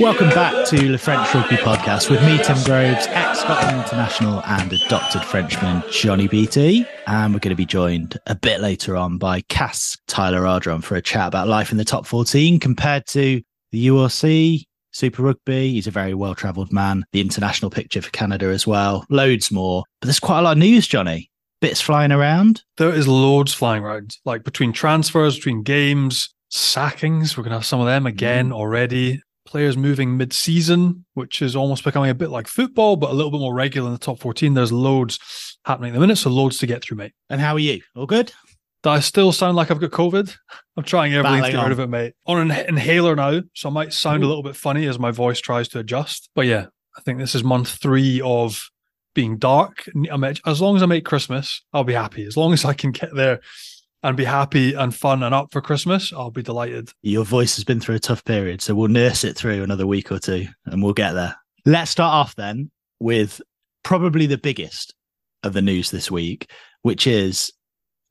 Welcome 0.00 0.30
back 0.30 0.66
to 0.68 0.90
the 0.90 0.96
French 0.96 1.34
Rugby 1.34 1.56
Podcast 1.56 2.08
with 2.10 2.22
me, 2.24 2.38
Tim 2.42 2.56
Groves, 2.64 3.06
ex 3.08 3.40
Scotland 3.40 3.82
international 3.82 4.42
and 4.46 4.72
adopted 4.72 5.22
Frenchman, 5.22 5.82
Johnny 5.90 6.26
BT. 6.26 6.86
And 7.06 7.34
we're 7.34 7.40
going 7.40 7.50
to 7.50 7.54
be 7.56 7.66
joined 7.66 8.18
a 8.26 8.34
bit 8.34 8.60
later 8.60 8.96
on 8.96 9.18
by 9.18 9.42
Castres 9.42 9.98
Tyler 10.06 10.42
Ardron 10.42 10.82
for 10.82 10.94
a 10.96 11.02
chat 11.02 11.28
about 11.28 11.48
life 11.48 11.70
in 11.70 11.76
the 11.76 11.84
top 11.84 12.06
14 12.06 12.58
compared 12.58 13.06
to 13.08 13.42
the 13.72 13.86
URC, 13.88 14.62
Super 14.92 15.22
Rugby. 15.22 15.72
He's 15.72 15.86
a 15.86 15.90
very 15.90 16.14
well 16.14 16.34
travelled 16.34 16.72
man, 16.72 17.04
the 17.12 17.20
international 17.20 17.70
picture 17.70 18.00
for 18.00 18.10
Canada 18.10 18.46
as 18.46 18.66
well, 18.66 19.04
loads 19.10 19.50
more. 19.50 19.84
But 20.00 20.06
there's 20.06 20.20
quite 20.20 20.38
a 20.38 20.42
lot 20.42 20.52
of 20.52 20.58
news, 20.58 20.86
Johnny. 20.86 21.30
Bits 21.60 21.80
flying 21.82 22.10
around. 22.12 22.62
There 22.78 22.94
is 22.94 23.06
loads 23.06 23.52
flying 23.52 23.82
around, 23.84 24.16
like 24.24 24.44
between 24.44 24.72
transfers, 24.72 25.36
between 25.36 25.62
games, 25.62 26.30
sackings. 26.50 27.36
We're 27.36 27.42
going 27.44 27.50
to 27.52 27.58
have 27.58 27.66
some 27.66 27.80
of 27.80 27.86
them 27.86 28.06
again 28.06 28.48
Mm. 28.48 28.54
already. 28.54 29.20
Players 29.50 29.76
moving 29.76 30.16
mid 30.16 30.32
season, 30.32 31.04
which 31.14 31.42
is 31.42 31.56
almost 31.56 31.82
becoming 31.82 32.08
a 32.08 32.14
bit 32.14 32.30
like 32.30 32.46
football, 32.46 32.94
but 32.94 33.10
a 33.10 33.12
little 33.12 33.32
bit 33.32 33.40
more 33.40 33.52
regular 33.52 33.88
in 33.88 33.92
the 33.92 33.98
top 33.98 34.20
14. 34.20 34.54
There's 34.54 34.70
loads 34.70 35.58
happening 35.64 35.90
at 35.90 35.94
the 35.94 36.00
minute, 36.00 36.18
so 36.18 36.30
loads 36.30 36.58
to 36.58 36.66
get 36.68 36.82
through, 36.82 36.98
mate. 36.98 37.12
And 37.28 37.40
how 37.40 37.54
are 37.54 37.58
you? 37.58 37.80
All 37.96 38.06
good? 38.06 38.32
Do 38.84 38.90
I 38.90 39.00
still 39.00 39.32
sound 39.32 39.56
like 39.56 39.72
I've 39.72 39.80
got 39.80 39.90
COVID? 39.90 40.34
I'm 40.76 40.84
trying 40.84 41.12
everything 41.14 41.38
to 41.38 41.42
Battling 41.42 41.56
get 41.56 41.62
rid 41.64 41.72
of 41.72 41.80
it, 41.80 41.88
mate. 41.88 42.14
On 42.26 42.38
an 42.38 42.64
inhaler 42.68 43.16
now, 43.16 43.42
so 43.54 43.68
I 43.68 43.72
might 43.72 43.92
sound 43.92 44.22
a 44.22 44.26
little 44.26 44.44
bit 44.44 44.54
funny 44.54 44.86
as 44.86 44.98
my 45.00 45.10
voice 45.10 45.40
tries 45.40 45.66
to 45.70 45.80
adjust. 45.80 46.30
But 46.36 46.46
yeah, 46.46 46.66
I 46.96 47.00
think 47.00 47.18
this 47.18 47.34
is 47.34 47.42
month 47.42 47.70
three 47.70 48.20
of 48.20 48.70
being 49.14 49.36
dark. 49.36 49.84
As 50.46 50.60
long 50.60 50.76
as 50.76 50.82
I 50.82 50.86
make 50.86 51.04
Christmas, 51.04 51.60
I'll 51.72 51.82
be 51.82 51.92
happy. 51.92 52.24
As 52.24 52.36
long 52.36 52.52
as 52.52 52.64
I 52.64 52.72
can 52.72 52.92
get 52.92 53.12
there 53.14 53.40
and 54.02 54.16
be 54.16 54.24
happy 54.24 54.74
and 54.74 54.94
fun 54.94 55.22
and 55.22 55.34
up 55.34 55.52
for 55.52 55.60
Christmas, 55.60 56.12
I'll 56.12 56.30
be 56.30 56.42
delighted. 56.42 56.90
Your 57.02 57.24
voice 57.24 57.56
has 57.56 57.64
been 57.64 57.80
through 57.80 57.96
a 57.96 58.00
tough 58.00 58.24
period, 58.24 58.62
so 58.62 58.74
we'll 58.74 58.88
nurse 58.88 59.24
it 59.24 59.36
through 59.36 59.62
another 59.62 59.86
week 59.86 60.10
or 60.10 60.18
two 60.18 60.46
and 60.66 60.82
we'll 60.82 60.92
get 60.92 61.12
there. 61.12 61.36
Let's 61.66 61.90
start 61.90 62.14
off 62.14 62.34
then 62.36 62.70
with 62.98 63.40
probably 63.82 64.26
the 64.26 64.38
biggest 64.38 64.94
of 65.42 65.52
the 65.52 65.62
news 65.62 65.90
this 65.90 66.10
week, 66.10 66.50
which 66.82 67.06
is 67.06 67.52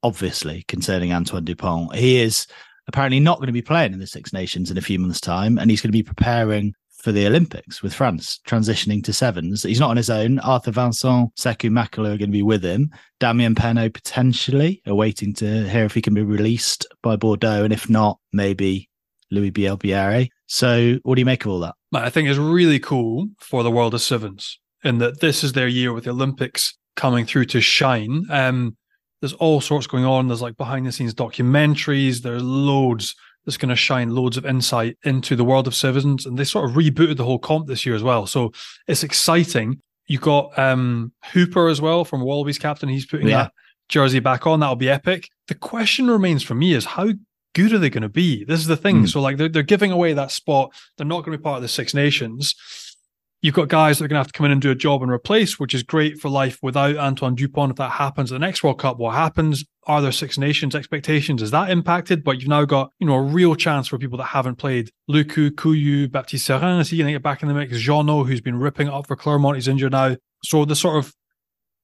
obviously 0.04 0.64
concerning 0.68 1.12
Antoine 1.12 1.46
Dupont. 1.46 1.96
He 1.96 2.20
is 2.20 2.48
apparently 2.88 3.20
not 3.20 3.38
going 3.38 3.48
to 3.48 3.54
be 3.54 3.62
playing 3.62 3.94
in 3.94 4.00
the 4.00 4.08
Six 4.08 4.34
Nations 4.34 4.72
in 4.72 4.78
a 4.78 4.82
few 4.82 5.00
months' 5.00 5.22
time, 5.22 5.58
and 5.58 5.70
he's 5.70 5.82
going 5.82 5.90
to 5.90 5.98
be 5.98 6.04
preparing 6.04 6.74
for 7.00 7.12
the 7.12 7.26
Olympics 7.26 7.82
with 7.82 7.94
France, 7.94 8.40
transitioning 8.46 9.04
to 9.04 9.14
sevens. 9.14 9.64
He's 9.64 9.80
not 9.80 9.90
on 9.90 9.98
his 9.98 10.10
own. 10.10 10.40
Arthur 10.40 10.72
Vincent, 10.72 11.34
Sekou 11.36 11.70
Macalou 11.70 12.14
are 12.14 12.18
going 12.18 12.20
to 12.20 12.28
be 12.28 12.44
with 12.44 12.64
him. 12.64 12.92
Damien 13.20 13.56
Penaud 13.56 13.94
potentially 13.94 14.82
awaiting 14.86 15.34
to 15.36 15.68
hear 15.70 15.86
if 15.86 15.94
he 15.94 16.02
can 16.02 16.14
be 16.14 16.24
released 16.24 16.86
by 17.02 17.16
Bordeaux, 17.16 17.64
and 17.64 17.74
if 17.74 17.90
not, 17.90 18.20
maybe 18.34 18.90
Louis 19.32 19.52
Bielle-Biarrey. 19.52 20.30
So, 20.48 20.98
what 21.04 21.16
do 21.16 21.22
you 21.22 21.26
make 21.26 21.46
of 21.46 21.52
all 21.52 21.60
that? 21.60 21.76
I 21.94 22.10
think 22.10 22.28
it's 22.28 22.40
really 22.40 22.80
cool 22.80 23.28
for 23.40 23.64
the 23.64 23.72
world 23.72 23.94
of 23.94 24.02
sevens 24.02 24.60
in 24.84 24.98
that 25.00 25.20
this 25.20 25.44
is 25.44 25.54
their 25.54 25.68
year 25.68 25.94
with 25.94 26.04
the 26.04 26.12
Olympics 26.12 26.78
coming 26.96 27.26
through 27.26 27.46
to 27.46 27.62
shine. 27.62 28.26
Um, 28.30 28.76
there's 29.22 29.34
all 29.34 29.62
sorts 29.62 29.88
going 29.88 30.06
on. 30.06 30.28
There's 30.28 30.42
like 30.42 30.58
behind 30.58 30.86
the 30.86 30.92
scenes 30.92 31.14
documentaries. 31.14 32.22
There's 32.22 32.44
loads 32.44 33.16
that's 33.50 33.58
going 33.58 33.70
to 33.70 33.76
shine 33.76 34.12
loads 34.12 34.38
of 34.38 34.46
insight 34.46 34.96
into 35.04 35.36
the 35.36 35.44
world 35.44 35.66
of 35.66 35.74
sevens. 35.74 36.28
And 36.28 36.38
they 36.38 36.44
sort 36.44 36.70
of 36.70 36.76
rebooted 36.76 37.18
the 37.18 37.24
whole 37.26 37.40
comp 37.40 37.66
this 37.66 37.84
year 37.84 37.96
as 37.96 38.04
well. 38.04 38.28
So 38.28 38.52
it's 38.88 39.04
exciting. 39.04 39.82
You 40.06 40.20
got 40.20 40.58
um, 40.60 41.12
Hooper 41.34 41.68
as 41.68 41.82
well 41.82 42.06
from 42.06 42.22
Wallabies 42.22 42.60
captain. 42.60 42.90
He's 42.90 43.08
putting 43.08 43.28
Yeah. 43.28 43.44
that 43.46 43.54
jersey 43.88 44.20
back 44.20 44.46
on. 44.46 44.60
That'll 44.60 44.76
be 44.76 44.88
epic. 44.90 45.30
The 45.48 45.56
question 45.56 46.12
remains 46.12 46.44
for 46.44 46.54
me 46.54 46.74
is 46.74 46.86
how 46.86 47.10
good 47.56 47.74
are 47.74 47.80
they 47.80 47.90
going 47.90 48.04
to 48.04 48.10
be? 48.10 48.44
This 48.44 48.60
is 48.60 48.68
the 48.68 48.78
thing. 48.78 49.00
Hmm. 49.00 49.06
So 49.08 49.20
like 49.20 49.38
they're, 49.38 49.50
they're 49.50 49.64
giving 49.64 49.92
away 49.92 50.14
that 50.14 50.30
spot. 50.30 50.72
They're 50.98 51.08
not 51.08 51.24
going 51.26 51.32
to 51.32 51.40
be 51.40 51.44
part 51.44 51.56
of 51.58 51.64
the 51.64 51.68
Six 51.68 51.96
Nations. 51.96 52.54
You've 53.42 53.56
got 53.56 53.70
guys 53.70 53.98
that 54.00 54.06
are 54.06 54.08
going 54.10 54.18
to 54.18 54.20
have 54.20 54.32
to 54.32 54.38
come 54.38 54.46
in 54.46 54.52
and 54.52 54.62
do 54.62 54.72
a 54.72 54.76
job 54.76 55.02
and 55.02 55.10
replace, 55.10 55.58
which 55.58 55.74
is 55.74 55.82
great 55.82 56.20
for 56.20 56.30
life 56.30 56.60
without 56.62 56.98
Antoine 56.98 57.36
Dupont. 57.36 57.72
If 57.72 57.78
that 57.78 57.92
happens 57.92 58.32
at 58.32 58.36
the 58.36 58.46
next 58.46 58.64
World 58.64 58.80
Cup, 58.80 58.98
what 58.98 59.16
happens? 59.16 59.64
Are 59.88 60.02
there 60.02 60.12
Six 60.12 60.38
Nations 60.38 60.76
expectations? 60.76 61.42
Is 61.42 61.52
that 61.52 61.70
impacted? 61.70 62.24
But 62.24 62.40
you've 62.40 62.50
now 62.50 62.66
got, 62.66 62.92
you 63.00 63.08
know, 63.08 63.16
a 63.16 63.22
real 63.22 63.56
chance 63.56 63.88
for 63.88 63.98
people 63.98 64.18
that 64.18 64.26
haven't 64.26 64.56
played. 64.58 64.90
Lucu, 65.10 65.52
Couilloud, 65.52 66.12
Baptiste 66.12 66.50
Serin, 66.50 66.82
is 66.82 66.90
he 66.90 66.98
going 66.98 67.08
to 67.08 67.14
get 67.14 67.24
back 67.24 67.42
in 67.42 67.48
the 67.48 67.54
mix? 67.54 67.78
Jauneau, 67.78 68.28
who's 68.28 68.42
been 68.42 68.60
ripping 68.60 68.90
up 68.90 69.08
for 69.08 69.16
Clermont, 69.16 69.56
he's 69.56 69.70
injured 69.70 69.94
now. 69.94 70.18
So 70.44 70.66
the 70.66 70.76
sort 70.76 70.98
of 70.98 71.16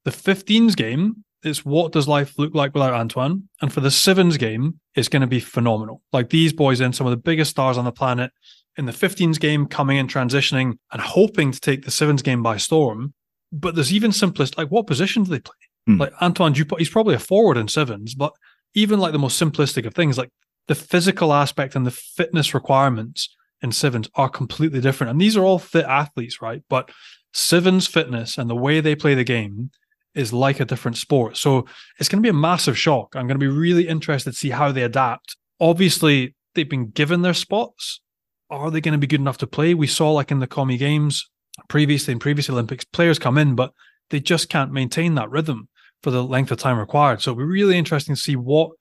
the 0.04 0.12
15s 0.12 0.76
game 0.76 1.24
is 1.46 1.64
what 1.64 1.94
does 1.94 2.08
life 2.08 2.38
look 2.38 2.54
like 2.54 2.74
without 2.74 2.94
Antoine? 2.94 3.48
And 3.62 3.72
for 3.72 3.80
the 3.80 3.92
sevens 3.92 4.36
game, 4.36 4.80
it's 4.94 5.08
going 5.08 5.22
to 5.22 5.28
be 5.28 5.40
phenomenal. 5.40 6.02
Like 6.12 6.30
these 6.30 6.52
boys 6.52 6.82
in 6.82 6.92
some 6.92 7.08
of 7.08 7.12
the 7.12 7.18
biggest 7.18 7.52
stars 7.52 7.78
on 7.78 7.86
the 7.86 7.92
planet 7.92 8.32
in 8.78 8.86
the 8.86 8.92
15s 8.92 9.40
game, 9.40 9.66
coming 9.66 9.98
in, 9.98 10.08
transitioning, 10.08 10.78
and 10.92 11.02
hoping 11.02 11.52
to 11.52 11.60
take 11.60 11.86
the 11.86 11.92
sevens 11.92 12.22
game 12.22 12.44
by 12.44 12.58
storm. 12.58 13.14
But 13.52 13.76
there's 13.76 13.94
even 13.94 14.12
simplest, 14.12 14.58
like 14.58 14.70
what 14.70 14.88
position 14.88 15.24
do 15.24 15.32
they 15.32 15.40
play? 15.40 15.56
Hmm. 15.88 15.98
Like 15.98 16.14
Antoine 16.22 16.54
Dupont, 16.54 16.80
he's 16.80 16.90
probably 16.90 17.16
a 17.16 17.20
forward 17.20 17.58
in 17.58 17.68
sevens, 17.68 18.16
but 18.16 18.34
even 18.74 19.00
like 19.00 19.14
the 19.14 19.20
most 19.20 19.42
simplistic 19.42 19.86
of 19.86 19.94
things, 19.94 20.18
like 20.18 20.30
the 20.68 20.76
physical 20.76 21.34
aspect 21.34 21.76
and 21.76 21.86
the 21.86 21.92
fitness 21.92 22.54
requirements 22.54 23.36
in 23.62 23.72
sevens 23.72 24.10
are 24.16 24.30
completely 24.30 24.82
different. 24.82 25.12
And 25.12 25.22
these 25.22 25.38
are 25.38 25.46
all 25.46 25.60
fit 25.60 25.86
athletes, 25.86 26.42
right? 26.42 26.62
But 26.70 26.92
sevens 27.34 27.88
fitness 27.88 28.38
and 28.38 28.50
the 28.50 28.56
way 28.56 28.82
they 28.82 28.96
play 28.96 29.16
the 29.16 29.24
game 29.24 29.72
is 30.14 30.34
like 30.34 30.60
a 30.60 30.66
different 30.66 30.98
sport. 30.98 31.38
So 31.38 31.66
it's 32.00 32.10
going 32.10 32.22
to 32.22 32.26
be 32.26 32.30
a 32.30 32.34
massive 32.34 32.78
shock. 32.78 33.16
I'm 33.16 33.28
going 33.28 33.40
to 33.40 33.46
be 33.46 33.48
really 33.48 33.88
interested 33.88 34.32
to 34.32 34.38
see 34.38 34.50
how 34.50 34.72
they 34.72 34.84
adapt. 34.84 35.36
Obviously, 35.60 36.34
they've 36.54 36.70
been 36.70 36.90
given 36.90 37.22
their 37.22 37.34
spots. 37.34 38.02
Are 38.50 38.70
they 38.70 38.82
going 38.82 38.94
to 38.94 39.00
be 39.00 39.08
good 39.08 39.20
enough 39.20 39.40
to 39.40 39.48
play? 39.48 39.74
We 39.74 39.88
saw, 39.88 40.12
like 40.12 40.32
in 40.32 40.40
the 40.40 40.48
commie 40.48 40.78
games, 40.78 41.28
previously 41.68 42.12
in 42.12 42.20
previous 42.20 42.50
Olympics, 42.50 42.86
players 42.86 43.20
come 43.20 43.38
in, 43.38 43.56
but 43.56 43.72
they 44.10 44.20
just 44.20 44.50
can't 44.50 44.72
maintain 44.72 45.16
that 45.16 45.30
rhythm 45.32 45.68
for 46.04 46.12
the 46.12 46.24
length 46.24 46.52
of 46.52 46.60
time 46.60 46.78
required. 46.78 47.22
So 47.22 47.32
it'll 47.32 47.40
be 47.40 47.46
really 47.46 47.78
interesting 47.78 48.16
to 48.16 48.22
see 48.22 48.36
what 48.36 48.72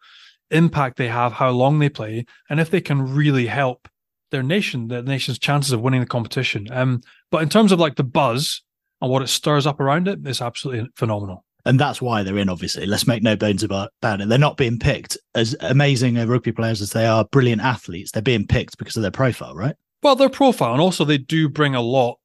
impact 0.51 0.99
they 0.99 1.09
have, 1.09 1.33
how 1.33 1.51
long 1.51 1.79
they 1.79 1.89
play, 1.89 2.27
and 2.51 2.61
if 2.61 2.71
they 2.71 2.81
can 2.81 3.15
really 3.15 3.47
help 3.47 3.89
their 4.31 4.43
nation, 4.43 4.89
their 4.89 5.03
nation's 5.03 5.39
chances 5.39 5.73
of 5.73 5.81
winning 5.81 6.01
the 6.01 6.07
competition. 6.07 6.67
Um, 6.71 7.01
but 7.31 7.43
in 7.43 7.49
terms 7.49 7.73
of 7.73 7.81
like 7.81 7.97
the 7.97 8.05
buzz 8.05 8.63
and 9.01 9.11
what 9.11 9.23
it 9.23 9.29
stirs 9.29 9.67
up 9.67 9.81
around 9.81 10.09
it, 10.09 10.19
it's 10.25 10.43
absolutely 10.43 10.91
phenomenal. 10.97 11.45
And 11.67 11.81
that's 11.81 12.03
why 12.03 12.23
they're 12.23 12.39
in, 12.39 12.51
obviously. 12.51 12.85
Let's 12.85 13.07
make 13.07 13.23
no 13.23 13.37
bones 13.37 13.63
about, 13.63 13.91
about 14.03 14.21
it. 14.21 14.29
They're 14.29 14.39
not 14.39 14.59
being 14.59 14.79
picked 14.79 15.17
as 15.35 15.57
amazing 15.61 16.17
rugby 16.27 16.53
players 16.53 16.83
as 16.83 16.93
they 16.93 17.07
are, 17.07 17.25
brilliant 17.25 17.63
athletes. 17.63 18.11
They're 18.11 18.23
being 18.23 18.47
picked 18.47 18.77
because 18.77 18.97
of 18.97 19.03
their 19.03 19.11
profile, 19.11 19.55
right? 19.55 19.75
Well, 20.03 20.17
their 20.17 20.29
profile, 20.29 20.73
and 20.73 20.81
also 20.83 21.07
they 21.07 21.17
do 21.17 21.49
bring 21.49 21.75
a 21.75 21.81
lot 21.81 22.19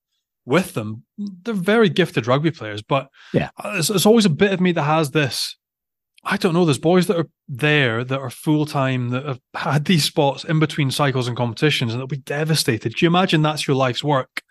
with 0.46 0.74
them. 0.74 1.04
They're 1.18 1.54
very 1.54 1.88
gifted 1.88 2.28
rugby 2.28 2.52
players, 2.52 2.82
but 2.82 3.08
yeah, 3.34 3.52
uh, 3.58 3.76
it's 3.78 4.06
always 4.06 4.26
a 4.26 4.30
bit 4.30 4.52
of 4.52 4.60
me 4.60 4.74
that 4.74 4.84
has 4.84 5.12
this. 5.12 5.56
I 6.26 6.36
don't 6.36 6.54
know. 6.54 6.66
There's 6.66 6.78
boys 6.78 7.08
that 7.08 7.18
are 7.18 7.30
there 7.48 8.04
that 8.04 8.20
are 8.20 8.30
full 8.30 8.66
time 8.66 9.10
that 9.10 9.26
have 9.26 9.40
had 9.54 9.86
these 9.86 10.04
spots 10.04 10.44
in 10.44 10.60
between 10.60 10.92
cycles 10.92 11.30
and 11.30 11.38
competitions, 11.38 11.94
and 11.94 12.02
they'll 12.02 12.08
be 12.08 12.18
devastated. 12.18 12.96
Do 12.96 13.06
you 13.06 13.08
imagine 13.08 13.42
that's 13.42 13.66
your 13.66 13.78
life's 13.78 14.04
work, 14.04 14.42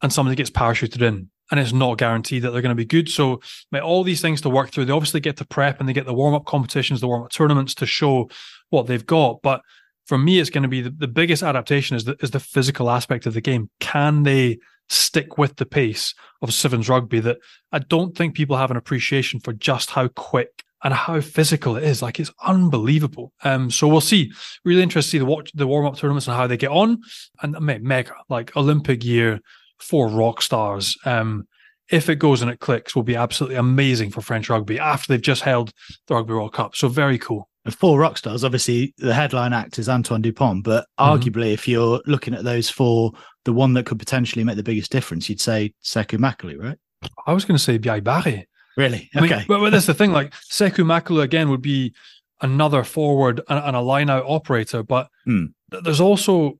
and 0.00 0.10
somebody 0.10 0.36
gets 0.36 0.50
parachuted 0.50 1.02
in? 1.02 1.28
And 1.50 1.60
it's 1.60 1.72
not 1.72 1.98
guaranteed 1.98 2.42
that 2.42 2.50
they're 2.50 2.62
going 2.62 2.70
to 2.70 2.74
be 2.74 2.84
good. 2.84 3.08
So, 3.08 3.40
mate, 3.70 3.82
all 3.82 4.02
these 4.02 4.20
things 4.20 4.40
to 4.42 4.50
work 4.50 4.70
through. 4.70 4.86
They 4.86 4.92
obviously 4.92 5.20
get 5.20 5.36
to 5.38 5.44
prep 5.44 5.78
and 5.78 5.88
they 5.88 5.92
get 5.92 6.06
the 6.06 6.14
warm 6.14 6.34
up 6.34 6.46
competitions, 6.46 7.00
the 7.00 7.08
warm 7.08 7.22
up 7.24 7.30
tournaments 7.30 7.74
to 7.76 7.86
show 7.86 8.30
what 8.70 8.86
they've 8.86 9.04
got. 9.04 9.42
But 9.42 9.60
for 10.06 10.18
me, 10.18 10.38
it's 10.38 10.50
going 10.50 10.62
to 10.62 10.68
be 10.68 10.80
the, 10.80 10.90
the 10.90 11.08
biggest 11.08 11.42
adaptation 11.42 11.96
is 11.96 12.04
the, 12.04 12.16
is 12.20 12.30
the 12.30 12.40
physical 12.40 12.90
aspect 12.90 13.26
of 13.26 13.34
the 13.34 13.40
game. 13.40 13.70
Can 13.80 14.22
they 14.22 14.58
stick 14.88 15.38
with 15.38 15.56
the 15.56 15.66
pace 15.66 16.14
of 16.42 16.54
sevens 16.54 16.88
rugby? 16.88 17.20
That 17.20 17.38
I 17.72 17.78
don't 17.78 18.16
think 18.16 18.34
people 18.34 18.56
have 18.56 18.70
an 18.70 18.76
appreciation 18.76 19.40
for 19.40 19.52
just 19.52 19.90
how 19.90 20.08
quick 20.08 20.64
and 20.82 20.92
how 20.92 21.20
physical 21.20 21.76
it 21.76 21.84
is. 21.84 22.02
Like 22.02 22.20
it's 22.20 22.32
unbelievable. 22.44 23.32
Um, 23.42 23.70
so 23.70 23.88
we'll 23.88 24.02
see. 24.02 24.32
Really 24.64 24.82
interested 24.82 25.08
to 25.08 25.12
see 25.12 25.18
the 25.18 25.24
watch 25.24 25.50
the 25.54 25.66
warm 25.66 25.86
up 25.86 25.96
tournaments 25.96 26.26
and 26.26 26.36
how 26.36 26.46
they 26.46 26.58
get 26.58 26.70
on. 26.70 27.00
And 27.42 27.58
mate, 27.60 27.82
mega 27.82 28.14
like 28.28 28.56
Olympic 28.56 29.04
year 29.04 29.40
for 29.78 30.08
rock 30.08 30.42
stars. 30.42 30.96
Um, 31.04 31.46
if 31.90 32.08
it 32.08 32.16
goes 32.16 32.40
and 32.40 32.50
it 32.50 32.60
clicks, 32.60 32.96
will 32.96 33.02
be 33.02 33.16
absolutely 33.16 33.56
amazing 33.56 34.10
for 34.10 34.22
French 34.22 34.48
rugby 34.48 34.78
after 34.78 35.12
they've 35.12 35.20
just 35.20 35.42
held 35.42 35.72
the 36.06 36.14
Rugby 36.14 36.32
World 36.32 36.54
Cup. 36.54 36.74
So 36.74 36.88
very 36.88 37.18
cool. 37.18 37.48
Four 37.70 37.98
rock 37.98 38.18
stars, 38.18 38.44
obviously 38.44 38.92
the 38.98 39.14
headline 39.14 39.54
act 39.54 39.78
is 39.78 39.88
Antoine 39.88 40.20
Dupont, 40.20 40.64
but 40.64 40.86
mm-hmm. 40.98 41.04
arguably 41.04 41.54
if 41.54 41.66
you're 41.66 42.00
looking 42.06 42.34
at 42.34 42.44
those 42.44 42.68
four, 42.68 43.12
the 43.44 43.54
one 43.54 43.72
that 43.74 43.86
could 43.86 43.98
potentially 43.98 44.44
make 44.44 44.56
the 44.56 44.62
biggest 44.62 44.92
difference, 44.92 45.30
you'd 45.30 45.40
say 45.40 45.72
Sekou 45.82 46.18
Macalou, 46.18 46.62
right? 46.62 46.78
I 47.26 47.32
was 47.32 47.46
going 47.46 47.56
to 47.56 47.62
say 47.62 47.78
Bielle-Biarrey. 47.78 48.44
Really? 48.76 49.08
Okay. 49.16 49.34
I 49.34 49.36
mean, 49.38 49.44
but, 49.48 49.60
but 49.60 49.70
that's 49.70 49.86
the 49.86 49.94
thing. 49.94 50.12
Like 50.12 50.34
Sekou 50.50 50.84
Macalou 50.84 51.22
again 51.22 51.48
would 51.48 51.62
be 51.62 51.94
another 52.42 52.84
forward 52.84 53.40
and, 53.48 53.64
and 53.64 53.76
a 53.76 53.80
line 53.80 54.10
out 54.10 54.24
operator, 54.26 54.82
but 54.82 55.08
mm. 55.26 55.46
there's 55.70 56.00
also 56.00 56.58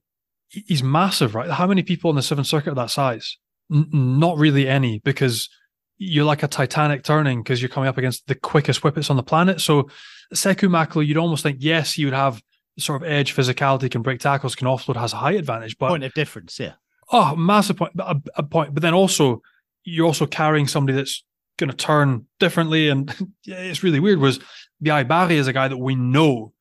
he's 0.67 0.83
massive, 0.83 1.35
right? 1.35 1.51
How 1.51 1.67
many 1.67 1.83
people 1.83 2.11
in 2.11 2.17
the 2.17 2.23
Seventh 2.23 2.47
Circuit 2.47 2.73
are 2.73 2.77
that 2.77 2.91
size? 2.91 3.39
N- 3.73 3.89
not 3.93 4.39
really 4.39 4.69
any, 4.69 5.01
because 5.01 5.49
you're 5.97 6.25
like 6.25 6.43
a 6.43 6.49
Titanic 6.49 7.05
turning 7.05 7.43
because 7.43 7.63
you're 7.63 7.69
coming 7.69 7.89
up 7.89 7.99
against 7.99 8.27
the 8.27 8.35
quickest 8.35 8.83
whippets 8.83 9.11
on 9.11 9.17
the 9.17 9.23
planet. 9.23 9.61
So 9.61 9.89
Sekou 10.35 10.69
Macalou, 10.69 11.07
you'd 11.07 11.17
almost 11.17 11.43
think, 11.43 11.59
yes, 11.61 11.95
he 11.95 12.05
would 12.05 12.15
have 12.15 12.43
sort 12.79 13.03
of 13.03 13.09
edge, 13.09 13.35
physicality, 13.35 13.91
can 13.91 14.03
break 14.03 14.21
tackles, 14.21 14.55
can 14.55 14.67
offload, 14.67 14.97
has 14.97 15.13
a 15.13 15.17
height 15.17 15.37
advantage. 15.37 15.79
But 15.79 15.89
point 15.89 16.05
of 16.05 16.13
difference, 16.15 16.59
yeah. 16.59 16.75
Oh, 17.13 17.37
massive 17.37 17.77
point, 17.77 17.93
a, 17.99 18.17
a 18.37 18.43
point. 18.43 18.75
But 18.75 18.83
then 18.83 18.95
also, 18.95 19.43
you're 19.85 20.07
also 20.07 20.27
carrying 20.27 20.67
somebody 20.67 20.97
that's 20.97 21.23
going 21.59 21.71
to 21.71 21.77
turn 21.77 22.27
differently, 22.41 22.89
and 22.89 23.15
it's 23.45 23.83
really 23.83 24.01
weird. 24.01 24.19
Was 24.19 24.41
Bielle-Biarrey 24.83 25.33
is 25.33 25.47
a 25.47 25.53
guy 25.53 25.69
that 25.69 25.77
we 25.77 25.95
know 25.95 26.53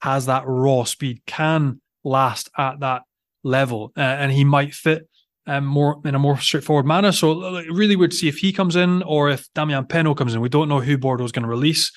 has 0.00 0.26
that 0.26 0.44
raw 0.46 0.84
speed, 0.84 1.22
can 1.26 1.80
last 2.02 2.50
at 2.58 2.80
that 2.80 3.02
level, 3.44 3.92
uh, 3.96 4.00
and 4.00 4.32
he 4.32 4.44
might 4.44 4.74
fit 4.74 5.08
um, 5.46 5.64
more 5.64 6.00
in 6.04 6.14
a 6.14 6.18
more 6.18 6.38
straightforward 6.38 6.86
manner. 6.86 7.12
So 7.12 7.60
really 7.70 7.96
weird 7.96 8.12
to 8.12 8.16
see 8.16 8.28
if 8.28 8.38
he 8.38 8.52
comes 8.52 8.76
in 8.76 9.02
or 9.02 9.30
if 9.30 9.52
Damien 9.54 9.84
Penaud 9.84 10.16
comes 10.16 10.34
in. 10.34 10.40
We 10.40 10.48
don't 10.48 10.68
know 10.68 10.80
who 10.80 10.98
Bordeaux 10.98 11.24
is 11.24 11.32
going 11.32 11.44
to 11.44 11.48
release. 11.48 11.92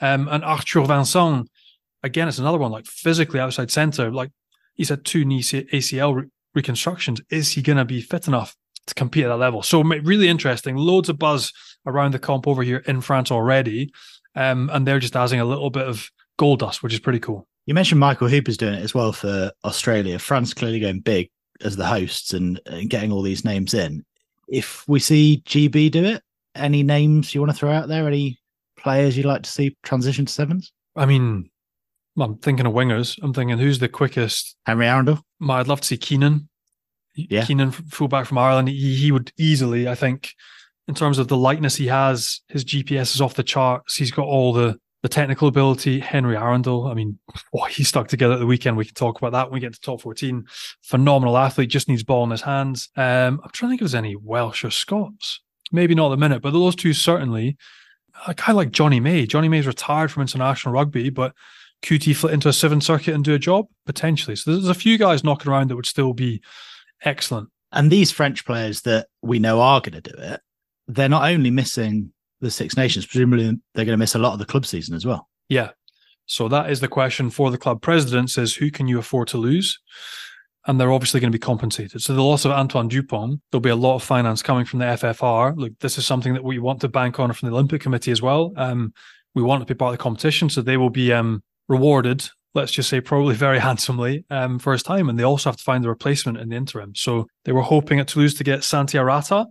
Um, 0.00 0.28
and 0.28 0.44
Arthur 0.44 0.84
Vincent, 0.84 1.48
again, 2.02 2.28
it's 2.28 2.38
another 2.38 2.58
one 2.58 2.72
like 2.72 2.86
physically 2.86 3.40
outside 3.40 3.70
center. 3.70 4.10
Like 4.10 4.30
he's 4.74 4.88
had 4.88 5.04
two 5.04 5.24
knee 5.24 5.40
ACL 5.40 6.14
re- 6.14 6.28
reconstructions. 6.54 7.20
Is 7.30 7.52
he 7.52 7.62
going 7.62 7.78
to 7.78 7.84
be 7.84 8.00
fit 8.00 8.28
enough 8.28 8.56
to 8.86 8.94
compete 8.94 9.24
at 9.24 9.28
that 9.28 9.36
level? 9.36 9.62
So 9.62 9.82
really 9.82 10.28
interesting. 10.28 10.76
Loads 10.76 11.08
of 11.08 11.18
buzz 11.18 11.52
around 11.86 12.14
the 12.14 12.18
comp 12.18 12.46
over 12.46 12.62
here 12.62 12.82
in 12.86 13.00
France 13.00 13.30
already. 13.30 13.92
Um, 14.34 14.70
and 14.72 14.86
they're 14.86 15.00
just 15.00 15.16
adding 15.16 15.40
a 15.40 15.44
little 15.44 15.70
bit 15.70 15.86
of 15.86 16.10
gold 16.36 16.60
dust, 16.60 16.82
which 16.82 16.94
is 16.94 17.00
pretty 17.00 17.18
cool. 17.18 17.48
You 17.68 17.74
mentioned 17.74 18.00
Michael 18.00 18.28
Hooper's 18.28 18.56
doing 18.56 18.72
it 18.72 18.82
as 18.82 18.94
well 18.94 19.12
for 19.12 19.52
Australia. 19.62 20.18
France 20.18 20.54
clearly 20.54 20.80
going 20.80 21.00
big 21.00 21.28
as 21.60 21.76
the 21.76 21.84
hosts 21.84 22.32
and, 22.32 22.58
and 22.64 22.88
getting 22.88 23.12
all 23.12 23.20
these 23.20 23.44
names 23.44 23.74
in. 23.74 24.06
If 24.48 24.88
we 24.88 25.00
see 25.00 25.42
GB 25.44 25.90
do 25.90 26.02
it, 26.02 26.22
any 26.54 26.82
names 26.82 27.34
you 27.34 27.42
want 27.42 27.52
to 27.52 27.58
throw 27.58 27.70
out 27.70 27.88
there? 27.88 28.06
Any 28.06 28.38
players 28.78 29.18
you'd 29.18 29.26
like 29.26 29.42
to 29.42 29.50
see 29.50 29.76
transition 29.82 30.24
to 30.24 30.32
sevens? 30.32 30.72
I 30.96 31.04
mean, 31.04 31.50
I'm 32.18 32.38
thinking 32.38 32.64
of 32.64 32.72
wingers. 32.72 33.18
I'm 33.22 33.34
thinking 33.34 33.58
who's 33.58 33.80
the 33.80 33.88
quickest? 33.90 34.56
Henry 34.64 34.86
Arundell. 34.86 35.20
I'd 35.46 35.68
love 35.68 35.82
to 35.82 35.88
see 35.88 35.98
Keenan. 35.98 36.48
Yeah. 37.16 37.44
Keenan, 37.44 37.72
fullback 37.72 38.24
from 38.24 38.38
Ireland. 38.38 38.70
He, 38.70 38.96
he 38.96 39.12
would 39.12 39.30
easily, 39.36 39.88
I 39.88 39.94
think, 39.94 40.30
in 40.88 40.94
terms 40.94 41.18
of 41.18 41.28
the 41.28 41.36
lightness 41.36 41.76
he 41.76 41.88
has, 41.88 42.40
his 42.48 42.64
GPS 42.64 43.14
is 43.14 43.20
off 43.20 43.34
the 43.34 43.42
charts. 43.42 43.94
He's 43.94 44.10
got 44.10 44.24
all 44.24 44.54
the 44.54 44.78
the 45.02 45.08
technical 45.08 45.48
ability, 45.48 46.00
Henry 46.00 46.34
Arundell. 46.34 46.90
I 46.90 46.94
mean, 46.94 47.18
what 47.50 47.70
he 47.70 47.84
stuck 47.84 48.08
together 48.08 48.34
at 48.34 48.40
the 48.40 48.46
weekend. 48.46 48.76
We 48.76 48.84
can 48.84 48.94
talk 48.94 49.18
about 49.18 49.32
that 49.32 49.46
when 49.46 49.54
we 49.54 49.60
get 49.60 49.74
to 49.74 49.80
top 49.80 50.00
14. 50.00 50.44
Phenomenal 50.82 51.38
athlete, 51.38 51.70
just 51.70 51.88
needs 51.88 52.02
ball 52.02 52.24
in 52.24 52.30
his 52.30 52.42
hands. 52.42 52.88
Um, 52.96 53.40
I'm 53.42 53.50
trying 53.52 53.68
to 53.68 53.72
think 53.72 53.80
if 53.80 53.80
there's 53.80 53.94
any 53.94 54.16
Welsh 54.16 54.64
or 54.64 54.70
Scots. 54.70 55.40
Maybe 55.70 55.94
not 55.94 56.06
at 56.06 56.10
the 56.10 56.16
minute, 56.16 56.42
but 56.42 56.52
those 56.52 56.74
two 56.74 56.92
certainly. 56.92 57.56
A 58.26 58.34
guy 58.34 58.52
like 58.52 58.72
Johnny 58.72 58.98
May. 58.98 59.26
Johnny 59.26 59.48
May's 59.48 59.66
retired 59.66 60.10
from 60.10 60.22
international 60.22 60.74
rugby, 60.74 61.10
but 61.10 61.34
QT 61.82 62.16
flit 62.16 62.34
into 62.34 62.48
a 62.48 62.52
seven 62.52 62.80
circuit 62.80 63.14
and 63.14 63.24
do 63.24 63.34
a 63.34 63.38
job 63.38 63.66
potentially. 63.86 64.34
So 64.34 64.50
there's 64.50 64.68
a 64.68 64.74
few 64.74 64.98
guys 64.98 65.22
knocking 65.22 65.52
around 65.52 65.68
that 65.68 65.76
would 65.76 65.86
still 65.86 66.12
be 66.12 66.42
excellent. 67.04 67.50
And 67.70 67.90
these 67.90 68.10
French 68.10 68.44
players 68.44 68.82
that 68.82 69.08
we 69.22 69.38
know 69.38 69.60
are 69.60 69.80
going 69.80 70.00
to 70.02 70.10
do 70.10 70.18
it, 70.18 70.40
they're 70.88 71.08
not 71.08 71.30
only 71.30 71.50
missing 71.50 72.12
the 72.40 72.50
Six 72.50 72.76
Nations, 72.76 73.06
presumably 73.06 73.58
they're 73.74 73.84
going 73.84 73.94
to 73.94 73.96
miss 73.96 74.14
a 74.14 74.18
lot 74.18 74.32
of 74.32 74.38
the 74.38 74.46
club 74.46 74.66
season 74.66 74.94
as 74.94 75.04
well. 75.06 75.28
Yeah. 75.48 75.70
So 76.26 76.48
that 76.48 76.70
is 76.70 76.80
the 76.80 76.88
question 76.88 77.30
for 77.30 77.50
the 77.50 77.58
club 77.58 77.80
presidents 77.80 78.36
is 78.36 78.54
who 78.54 78.70
can 78.70 78.86
you 78.86 78.98
afford 78.98 79.28
to 79.28 79.38
lose? 79.38 79.78
And 80.66 80.78
they're 80.78 80.92
obviously 80.92 81.20
going 81.20 81.32
to 81.32 81.36
be 81.36 81.40
compensated. 81.40 82.02
So 82.02 82.14
the 82.14 82.22
loss 82.22 82.44
of 82.44 82.50
Antoine 82.50 82.88
Dupont, 82.88 83.40
there'll 83.50 83.62
be 83.62 83.70
a 83.70 83.76
lot 83.76 83.94
of 83.94 84.02
finance 84.02 84.42
coming 84.42 84.66
from 84.66 84.80
the 84.80 84.84
FFR. 84.84 85.56
Look, 85.56 85.72
this 85.80 85.96
is 85.96 86.04
something 86.04 86.34
that 86.34 86.44
we 86.44 86.58
want 86.58 86.82
to 86.82 86.88
bank 86.88 87.18
on 87.18 87.32
from 87.32 87.48
the 87.48 87.54
Olympic 87.54 87.80
Committee 87.80 88.10
as 88.10 88.20
well. 88.20 88.52
Um, 88.56 88.92
we 89.34 89.42
want 89.42 89.62
to 89.62 89.74
be 89.74 89.76
part 89.76 89.94
of 89.94 89.98
the 89.98 90.02
competition, 90.02 90.50
so 90.50 90.60
they 90.60 90.76
will 90.76 90.90
be 90.90 91.12
um, 91.12 91.42
rewarded. 91.68 92.28
Let's 92.54 92.72
just 92.72 92.90
say 92.90 93.00
probably 93.00 93.34
very 93.46 93.58
handsomely 93.58 94.26
um, 94.28 94.58
for 94.58 94.72
his 94.72 94.82
time, 94.82 95.08
and 95.08 95.18
they 95.18 95.24
also 95.24 95.48
have 95.48 95.56
to 95.56 95.64
find 95.64 95.86
a 95.86 95.88
replacement 95.88 96.38
in 96.38 96.50
the 96.50 96.56
interim. 96.56 96.94
So 96.94 97.26
they 97.46 97.52
were 97.52 97.62
hoping 97.62 98.00
at 98.00 98.08
Toulouse 98.08 98.34
to 98.34 98.44
get 98.44 98.64
Santi 98.64 98.98
Arata, 98.98 99.46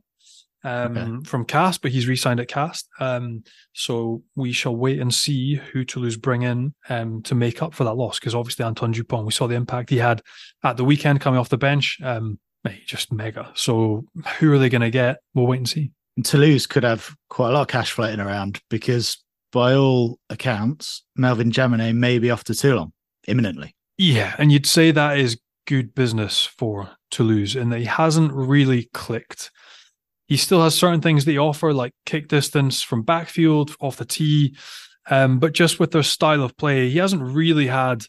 um, 0.68 0.98
okay. 0.98 1.30
from 1.30 1.46
Castres, 1.46 1.80
but 1.82 1.92
he's 1.92 2.08
re-signed 2.08 2.40
at 2.40 2.48
Castres. 2.48 2.88
Um, 3.00 3.44
so 3.74 4.24
we 4.36 4.52
shall 4.52 4.76
wait 4.76 5.00
and 5.00 5.14
see 5.14 5.56
who 5.56 5.86
Toulouse 5.86 6.18
bring 6.18 6.42
in 6.42 6.74
um, 6.90 7.22
to 7.24 7.36
make 7.36 7.62
up 7.62 7.74
for 7.74 7.84
that 7.86 7.96
loss. 7.96 8.20
Because 8.20 8.36
obviously 8.36 8.66
Antoine 8.66 8.92
Dupont, 8.92 9.26
we 9.26 9.32
saw 9.32 9.48
the 9.48 9.56
impact 9.56 9.90
he 9.90 9.98
had 9.98 10.22
at 10.64 10.78
the 10.78 10.84
weekend 10.84 11.22
coming 11.22 11.40
off 11.40 11.50
the 11.50 11.58
bench. 11.58 12.00
Um, 12.04 12.40
just 12.86 13.14
mega. 13.14 13.52
So 13.54 14.06
who 14.40 14.52
are 14.52 14.58
they 14.58 14.70
going 14.70 14.82
to 14.82 14.90
get? 14.90 15.20
We'll 15.34 15.48
wait 15.48 15.58
and 15.58 15.70
see. 15.70 15.92
And 16.18 16.26
Toulouse 16.26 16.66
could 16.66 16.84
have 16.84 17.16
quite 17.30 17.50
a 17.50 17.54
lot 17.54 17.62
of 17.62 17.68
cash 17.68 17.92
floating 17.92 18.20
around 18.20 18.60
because, 18.70 19.24
by 19.52 19.74
all 19.74 20.20
accounts, 20.30 21.04
Melvyn 21.18 21.52
Jaminet 21.52 21.96
may 21.96 22.20
be 22.20 22.30
off 22.30 22.44
to 22.46 22.56
Toulon 22.56 22.92
imminently. 23.28 23.76
Yeah, 23.98 24.36
and 24.38 24.52
you'd 24.52 24.66
say 24.66 24.92
that 24.92 25.18
is 25.18 25.40
good 25.66 25.96
business 25.96 26.46
for 26.46 26.90
Toulouse, 27.12 27.56
and 27.56 27.72
that 27.72 27.80
he 27.80 27.86
hasn't 27.86 28.34
really 28.34 28.90
clicked 28.94 29.52
he 30.28 30.38
still 30.38 30.62
has 30.64 30.76
certain 30.76 31.02
things 31.02 31.26
that 31.26 31.32
he 31.32 31.38
offer, 31.38 31.74
like 31.74 31.94
kick 32.06 32.28
distance 32.28 32.82
from 32.82 33.02
backfield, 33.02 33.76
off 33.80 33.98
the 33.98 34.06
tee. 34.06 34.56
Um, 35.10 35.40
but 35.40 35.54
just 35.54 35.80
with 35.80 35.92
their 35.92 36.04
style 36.04 36.44
of 36.44 36.58
play, 36.58 36.90
he 36.90 36.98
hasn't 36.98 37.22
really 37.22 37.68
had 37.68 38.04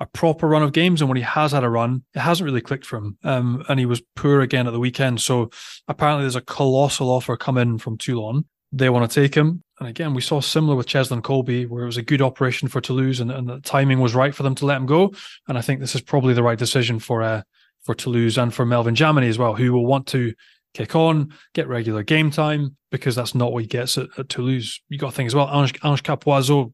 a 0.00 0.06
proper 0.06 0.46
run 0.46 0.62
of 0.62 0.72
games. 0.72 1.00
And 1.00 1.08
when 1.08 1.16
he 1.16 1.22
has 1.22 1.52
had 1.52 1.64
a 1.64 1.70
run, 1.70 2.04
it 2.14 2.20
hasn't 2.20 2.44
really 2.44 2.60
clicked 2.60 2.84
for 2.84 2.98
him. 2.98 3.18
Um, 3.24 3.64
and 3.68 3.80
he 3.80 3.86
was 3.86 4.02
poor 4.14 4.42
again 4.42 4.66
at 4.66 4.72
the 4.72 4.80
weekend. 4.80 5.22
So 5.22 5.50
apparently 5.88 6.24
there's 6.24 6.36
a 6.36 6.42
colossal 6.42 7.10
offer 7.10 7.36
coming 7.36 7.78
from 7.78 7.96
Toulon. 7.96 8.44
They 8.72 8.90
want 8.90 9.10
to 9.10 9.20
take 9.20 9.34
him. 9.34 9.62
And 9.80 9.88
again, 9.88 10.14
we 10.14 10.20
saw 10.20 10.40
similar 10.40 10.76
with 10.76 10.86
Cheslin 10.86 11.22
Kolbe, 11.22 11.68
where 11.68 11.84
it 11.84 11.86
was 11.86 11.96
a 11.96 12.02
good 12.02 12.20
operation 12.20 12.68
for 12.68 12.80
Toulouse 12.80 13.20
and, 13.20 13.30
and 13.30 13.48
the 13.48 13.60
timing 13.60 14.00
was 14.00 14.14
right 14.14 14.34
for 14.34 14.42
them 14.42 14.54
to 14.56 14.66
let 14.66 14.76
him 14.76 14.86
go. 14.86 15.12
And 15.48 15.56
I 15.56 15.62
think 15.62 15.80
this 15.80 15.94
is 15.94 16.00
probably 16.00 16.34
the 16.34 16.42
right 16.42 16.58
decision 16.58 16.98
for 16.98 17.22
uh, 17.22 17.42
for 17.82 17.94
Toulouse 17.94 18.38
and 18.38 18.52
for 18.52 18.64
Melvyn 18.64 18.94
Jaminet 18.94 19.28
as 19.28 19.38
well, 19.38 19.54
who 19.54 19.72
will 19.72 19.86
want 19.86 20.06
to 20.08 20.32
kick 20.74 20.94
on, 20.94 21.32
get 21.54 21.68
regular 21.68 22.02
game 22.02 22.30
time, 22.30 22.76
because 22.90 23.14
that's 23.14 23.34
not 23.34 23.52
what 23.52 23.62
he 23.62 23.66
gets 23.66 23.96
at, 23.96 24.08
at 24.18 24.28
Toulouse. 24.28 24.80
You 24.88 24.98
got 24.98 25.10
to 25.10 25.16
think 25.16 25.28
as 25.28 25.34
well, 25.34 25.48
Ange, 25.52 25.78
Ange 25.82 26.02
Capuozzo 26.02 26.72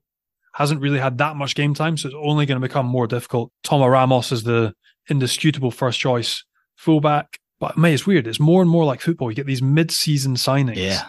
hasn't 0.55 0.81
really 0.81 0.99
had 0.99 1.19
that 1.19 1.37
much 1.37 1.55
game 1.55 1.75
time, 1.75 1.97
so 1.97 2.09
it's 2.09 2.17
only 2.19 2.47
going 2.47 2.61
to 2.61 2.67
become 2.67 2.87
more 2.87 3.07
difficult. 3.07 3.53
Thomas 3.63 3.89
Ramos 3.89 4.33
is 4.33 4.43
the 4.43 4.75
indisputable 5.09 5.71
first 5.71 6.01
choice 6.01 6.45
fullback. 6.77 7.39
But 7.61 7.77
mate, 7.77 7.93
it's 7.93 8.07
weird. 8.07 8.27
It's 8.27 8.41
more 8.41 8.63
and 8.63 8.71
more 8.71 8.85
like 8.85 9.03
football. 9.03 9.31
You 9.31 9.37
get 9.37 9.47
these 9.47 9.63
mid-season 9.63 10.35
signings. 10.35 10.77
Yeah. 10.77 11.09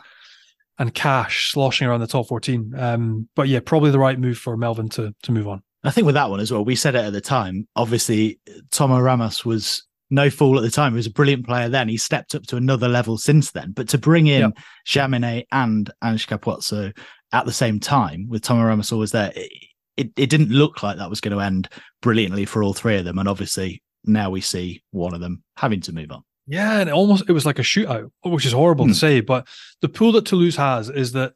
And 0.78 0.94
cash 0.94 1.52
sloshing 1.52 1.88
around 1.88 2.02
the 2.02 2.08
top 2.08 2.28
14. 2.28 2.74
Um, 2.76 3.30
but 3.36 3.48
yeah, 3.48 3.60
probably 3.64 3.92
the 3.92 4.00
right 4.00 4.20
move 4.20 4.38
for 4.38 4.58
Melvyn 4.58 4.90
to 4.92 5.14
to 5.24 5.32
move 5.32 5.48
on. 5.48 5.62
I 5.84 5.92
think 5.92 6.06
with 6.06 6.16
that 6.16 6.30
one 6.30 6.40
as 6.40 6.52
well, 6.52 6.66
we 6.66 6.76
said 6.76 6.96
it 6.96 7.06
at 7.06 7.14
the 7.14 7.22
time. 7.22 7.68
Obviously, 7.76 8.40
Thomas 8.72 9.02
Ramos 9.02 9.46
was 9.46 9.84
no 10.12 10.30
fool 10.30 10.58
at 10.58 10.64
the 10.64 10.70
time. 10.70 10.92
He 10.92 10.98
was 10.98 11.08
a 11.08 11.12
brilliant 11.12 11.48
player 11.48 11.70
then. 11.70 11.90
He 11.90 11.98
stepped 11.98 12.36
up 12.36 12.44
to 12.48 12.58
another 12.58 12.88
level 12.88 13.18
since 13.18 13.52
then. 13.52 13.72
But 13.72 13.90
to 13.90 13.98
bring 13.98 14.28
in 14.28 14.42
yep. 14.42 14.58
Jaminet 14.86 15.46
and 15.52 15.90
Ange 16.04 16.28
Capuozzo 16.28 16.96
at 17.32 17.46
the 17.46 17.54
same 17.54 17.80
time 17.80 18.28
with 18.28 18.44
Thomas 18.44 18.66
Ramos 18.66 18.92
always 18.92 19.12
there, 19.12 19.32
it, 19.36 19.52
it, 19.98 20.12
it 20.18 20.30
didn't 20.30 20.50
look 20.50 20.84
like 20.84 20.98
that 20.98 21.10
was 21.10 21.22
going 21.22 21.36
to 21.36 21.44
end 21.44 21.70
brilliantly 22.02 22.46
for 22.46 22.62
all 22.62 22.74
three 22.74 22.98
of 22.98 23.06
them. 23.06 23.18
And 23.18 23.30
obviously, 23.30 23.82
now 24.04 24.30
we 24.30 24.42
see 24.42 24.84
one 24.92 25.14
of 25.14 25.22
them 25.22 25.44
having 25.56 25.82
to 25.82 25.94
move 25.94 26.12
on. 26.12 26.24
Yeah, 26.46 26.80
and 26.80 26.90
it 26.90 26.94
almost 26.94 27.24
it 27.30 27.34
was 27.34 27.46
like 27.46 27.60
a 27.60 27.64
shootout, 27.64 28.12
which 28.24 28.46
is 28.46 28.52
horrible 28.52 28.86
to 28.86 28.92
hmm. 28.92 28.96
say. 28.96 29.22
But 29.22 29.48
the 29.80 29.90
pool 29.90 30.12
that 30.14 30.26
Toulouse 30.26 30.58
has 30.58 30.90
is 30.90 31.14
that 31.14 31.34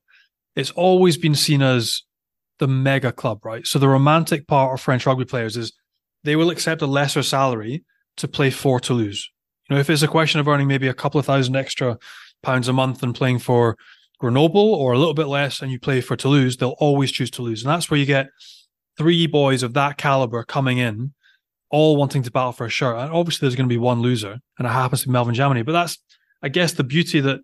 it's 0.56 0.72
always 0.72 1.18
been 1.18 1.36
seen 1.36 1.62
as 1.62 2.04
the 2.60 2.68
mega 2.68 3.12
club, 3.12 3.46
right? 3.46 3.66
So 3.66 3.80
the 3.80 3.88
romantic 3.88 4.48
part 4.48 4.74
of 4.74 4.82
French 4.82 5.06
rugby 5.06 5.26
players 5.26 5.56
is 5.56 5.74
they 6.24 6.36
will 6.36 6.50
accept 6.50 6.82
a 6.82 6.88
lesser 6.88 7.24
salary 7.24 7.84
to 8.18 8.28
play 8.28 8.50
for 8.50 8.80
Toulouse. 8.80 9.30
You 9.70 9.76
know, 9.76 9.80
if 9.80 9.90
it's 9.90 10.04
a 10.04 10.08
question 10.08 10.40
of 10.40 10.48
earning 10.48 10.68
maybe 10.68 10.88
a 10.88 10.94
couple 10.94 11.20
of 11.20 11.26
thousand 11.26 11.56
extra 11.56 11.98
pounds 12.44 12.68
a 12.68 12.74
month 12.74 13.02
and 13.04 13.16
playing 13.16 13.40
for 13.40 13.78
Grenoble 14.20 14.74
or 14.74 14.94
a 14.94 14.98
little 14.98 15.14
bit 15.14 15.28
less 15.28 15.62
and 15.62 15.72
you 15.72 15.80
play 15.80 16.02
for 16.02 16.16
Toulouse, 16.16 16.58
they'll 16.58 16.76
always 16.80 17.12
choose 17.12 17.32
Toulouse. 17.32 17.64
And 17.64 17.70
that's 17.70 17.90
where 17.90 18.00
you 18.00 18.06
get 18.06 18.28
three 18.98 19.28
boys 19.28 19.64
of 19.64 19.74
that 19.74 19.98
caliber 19.98 20.44
coming 20.44 20.78
in 20.78 21.14
all 21.70 21.98
wanting 21.98 22.24
to 22.24 22.32
battle 22.32 22.52
for 22.52 22.66
a 22.66 22.70
shirt. 22.70 22.98
And 22.98 23.12
obviously, 23.12 23.46
there's 23.46 23.56
going 23.56 23.68
to 23.68 23.74
be 23.74 23.80
one 23.80 24.02
loser, 24.02 24.40
and 24.58 24.68
it 24.68 24.72
happens 24.72 25.02
to 25.02 25.08
be 25.08 25.14
Melvyn 25.14 25.36
Jaminet. 25.36 25.66
But 25.66 25.74
that's, 25.74 25.98
I 26.42 26.50
guess, 26.50 26.74
the 26.74 26.84
beauty 26.84 27.20
that, 27.22 27.42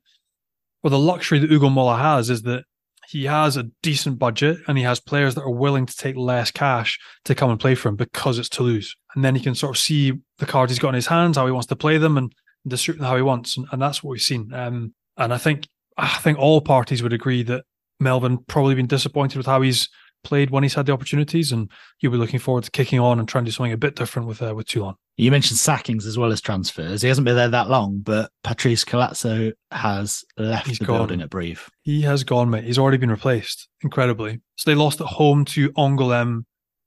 or 0.83 0.89
the 0.89 0.99
luxury 0.99 1.39
that 1.39 1.51
Ugo 1.51 1.69
Mola 1.69 1.97
has 1.97 2.29
is 2.29 2.43
that 2.43 2.63
he 3.11 3.25
has 3.25 3.57
a 3.57 3.63
decent 3.81 4.17
budget 4.17 4.57
and 4.69 4.77
he 4.77 4.85
has 4.85 5.01
players 5.01 5.35
that 5.35 5.41
are 5.41 5.51
willing 5.51 5.85
to 5.85 5.97
take 5.97 6.15
less 6.15 6.49
cash 6.49 6.97
to 7.25 7.35
come 7.35 7.49
and 7.49 7.59
play 7.59 7.75
for 7.75 7.89
him 7.89 7.97
because 7.97 8.39
it's 8.39 8.47
Toulouse. 8.47 8.95
And 9.13 9.25
then 9.25 9.35
he 9.35 9.41
can 9.41 9.53
sort 9.53 9.75
of 9.75 9.81
see 9.81 10.13
the 10.37 10.45
cards 10.45 10.71
he's 10.71 10.79
got 10.79 10.89
in 10.89 10.95
his 10.95 11.07
hands, 11.07 11.35
how 11.35 11.45
he 11.45 11.51
wants 11.51 11.67
to 11.67 11.75
play 11.75 11.97
them, 11.97 12.17
and 12.17 12.33
distribute 12.65 12.99
them 12.99 13.09
how 13.09 13.17
he 13.17 13.21
wants. 13.21 13.57
And, 13.57 13.67
and 13.73 13.81
that's 13.81 14.01
what 14.01 14.11
we've 14.11 14.21
seen. 14.21 14.53
Um, 14.53 14.93
and 15.17 15.33
I 15.33 15.37
think 15.37 15.67
I 15.97 16.07
think 16.19 16.39
all 16.39 16.61
parties 16.61 17.03
would 17.03 17.11
agree 17.11 17.43
that 17.43 17.65
Melvyn 18.01 18.47
probably 18.47 18.75
been 18.75 18.87
disappointed 18.87 19.35
with 19.35 19.45
how 19.45 19.61
he's 19.61 19.89
played 20.23 20.49
when 20.49 20.63
he's 20.63 20.73
had 20.73 20.85
the 20.85 20.93
opportunities, 20.93 21.51
and 21.51 21.69
you'll 21.99 22.11
be 22.11 22.17
looking 22.17 22.39
forward 22.39 22.63
to 22.63 22.71
kicking 22.71 22.99
on 22.99 23.19
and 23.19 23.27
trying 23.27 23.45
to 23.45 23.49
do 23.49 23.53
something 23.53 23.73
a 23.73 23.77
bit 23.77 23.95
different 23.95 24.27
with 24.27 24.41
uh, 24.41 24.53
with 24.55 24.67
Toulon. 24.67 24.95
You 25.17 25.31
mentioned 25.31 25.59
sackings 25.59 26.05
as 26.05 26.17
well 26.17 26.31
as 26.31 26.41
transfers. 26.41 27.01
He 27.01 27.07
hasn't 27.07 27.25
been 27.25 27.35
there 27.35 27.49
that 27.49 27.69
long, 27.69 27.99
but 27.99 28.31
Patrice 28.43 28.83
Collazo 28.83 29.51
has 29.71 30.23
left 30.37 30.67
he's 30.67 30.79
the 30.79 30.85
gone. 30.85 30.97
building 30.99 31.21
at 31.21 31.29
Brive. 31.29 31.69
He 31.83 32.01
has 32.01 32.23
gone, 32.23 32.49
mate. 32.49 32.63
He's 32.63 32.77
already 32.77 32.97
been 32.97 33.11
replaced, 33.11 33.67
incredibly. 33.81 34.41
So 34.57 34.71
they 34.71 34.75
lost 34.75 35.01
at 35.01 35.07
home 35.07 35.45
to 35.45 35.71
Angoulême 35.73 36.45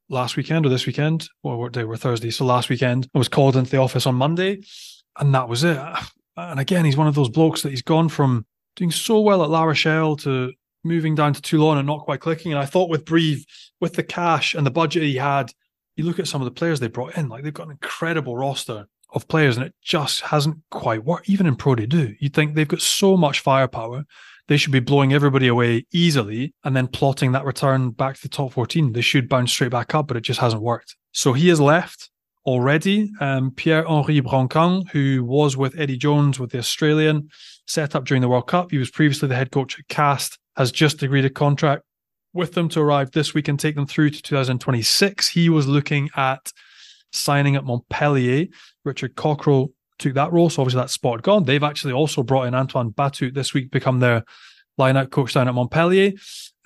last 0.08 0.36
weekend 0.36 0.66
or 0.66 0.68
this 0.68 0.86
weekend, 0.86 1.28
or 1.42 1.58
what 1.58 1.72
day? 1.72 1.84
We're 1.84 1.96
Thursday. 1.96 2.30
So 2.30 2.44
last 2.44 2.68
weekend, 2.68 3.08
I 3.14 3.18
was 3.18 3.28
called 3.28 3.56
into 3.56 3.70
the 3.70 3.78
office 3.78 4.06
on 4.06 4.14
Monday, 4.14 4.62
and 5.18 5.34
that 5.34 5.48
was 5.48 5.64
it. 5.64 5.80
And 6.36 6.58
again, 6.58 6.84
he's 6.84 6.96
one 6.96 7.06
of 7.06 7.14
those 7.14 7.28
blokes 7.28 7.62
that 7.62 7.70
he's 7.70 7.80
gone 7.80 8.08
from 8.08 8.44
doing 8.74 8.90
so 8.90 9.20
well 9.20 9.44
at 9.44 9.50
La 9.50 9.62
Rochelle 9.62 10.16
to 10.16 10.52
moving 10.84 11.14
down 11.14 11.32
to 11.32 11.42
Toulon 11.42 11.78
and 11.78 11.86
not 11.86 12.00
quite 12.00 12.20
clicking. 12.20 12.52
And 12.52 12.60
I 12.60 12.66
thought 12.66 12.90
with 12.90 13.04
Brive, 13.04 13.44
with 13.80 13.94
the 13.94 14.02
cash 14.02 14.54
and 14.54 14.66
the 14.66 14.70
budget 14.70 15.02
he 15.02 15.16
had, 15.16 15.52
you 15.96 16.04
look 16.04 16.18
at 16.18 16.28
some 16.28 16.40
of 16.40 16.46
the 16.46 16.50
players 16.50 16.80
they 16.80 16.88
brought 16.88 17.16
in, 17.16 17.28
like 17.28 17.42
they've 17.42 17.54
got 17.54 17.66
an 17.66 17.72
incredible 17.72 18.36
roster 18.36 18.86
of 19.14 19.28
players, 19.28 19.56
and 19.56 19.66
it 19.66 19.74
just 19.82 20.22
hasn't 20.22 20.56
quite 20.70 21.04
worked. 21.04 21.28
Even 21.28 21.46
in 21.46 21.56
Pro 21.56 21.76
D2, 21.76 22.16
you'd 22.18 22.34
think 22.34 22.54
they've 22.54 22.68
got 22.68 22.80
so 22.80 23.16
much 23.16 23.40
firepower. 23.40 24.04
They 24.48 24.56
should 24.56 24.72
be 24.72 24.80
blowing 24.80 25.12
everybody 25.12 25.46
away 25.48 25.86
easily 25.92 26.52
and 26.64 26.76
then 26.76 26.88
plotting 26.88 27.32
that 27.32 27.44
return 27.44 27.90
back 27.90 28.16
to 28.16 28.22
the 28.22 28.28
top 28.28 28.52
14. 28.52 28.92
They 28.92 29.00
should 29.00 29.28
bounce 29.28 29.52
straight 29.52 29.70
back 29.70 29.94
up, 29.94 30.08
but 30.08 30.16
it 30.16 30.22
just 30.22 30.40
hasn't 30.40 30.62
worked. 30.62 30.96
So 31.12 31.32
he 31.32 31.48
has 31.48 31.60
left 31.60 32.10
already. 32.44 33.10
Um, 33.20 33.52
Pierre-Henry 33.52 34.20
Broncan, 34.20 34.90
who 34.90 35.24
was 35.24 35.56
with 35.56 35.78
Eddie 35.78 35.96
Jones 35.96 36.38
with 36.38 36.50
the 36.50 36.58
Australian, 36.58 37.28
set 37.66 37.94
up 37.94 38.04
during 38.04 38.20
the 38.20 38.28
World 38.28 38.48
Cup. 38.48 38.70
He 38.70 38.78
was 38.78 38.90
previously 38.90 39.28
the 39.28 39.36
head 39.36 39.50
coach 39.50 39.78
at 39.78 39.88
Castres 39.88 40.38
has 40.56 40.72
just 40.72 41.02
agreed 41.02 41.24
a 41.24 41.30
contract 41.30 41.82
with 42.32 42.52
them 42.52 42.68
to 42.68 42.80
arrive 42.80 43.12
this 43.12 43.32
week 43.32 43.48
and 43.48 43.58
take 43.58 43.76
them 43.76 43.86
through 43.86 44.10
to 44.10 44.22
2026. 44.22 45.28
He 45.28 45.48
was 45.48 45.66
looking 45.66 46.10
at 46.16 46.52
signing 47.12 47.56
at 47.56 47.64
Montpellier. 47.64 48.46
Richard 48.84 49.14
Cockerill 49.14 49.68
took 49.98 50.14
that 50.14 50.32
role, 50.32 50.50
so 50.50 50.62
obviously 50.62 50.80
that 50.80 50.90
spot 50.90 51.22
gone. 51.22 51.44
They've 51.44 51.62
actually 51.62 51.92
also 51.92 52.22
brought 52.22 52.46
in 52.46 52.54
Antoine 52.54 52.90
Battut 52.90 53.34
this 53.34 53.54
week, 53.54 53.70
become 53.70 54.00
their 54.00 54.24
line-out 54.76 55.10
coach 55.10 55.34
down 55.34 55.48
at 55.48 55.54
Montpellier. 55.54 56.12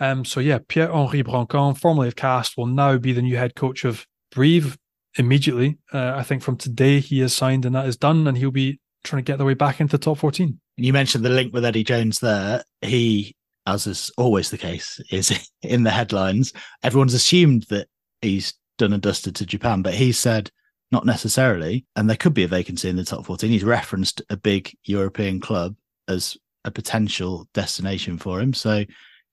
Um, 0.00 0.24
so 0.24 0.40
yeah, 0.40 0.58
Pierre-Henry 0.66 1.22
Broncan, 1.22 1.76
formerly 1.76 2.08
of 2.08 2.16
Castres, 2.16 2.56
will 2.56 2.66
now 2.66 2.96
be 2.96 3.12
the 3.12 3.22
new 3.22 3.36
head 3.36 3.54
coach 3.54 3.84
of 3.84 4.06
Brive 4.30 4.78
immediately. 5.16 5.78
Uh, 5.92 6.14
I 6.16 6.22
think 6.22 6.42
from 6.42 6.56
today 6.56 7.00
he 7.00 7.20
is 7.20 7.34
signed 7.34 7.66
and 7.66 7.74
that 7.74 7.86
is 7.86 7.96
done, 7.96 8.26
and 8.26 8.38
he'll 8.38 8.50
be 8.50 8.80
trying 9.04 9.22
to 9.22 9.30
get 9.30 9.36
their 9.36 9.46
way 9.46 9.54
back 9.54 9.80
into 9.80 9.98
the 9.98 10.02
top 10.02 10.18
14. 10.18 10.58
You 10.76 10.92
mentioned 10.92 11.24
the 11.24 11.30
link 11.30 11.52
with 11.52 11.64
Eddie 11.64 11.84
Jones 11.84 12.20
there. 12.20 12.62
He 12.80 13.34
as 13.68 13.86
is 13.86 14.10
always 14.16 14.50
the 14.50 14.58
case, 14.58 15.00
is 15.10 15.48
in 15.62 15.82
the 15.82 15.90
headlines. 15.90 16.52
Everyone's 16.82 17.14
assumed 17.14 17.66
that 17.70 17.88
he's 18.22 18.54
done 18.78 18.92
and 18.92 19.02
dusted 19.02 19.36
to 19.36 19.46
Japan, 19.46 19.82
but 19.82 19.94
he 19.94 20.12
said 20.12 20.50
not 20.90 21.04
necessarily. 21.04 21.84
And 21.96 22.08
there 22.08 22.16
could 22.16 22.34
be 22.34 22.44
a 22.44 22.48
vacancy 22.48 22.88
in 22.88 22.96
the 22.96 23.04
top 23.04 23.26
14. 23.26 23.50
He's 23.50 23.64
referenced 23.64 24.22
a 24.30 24.36
big 24.36 24.74
European 24.84 25.38
club 25.40 25.76
as 26.08 26.36
a 26.64 26.70
potential 26.70 27.46
destination 27.52 28.18
for 28.18 28.40
him. 28.40 28.54
So 28.54 28.84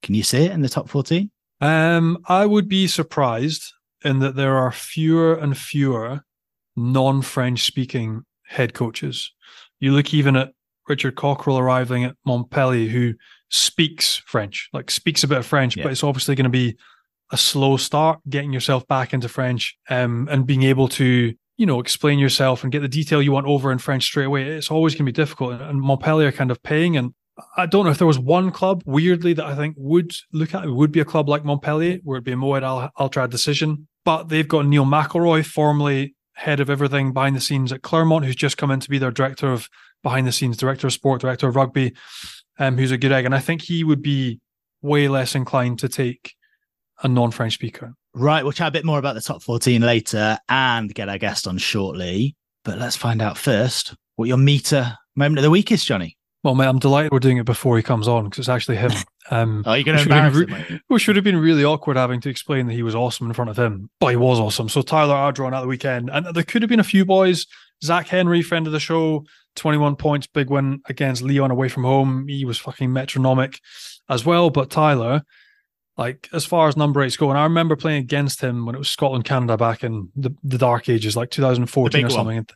can 0.03 0.15
you 0.15 0.23
see 0.23 0.45
it 0.45 0.51
in 0.51 0.61
the 0.61 0.69
top 0.69 0.89
14? 0.89 1.31
Um, 1.61 2.17
I 2.27 2.45
would 2.45 2.67
be 2.67 2.87
surprised 2.87 3.63
in 4.03 4.19
that 4.19 4.35
there 4.35 4.57
are 4.57 4.71
fewer 4.71 5.35
and 5.35 5.57
fewer 5.57 6.21
non 6.75 7.21
French 7.21 7.63
speaking 7.63 8.23
head 8.45 8.73
coaches. 8.73 9.31
You 9.79 9.93
look 9.93 10.13
even 10.13 10.35
at 10.35 10.51
Richard 10.87 11.15
Cockerill 11.15 11.59
arriving 11.59 12.03
at 12.03 12.15
Montpellier, 12.25 12.89
who 12.89 13.13
speaks 13.49 14.17
French, 14.25 14.69
like 14.73 14.91
speaks 14.91 15.23
a 15.23 15.27
bit 15.27 15.37
of 15.37 15.45
French, 15.45 15.75
yeah. 15.75 15.83
but 15.83 15.91
it's 15.91 16.03
obviously 16.03 16.35
going 16.35 16.45
to 16.45 16.49
be 16.49 16.77
a 17.31 17.37
slow 17.37 17.77
start 17.77 18.19
getting 18.29 18.53
yourself 18.53 18.87
back 18.87 19.13
into 19.13 19.27
French 19.27 19.77
um, 19.89 20.27
and 20.29 20.45
being 20.45 20.63
able 20.63 20.87
to, 20.87 21.33
you 21.57 21.65
know, 21.65 21.79
explain 21.79 22.19
yourself 22.19 22.63
and 22.63 22.71
get 22.71 22.81
the 22.81 22.87
detail 22.87 23.21
you 23.21 23.31
want 23.31 23.47
over 23.47 23.71
in 23.71 23.77
French 23.77 24.03
straight 24.03 24.25
away. 24.25 24.43
It's 24.43 24.71
always 24.71 24.93
going 24.93 25.05
to 25.05 25.11
be 25.11 25.11
difficult. 25.11 25.59
And 25.61 25.81
Montpellier 25.81 26.31
kind 26.31 26.51
of 26.51 26.61
paying. 26.61 26.97
And 26.97 27.13
I 27.57 27.65
don't 27.65 27.85
know 27.85 27.91
if 27.91 27.97
there 27.97 28.07
was 28.07 28.19
one 28.19 28.51
club 28.51 28.83
weirdly 28.85 29.33
that 29.33 29.45
I 29.45 29.55
think 29.55 29.75
would 29.77 30.13
look 30.31 30.53
at 30.53 30.65
it 30.65 30.71
would 30.71 30.91
be 30.91 30.99
a 30.99 31.05
club 31.05 31.27
like 31.27 31.43
Montpellier, 31.43 31.99
where 32.03 32.17
it'd 32.17 32.25
be 32.25 32.33
a 32.33 32.37
Mohed 32.37 32.63
Al 32.63 32.91
Altrad 32.99 33.29
decision. 33.29 33.87
But 34.03 34.29
they've 34.29 34.47
got 34.47 34.67
Neil 34.67 34.85
McIlroy, 34.85 35.45
formerly 35.45 36.15
head 36.33 36.59
of 36.59 36.69
everything 36.69 37.13
behind 37.13 37.35
the 37.35 37.41
scenes 37.41 37.71
at 37.71 37.81
Clermont, 37.81 38.25
who's 38.25 38.35
just 38.35 38.57
come 38.57 38.69
in 38.69 38.81
to 38.81 38.89
be 38.89 38.99
their 38.99 39.09
director 39.09 39.51
of 39.51 39.69
behind 40.03 40.27
the 40.27 40.31
scenes, 40.31 40.57
director 40.57 40.85
of 40.85 40.93
sport, 40.93 41.21
director 41.21 41.47
of 41.47 41.55
rugby 41.55 41.95
um, 42.59 42.77
who's 42.77 42.91
a 42.91 42.97
good 42.97 43.11
egg. 43.11 43.25
And 43.25 43.35
I 43.35 43.39
think 43.39 43.61
he 43.61 43.83
would 43.83 44.01
be 44.01 44.39
way 44.81 45.07
less 45.07 45.35
inclined 45.35 45.79
to 45.79 45.89
take 45.89 46.35
a 47.03 47.07
non 47.07 47.31
French 47.31 47.53
speaker. 47.53 47.93
Right. 48.13 48.43
We'll 48.43 48.53
chat 48.53 48.69
a 48.69 48.71
bit 48.71 48.85
more 48.85 48.99
about 48.99 49.15
the 49.15 49.21
top 49.21 49.43
14 49.43 49.81
later 49.81 50.37
and 50.47 50.93
get 50.93 51.09
our 51.09 51.17
guest 51.17 51.47
on 51.47 51.57
shortly. 51.57 52.35
But 52.63 52.79
let's 52.79 52.95
find 52.95 53.21
out 53.21 53.37
first 53.37 53.95
what 54.15 54.27
your 54.27 54.37
Meater 54.37 54.97
moment 55.15 55.39
of 55.39 55.43
the 55.43 55.49
week 55.49 55.71
is, 55.71 55.83
Johnny. 55.83 56.17
Well, 56.43 56.53
mate, 56.53 56.67
I'm 56.67 56.77
delighted 56.77 57.11
we're 57.11 57.19
doing 57.19 57.37
it 57.37 57.45
before 57.45 57.75
he 57.75 57.81
comes 57.81 58.07
on 58.07 58.25
because 58.25 58.39
it's 58.39 58.49
actually 58.49 58.77
him. 58.77 58.91
Um, 59.31 59.63
oh, 59.65 59.73
you're 59.73 59.83
going 59.83 59.97
to 59.97 60.03
embarrass 60.03 60.35
re- 60.35 60.45
him, 60.45 60.81
Which 60.87 61.01
should 61.01 61.15
have 61.15 61.25
been 61.25 61.37
really 61.39 61.63
awkward 61.65 61.97
having 61.97 62.21
to 62.21 62.29
explain 62.29 62.67
that 62.67 62.73
he 62.73 62.83
was 62.83 62.93
awesome 62.93 63.25
in 63.25 63.33
front 63.33 63.49
of 63.49 63.57
him, 63.57 63.89
but 63.99 64.09
he 64.09 64.17
was 64.17 64.39
awesome. 64.39 64.69
So 64.69 64.83
Tyler 64.83 65.15
Ardron 65.15 65.51
at 65.51 65.61
the 65.61 65.67
weekend, 65.67 66.11
and 66.13 66.27
there 66.35 66.43
could 66.43 66.61
have 66.61 66.69
been 66.69 66.79
a 66.79 66.83
few 66.83 67.05
boys. 67.05 67.47
Zach 67.83 68.07
Henry, 68.07 68.43
friend 68.43 68.67
of 68.67 68.73
the 68.73 68.79
show, 68.79 69.25
21 69.55 69.95
points, 69.95 70.27
big 70.27 70.49
win 70.49 70.81
against 70.85 71.21
Lyon 71.21 71.51
away 71.51 71.69
from 71.69 71.83
home. 71.83 72.27
He 72.27 72.45
was 72.45 72.57
fucking 72.57 72.91
metronomic 72.91 73.59
as 74.09 74.25
well. 74.25 74.49
But 74.49 74.69
Tyler, 74.69 75.23
like 75.97 76.29
as 76.33 76.45
far 76.45 76.67
as 76.67 76.75
number 76.75 77.01
eights 77.01 77.17
go, 77.17 77.29
and 77.29 77.39
I 77.39 77.43
remember 77.43 77.75
playing 77.75 78.03
against 78.03 78.41
him 78.41 78.65
when 78.65 78.75
it 78.75 78.79
was 78.79 78.89
Scotland 78.89 79.25
Canada 79.25 79.57
back 79.57 79.83
in 79.83 80.09
the, 80.15 80.35
the 80.43 80.57
dark 80.57 80.89
ages, 80.89 81.15
like 81.15 81.29
2014 81.31 82.05
or 82.05 82.09
something. 82.09 82.35
One. 82.35 82.47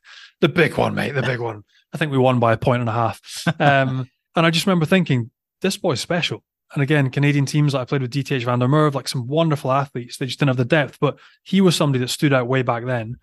The 0.42 0.50
big 0.50 0.78
one, 0.78 0.96
mate, 0.96 1.12
the 1.12 1.22
big 1.22 1.40
one. 1.40 1.64
I 1.94 1.98
think 1.98 2.12
we 2.12 2.18
won 2.18 2.40
by 2.40 2.54
a 2.54 2.58
point 2.58 2.82
and 2.82 2.90
a 2.90 2.94
half. 2.94 3.22
Um, 3.60 4.10
and 4.36 4.46
I 4.46 4.52
just 4.52 4.66
remember 4.66 4.86
thinking, 4.86 5.32
this 5.62 5.78
boy's 5.78 6.00
special. 6.00 6.44
And 6.74 6.84
again, 6.84 7.10
Canadian 7.10 7.46
teams 7.46 7.74
that 7.74 7.80
I 7.80 7.86
played 7.86 8.02
with 8.02 8.14
DTH 8.14 8.44
Van 8.44 8.60
der 8.60 8.68
Merwe, 8.68 8.94
like 8.94 9.08
some 9.08 9.26
wonderful 9.26 9.72
athletes, 9.72 10.18
they 10.18 10.28
just 10.28 10.40
didn't 10.40 10.50
have 10.50 10.58
the 10.58 10.66
depth. 10.66 11.00
But 11.00 11.18
he 11.44 11.62
was 11.62 11.76
somebody 11.76 12.00
that 12.00 12.10
stood 12.10 12.32
out 12.32 12.48
way 12.48 12.62
back 12.62 12.86
then. 12.86 13.18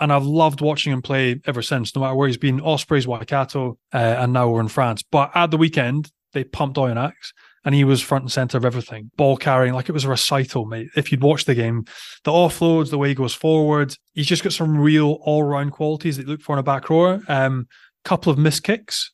And 0.00 0.12
I've 0.12 0.24
loved 0.24 0.60
watching 0.60 0.92
him 0.92 1.02
play 1.02 1.40
ever 1.46 1.62
since. 1.62 1.94
No 1.94 2.02
matter 2.02 2.14
where 2.14 2.28
he's 2.28 2.36
been, 2.36 2.60
Ospreys, 2.60 3.06
Waikato, 3.06 3.78
uh, 3.92 3.96
and 3.96 4.32
now 4.32 4.48
we're 4.48 4.60
in 4.60 4.68
France. 4.68 5.02
But 5.02 5.30
at 5.34 5.50
the 5.50 5.56
weekend, 5.56 6.10
they 6.32 6.44
pumped 6.44 6.76
Oyonnax, 6.76 7.12
and 7.64 7.74
he 7.74 7.84
was 7.84 8.00
front 8.00 8.22
and 8.22 8.32
center 8.32 8.58
of 8.58 8.64
everything, 8.64 9.10
ball 9.16 9.36
carrying 9.36 9.74
like 9.74 9.88
it 9.88 9.92
was 9.92 10.04
a 10.04 10.08
recital, 10.08 10.66
mate. 10.66 10.88
If 10.96 11.10
you'd 11.10 11.22
watched 11.22 11.46
the 11.46 11.54
game, 11.54 11.84
the 12.24 12.30
offloads, 12.30 12.90
the 12.90 12.98
way 12.98 13.08
he 13.08 13.14
goes 13.14 13.34
forward, 13.34 13.94
he's 14.14 14.26
just 14.26 14.44
got 14.44 14.52
some 14.52 14.78
real 14.78 15.18
all 15.22 15.42
round 15.42 15.72
qualities 15.72 16.16
that 16.16 16.24
you 16.24 16.28
look 16.28 16.42
for 16.42 16.54
in 16.54 16.60
a 16.60 16.62
back 16.62 16.88
rower. 16.88 17.20
Um, 17.28 17.66
couple 18.04 18.30
of 18.30 18.38
missed 18.38 18.62
kicks, 18.62 19.10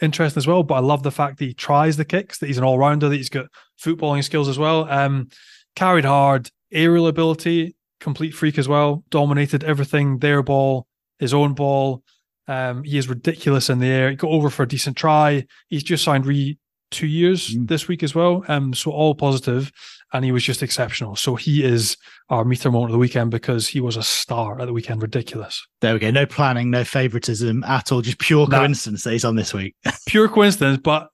interesting 0.00 0.38
as 0.38 0.46
well. 0.46 0.62
But 0.62 0.74
I 0.74 0.80
love 0.80 1.02
the 1.02 1.10
fact 1.10 1.38
that 1.38 1.44
he 1.46 1.54
tries 1.54 1.96
the 1.96 2.04
kicks, 2.04 2.38
that 2.38 2.46
he's 2.46 2.58
an 2.58 2.64
all 2.64 2.78
rounder, 2.78 3.08
that 3.08 3.16
he's 3.16 3.28
got 3.28 3.46
footballing 3.82 4.22
skills 4.22 4.48
as 4.48 4.58
well. 4.58 4.88
Um, 4.88 5.28
carried 5.74 6.04
hard, 6.04 6.50
aerial 6.72 7.08
ability, 7.08 7.74
complete 8.00 8.32
freak 8.34 8.58
as 8.58 8.68
well. 8.68 9.04
Dominated 9.10 9.64
everything, 9.64 10.18
their 10.18 10.42
ball, 10.42 10.86
his 11.18 11.34
own 11.34 11.54
ball. 11.54 12.02
Um, 12.48 12.82
he 12.82 12.98
is 12.98 13.08
ridiculous 13.08 13.70
in 13.70 13.78
the 13.78 13.86
air. 13.86 14.10
He 14.10 14.16
got 14.16 14.30
over 14.30 14.50
for 14.50 14.64
a 14.64 14.68
decent 14.68 14.96
try. 14.96 15.46
He's 15.68 15.84
just 15.84 16.02
signed 16.02 16.26
re 16.26 16.58
two 16.90 17.06
years 17.06 17.54
mm. 17.54 17.68
this 17.68 17.88
week 17.88 18.02
as 18.02 18.14
well. 18.14 18.44
Um, 18.48 18.74
so 18.74 18.90
all 18.90 19.14
positive, 19.14 19.70
and 20.12 20.24
he 20.24 20.32
was 20.32 20.42
just 20.42 20.62
exceptional. 20.62 21.16
So 21.16 21.36
he 21.36 21.62
is 21.62 21.96
our 22.28 22.44
Meater 22.44 22.70
moment 22.70 22.90
of 22.90 22.92
the 22.92 22.98
weekend 22.98 23.30
because 23.30 23.68
he 23.68 23.80
was 23.80 23.96
a 23.96 24.02
star 24.02 24.60
at 24.60 24.66
the 24.66 24.72
weekend. 24.72 25.02
Ridiculous. 25.02 25.64
There 25.80 25.92
we 25.92 26.00
go. 26.00 26.10
No 26.10 26.26
planning, 26.26 26.70
no 26.70 26.84
favoritism 26.84 27.62
at 27.64 27.92
all. 27.92 28.02
Just 28.02 28.18
pure 28.18 28.46
coincidence 28.46 29.04
that 29.04 29.12
he's 29.12 29.24
on 29.24 29.36
this 29.36 29.54
week. 29.54 29.74
pure 30.06 30.28
coincidence, 30.28 30.80
but 30.82 31.08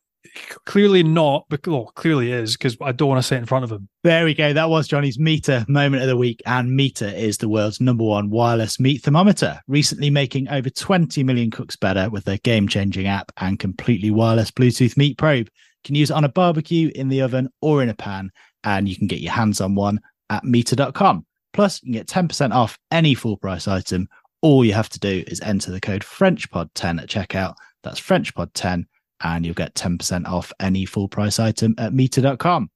clearly 0.64 1.02
not, 1.02 1.47
but 1.49 1.66
well, 1.66 1.92
clearly 1.95 2.33
is 2.33 2.56
because 2.56 2.76
I 2.80 2.92
don't 2.92 3.09
want 3.09 3.18
to 3.21 3.26
say 3.26 3.37
it 3.37 3.40
in 3.40 3.47
front 3.47 3.64
of 3.64 3.73
him. 3.73 3.88
There 4.04 4.25
we 4.25 4.35
go. 4.35 4.52
That 4.52 4.71
was 4.71 4.88
Johnny's 4.88 5.18
Meater 5.18 5.64
moment 5.68 6.02
of 6.02 6.09
the 6.09 6.16
week, 6.16 6.42
and 6.47 6.75
Meater 6.75 7.09
is 7.09 7.38
the 7.38 7.49
world's 7.49 7.80
number 7.80 8.04
one 8.04 8.30
wireless 8.30 8.78
meat 8.78 9.02
thermometer, 9.02 9.61
recently 9.66 10.11
making 10.11 10.49
over 10.49 10.71
20 10.71 11.23
million 11.25 11.50
cooks 11.50 11.76
better 11.76 12.09
with 12.11 12.25
their 12.25 12.38
game-changing 12.38 13.06
app 13.06 13.33
and 13.38 13.59
completely 13.59 14.11
wireless 14.11 14.50
Bluetooth 14.50 14.97
meat 14.97 15.18
probe. 15.18 15.47
You 15.47 15.83
can 15.85 15.95
use 15.95 16.11
it 16.11 16.16
on 16.16 16.25
a 16.25 16.28
barbecue, 16.28 16.90
in 16.95 17.09
the 17.09 17.23
oven, 17.23 17.49
or 17.61 17.83
in 17.83 17.88
a 17.88 17.95
pan, 17.95 18.30
and 18.64 18.88
you 18.88 18.97
can 18.97 19.06
get 19.06 19.21
your 19.21 19.33
hands 19.33 19.61
on 19.61 19.75
one 19.75 20.00
at 20.30 20.45
meater.com. 20.45 21.26
Plus, 21.52 21.83
you 21.83 21.92
can 21.92 22.04
get 22.04 22.09
10% 22.09 22.52
off 22.52 22.78
any 22.90 23.14
full 23.14 23.37
price 23.37 23.66
item. 23.66 24.09
All 24.42 24.64
you 24.64 24.75
have 24.75 24.90
to 24.90 24.99
do 24.99 25.25
is 25.26 25.40
enter 25.40 25.71
the 25.71 25.80
code 25.80 26.02
FrenchPod10 26.02 27.02
at 27.02 27.09
checkout. 27.09 27.54
That's 27.83 28.00
FrenchPod10 28.00 28.85
and 29.23 29.44
you'll 29.44 29.54
get 29.54 29.75
10% 29.75 30.26
off 30.26 30.52
any 30.61 30.85
full 30.85 31.08
price 31.08 31.38
item 31.38 31.75
at 31.78 31.92
meater.com. 31.92 32.70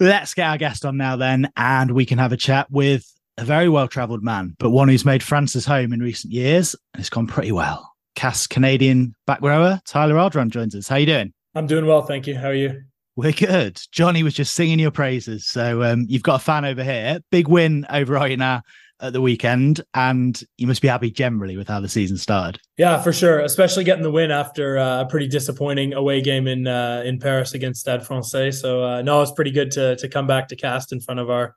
Let's 0.00 0.34
get 0.34 0.48
our 0.48 0.58
guest 0.58 0.84
on 0.84 0.96
now, 0.96 1.16
then, 1.16 1.50
and 1.56 1.90
we 1.90 2.06
can 2.06 2.18
have 2.18 2.32
a 2.32 2.36
chat 2.36 2.70
with 2.70 3.04
a 3.36 3.44
very 3.44 3.68
well 3.68 3.88
traveled 3.88 4.22
man, 4.22 4.54
but 4.58 4.70
one 4.70 4.88
who's 4.88 5.04
made 5.04 5.22
France's 5.22 5.64
home 5.64 5.92
in 5.92 6.00
recent 6.00 6.32
years 6.32 6.74
and 6.92 7.00
it's 7.00 7.10
gone 7.10 7.26
pretty 7.26 7.52
well. 7.52 7.92
Castres 8.14 8.48
Canadian 8.48 9.14
back 9.26 9.40
rower 9.42 9.80
Tyler 9.86 10.16
Ardron 10.16 10.50
joins 10.50 10.74
us. 10.74 10.88
How 10.88 10.96
you 10.96 11.06
doing? 11.06 11.32
I'm 11.54 11.66
doing 11.66 11.86
well, 11.86 12.02
thank 12.02 12.26
you. 12.26 12.36
How 12.36 12.48
are 12.48 12.54
you? 12.54 12.82
We're 13.14 13.32
good. 13.32 13.80
Johnny 13.90 14.22
was 14.22 14.34
just 14.34 14.54
singing 14.54 14.78
your 14.78 14.90
praises. 14.90 15.46
So 15.46 15.82
um, 15.82 16.06
you've 16.08 16.22
got 16.22 16.40
a 16.40 16.44
fan 16.44 16.64
over 16.64 16.84
here. 16.84 17.20
Big 17.30 17.48
win 17.48 17.86
over 17.90 18.14
Oyonnax 18.14 18.62
at 19.00 19.12
the 19.12 19.20
weekend, 19.20 19.80
and 19.94 20.42
you 20.56 20.66
must 20.66 20.82
be 20.82 20.88
happy 20.88 21.10
generally 21.10 21.56
with 21.56 21.68
how 21.68 21.80
the 21.80 21.88
season 21.88 22.16
started. 22.16 22.60
Yeah, 22.76 23.00
for 23.00 23.12
sure. 23.12 23.40
Especially 23.40 23.84
getting 23.84 24.02
the 24.02 24.10
win 24.10 24.30
after 24.30 24.78
uh, 24.78 25.02
a 25.02 25.06
pretty 25.06 25.28
disappointing 25.28 25.94
away 25.94 26.20
game 26.20 26.46
in 26.46 26.66
uh, 26.66 27.02
in 27.04 27.18
Paris 27.18 27.54
against 27.54 27.80
Stade 27.80 28.02
Francais. 28.02 28.52
So 28.52 28.84
uh, 28.84 29.02
no, 29.02 29.22
it's 29.22 29.32
pretty 29.32 29.50
good 29.52 29.70
to 29.72 29.96
to 29.96 30.08
come 30.08 30.26
back 30.26 30.48
to 30.48 30.56
Castres 30.56 30.92
in 30.92 31.00
front 31.00 31.20
of 31.20 31.30
our 31.30 31.54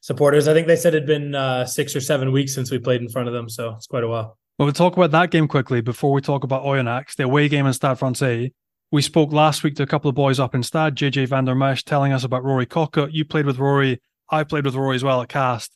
supporters. 0.00 0.48
I 0.48 0.52
think 0.52 0.66
they 0.66 0.76
said 0.76 0.94
it'd 0.94 1.06
been 1.06 1.34
uh, 1.34 1.64
six 1.64 1.96
or 1.96 2.00
seven 2.00 2.30
weeks 2.30 2.54
since 2.54 2.70
we 2.70 2.78
played 2.78 3.00
in 3.00 3.08
front 3.08 3.28
of 3.28 3.34
them, 3.34 3.48
so 3.48 3.74
it's 3.74 3.86
quite 3.86 4.04
a 4.04 4.08
while. 4.08 4.38
Well, 4.58 4.66
we'll 4.66 4.72
talk 4.72 4.96
about 4.96 5.10
that 5.10 5.30
game 5.30 5.48
quickly 5.48 5.80
before 5.80 6.12
we 6.12 6.20
talk 6.20 6.44
about 6.44 6.62
Oyonnax, 6.62 7.16
the 7.16 7.24
away 7.24 7.48
game 7.48 7.66
in 7.66 7.72
Stade 7.72 7.98
Francais. 7.98 8.52
We 8.92 9.02
spoke 9.02 9.32
last 9.32 9.64
week 9.64 9.74
to 9.76 9.82
a 9.82 9.86
couple 9.86 10.08
of 10.08 10.14
boys 10.14 10.38
up 10.38 10.54
in 10.54 10.62
Stade, 10.62 10.94
JJ 10.94 11.28
van 11.28 11.46
der 11.46 11.56
Mescht, 11.56 11.84
telling 11.84 12.12
us 12.12 12.22
about 12.22 12.44
Rory 12.44 12.66
Kockott. 12.66 13.12
You 13.12 13.24
played 13.24 13.46
with 13.46 13.58
Rory. 13.58 14.00
I 14.30 14.44
played 14.44 14.64
with 14.64 14.76
Rory 14.76 14.94
as 14.94 15.02
well 15.02 15.20
at 15.22 15.28
Castres. 15.28 15.73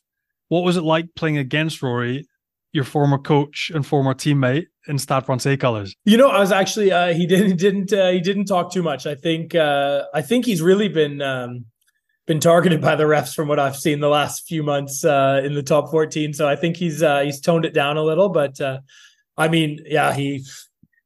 What 0.49 0.63
was 0.63 0.77
it 0.77 0.83
like 0.83 1.15
playing 1.15 1.37
against 1.37 1.81
Rory, 1.81 2.27
your 2.73 2.83
former 2.83 3.17
coach 3.17 3.71
and 3.73 3.85
former 3.85 4.13
teammate 4.13 4.65
in 4.87 4.99
Stade 4.99 5.25
Francais 5.25 5.57
colors? 5.57 5.95
You 6.05 6.17
know, 6.17 6.29
I 6.29 6.39
was 6.39 6.51
actually 6.51 6.91
uh, 6.91 7.13
he 7.13 7.25
didn't 7.27 7.57
didn't 7.57 7.93
uh, 7.93 8.09
he 8.09 8.19
didn't 8.19 8.45
talk 8.45 8.73
too 8.73 8.83
much. 8.83 9.05
I 9.05 9.15
think 9.15 9.55
uh, 9.55 10.03
I 10.13 10.21
think 10.21 10.45
he's 10.45 10.61
really 10.61 10.89
been 10.89 11.21
um, 11.21 11.65
been 12.27 12.39
targeted 12.39 12.81
by 12.81 12.95
the 12.95 13.05
refs 13.05 13.33
from 13.33 13.47
what 13.47 13.59
I've 13.59 13.77
seen 13.77 13.99
the 13.99 14.09
last 14.09 14.47
few 14.47 14.63
months 14.63 15.05
uh, 15.05 15.41
in 15.43 15.53
the 15.53 15.63
top 15.63 15.89
14. 15.89 16.33
So 16.33 16.47
I 16.47 16.55
think 16.55 16.77
he's 16.77 17.01
uh, 17.01 17.21
he's 17.21 17.39
toned 17.39 17.65
it 17.65 17.73
down 17.73 17.97
a 17.97 18.03
little. 18.03 18.29
But 18.29 18.59
uh, 18.59 18.79
I 19.37 19.47
mean, 19.47 19.79
yeah, 19.85 20.13
he 20.13 20.43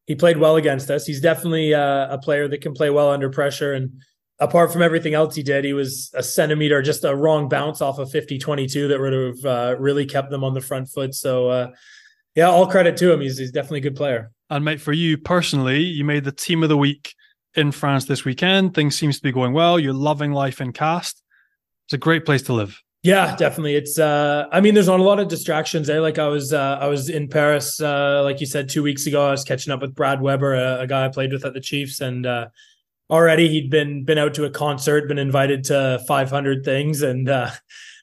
he 0.07 0.15
played 0.15 0.37
well 0.37 0.55
against 0.55 0.89
us. 0.89 1.05
He's 1.05 1.21
definitely 1.21 1.73
a 1.73 2.19
player 2.21 2.47
that 2.47 2.61
can 2.61 2.73
play 2.73 2.89
well 2.89 3.09
under 3.09 3.29
pressure 3.29 3.73
and 3.73 4.01
apart 4.43 4.71
from 4.71 4.81
everything 4.81 5.13
else 5.13 5.35
he 5.35 5.43
did, 5.43 5.65
he 5.65 5.73
was 5.73 6.11
a 6.13 6.23
centimeter, 6.23 6.81
just 6.81 7.03
a 7.03 7.15
wrong 7.15 7.49
bounce 7.49 7.81
off 7.81 7.97
of 7.99 8.11
50 8.11 8.37
22 8.37 8.87
that 8.89 8.99
would 8.99 9.13
have 9.13 9.45
uh, 9.45 9.75
really 9.79 10.05
kept 10.05 10.29
them 10.29 10.43
on 10.43 10.53
the 10.53 10.61
front 10.61 10.89
foot. 10.89 11.15
So, 11.15 11.47
uh, 11.47 11.71
yeah, 12.35 12.49
all 12.49 12.67
credit 12.67 12.97
to 12.97 13.11
him. 13.11 13.21
He's, 13.21 13.37
he's 13.37 13.51
definitely 13.51 13.79
a 13.79 13.83
good 13.83 13.95
player. 13.95 14.31
And, 14.49 14.65
mate, 14.65 14.81
for 14.81 14.93
you 14.93 15.17
personally, 15.17 15.81
you 15.81 16.03
made 16.03 16.23
the 16.23 16.31
team 16.31 16.63
of 16.63 16.69
the 16.69 16.77
week 16.77 17.13
in 17.55 17.71
France 17.71 18.05
this 18.05 18.25
weekend. 18.25 18.73
Things 18.73 18.97
seems 18.97 19.17
to 19.17 19.23
be 19.23 19.31
going 19.31 19.53
well. 19.53 19.79
You're 19.79 19.93
loving 19.93 20.33
life 20.33 20.59
in 20.61 20.73
Castres. 20.73 21.21
It's 21.87 21.93
a 21.93 21.97
great 21.97 22.25
place 22.25 22.41
to 22.43 22.53
live. 22.53 22.81
Yeah, 23.03 23.35
definitely. 23.35 23.75
It's 23.75 23.99
uh 23.99 24.47
I 24.49 24.61
mean 24.61 24.73
there's 24.73 24.87
not 24.87 25.01
a 25.01 25.03
lot 25.03 25.19
of 25.19 25.27
distractions 25.27 25.87
there. 25.87 25.99
Like 25.99 26.17
I 26.19 26.27
was 26.29 26.53
uh 26.53 26.77
I 26.79 26.87
was 26.87 27.09
in 27.09 27.27
Paris 27.27 27.81
uh 27.81 28.23
like 28.23 28.39
you 28.39 28.45
said 28.45 28.69
2 28.69 28.81
weeks 28.81 29.05
ago. 29.05 29.27
I 29.27 29.31
was 29.31 29.43
catching 29.43 29.73
up 29.73 29.81
with 29.81 29.93
Brad 29.93 30.21
Weber, 30.21 30.53
a, 30.55 30.79
a 30.79 30.87
guy 30.87 31.03
I 31.03 31.09
played 31.09 31.33
with 31.33 31.43
at 31.43 31.53
the 31.53 31.59
Chiefs 31.59 31.99
and 31.99 32.25
uh 32.25 32.47
already 33.13 33.47
he'd 33.47 33.69
been 33.69 34.03
been 34.03 34.17
out 34.17 34.33
to 34.33 34.45
a 34.45 34.49
concert, 34.49 35.07
been 35.07 35.19
invited 35.19 35.63
to 35.65 36.03
500 36.07 36.65
things, 36.65 37.03
and 37.03 37.29
uh, 37.29 37.51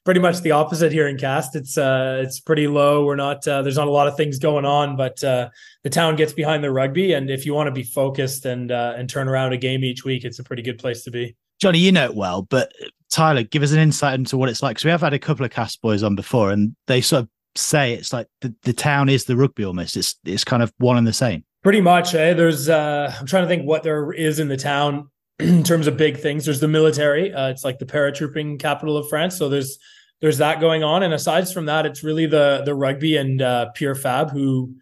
pretty 0.04 0.20
much 0.20 0.40
the 0.40 0.52
opposite 0.52 0.92
here 0.92 1.08
in 1.08 1.18
Castres. 1.18 1.62
It's 1.62 1.78
uh, 1.78 2.22
it's 2.24 2.40
pretty 2.40 2.68
low. 2.68 3.04
We're 3.04 3.16
not 3.16 3.46
uh, 3.46 3.62
there's 3.62 3.76
not 3.76 3.88
a 3.88 3.90
lot 3.90 4.06
of 4.06 4.16
things 4.16 4.38
going 4.38 4.64
on, 4.64 4.96
but 4.96 5.22
uh, 5.22 5.50
the 5.82 5.90
town 5.90 6.16
gets 6.16 6.32
behind 6.32 6.62
the 6.62 6.70
rugby, 6.70 7.12
and 7.12 7.28
if 7.28 7.44
you 7.44 7.52
want 7.52 7.66
to 7.66 7.72
be 7.72 7.82
focused 7.82 8.46
and 8.46 8.70
uh, 8.70 8.94
and 8.96 9.10
turn 9.10 9.28
around 9.28 9.52
a 9.52 9.58
game 9.58 9.84
each 9.84 10.04
week, 10.04 10.24
it's 10.24 10.38
a 10.38 10.44
pretty 10.44 10.62
good 10.62 10.78
place 10.78 11.02
to 11.04 11.10
be. 11.10 11.36
Johnny, 11.60 11.78
you 11.78 11.92
know 11.92 12.06
it 12.06 12.14
well, 12.14 12.42
but 12.42 12.72
Tyler, 13.10 13.42
give 13.42 13.62
us 13.62 13.72
an 13.72 13.80
insight 13.80 14.14
into 14.14 14.38
what 14.38 14.48
it's 14.48 14.62
like 14.62 14.76
because 14.76 14.84
we 14.84 14.90
have 14.90 15.02
had 15.02 15.12
a 15.12 15.18
couple 15.18 15.44
of 15.44 15.50
Castres 15.50 15.80
boys 15.82 16.02
on 16.02 16.14
before, 16.14 16.50
and 16.52 16.74
they 16.86 17.00
sort 17.00 17.24
of 17.24 17.28
say 17.56 17.94
it's 17.94 18.12
like 18.12 18.28
the, 18.40 18.54
the 18.62 18.72
town 18.72 19.08
is 19.08 19.24
the 19.24 19.36
rugby 19.36 19.64
almost. 19.64 19.96
It's 19.96 20.14
it's 20.24 20.44
kind 20.44 20.62
of 20.62 20.72
one 20.78 20.96
and 20.96 21.06
the 21.06 21.12
same. 21.12 21.44
Pretty 21.62 21.80
much. 21.80 22.14
Eh? 22.14 22.34
There's 22.34 22.68
uh, 22.68 23.14
I'm 23.18 23.26
trying 23.26 23.42
to 23.44 23.48
think 23.48 23.66
what 23.66 23.82
there 23.82 24.12
is 24.12 24.38
in 24.38 24.48
the 24.48 24.56
town 24.56 25.10
in 25.38 25.62
terms 25.62 25.86
of 25.86 25.96
big 25.96 26.18
things. 26.18 26.44
There's 26.44 26.60
the 26.60 26.68
military. 26.68 27.32
Uh, 27.32 27.48
it's 27.48 27.64
like 27.64 27.78
the 27.78 27.86
paratrooping 27.86 28.58
capital 28.58 28.96
of 28.96 29.08
France. 29.08 29.36
So 29.36 29.48
there's 29.48 29.78
there's 30.20 30.38
that 30.38 30.60
going 30.60 30.82
on. 30.82 31.02
And 31.02 31.12
aside 31.12 31.48
from 31.48 31.66
that, 31.66 31.86
it's 31.86 32.02
really 32.02 32.26
the 32.26 32.62
the 32.64 32.74
rugby 32.74 33.16
and 33.16 33.42
uh, 33.42 33.70
Pierre 33.74 33.94
Fabre 33.94 34.30
who 34.30 34.74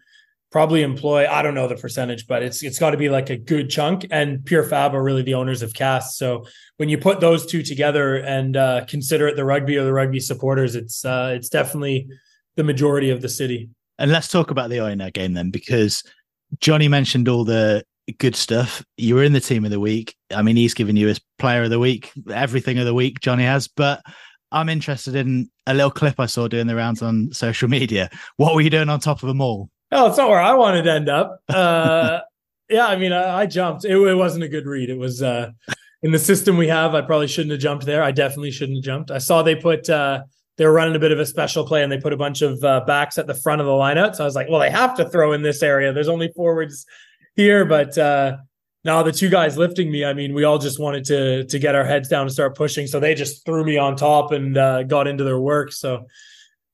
probably 0.51 0.81
employ 0.81 1.27
I 1.27 1.41
don't 1.41 1.53
know 1.53 1.67
the 1.67 1.75
percentage, 1.75 2.27
but 2.27 2.43
it's 2.43 2.63
it's 2.63 2.79
got 2.79 2.91
to 2.91 2.97
be 2.97 3.09
like 3.09 3.29
a 3.29 3.37
good 3.37 3.69
chunk. 3.69 4.05
And 4.09 4.45
Pierre 4.45 4.63
Fabre 4.63 4.97
are 4.97 5.03
really 5.03 5.21
the 5.21 5.33
owners 5.33 5.61
of 5.61 5.73
Castres. 5.73 6.17
So 6.17 6.45
when 6.77 6.87
you 6.87 6.97
put 6.97 7.19
those 7.19 7.45
two 7.45 7.61
together 7.61 8.15
and 8.15 8.55
uh, 8.55 8.85
consider 8.85 9.27
it 9.27 9.35
the 9.35 9.45
rugby 9.45 9.77
or 9.77 9.83
the 9.83 9.93
rugby 9.93 10.21
supporters, 10.21 10.75
it's 10.75 11.03
uh, 11.03 11.33
it's 11.35 11.49
definitely 11.49 12.07
the 12.55 12.63
majority 12.63 13.09
of 13.09 13.21
the 13.21 13.29
city. 13.29 13.69
And 13.97 14.11
let's 14.11 14.29
talk 14.29 14.49
about 14.49 14.69
the 14.69 14.77
Oyonnax 14.77 15.13
game 15.13 15.33
then, 15.33 15.51
because 15.51 16.03
Johnny 16.59 16.87
mentioned 16.87 17.29
all 17.29 17.43
the 17.43 17.83
good 18.17 18.35
stuff. 18.35 18.83
You 18.97 19.15
were 19.15 19.23
in 19.23 19.33
the 19.33 19.39
team 19.39 19.65
of 19.65 19.71
the 19.71 19.79
week. 19.79 20.15
I 20.33 20.41
mean, 20.41 20.55
he's 20.55 20.73
given 20.73 20.95
you 20.95 21.07
his 21.07 21.21
player 21.37 21.63
of 21.63 21.69
the 21.69 21.79
week, 21.79 22.11
everything 22.31 22.79
of 22.79 22.85
the 22.85 22.93
week, 22.93 23.19
Johnny 23.19 23.43
has. 23.43 23.67
But 23.67 24.01
I'm 24.51 24.69
interested 24.69 25.15
in 25.15 25.49
a 25.67 25.73
little 25.73 25.91
clip 25.91 26.19
I 26.19 26.25
saw 26.25 26.47
doing 26.47 26.67
the 26.67 26.75
rounds 26.75 27.01
on 27.01 27.31
social 27.31 27.69
media. 27.69 28.09
What 28.37 28.55
were 28.55 28.61
you 28.61 28.69
doing 28.69 28.89
on 28.89 28.99
top 28.99 29.21
of 29.23 29.27
them 29.27 29.41
all? 29.41 29.69
Oh, 29.91 30.07
it's 30.07 30.17
not 30.17 30.29
where 30.29 30.41
I 30.41 30.53
wanted 30.53 30.83
to 30.83 30.91
end 30.91 31.09
up. 31.09 31.41
Uh, 31.47 32.19
yeah, 32.69 32.87
I 32.87 32.95
mean, 32.95 33.11
I, 33.11 33.41
I 33.41 33.45
jumped. 33.45 33.85
It, 33.85 33.97
it, 33.97 34.15
wasn't 34.15 34.43
a 34.43 34.49
good 34.49 34.65
read. 34.65 34.89
It 34.89 34.97
was 34.97 35.21
uh, 35.21 35.51
in 36.03 36.11
the 36.11 36.19
system 36.19 36.57
we 36.57 36.67
have. 36.67 36.93
I 36.95 37.01
probably 37.01 37.27
shouldn't 37.27 37.51
have 37.51 37.61
jumped 37.61 37.85
there. 37.85 38.03
I 38.03 38.11
definitely 38.11 38.51
shouldn't 38.51 38.77
have 38.77 38.85
jumped. 38.85 39.11
I 39.11 39.17
saw 39.17 39.41
they 39.41 39.55
put 39.55 39.89
uh, 39.89 40.23
they 40.59 40.65
were 40.65 40.73
running 40.73 40.93
a 40.93 40.99
bit 40.99 41.13
of 41.13 41.19
a 41.19 41.25
special 41.25 41.65
play 41.65 41.83
and 41.83 41.91
they 41.91 41.97
put 41.97 42.11
a 42.11 42.17
bunch 42.17 42.41
of 42.41 42.61
uh, 42.65 42.81
backs 42.81 43.17
at 43.17 43.27
the 43.27 43.33
front 43.33 43.61
of 43.61 43.65
the 43.65 43.71
lineup. 43.71 44.13
So 44.13 44.25
I 44.25 44.25
was 44.25 44.35
like, 44.35 44.49
well, 44.49 44.59
they 44.59 44.69
have 44.69 44.93
to 44.97 45.09
throw 45.09 45.31
in 45.31 45.41
this 45.41 45.63
area. 45.63 45.93
There's 45.93 46.09
only 46.09 46.33
forwards 46.35 46.85
here, 47.37 47.63
but 47.63 47.97
uh, 47.97 48.35
now 48.83 49.01
the 49.01 49.13
two 49.13 49.29
guys 49.29 49.57
lifting 49.57 49.89
me, 49.89 50.03
I 50.03 50.11
mean, 50.11 50.33
we 50.33 50.43
all 50.43 50.57
just 50.57 50.77
wanted 50.77 51.05
to 51.05 51.45
to 51.45 51.59
get 51.59 51.75
our 51.75 51.85
heads 51.85 52.09
down 52.09 52.23
and 52.23 52.31
start 52.31 52.57
pushing. 52.57 52.87
So 52.87 52.99
they 52.99 53.15
just 53.15 53.45
threw 53.45 53.63
me 53.63 53.77
on 53.77 53.95
top 53.95 54.33
and 54.33 54.57
uh, 54.57 54.83
got 54.83 55.07
into 55.07 55.23
their 55.23 55.39
work. 55.39 55.71
So 55.71 56.05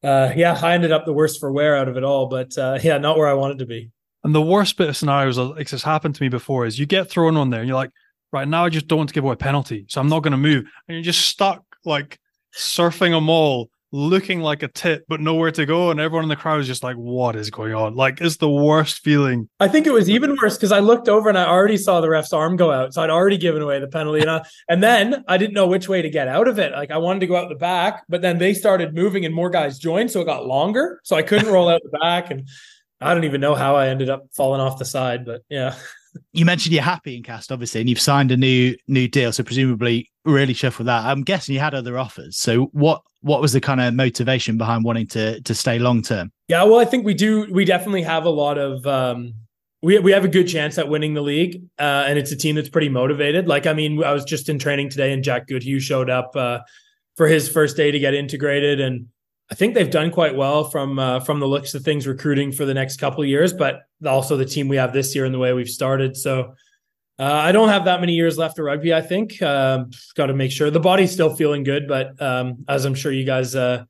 uh, 0.04 0.34
yeah, 0.36 0.60
I 0.60 0.74
ended 0.74 0.92
up 0.92 1.06
the 1.06 1.14
worst 1.14 1.40
for 1.40 1.52
wear 1.52 1.78
out 1.78 1.88
of 1.88 1.96
it 1.96 2.04
all, 2.04 2.26
but 2.26 2.58
uh, 2.58 2.80
yeah, 2.82 2.98
not 2.98 3.20
where 3.20 3.28
I 3.28 3.34
wanted 3.34 3.60
to 3.60 3.68
be. 3.68 3.92
And 4.24 4.34
the 4.34 4.42
worst 4.42 4.78
bit 4.78 4.90
of 4.90 4.98
scenarios 4.98 5.38
like 5.38 5.70
this 5.70 5.84
happened 5.84 6.16
to 6.16 6.24
me 6.24 6.30
before 6.30 6.66
is 6.66 6.80
you 6.80 6.88
get 6.88 7.08
thrown 7.08 7.38
on 7.38 7.52
there 7.52 7.60
and 7.60 7.70
you're 7.70 7.78
like, 7.78 7.92
right 8.32 8.48
now 8.48 8.66
I 8.66 8.70
just 8.70 8.88
don't 8.88 8.98
want 8.98 9.10
to 9.10 9.14
give 9.14 9.24
away 9.24 9.34
a 9.34 9.38
penalty, 9.38 9.86
so 9.90 10.02
I'm 10.02 10.10
not 10.10 10.24
going 10.24 10.32
to 10.32 10.38
move, 10.38 10.66
and 10.88 10.96
you're 10.96 11.04
just 11.04 11.28
stuck 11.28 11.64
like 11.86 12.20
surfing 12.56 13.16
a 13.16 13.22
maul 13.22 13.70
looking 13.96 14.42
like 14.42 14.62
a 14.62 14.68
tit, 14.68 15.06
but 15.08 15.22
nowhere 15.22 15.52
to 15.52 15.66
go. 15.66 15.90
And 15.90 16.02
everyone 16.02 16.26
in 16.26 16.30
the 16.30 16.36
crowd 16.36 16.60
is 16.60 16.68
just 16.68 16.84
like, 16.84 16.98
what 16.98 17.38
is 17.38 17.50
going 17.50 17.74
on? 17.74 17.96
Like, 17.96 18.20
it's 18.20 18.38
the 18.38 18.50
worst 18.50 19.00
feeling. 19.00 19.48
I 19.62 19.70
think 19.70 19.88
it 19.88 19.94
was 19.94 20.10
even 20.10 20.36
worse 20.42 20.58
because 20.58 20.74
I 20.74 20.80
looked 20.80 21.08
over 21.08 21.30
and 21.30 21.38
I 21.38 21.46
already 21.46 21.78
saw 21.78 22.02
the 22.02 22.10
ref's 22.10 22.34
arm 22.34 22.58
go 22.58 22.72
out. 22.72 22.94
So 22.94 23.02
I'd 23.02 23.10
already 23.10 23.38
given 23.38 23.62
away 23.62 23.80
the 23.80 23.88
penalty. 23.88 24.20
And, 24.20 24.30
I, 24.30 24.46
and 24.68 24.84
then 24.84 25.24
I 25.30 25.38
didn't 25.38 25.54
know 25.54 25.68
which 25.68 25.88
way 25.88 26.02
to 26.02 26.10
get 26.10 26.28
out 26.28 26.50
of 26.50 26.60
it. 26.60 26.74
Like, 26.74 26.92
I 26.92 26.98
wanted 26.98 27.22
to 27.22 27.28
go 27.28 27.38
out 27.38 27.48
the 27.48 27.56
back, 27.56 28.04
but 28.10 28.22
then 28.22 28.38
they 28.38 28.54
started 28.54 28.94
moving 28.94 29.24
and 29.24 29.34
more 29.34 29.50
guys 29.50 29.80
joined. 29.80 30.12
So 30.12 30.20
it 30.20 30.26
got 30.26 30.46
longer. 30.46 31.00
So 31.04 31.16
I 31.16 31.22
couldn't 31.22 31.52
roll 31.52 31.70
out 31.70 31.82
the 31.84 31.98
back. 31.98 32.32
And 32.32 32.50
I 33.00 33.14
don't 33.14 33.24
even 33.24 33.40
know 33.40 33.56
how 33.56 33.78
I 33.78 33.88
ended 33.88 34.10
up 34.10 34.26
falling 34.36 34.60
off 34.60 34.78
the 34.78 34.86
side, 34.86 35.26
but 35.26 35.42
yeah. 35.50 35.76
You 36.32 36.46
mentioned 36.46 36.74
you're 36.74 36.84
happy 36.84 37.18
in 37.18 37.24
Castres, 37.24 37.54
obviously, 37.54 37.82
and 37.82 37.90
you've 37.90 38.00
signed 38.00 38.32
a 38.32 38.38
new 38.38 38.76
new 38.88 39.08
deal. 39.08 39.34
So 39.34 39.44
presumably, 39.44 40.12
really 40.24 40.54
chuffed 40.54 40.78
with 40.78 40.88
that. 40.88 41.04
I'm 41.04 41.24
guessing 41.24 41.54
you 41.54 41.60
had 41.60 41.74
other 41.74 41.98
offers. 41.98 42.38
So 42.38 42.66
what 42.72 43.02
what 43.26 43.42
was 43.42 43.54
the 43.54 43.60
kind 43.60 43.82
of 43.82 43.92
motivation 43.96 44.56
behind 44.56 44.84
wanting 44.84 45.08
to 45.08 45.42
to 45.42 45.56
stay 45.56 45.80
long 45.80 46.04
term? 46.04 46.32
Yeah, 46.48 46.64
well, 46.64 46.80
I 46.80 46.86
think 46.86 47.06
we 47.06 47.16
do. 47.16 47.48
We 47.52 47.66
definitely 47.66 48.04
have 48.04 48.26
a 48.26 48.30
lot 48.30 48.60
of. 48.60 48.86
Um, 48.86 49.34
we 49.82 49.98
we 49.98 50.12
have 50.12 50.24
a 50.24 50.28
good 50.28 50.48
chance 50.48 50.78
at 50.78 50.88
winning 50.90 51.16
the 51.16 51.22
league, 51.22 51.64
uh, 51.80 52.06
and 52.08 52.20
it's 52.20 52.32
a 52.32 52.36
team 52.36 52.56
that's 52.56 52.70
pretty 52.70 52.90
motivated. 52.90 53.48
Like, 53.48 53.66
I 53.66 53.74
mean, 53.74 54.04
I 54.04 54.14
was 54.14 54.26
just 54.26 54.48
in 54.48 54.60
training 54.60 54.90
today, 54.90 55.12
and 55.12 55.24
Jack 55.24 55.48
Goodhue 55.48 55.80
showed 55.80 56.10
up 56.10 56.36
uh, 56.36 56.60
for 57.18 57.28
his 57.28 57.50
first 57.50 57.76
day 57.76 57.90
to 57.90 57.98
get 57.98 58.14
integrated, 58.14 58.80
and 58.80 59.08
I 59.52 59.56
think 59.56 59.74
they've 59.74 59.90
done 59.90 60.12
quite 60.12 60.36
well 60.36 60.64
from 60.64 61.00
uh, 61.00 61.20
from 61.20 61.40
the 61.40 61.48
looks 61.48 61.74
of 61.74 61.84
things 61.84 62.06
recruiting 62.06 62.52
for 62.52 62.66
the 62.66 62.76
next 62.76 62.98
couple 62.98 63.26
years, 63.26 63.54
but 63.54 63.82
also 64.06 64.38
the 64.38 64.46
team 64.46 64.68
we 64.68 64.78
have 64.78 64.94
this 64.94 65.16
year 65.16 65.26
and 65.26 65.34
the 65.34 65.40
way 65.40 65.52
we've 65.52 65.68
started. 65.68 66.16
So 66.16 66.54
uh, 67.18 67.24
I 67.24 67.52
don't 67.52 67.70
have 67.70 67.86
that 67.86 68.00
many 68.00 68.14
years 68.14 68.38
left 68.38 68.60
of 68.60 68.66
rugby. 68.66 68.94
I 68.94 69.02
think 69.02 69.42
um, 69.42 69.92
got 70.16 70.28
to 70.28 70.34
make 70.34 70.52
sure 70.52 70.70
the 70.70 70.80
body's 70.80 71.12
still 71.12 71.36
feeling 71.36 71.64
good, 71.64 71.88
but 71.88 72.22
um, 72.22 72.66
as 72.68 72.86
I'm 72.86 72.96
sure 72.96 73.12
you 73.12 73.26
guys, 73.26 73.56
uh, 73.56 73.86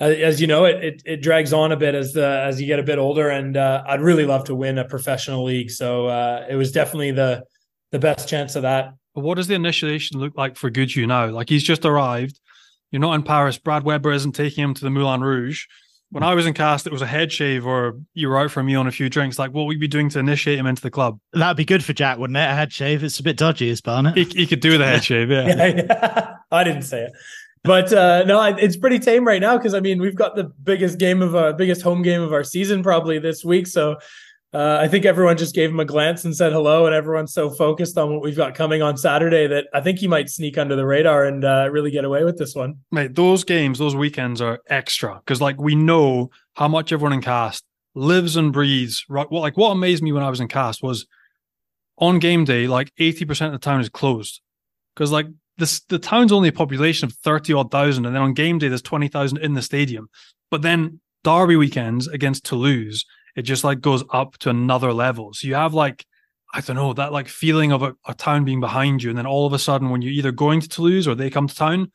as 0.00 0.40
you 0.40 0.46
know, 0.46 0.64
it, 0.64 0.84
it, 0.84 1.02
it 1.04 1.22
drags 1.22 1.52
on 1.52 1.72
a 1.72 1.76
bit 1.76 1.94
as 1.94 2.12
the 2.12 2.26
as 2.26 2.60
you 2.60 2.66
get 2.66 2.78
a 2.78 2.82
bit 2.82 2.98
older. 2.98 3.28
And 3.28 3.56
uh, 3.56 3.84
I'd 3.86 4.00
really 4.00 4.26
love 4.26 4.44
to 4.44 4.54
win 4.54 4.78
a 4.78 4.84
professional 4.84 5.44
league, 5.44 5.70
so 5.70 6.06
uh, 6.06 6.46
it 6.48 6.56
was 6.56 6.72
definitely 6.72 7.12
the 7.12 7.44
the 7.90 7.98
best 7.98 8.28
chance 8.28 8.56
of 8.56 8.62
that. 8.62 8.94
What 9.12 9.36
does 9.36 9.46
the 9.46 9.54
initiation 9.54 10.18
look 10.18 10.36
like 10.36 10.56
for 10.56 10.70
Goodhue 10.70 11.06
now? 11.06 11.28
Like 11.28 11.48
he's 11.48 11.62
just 11.62 11.84
arrived 11.84 12.40
you're 12.94 13.00
not 13.00 13.14
in 13.14 13.24
Paris. 13.24 13.58
Brad 13.58 13.82
Weber 13.82 14.12
isn't 14.12 14.36
taking 14.36 14.62
him 14.62 14.72
to 14.72 14.84
the 14.84 14.88
Moulin 14.88 15.20
Rouge. 15.20 15.66
When 16.14 16.22
I 16.22 16.32
was 16.34 16.46
in 16.46 16.54
Castres, 16.54 16.86
it 16.86 16.92
was 16.92 17.02
a 17.02 17.08
head 17.08 17.32
shave 17.32 17.66
or 17.66 17.98
you 18.14 18.28
were 18.28 18.38
out 18.38 18.52
for 18.52 18.60
a 18.60 18.62
meal 18.62 18.78
and 18.78 18.88
a 18.88 18.92
few 18.92 19.10
drinks. 19.10 19.36
Like, 19.36 19.52
what 19.52 19.66
would 19.66 19.72
you 19.72 19.80
be 19.80 19.88
doing 19.88 20.08
to 20.10 20.20
initiate 20.20 20.60
him 20.60 20.66
into 20.66 20.80
the 20.80 20.90
club? 20.90 21.18
That'd 21.32 21.56
be 21.56 21.64
good 21.64 21.82
for 21.82 21.92
Jack, 21.92 22.18
wouldn't 22.18 22.36
it? 22.36 22.48
A 22.48 22.54
head 22.54 22.72
shave. 22.72 23.02
It's 23.02 23.18
a 23.18 23.24
bit 23.24 23.36
dodgy, 23.36 23.68
is 23.68 23.82
it? 23.84 24.16
He, 24.16 24.22
he 24.22 24.46
could 24.46 24.60
do 24.60 24.78
the 24.78 24.84
head 24.84 25.02
shave, 25.04 25.28
yeah. 25.28 25.48
yeah, 25.48 25.66
yeah. 25.66 26.36
I 26.52 26.62
didn't 26.62 26.82
say 26.82 27.02
it. 27.02 27.12
But 27.64 27.92
uh, 27.92 28.22
no, 28.26 28.40
it's 28.44 28.76
pretty 28.76 29.00
tame 29.00 29.26
right 29.26 29.40
now 29.40 29.56
because 29.56 29.74
I 29.74 29.80
mean 29.80 30.00
we've 30.00 30.14
got 30.14 30.36
the 30.36 30.44
biggest 30.44 30.98
game 30.98 31.20
of 31.20 31.34
our 31.34 31.52
biggest 31.52 31.82
home 31.82 32.02
game 32.02 32.22
of 32.22 32.32
our 32.32 32.44
season 32.44 32.84
probably 32.84 33.18
this 33.18 33.44
week. 33.44 33.66
So 33.66 33.96
uh, 34.54 34.78
I 34.80 34.88
think 34.88 35.04
everyone 35.04 35.36
just 35.36 35.54
gave 35.54 35.70
him 35.70 35.80
a 35.80 35.84
glance 35.84 36.24
and 36.24 36.34
said 36.34 36.52
hello, 36.52 36.86
and 36.86 36.94
everyone's 36.94 37.34
so 37.34 37.50
focused 37.50 37.98
on 37.98 38.12
what 38.12 38.22
we've 38.22 38.36
got 38.36 38.54
coming 38.54 38.82
on 38.82 38.96
Saturday 38.96 39.48
that 39.48 39.66
I 39.74 39.80
think 39.80 39.98
he 39.98 40.06
might 40.06 40.30
sneak 40.30 40.56
under 40.56 40.76
the 40.76 40.86
radar 40.86 41.24
and 41.24 41.44
uh, 41.44 41.68
really 41.72 41.90
get 41.90 42.04
away 42.04 42.22
with 42.22 42.38
this 42.38 42.54
one. 42.54 42.76
Mate, 42.92 43.14
those 43.14 43.42
games, 43.42 43.78
those 43.78 43.96
weekends 43.96 44.40
are 44.40 44.60
extra 44.68 45.16
because, 45.16 45.40
like, 45.40 45.60
we 45.60 45.74
know 45.74 46.30
how 46.54 46.68
much 46.68 46.92
everyone 46.92 47.12
in 47.12 47.20
Castres 47.20 47.62
lives 47.94 48.36
and 48.36 48.52
breathes. 48.52 49.04
Right, 49.08 49.30
well, 49.30 49.42
like, 49.42 49.56
what 49.56 49.70
amazed 49.70 50.02
me 50.02 50.12
when 50.12 50.22
I 50.22 50.30
was 50.30 50.40
in 50.40 50.48
Castres 50.48 50.82
was 50.82 51.06
on 51.98 52.18
game 52.18 52.44
day, 52.44 52.66
like, 52.66 52.92
eighty 52.98 53.24
percent 53.24 53.54
of 53.54 53.60
the 53.60 53.64
town 53.64 53.80
is 53.80 53.88
closed 53.88 54.40
because, 54.94 55.10
like, 55.10 55.26
this 55.58 55.80
the 55.88 55.98
town's 55.98 56.32
only 56.32 56.48
a 56.48 56.52
population 56.52 57.06
of 57.06 57.14
thirty 57.14 57.52
odd 57.52 57.70
thousand, 57.70 58.06
and 58.06 58.14
then 58.14 58.22
on 58.22 58.34
game 58.34 58.58
day 58.58 58.68
there's 58.68 58.82
twenty 58.82 59.08
thousand 59.08 59.38
in 59.38 59.54
the 59.54 59.62
stadium. 59.62 60.08
But 60.50 60.62
then 60.62 61.00
Derby 61.24 61.56
weekends 61.56 62.06
against 62.06 62.44
Toulouse 62.44 63.04
it 63.36 63.42
just 63.42 63.64
like 63.64 63.80
goes 63.80 64.04
up 64.10 64.38
to 64.38 64.50
another 64.50 64.92
level. 64.92 65.32
So 65.32 65.48
you 65.48 65.54
have 65.54 65.74
like, 65.74 66.04
I 66.52 66.60
don't 66.60 66.76
know, 66.76 66.92
that 66.92 67.12
like 67.12 67.28
feeling 67.28 67.72
of 67.72 67.82
a, 67.82 67.96
a 68.06 68.14
town 68.14 68.44
being 68.44 68.60
behind 68.60 69.02
you. 69.02 69.10
And 69.10 69.18
then 69.18 69.26
all 69.26 69.46
of 69.46 69.52
a 69.52 69.58
sudden, 69.58 69.90
when 69.90 70.02
you're 70.02 70.12
either 70.12 70.32
going 70.32 70.60
to 70.60 70.68
Toulouse 70.68 71.08
or 71.08 71.14
they 71.14 71.30
come 71.30 71.48
to 71.48 71.54
town, 71.54 71.90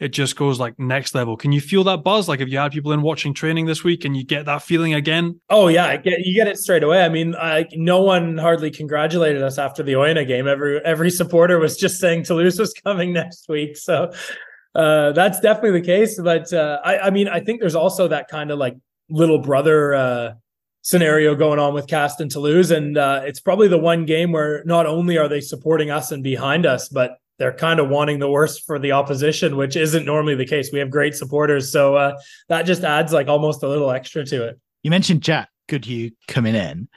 it 0.00 0.08
just 0.08 0.34
goes 0.34 0.58
like 0.58 0.78
next 0.78 1.14
level. 1.14 1.36
Can 1.36 1.52
you 1.52 1.60
feel 1.60 1.84
that 1.84 2.02
buzz? 2.02 2.26
Like 2.26 2.40
if 2.40 2.48
you 2.48 2.58
had 2.58 2.72
people 2.72 2.92
in 2.92 3.02
watching 3.02 3.34
training 3.34 3.66
this 3.66 3.84
week 3.84 4.06
and 4.06 4.16
you 4.16 4.24
get 4.24 4.46
that 4.46 4.62
feeling 4.62 4.94
again? 4.94 5.38
Oh 5.50 5.68
yeah, 5.68 5.94
get, 5.98 6.20
you 6.20 6.34
get 6.34 6.48
it 6.48 6.56
straight 6.58 6.82
away. 6.82 7.04
I 7.04 7.10
mean, 7.10 7.34
I, 7.34 7.66
no 7.74 8.00
one 8.00 8.38
hardly 8.38 8.70
congratulated 8.70 9.42
us 9.42 9.58
after 9.58 9.82
the 9.82 9.92
Oyonnax 9.92 10.26
game. 10.26 10.48
Every 10.48 10.80
every 10.84 11.10
supporter 11.10 11.58
was 11.58 11.76
just 11.76 12.00
saying 12.00 12.24
Toulouse 12.24 12.58
was 12.58 12.72
coming 12.72 13.12
next 13.22 13.46
week. 13.46 13.76
So 13.76 14.10
uh, 14.74 15.12
that's 15.12 15.38
definitely 15.38 15.80
the 15.80 15.86
case. 15.86 16.18
But 16.18 16.50
uh, 16.50 16.80
I, 16.82 16.98
I 16.98 17.10
mean, 17.10 17.28
I 17.28 17.40
think 17.40 17.60
there's 17.60 17.74
also 17.74 18.08
that 18.08 18.28
kind 18.28 18.50
of 18.50 18.58
like 18.58 18.76
little 19.10 19.38
brother 19.38 19.94
uh, 19.94 20.32
scenario 20.82 21.34
going 21.34 21.58
on 21.58 21.74
with 21.74 21.86
Castres 21.86 22.22
and 22.22 22.30
Toulouse. 22.30 22.70
And 22.70 22.96
uh, 22.96 23.22
it's 23.24 23.40
probably 23.40 23.68
the 23.68 23.78
one 23.78 24.06
game 24.06 24.32
where 24.32 24.64
not 24.64 24.86
only 24.86 25.18
are 25.18 25.28
they 25.28 25.40
supporting 25.40 25.90
us 25.90 26.12
and 26.12 26.22
behind 26.22 26.66
us, 26.66 26.88
but 26.88 27.18
they're 27.38 27.52
kind 27.52 27.80
of 27.80 27.88
wanting 27.88 28.18
the 28.18 28.30
worst 28.30 28.66
for 28.66 28.78
the 28.78 28.92
opposition, 28.92 29.56
which 29.56 29.74
isn't 29.74 30.04
normally 30.04 30.34
the 30.34 30.46
case. 30.46 30.70
We 30.72 30.78
have 30.78 30.90
great 30.90 31.14
supporters. 31.14 31.72
So 31.72 31.96
uh, 31.96 32.16
that 32.48 32.62
just 32.62 32.84
adds 32.84 33.12
like 33.12 33.28
almost 33.28 33.62
a 33.62 33.68
little 33.68 33.90
extra 33.90 34.24
to 34.26 34.48
it. 34.48 34.60
You 34.82 34.90
mentioned 34.90 35.22
Jack 35.22 35.48
Goodhue 35.68 36.10
coming 36.28 36.54
in. 36.54 36.88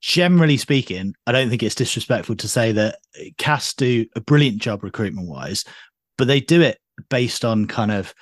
Generally 0.00 0.58
speaking, 0.58 1.14
I 1.26 1.32
don't 1.32 1.50
think 1.50 1.62
it's 1.62 1.74
disrespectful 1.74 2.36
to 2.36 2.48
say 2.48 2.72
that 2.72 2.98
Castres 3.38 3.74
do 3.76 4.06
a 4.14 4.20
brilliant 4.20 4.58
job 4.58 4.82
recruitment 4.82 5.28
wise, 5.28 5.64
but 6.16 6.26
they 6.26 6.40
do 6.40 6.62
it 6.62 6.78
based 7.10 7.44
on 7.44 7.66
kind 7.66 7.90
of 7.90 8.14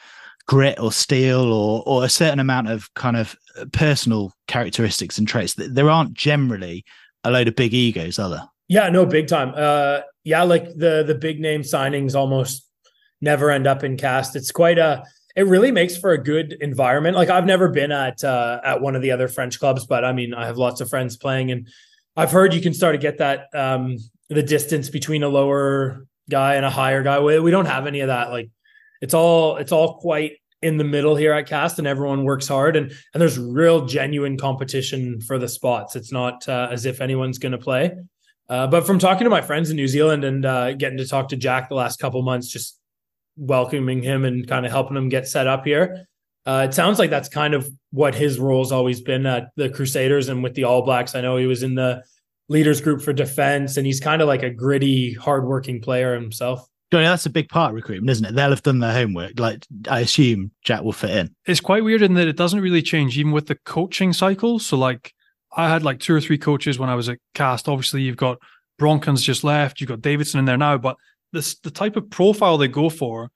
grit 0.46 0.78
or 0.78 0.92
steel 0.92 1.52
or 1.52 1.82
or 1.86 2.04
a 2.04 2.08
certain 2.08 2.40
amount 2.40 2.68
of 2.68 2.92
kind 2.94 3.16
of 3.16 3.36
personal 3.72 4.32
characteristics 4.46 5.18
and 5.18 5.28
traits. 5.28 5.54
There 5.54 5.90
aren't 5.90 6.14
generally 6.14 6.84
a 7.22 7.30
load 7.30 7.48
of 7.48 7.56
big 7.56 7.72
egos, 7.72 8.18
are 8.18 8.30
there? 8.30 8.48
Yeah, 8.68 8.88
no, 8.88 9.06
big 9.06 9.28
time. 9.28 9.52
Uh, 9.54 10.00
yeah, 10.24 10.42
like 10.42 10.64
the 10.76 11.04
the 11.06 11.14
big 11.14 11.40
name 11.40 11.62
signings 11.62 12.14
almost 12.14 12.66
never 13.20 13.50
end 13.50 13.66
up 13.66 13.84
in 13.84 13.96
Castres. 13.96 14.42
It's 14.42 14.52
quite 14.52 14.78
a. 14.78 15.04
It 15.36 15.46
really 15.46 15.72
makes 15.72 15.96
for 15.96 16.12
a 16.12 16.22
good 16.22 16.56
environment. 16.60 17.16
Like 17.16 17.28
I've 17.28 17.46
never 17.46 17.68
been 17.68 17.90
at 17.90 18.22
uh, 18.22 18.60
at 18.64 18.80
one 18.80 18.94
of 18.94 19.02
the 19.02 19.10
other 19.10 19.28
French 19.28 19.58
clubs, 19.58 19.86
but 19.86 20.04
I 20.04 20.12
mean, 20.12 20.32
I 20.32 20.46
have 20.46 20.58
lots 20.58 20.80
of 20.80 20.88
friends 20.88 21.16
playing, 21.16 21.50
and 21.50 21.68
I've 22.16 22.30
heard 22.30 22.54
you 22.54 22.60
can 22.60 22.72
start 22.72 22.94
to 22.94 22.98
get 22.98 23.18
that 23.18 23.48
um, 23.52 23.96
the 24.28 24.42
distance 24.42 24.88
between 24.88 25.22
a 25.22 25.28
lower 25.28 26.06
guy 26.30 26.54
and 26.54 26.64
a 26.64 26.70
higher 26.70 27.02
guy. 27.02 27.20
We, 27.20 27.38
we 27.40 27.50
don't 27.50 27.66
have 27.66 27.86
any 27.86 28.00
of 28.00 28.08
that. 28.08 28.30
Like 28.30 28.50
it's 29.04 29.12
all 29.12 29.58
it's 29.58 29.70
all 29.70 29.98
quite 29.98 30.38
in 30.62 30.78
the 30.78 30.84
middle 30.84 31.14
here 31.14 31.34
at 31.34 31.46
Castres, 31.46 31.78
and 31.78 31.86
everyone 31.86 32.24
works 32.24 32.48
hard, 32.48 32.74
and 32.74 32.90
and 33.12 33.20
there's 33.20 33.38
real 33.38 33.84
genuine 33.84 34.38
competition 34.38 35.20
for 35.20 35.38
the 35.38 35.46
spots. 35.46 35.94
It's 35.94 36.10
not 36.10 36.48
uh, 36.48 36.68
as 36.70 36.86
if 36.86 37.02
anyone's 37.02 37.38
going 37.38 37.52
to 37.52 37.58
play. 37.58 37.92
Uh, 38.48 38.66
but 38.66 38.86
from 38.86 38.98
talking 38.98 39.24
to 39.24 39.30
my 39.30 39.42
friends 39.42 39.68
in 39.68 39.76
New 39.76 39.88
Zealand 39.88 40.24
and 40.24 40.46
uh, 40.46 40.72
getting 40.72 40.96
to 40.96 41.06
talk 41.06 41.28
to 41.28 41.36
Jack 41.36 41.68
the 41.68 41.74
last 41.74 41.98
couple 41.98 42.22
months, 42.22 42.48
just 42.48 42.78
welcoming 43.36 44.02
him 44.02 44.24
and 44.24 44.48
kind 44.48 44.64
of 44.64 44.72
helping 44.72 44.96
him 44.96 45.10
get 45.10 45.28
set 45.28 45.46
up 45.46 45.66
here, 45.66 46.06
uh, 46.46 46.66
it 46.66 46.72
sounds 46.72 46.98
like 46.98 47.10
that's 47.10 47.28
kind 47.28 47.52
of 47.52 47.68
what 47.90 48.14
his 48.14 48.38
role's 48.38 48.72
always 48.72 49.02
been 49.02 49.26
at 49.26 49.50
the 49.56 49.68
Crusaders 49.68 50.30
and 50.30 50.42
with 50.42 50.54
the 50.54 50.64
All 50.64 50.80
Blacks. 50.80 51.14
I 51.14 51.20
know 51.20 51.36
he 51.36 51.46
was 51.46 51.62
in 51.62 51.74
the 51.74 52.02
leaders 52.48 52.80
group 52.80 53.02
for 53.02 53.12
defense, 53.12 53.76
and 53.76 53.86
he's 53.86 54.00
kind 54.00 54.22
of 54.22 54.28
like 54.28 54.42
a 54.42 54.50
gritty, 54.50 55.12
hardworking 55.12 55.82
player 55.82 56.14
himself. 56.14 56.66
Johnny, 56.94 57.06
that's 57.06 57.26
a 57.26 57.30
big 57.30 57.48
part 57.48 57.70
of 57.70 57.74
recruitment, 57.74 58.08
isn't 58.08 58.24
it? 58.24 58.34
They'll 58.36 58.50
have 58.50 58.62
done 58.62 58.78
their 58.78 58.92
homework. 58.92 59.40
Like 59.40 59.66
I 59.90 59.98
assume 59.98 60.52
Jack 60.62 60.82
will 60.82 60.92
fit 60.92 61.10
in. 61.10 61.34
It's 61.44 61.58
quite 61.58 61.82
weird 61.82 62.02
in 62.02 62.14
that 62.14 62.28
it 62.28 62.36
doesn't 62.36 62.60
really 62.60 62.82
change 62.82 63.18
even 63.18 63.32
with 63.32 63.48
the 63.48 63.56
coaching 63.56 64.12
cycle. 64.12 64.60
So 64.60 64.76
like 64.76 65.12
I 65.56 65.68
had 65.68 65.82
like 65.82 65.98
two 65.98 66.14
or 66.14 66.20
three 66.20 66.38
coaches 66.38 66.78
when 66.78 66.88
I 66.88 66.94
was 66.94 67.08
at 67.08 67.18
Castres. 67.34 67.72
Obviously, 67.72 68.02
you've 68.02 68.16
got 68.16 68.38
Broncan's 68.80 69.24
just 69.24 69.42
left, 69.42 69.80
you've 69.80 69.88
got 69.88 70.02
Davidson 70.02 70.38
in 70.38 70.44
there 70.44 70.56
now, 70.56 70.78
but 70.78 70.96
this 71.32 71.58
the 71.58 71.70
type 71.72 71.96
of 71.96 72.08
profile 72.10 72.58
they 72.58 72.68
go 72.68 72.88
for, 72.88 73.32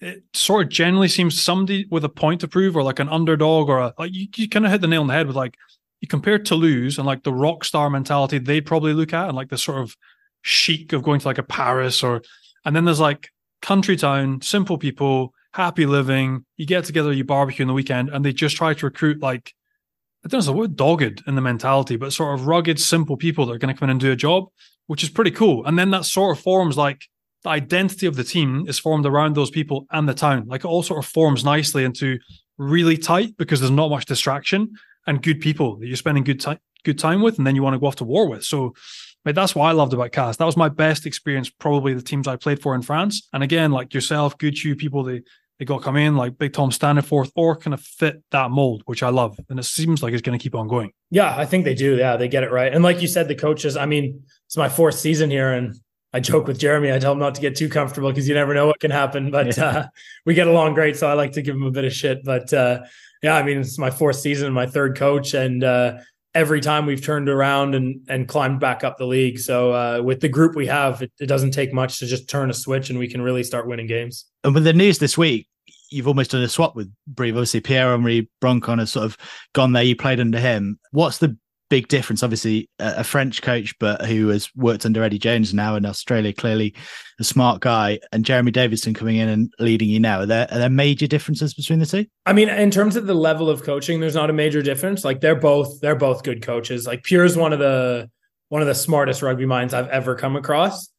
it 0.00 0.22
sort 0.32 0.64
of 0.64 0.72
generally 0.72 1.08
seems 1.08 1.38
somebody 1.38 1.86
with 1.90 2.06
a 2.06 2.08
point 2.08 2.40
to 2.40 2.48
prove 2.48 2.78
or 2.78 2.82
like 2.82 2.98
an 2.98 3.10
underdog 3.10 3.68
or 3.68 3.78
a 3.78 3.94
like 3.98 4.14
you, 4.14 4.26
you 4.36 4.48
kind 4.48 4.64
of 4.64 4.72
hit 4.72 4.80
the 4.80 4.88
nail 4.88 5.02
on 5.02 5.06
the 5.08 5.12
head 5.12 5.26
with 5.26 5.36
like 5.36 5.58
you 6.00 6.08
compare 6.08 6.38
Toulouse 6.38 6.96
and 6.96 7.06
like 7.06 7.24
the 7.24 7.34
rock 7.34 7.62
star 7.62 7.90
mentality 7.90 8.38
they'd 8.38 8.64
probably 8.64 8.94
look 8.94 9.12
at 9.12 9.28
and 9.28 9.36
like 9.36 9.50
the 9.50 9.58
sort 9.58 9.82
of 9.82 9.94
chic 10.40 10.94
of 10.94 11.02
going 11.02 11.20
to 11.20 11.28
like 11.28 11.36
a 11.36 11.42
Paris 11.42 12.02
or 12.02 12.22
and 12.64 12.74
then 12.74 12.84
there's 12.84 13.00
like 13.00 13.28
country 13.60 13.96
town, 13.96 14.40
simple 14.40 14.78
people, 14.78 15.32
happy 15.52 15.86
living. 15.86 16.44
You 16.56 16.66
get 16.66 16.84
together, 16.84 17.12
you 17.12 17.24
barbecue 17.24 17.64
on 17.64 17.68
the 17.68 17.74
weekend, 17.74 18.10
and 18.10 18.24
they 18.24 18.32
just 18.32 18.56
try 18.56 18.74
to 18.74 18.86
recruit 18.86 19.20
like 19.20 19.54
I 20.24 20.28
don't 20.28 20.40
know 20.40 20.52
the 20.52 20.52
word 20.52 20.76
dogged 20.76 21.22
in 21.26 21.34
the 21.34 21.40
mentality, 21.40 21.96
but 21.96 22.12
sort 22.12 22.38
of 22.38 22.46
rugged, 22.46 22.78
simple 22.78 23.16
people 23.16 23.46
that 23.46 23.52
are 23.52 23.58
going 23.58 23.74
to 23.74 23.78
come 23.78 23.86
in 23.86 23.90
and 23.90 24.00
do 24.00 24.12
a 24.12 24.16
job, 24.16 24.44
which 24.86 25.02
is 25.02 25.10
pretty 25.10 25.32
cool. 25.32 25.64
And 25.66 25.76
then 25.76 25.90
that 25.90 26.04
sort 26.04 26.36
of 26.36 26.42
forms 26.42 26.76
like 26.76 27.02
the 27.42 27.50
identity 27.50 28.06
of 28.06 28.14
the 28.14 28.22
team 28.22 28.64
is 28.68 28.78
formed 28.78 29.04
around 29.04 29.34
those 29.34 29.50
people 29.50 29.84
and 29.90 30.08
the 30.08 30.14
town. 30.14 30.44
Like 30.46 30.60
it 30.60 30.68
all 30.68 30.84
sort 30.84 31.04
of 31.04 31.10
forms 31.10 31.44
nicely 31.44 31.82
into 31.82 32.18
really 32.56 32.96
tight 32.96 33.36
because 33.36 33.58
there's 33.58 33.72
not 33.72 33.90
much 33.90 34.04
distraction 34.04 34.72
and 35.08 35.22
good 35.22 35.40
people 35.40 35.76
that 35.78 35.88
you're 35.88 35.96
spending 35.96 36.22
good 36.22 36.40
time 36.40 36.58
good 36.84 36.98
time 36.98 37.22
with, 37.22 37.38
and 37.38 37.46
then 37.46 37.54
you 37.54 37.62
want 37.62 37.74
to 37.74 37.78
go 37.78 37.86
off 37.86 37.96
to 37.96 38.04
war 38.04 38.28
with. 38.28 38.44
So 38.44 38.74
Right, 39.24 39.34
that's 39.34 39.54
what 39.54 39.66
I 39.66 39.72
loved 39.72 39.92
about 39.92 40.10
Castres. 40.10 40.38
That 40.38 40.46
was 40.46 40.56
my 40.56 40.68
best 40.68 41.06
experience, 41.06 41.48
probably 41.48 41.94
the 41.94 42.02
teams 42.02 42.26
I 42.26 42.36
played 42.36 42.60
for 42.60 42.74
in 42.74 42.82
France. 42.82 43.28
And 43.32 43.42
again, 43.42 43.70
like 43.70 43.94
yourself, 43.94 44.36
Goodhue, 44.36 44.74
people 44.74 45.04
they 45.04 45.22
they 45.58 45.64
got 45.64 45.82
come 45.82 45.96
in 45.96 46.16
like 46.16 46.38
Big 46.38 46.54
Tom 46.54 46.70
Staniforth 46.70 47.30
or 47.36 47.54
kind 47.56 47.72
of 47.72 47.80
fit 47.80 48.20
that 48.32 48.50
mold, 48.50 48.82
which 48.86 49.04
I 49.04 49.10
love. 49.10 49.38
And 49.48 49.60
it 49.60 49.64
seems 49.64 50.02
like 50.02 50.12
it's 50.12 50.22
going 50.22 50.36
to 50.36 50.42
keep 50.42 50.56
on 50.56 50.66
going. 50.66 50.90
Yeah, 51.10 51.36
I 51.36 51.44
think 51.44 51.64
they 51.64 51.74
do. 51.74 51.96
Yeah, 51.96 52.16
they 52.16 52.26
get 52.26 52.42
it 52.42 52.50
right. 52.50 52.74
And 52.74 52.82
like 52.82 53.00
you 53.00 53.06
said, 53.06 53.28
the 53.28 53.36
coaches, 53.36 53.76
I 53.76 53.86
mean, 53.86 54.24
it's 54.46 54.56
my 54.56 54.68
fourth 54.68 54.96
season 54.96 55.30
here 55.30 55.52
and 55.52 55.76
I 56.12 56.20
joke 56.20 56.46
with 56.46 56.58
Jeremy. 56.58 56.92
I 56.92 56.98
tell 56.98 57.12
him 57.12 57.18
not 57.18 57.34
to 57.36 57.40
get 57.40 57.56
too 57.56 57.68
comfortable 57.68 58.10
because 58.10 58.28
you 58.28 58.34
never 58.34 58.54
know 58.54 58.66
what 58.66 58.80
can 58.80 58.90
happen. 58.90 59.30
But 59.30 59.56
yeah. 59.56 59.64
uh, 59.64 59.86
we 60.26 60.34
get 60.34 60.46
along 60.46 60.74
great, 60.74 60.96
so 60.96 61.08
I 61.08 61.14
like 61.14 61.32
to 61.32 61.42
give 61.42 61.54
him 61.54 61.62
a 61.62 61.70
bit 61.70 61.84
of 61.84 61.92
shit. 61.92 62.24
But 62.24 62.52
uh, 62.52 62.82
yeah, 63.22 63.36
I 63.36 63.42
mean, 63.42 63.58
it's 63.58 63.78
my 63.78 63.90
fourth 63.90 64.16
season, 64.16 64.52
my 64.52 64.66
third 64.66 64.98
coach, 64.98 65.32
and 65.32 65.64
uh, 65.64 65.98
every 66.34 66.60
time 66.60 66.86
we've 66.86 67.04
turned 67.04 67.28
around 67.28 67.74
and 67.74 68.00
and 68.08 68.28
climbed 68.28 68.60
back 68.60 68.84
up 68.84 68.98
the 68.98 69.06
league. 69.06 69.38
So 69.38 69.72
uh, 69.72 70.02
with 70.02 70.20
the 70.20 70.28
group 70.28 70.54
we 70.54 70.66
have, 70.66 71.02
it, 71.02 71.12
it, 71.20 71.26
doesn't 71.26 71.50
take 71.52 71.72
much 71.72 71.98
to 71.98 72.06
just 72.06 72.28
turn 72.28 72.50
a 72.50 72.54
switch 72.54 72.90
and 72.90 72.98
we 72.98 73.08
can 73.08 73.22
really 73.22 73.44
start 73.44 73.66
winning 73.66 73.86
games. 73.86 74.26
And 74.44 74.54
with 74.54 74.64
the 74.64 74.72
news 74.72 74.98
this 74.98 75.18
week, 75.18 75.48
you've 75.90 76.08
almost 76.08 76.30
done 76.30 76.42
a 76.42 76.48
swap 76.48 76.74
with 76.74 76.92
Brive. 77.06 77.36
Obviously, 77.36 77.60
Pierre 77.60 77.92
Henri 77.92 78.30
Broncon 78.40 78.78
has 78.78 78.92
sort 78.92 79.04
of 79.04 79.16
gone 79.52 79.72
there. 79.72 79.82
You 79.82 79.96
played 79.96 80.20
under 80.20 80.40
him. 80.40 80.78
What's 80.90 81.18
the 81.18 81.36
big 81.72 81.88
difference. 81.88 82.22
Obviously, 82.22 82.68
a, 82.78 83.02
French 83.02 83.40
coach, 83.40 83.74
but 83.78 84.04
who 84.04 84.28
has 84.28 84.50
worked 84.54 84.84
under 84.84 85.02
Eddie 85.02 85.18
Jones 85.18 85.54
now 85.54 85.74
in 85.74 85.86
Australia, 85.86 86.30
clearly 86.30 86.74
a 87.18 87.24
smart 87.24 87.62
guy, 87.62 87.98
and 88.12 88.26
Jeremy 88.26 88.50
Davidson 88.50 88.92
coming 88.92 89.16
in 89.16 89.26
and 89.26 89.50
leading 89.58 89.88
you 89.88 89.98
now. 89.98 90.20
Are 90.20 90.26
there 90.26 90.46
are 90.52 90.58
there 90.58 90.68
major 90.68 91.06
differences 91.06 91.54
between 91.54 91.78
the 91.78 91.86
two? 91.86 92.04
I 92.26 92.34
mean, 92.34 92.50
in 92.50 92.70
terms 92.70 92.94
of 92.94 93.06
the 93.06 93.14
level 93.14 93.48
of 93.48 93.62
coaching, 93.62 94.00
there's 94.00 94.14
not 94.14 94.28
a 94.28 94.34
major 94.34 94.60
difference. 94.60 95.02
Like 95.02 95.22
they're 95.22 95.34
both 95.34 95.80
they're 95.80 95.94
both 95.94 96.24
good 96.24 96.42
coaches. 96.42 96.86
Like 96.86 97.04
Pierre's 97.04 97.38
one 97.38 97.54
of 97.54 97.58
the 97.58 98.10
one 98.50 98.60
of 98.60 98.68
the 98.68 98.74
smartest 98.74 99.22
rugby 99.22 99.46
minds 99.46 99.72
I've 99.72 99.88
ever 99.88 100.14
come 100.14 100.36
across. 100.36 100.90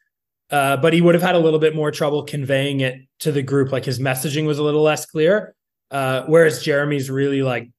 Uh, 0.49 0.77
but 0.77 0.91
he 0.91 1.01
would 1.01 1.13
have 1.13 1.21
had 1.21 1.35
a 1.35 1.39
little 1.39 1.59
bit 1.59 1.75
more 1.75 1.91
trouble 1.91 2.23
conveying 2.23 2.79
it 2.79 2.99
to 3.19 3.31
the 3.31 3.43
group. 3.43 3.71
Like 3.71 3.85
his 3.85 3.99
messaging 3.99 4.47
was 4.47 4.57
a 4.57 4.63
little 4.63 4.81
less 4.81 5.05
clear. 5.05 5.53
Uh, 5.91 6.23
whereas 6.25 6.63
Jeremy's 6.63 7.11
really 7.11 7.43
like 7.43 7.69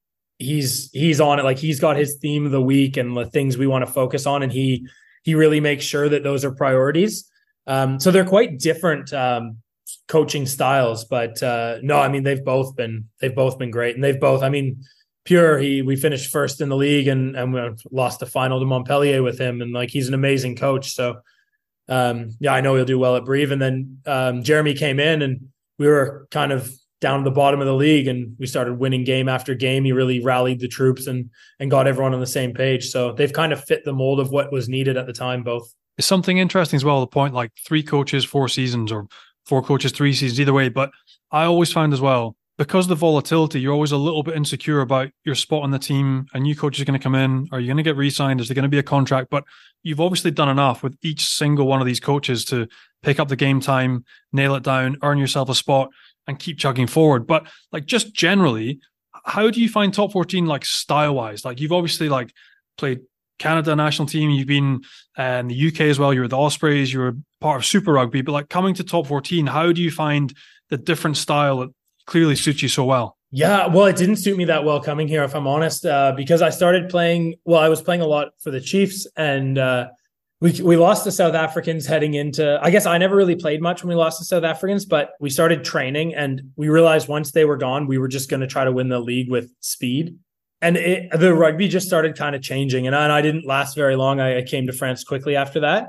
he's 0.45 0.91
he's 0.93 1.21
on 1.21 1.39
it. 1.39 1.45
Like 1.45 1.59
he's 1.59 1.81
got 1.81 1.97
his 1.97 2.19
theme 2.21 2.47
of 2.47 2.53
the 2.53 2.61
week 2.61 2.97
and 2.97 3.17
the 3.17 3.27
things 3.27 3.57
we 3.57 3.67
want 3.67 3.85
to 3.87 3.91
focus 3.91 4.27
on 4.27 4.43
and 4.43 4.53
he 4.53 4.87
he 5.23 5.35
really 5.35 5.61
makes 5.61 5.85
sure 5.85 6.09
that 6.09 6.23
those 6.23 6.45
are 6.45 6.53
priorities. 6.53 7.29
Um, 7.67 7.99
so 7.99 8.11
they're 8.11 8.27
quite 8.27 8.59
different 8.59 9.13
um, 9.13 9.59
coaching 10.07 10.45
styles 10.45 11.07
but 11.07 11.43
uh, 11.43 11.79
no 11.83 11.99
i 11.99 12.09
mean 12.09 12.23
they've 12.23 12.45
both 12.45 12.77
been 12.77 13.09
they've 13.21 13.35
both 13.35 13.59
been 13.59 13.71
great. 13.71 13.95
And 13.95 14.05
they've 14.05 14.21
both 14.21 14.43
i 14.43 14.49
mean 14.49 14.85
pure 15.25 15.59
he 15.59 15.81
we 15.81 15.97
finished 15.97 16.31
first 16.31 16.61
in 16.61 16.69
the 16.69 16.77
league 16.77 17.09
and 17.09 17.37
and 17.37 17.53
we 17.55 17.61
lost 17.91 18.21
the 18.21 18.27
final 18.27 18.61
to 18.61 18.67
montpellier 18.67 19.23
with 19.23 19.39
him 19.39 19.63
and 19.63 19.73
like 19.73 19.91
he's 19.91 20.09
an 20.09 20.15
amazing 20.15 20.57
coach. 20.57 20.93
So 20.93 21.21
um, 21.89 22.31
yeah 22.41 22.55
i 22.55 22.61
know 22.61 22.77
he'll 22.77 22.85
do 22.85 22.99
well 22.99 23.17
at 23.17 23.25
Brive. 23.25 23.51
And 23.51 23.63
then 23.63 23.99
um, 24.07 24.43
jeremy 24.43 24.75
came 24.75 25.01
in 25.01 25.23
and 25.23 25.49
we 25.79 25.87
were 25.87 26.29
kind 26.31 26.53
of 26.53 26.73
down 27.01 27.21
to 27.21 27.25
the 27.25 27.35
bottom 27.35 27.61
of 27.61 27.67
the 27.67 27.75
league 27.75 28.09
and 28.09 28.35
we 28.39 28.47
started 28.47 28.75
winning 28.75 29.05
game 29.05 29.29
after 29.29 29.55
game. 29.55 29.85
He 29.85 29.93
really 29.93 30.21
rallied 30.21 30.61
the 30.61 30.69
troops 30.69 31.07
and 31.07 31.31
and 31.61 31.71
got 31.71 31.87
everyone 31.87 32.15
on 32.15 32.21
the 32.21 32.27
same 32.27 32.55
page. 32.55 32.89
So 32.89 33.13
they've 33.13 33.33
kind 33.33 33.53
of 33.53 33.63
fit 33.63 33.85
the 33.85 33.93
mold 33.93 34.21
of 34.21 34.31
what 34.31 34.53
was 34.53 34.69
needed 34.69 34.97
at 34.97 35.07
the 35.07 35.13
time, 35.13 35.43
both. 35.43 35.75
It's 35.99 36.07
something 36.07 36.39
interesting 36.39 36.77
as 36.77 36.85
well, 36.85 37.01
the 37.01 37.07
point 37.07 37.35
like 37.35 37.53
three 37.67 37.83
coaches, 37.83 38.25
four 38.25 38.49
seasons, 38.49 38.91
or 38.91 39.07
four 39.45 39.63
coaches, 39.63 39.93
three 39.93 40.13
seasons, 40.13 40.41
either 40.41 40.53
way. 40.53 40.69
But 40.69 40.91
I 41.31 41.45
always 41.45 41.73
find 41.73 41.93
as 41.93 42.01
well, 42.01 42.37
because 42.57 42.87
of 42.87 42.89
the 42.91 42.95
volatility, 42.97 43.61
you're 43.61 43.73
always 43.73 43.93
a 43.93 43.97
little 43.97 44.23
bit 44.23 44.37
insecure 44.37 44.81
about 44.81 45.11
your 45.25 45.35
spot 45.35 45.63
on 45.63 45.71
the 45.71 45.79
team. 45.79 46.27
A 46.35 46.41
new 46.41 46.55
coach 46.57 46.79
is 46.79 46.85
going 46.85 46.99
to 46.99 47.03
come 47.03 47.15
in. 47.15 47.49
Are 47.53 47.61
you 47.61 47.67
going 47.67 47.77
to 47.77 47.83
get 47.83 47.97
re-signed? 47.97 48.41
Is 48.41 48.49
there 48.49 48.55
going 48.55 48.65
to 48.65 48.69
be 48.69 48.79
a 48.79 48.83
contract? 48.83 49.29
But 49.31 49.45
you've 49.83 50.01
obviously 50.01 50.31
done 50.31 50.49
enough 50.49 50.83
with 50.83 50.97
each 51.03 51.25
single 51.25 51.67
one 51.67 51.81
of 51.81 51.87
these 51.87 52.01
coaches 52.01 52.45
to 52.47 52.67
pick 53.03 53.21
up 53.21 53.29
the 53.29 53.37
game 53.37 53.61
time, 53.61 54.05
nail 54.33 54.55
it 54.55 54.63
down, 54.63 54.97
earn 55.03 55.19
yourself 55.19 55.49
a 55.49 55.55
spot 55.55 55.91
and 56.27 56.39
keep 56.39 56.59
chugging 56.59 56.87
forward. 56.87 57.27
But 57.27 57.47
like 57.73 57.87
just 57.87 58.15
generally, 58.15 58.81
how 59.25 59.51
do 59.51 59.61
you 59.61 59.69
find 59.69 59.93
top 59.93 60.13
14 60.13 60.47
like 60.47 60.65
style 60.65 61.15
wise? 61.15 61.45
Like 61.45 61.61
you've 61.61 61.73
obviously 61.73 62.09
like 62.09 62.33
played 62.77 63.01
Canada 63.39 63.75
national 63.75 64.07
team, 64.07 64.31
you've 64.31 64.47
been 64.47 64.83
uh, 65.19 65.23
in 65.23 65.49
the 65.49 65.69
UK 65.69 65.83
as 65.83 65.99
well, 65.99 66.15
you're 66.15 66.29
the 66.29 66.39
Ospreys, 66.39 66.93
you're 66.93 67.17
part 67.41 67.61
of 67.61 67.67
Super 67.67 67.93
Rugby, 67.93 68.23
but 68.23 68.33
like 68.33 68.49
coming 68.49 68.75
to 68.75 68.85
top 68.85 69.07
14, 69.07 69.47
how 69.47 69.73
do 69.73 69.83
you 69.83 69.91
find 69.91 70.33
the 70.71 70.77
different 70.77 71.17
style 71.17 71.59
that 71.59 71.71
clearly 72.07 72.37
suits 72.37 72.63
you 72.63 72.69
so 72.69 72.85
well? 72.85 73.17
Yeah, 73.37 73.67
well, 73.67 73.87
it 73.87 73.97
didn't 73.97 74.17
suit 74.17 74.37
me 74.37 74.45
that 74.45 74.65
well 74.65 74.81
coming 74.81 75.09
here, 75.09 75.25
if 75.25 75.35
I'm 75.35 75.49
honest, 75.49 75.85
uh, 75.85 76.13
because 76.17 76.41
I 76.41 76.51
started 76.51 76.89
playing. 76.89 77.35
Well, 77.45 77.61
I 77.61 77.69
was 77.69 77.83
playing 77.83 78.01
a 78.01 78.07
lot 78.07 78.29
for 78.41 78.53
the 78.53 78.61
Chiefs, 78.61 79.09
and 79.17 79.59
uh, 79.59 79.89
we 80.45 80.61
we 80.61 80.77
lost 80.77 81.05
the 81.05 81.11
South 81.11 81.33
Africans 81.33 81.87
heading 81.87 82.13
into. 82.13 82.59
I 82.63 82.69
guess 82.69 82.85
I 82.85 82.99
never 82.99 83.17
really 83.17 83.35
played 83.35 83.63
much 83.63 83.83
when 83.83 83.89
we 83.89 83.95
lost 83.95 84.19
the 84.19 84.27
South 84.27 84.45
Africans, 84.45 84.85
but 84.85 85.13
we 85.19 85.31
started 85.31 85.65
training 85.65 86.15
and 86.15 86.53
we 86.57 86.69
realized 86.69 87.09
once 87.09 87.33
they 87.33 87.47
were 87.47 87.57
gone, 87.57 87.87
we 87.87 87.97
were 87.97 88.09
just 88.09 88.29
going 88.29 88.41
to 88.41 88.47
try 88.47 88.63
to 88.63 88.71
win 88.71 88.91
the 88.91 88.99
league 88.99 89.31
with 89.31 89.51
speed. 89.61 90.19
And 90.61 90.77
it, 90.77 91.11
the 91.19 91.35
rugby 91.35 91.67
just 91.67 91.87
started 91.87 92.15
kind 92.15 92.37
of 92.37 92.43
changing, 92.43 92.87
and 92.87 92.95
I, 92.95 93.05
and 93.05 93.13
I 93.13 93.23
didn't 93.23 93.47
last 93.47 93.75
very 93.75 93.97
long. 93.97 94.21
I, 94.21 94.39
I, 94.39 94.43
came 94.43 94.67
to 94.67 94.75
France 94.75 95.03
quickly 95.03 95.35
after 95.35 95.61
that. 95.61 95.89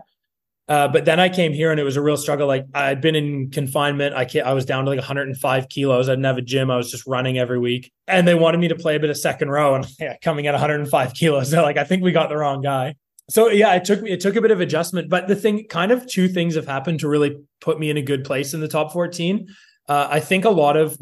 Uh, 0.69 0.87
but 0.87 1.03
then 1.03 1.19
I 1.19 1.27
came 1.27 1.51
here 1.51 1.71
and 1.71 1.79
it 1.79 1.83
was 1.83 1.97
a 1.97 2.01
real 2.01 2.17
struggle. 2.17 2.47
Like 2.47 2.65
I'd 2.73 3.01
been 3.01 3.15
in 3.15 3.51
confinement. 3.51 4.15
I 4.15 4.25
I 4.39 4.53
was 4.53 4.65
down 4.65 4.85
to 4.85 4.89
like 4.89 4.99
105 4.99 5.69
kilos. 5.69 6.07
I 6.07 6.13
didn't 6.13 6.25
have 6.25 6.37
a 6.37 6.41
gym. 6.41 6.71
I 6.71 6.77
was 6.77 6.89
just 6.89 7.05
running 7.05 7.37
every 7.37 7.59
week. 7.59 7.91
And 8.07 8.25
they 8.25 8.35
wanted 8.35 8.59
me 8.59 8.69
to 8.69 8.75
play 8.75 8.95
a 8.95 8.99
bit 9.01 9.09
of 9.09 9.17
second 9.17 9.49
row. 9.49 9.75
And 9.75 9.85
yeah, 9.99 10.15
coming 10.23 10.47
at 10.47 10.53
105 10.53 11.13
kilos, 11.13 11.51
they're 11.51 11.61
like, 11.61 11.77
I 11.77 11.83
think 11.83 12.03
we 12.03 12.13
got 12.13 12.29
the 12.29 12.37
wrong 12.37 12.61
guy 12.61 12.95
so 13.29 13.49
yeah, 13.49 13.73
it 13.73 13.85
took 13.85 14.01
me 14.01 14.11
it 14.11 14.19
took 14.19 14.35
a 14.35 14.41
bit 14.41 14.51
of 14.51 14.61
adjustment, 14.61 15.09
but 15.09 15.27
the 15.27 15.35
thing 15.35 15.65
kind 15.67 15.91
of 15.91 16.05
two 16.07 16.27
things 16.27 16.55
have 16.55 16.67
happened 16.67 16.99
to 16.99 17.07
really 17.07 17.37
put 17.59 17.79
me 17.79 17.89
in 17.89 17.97
a 17.97 18.01
good 18.01 18.23
place 18.23 18.53
in 18.53 18.61
the 18.61 18.67
top 18.67 18.91
14. 18.93 19.47
Uh, 19.87 20.07
I 20.09 20.19
think 20.19 20.45
a 20.45 20.49
lot 20.49 20.77
of 20.77 20.97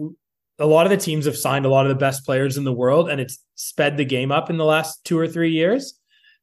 a 0.60 0.66
lot 0.66 0.86
of 0.86 0.90
the 0.90 0.98
teams 0.98 1.26
have 1.26 1.38
signed 1.38 1.66
a 1.66 1.70
lot 1.70 1.86
of 1.86 1.90
the 1.90 1.96
best 1.96 2.26
players 2.26 2.58
in 2.58 2.64
the 2.64 2.72
world, 2.72 3.10
and 3.10 3.20
it's 3.20 3.40
sped 3.56 3.98
the 3.98 4.06
game 4.06 4.32
up 4.32 4.50
in 4.50 4.58
the 4.58 4.66
last 4.66 5.04
two 5.04 5.20
or 5.20 5.28
three 5.28 5.52
years. 5.52 6.00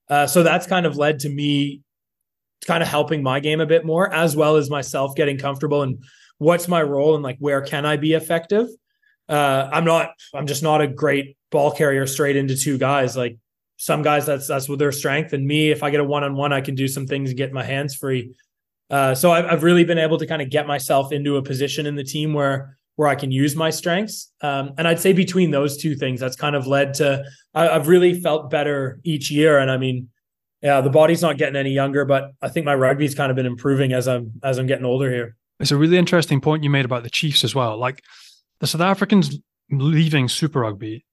Uh, 0.09 0.27
so 0.27 0.43
that's 0.43 0.66
kind 0.66 0.85
of 0.85 0.97
led 0.97 1.21
to 1.21 1.29
me 1.29 1.83
kind 2.66 2.83
of 2.83 2.88
helping 2.88 3.23
my 3.23 3.40
game 3.40 3.61
a 3.61 3.66
bit 3.66 3.87
more, 3.87 4.12
as 4.12 4.37
well 4.37 4.57
as 4.57 4.69
myself 4.69 5.14
getting 5.14 5.38
comfortable 5.38 5.83
and 5.83 6.03
what's 6.38 6.69
my 6.69 6.83
role 6.83 7.14
and 7.14 7.23
like 7.23 7.37
where 7.38 7.62
can 7.62 7.87
I 7.87 7.97
be 7.97 8.12
effective. 8.12 8.66
Uh, 9.29 9.69
I'm 9.73 9.85
not. 9.85 10.11
I'm 10.35 10.47
just 10.47 10.62
not 10.62 10.81
a 10.81 10.88
great 10.88 11.37
ball 11.51 11.71
carrier 11.71 12.07
straight 12.07 12.37
into 12.37 12.57
two 12.57 12.77
guys. 12.77 13.16
Like 13.16 13.38
some 13.81 14.03
guys 14.03 14.27
that's 14.27 14.47
that's 14.47 14.69
with 14.69 14.79
their 14.79 14.93
strength. 14.93 15.33
And 15.33 15.47
me 15.47 15.71
if 15.71 15.83
i 15.83 15.88
get 15.88 16.01
a 16.01 16.05
one-on-one 16.05 16.53
i 16.53 16.61
can 16.61 16.75
do 16.75 16.87
some 16.87 17.07
things 17.07 17.31
and 17.31 17.38
get 17.38 17.53
my 17.53 17.64
hands 17.64 17.95
free. 17.95 18.35
Uh, 18.90 19.14
so 19.14 19.31
I've, 19.31 19.45
I've, 19.47 19.62
really 19.62 19.85
been 19.85 19.99
able 19.99 20.19
to 20.19 20.27
kind 20.27 20.43
of 20.43 20.51
get 20.51 20.66
myself 20.66 21.12
into 21.12 21.37
a 21.37 21.43
position 21.43 21.87
in 21.87 21.95
the 21.95 22.05
team 22.05 22.35
where 22.35 22.77
where 22.97 23.09
i 23.09 23.14
can 23.14 23.33
use 23.33 23.57
my 23.57 23.71
strengths. 23.71 24.31
Um, 24.43 24.75
and 24.77 24.87
i'd 24.87 25.01
say 25.01 25.14
between 25.14 25.51
those 25.51 25.79
two 25.79 25.97
things 25.97 26.21
that's 26.21 26.37
kind 26.37 26.55
of 26.55 26.66
led 26.66 26.93
to 26.95 27.25
I, 27.55 27.64
have 27.64 27.88
really 27.88 28.21
felt 28.21 28.51
better 28.51 29.01
each 29.03 29.31
year. 29.31 29.59
And 29.59 29.71
i 29.71 29.79
mean 29.79 30.11
yeah 30.61 30.83
the 30.83 30.90
body's 30.90 31.23
not 31.23 31.38
getting 31.38 31.57
any 31.57 31.71
younger 31.71 32.05
but 32.05 32.33
i 32.43 32.49
think 32.51 32.66
my 32.66 32.75
rugby's 32.75 33.14
kind 33.14 33.31
of 33.31 33.37
been 33.37 33.47
improving 33.47 33.95
as 33.95 34.07
i'm 34.07 34.31
as 34.43 34.59
i'm 34.59 34.66
getting 34.66 34.85
older 34.85 35.11
here. 35.11 35.37
It's 35.59 35.71
a 35.71 35.77
really 35.77 35.97
interesting 35.97 36.43
point 36.43 36.64
you 36.64 36.71
made 36.71 36.85
about 36.85 37.03
the 37.03 37.11
chiefs 37.11 37.45
as 37.45 37.55
well. 37.55 37.79
Like 37.79 38.03
the 38.59 38.66
south 38.66 38.83
africans 38.83 39.38
leaving 39.71 40.29
super 40.29 40.61
rugby 40.61 41.07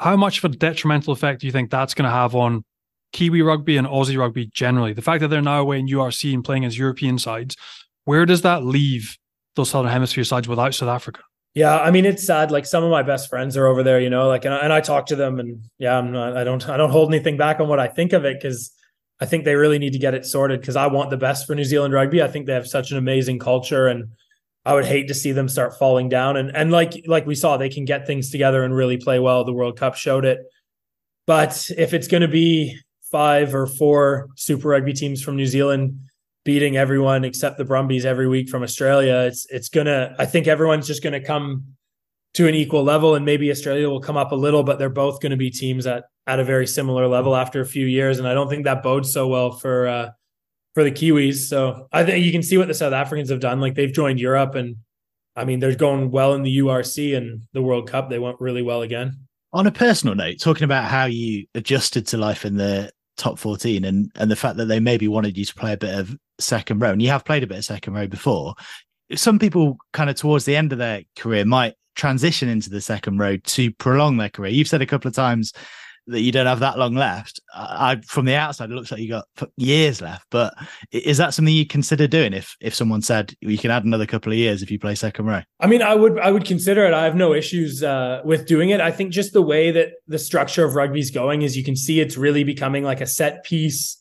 how 0.00 0.16
much 0.16 0.38
of 0.38 0.44
a 0.44 0.56
detrimental 0.56 1.12
effect 1.12 1.42
do 1.42 1.46
you 1.46 1.52
think 1.52 1.70
that's 1.70 1.92
going 1.92 2.06
to 2.06 2.10
have 2.10 2.34
on 2.34 2.64
Kiwi 3.12 3.42
rugby 3.42 3.76
and 3.76 3.86
Aussie 3.86 4.18
rugby 4.18 4.46
generally? 4.46 4.94
The 4.94 5.02
fact 5.02 5.20
that 5.20 5.28
they're 5.28 5.42
now 5.42 5.60
away 5.60 5.78
in 5.78 5.86
URC 5.86 6.32
and 6.32 6.42
playing 6.42 6.64
as 6.64 6.78
European 6.78 7.18
sides, 7.18 7.56
where 8.06 8.24
does 8.24 8.42
that 8.42 8.64
leave 8.64 9.18
those 9.56 9.70
Southern 9.70 9.92
Hemisphere 9.92 10.24
sides 10.24 10.48
without 10.48 10.74
South 10.74 10.88
Africa? 10.88 11.20
Yeah, 11.52 11.78
I 11.78 11.90
mean 11.90 12.06
it's 12.06 12.24
sad. 12.24 12.50
Like 12.50 12.64
some 12.64 12.82
of 12.82 12.90
my 12.90 13.02
best 13.02 13.28
friends 13.28 13.56
are 13.56 13.66
over 13.66 13.82
there, 13.82 14.00
you 14.00 14.08
know. 14.08 14.28
Like, 14.28 14.44
and 14.44 14.54
I, 14.54 14.58
and 14.58 14.72
I 14.72 14.80
talk 14.80 15.06
to 15.06 15.16
them, 15.16 15.40
and 15.40 15.64
yeah, 15.78 15.98
I'm 15.98 16.12
not. 16.12 16.36
I 16.36 16.44
don't. 16.44 16.66
I 16.68 16.76
don't 16.76 16.90
hold 16.90 17.12
anything 17.12 17.36
back 17.36 17.58
on 17.58 17.68
what 17.68 17.80
I 17.80 17.88
think 17.88 18.12
of 18.12 18.24
it 18.24 18.40
because 18.40 18.72
I 19.20 19.26
think 19.26 19.44
they 19.44 19.56
really 19.56 19.78
need 19.78 19.92
to 19.92 19.98
get 19.98 20.14
it 20.14 20.24
sorted. 20.24 20.60
Because 20.60 20.76
I 20.76 20.86
want 20.86 21.10
the 21.10 21.16
best 21.16 21.48
for 21.48 21.56
New 21.56 21.64
Zealand 21.64 21.92
rugby. 21.92 22.22
I 22.22 22.28
think 22.28 22.46
they 22.46 22.52
have 22.52 22.68
such 22.68 22.92
an 22.92 22.98
amazing 22.98 23.40
culture, 23.40 23.88
and 23.88 24.10
I 24.64 24.74
would 24.74 24.84
hate 24.84 25.08
to 25.08 25.14
see 25.14 25.32
them 25.32 25.48
start 25.48 25.78
falling 25.78 26.08
down. 26.08 26.36
And 26.36 26.54
and 26.54 26.70
like 26.70 27.02
like 27.06 27.26
we 27.26 27.34
saw, 27.34 27.56
they 27.56 27.68
can 27.68 27.84
get 27.84 28.06
things 28.06 28.30
together 28.30 28.62
and 28.62 28.74
really 28.74 28.98
play 28.98 29.18
well. 29.18 29.44
The 29.44 29.52
World 29.52 29.78
Cup 29.78 29.94
showed 29.94 30.24
it. 30.24 30.40
But 31.26 31.70
if 31.76 31.94
it's 31.94 32.08
going 32.08 32.22
to 32.22 32.28
be 32.28 32.78
five 33.10 33.54
or 33.54 33.66
four 33.66 34.28
Super 34.36 34.68
Rugby 34.68 34.92
teams 34.92 35.22
from 35.22 35.36
New 35.36 35.46
Zealand 35.46 35.98
beating 36.44 36.76
everyone 36.76 37.24
except 37.24 37.58
the 37.58 37.64
Brumbies 37.64 38.04
every 38.04 38.28
week 38.28 38.48
from 38.48 38.62
Australia, 38.62 39.24
it's 39.26 39.46
it's 39.50 39.68
gonna. 39.68 40.14
I 40.18 40.26
think 40.26 40.46
everyone's 40.46 40.86
just 40.86 41.02
going 41.02 41.14
to 41.14 41.24
come 41.24 41.64
to 42.34 42.46
an 42.46 42.54
equal 42.54 42.84
level, 42.84 43.14
and 43.14 43.24
maybe 43.24 43.50
Australia 43.50 43.88
will 43.88 44.00
come 44.00 44.16
up 44.16 44.32
a 44.32 44.36
little, 44.36 44.62
but 44.62 44.78
they're 44.78 44.88
both 44.90 45.20
going 45.20 45.30
to 45.30 45.36
be 45.36 45.50
teams 45.50 45.86
at 45.86 46.04
at 46.26 46.38
a 46.38 46.44
very 46.44 46.66
similar 46.66 47.08
level 47.08 47.34
after 47.34 47.60
a 47.60 47.66
few 47.66 47.86
years. 47.86 48.18
And 48.18 48.28
I 48.28 48.34
don't 48.34 48.48
think 48.48 48.64
that 48.64 48.82
bodes 48.82 49.12
so 49.12 49.26
well 49.26 49.52
for. 49.52 49.88
Uh, 49.88 50.10
for 50.74 50.84
the 50.84 50.92
Kiwis. 50.92 51.48
So 51.48 51.88
I 51.92 52.04
think 52.04 52.24
you 52.24 52.32
can 52.32 52.42
see 52.42 52.58
what 52.58 52.68
the 52.68 52.74
South 52.74 52.92
Africans 52.92 53.30
have 53.30 53.40
done. 53.40 53.60
Like 53.60 53.74
they've 53.74 53.92
joined 53.92 54.20
Europe 54.20 54.54
and 54.54 54.76
I 55.36 55.44
mean 55.44 55.60
they're 55.60 55.74
going 55.74 56.10
well 56.10 56.34
in 56.34 56.42
the 56.42 56.58
URC 56.58 57.16
and 57.16 57.42
the 57.52 57.62
World 57.62 57.88
Cup. 57.88 58.10
They 58.10 58.18
went 58.18 58.40
really 58.40 58.62
well 58.62 58.82
again. 58.82 59.16
On 59.52 59.66
a 59.66 59.72
personal 59.72 60.14
note, 60.14 60.38
talking 60.38 60.64
about 60.64 60.84
how 60.84 61.06
you 61.06 61.46
adjusted 61.54 62.06
to 62.08 62.16
life 62.16 62.44
in 62.44 62.56
the 62.56 62.90
top 63.16 63.38
14 63.38 63.84
and 63.84 64.10
and 64.14 64.30
the 64.30 64.36
fact 64.36 64.56
that 64.56 64.66
they 64.66 64.80
maybe 64.80 65.08
wanted 65.08 65.36
you 65.36 65.44
to 65.44 65.54
play 65.54 65.72
a 65.72 65.76
bit 65.76 65.98
of 65.98 66.16
second 66.38 66.78
row 66.80 66.90
and 66.90 67.02
you 67.02 67.08
have 67.08 67.24
played 67.24 67.42
a 67.42 67.46
bit 67.46 67.58
of 67.58 67.64
second 67.64 67.92
row 67.92 68.06
before 68.06 68.54
some 69.14 69.38
people 69.38 69.76
kind 69.92 70.10
of 70.10 70.16
towards 70.16 70.44
the 70.44 70.56
end 70.56 70.72
of 70.72 70.78
their 70.78 71.02
career 71.16 71.44
might 71.44 71.74
transition 71.96 72.48
into 72.48 72.70
the 72.70 72.80
second 72.80 73.18
row 73.18 73.36
to 73.36 73.72
prolong 73.72 74.16
their 74.16 74.28
career? 74.28 74.52
You've 74.52 74.68
said 74.68 74.82
a 74.82 74.86
couple 74.86 75.08
of 75.08 75.14
times 75.14 75.52
that 76.10 76.20
you 76.20 76.32
don't 76.32 76.46
have 76.46 76.60
that 76.60 76.78
long 76.78 76.94
left. 76.94 77.40
I, 77.54 78.00
from 78.06 78.24
the 78.24 78.34
outside, 78.34 78.70
it 78.70 78.74
looks 78.74 78.90
like 78.90 79.00
you 79.00 79.08
got 79.08 79.26
years 79.56 80.00
left. 80.00 80.26
But 80.30 80.54
is 80.92 81.18
that 81.18 81.34
something 81.34 81.54
you 81.54 81.66
consider 81.66 82.06
doing 82.06 82.32
if 82.32 82.56
if 82.60 82.74
someone 82.74 83.02
said 83.02 83.34
you 83.40 83.58
can 83.58 83.70
add 83.70 83.84
another 83.84 84.06
couple 84.06 84.32
of 84.32 84.38
years 84.38 84.62
if 84.62 84.70
you 84.70 84.78
play 84.78 84.94
second 84.94 85.26
row? 85.26 85.42
I 85.60 85.66
mean, 85.66 85.82
I 85.82 85.94
would 85.94 86.18
I 86.18 86.30
would 86.30 86.44
consider 86.44 86.84
it. 86.84 86.94
I 86.94 87.04
have 87.04 87.16
no 87.16 87.34
issues 87.34 87.82
uh, 87.82 88.20
with 88.24 88.46
doing 88.46 88.70
it. 88.70 88.80
I 88.80 88.90
think 88.90 89.12
just 89.12 89.32
the 89.32 89.42
way 89.42 89.70
that 89.70 89.92
the 90.06 90.18
structure 90.18 90.64
of 90.64 90.74
rugby's 90.74 91.10
going 91.10 91.42
is 91.42 91.56
you 91.56 91.64
can 91.64 91.76
see 91.76 92.00
it's 92.00 92.16
really 92.16 92.44
becoming 92.44 92.84
like 92.84 93.00
a 93.00 93.06
set 93.06 93.44
piece 93.44 94.00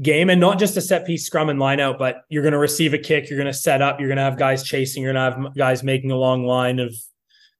game 0.00 0.30
and 0.30 0.40
not 0.40 0.58
just 0.58 0.76
a 0.76 0.80
set 0.80 1.06
piece 1.06 1.26
scrum 1.26 1.48
and 1.48 1.58
line 1.58 1.80
out, 1.80 1.98
but 1.98 2.22
you're 2.28 2.42
going 2.42 2.52
to 2.52 2.58
receive 2.58 2.94
a 2.94 2.98
kick, 2.98 3.28
you're 3.28 3.38
going 3.38 3.52
to 3.52 3.58
set 3.58 3.82
up, 3.82 3.98
you're 3.98 4.08
going 4.08 4.16
to 4.16 4.22
have 4.22 4.38
guys 4.38 4.62
chasing, 4.62 5.02
you're 5.02 5.12
going 5.12 5.32
to 5.32 5.42
have 5.42 5.56
guys 5.56 5.82
making 5.82 6.10
a 6.10 6.16
long 6.16 6.44
line 6.44 6.78
of 6.78 6.94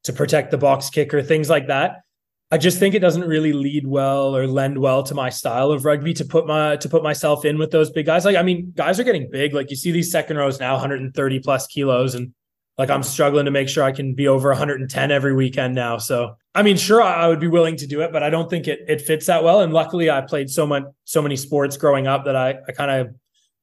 to 0.05 0.13
protect 0.13 0.51
the 0.51 0.59
box 0.59 0.91
kicker, 0.91 1.23
things 1.23 1.51
like 1.51 1.67
that. 1.67 2.03
I 2.51 2.57
just 2.57 2.79
think 2.79 2.95
it 2.95 3.01
doesn't 3.01 3.29
really 3.29 3.53
lead 3.53 3.87
well 3.87 4.35
or 4.35 4.47
lend 4.47 4.79
well 4.79 5.03
to 5.03 5.15
my 5.15 5.29
style 5.29 5.71
of 5.71 5.85
rugby 5.85 6.15
to 6.15 6.25
put 6.25 6.47
my 6.47 6.77
to 6.77 6.89
put 6.89 7.03
myself 7.03 7.45
in 7.45 7.59
with 7.59 7.71
those 7.71 7.91
big 7.91 8.07
guys. 8.07 8.25
Like 8.25 8.37
I 8.37 8.43
mean, 8.43 8.73
guys 8.75 8.99
are 8.99 9.05
getting 9.05 9.31
big. 9.31 9.53
Like 9.53 9.71
you 9.71 9.77
see 9.77 9.91
these 9.91 10.11
second 10.11 10.39
rows 10.39 10.59
now, 10.59 10.73
130 10.73 11.41
plus 11.41 11.67
kilos, 11.67 12.15
and 12.15 12.33
like 12.79 12.89
I'm 12.89 13.03
struggling 13.03 13.45
to 13.45 13.51
make 13.51 13.69
sure 13.69 13.85
I 13.85 13.93
can 13.93 14.15
be 14.15 14.29
over 14.29 14.49
110 14.49 15.11
every 15.11 15.35
weekend 15.35 15.75
now. 15.75 15.99
So 15.99 16.37
I 16.55 16.63
mean, 16.63 16.79
sure, 16.79 17.03
I 17.03 17.29
would 17.29 17.41
be 17.41 17.49
willing 17.49 17.77
to 17.77 17.87
do 17.87 18.01
it, 18.01 18.13
but 18.13 18.23
I 18.23 18.31
don't 18.31 18.49
think 18.49 18.67
it 18.67 18.81
it 18.89 19.03
fits 19.03 19.27
that 19.27 19.45
well. 19.45 19.61
And 19.61 19.75
luckily, 19.75 20.11
I 20.11 20.23
played 20.23 20.49
so 20.49 20.67
much 20.67 20.85
so 21.05 21.21
many 21.21 21.37
sports 21.37 21.77
growing 21.77 22.07
up 22.07 22.25
that 22.25 22.37
I 22.37 22.61
I 22.67 22.73
kind 22.73 22.91
of 22.91 23.15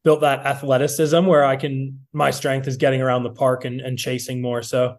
built 0.04 0.22
that 0.22 0.46
athleticism 0.46 1.26
where 1.26 1.44
I 1.44 1.56
can 1.56 2.06
my 2.14 2.30
strength 2.30 2.68
is 2.68 2.78
getting 2.78 3.02
around 3.02 3.24
the 3.24 3.32
park 3.32 3.66
and, 3.66 3.82
and 3.82 3.98
chasing 3.98 4.44
more. 4.44 4.62
So 4.62 4.98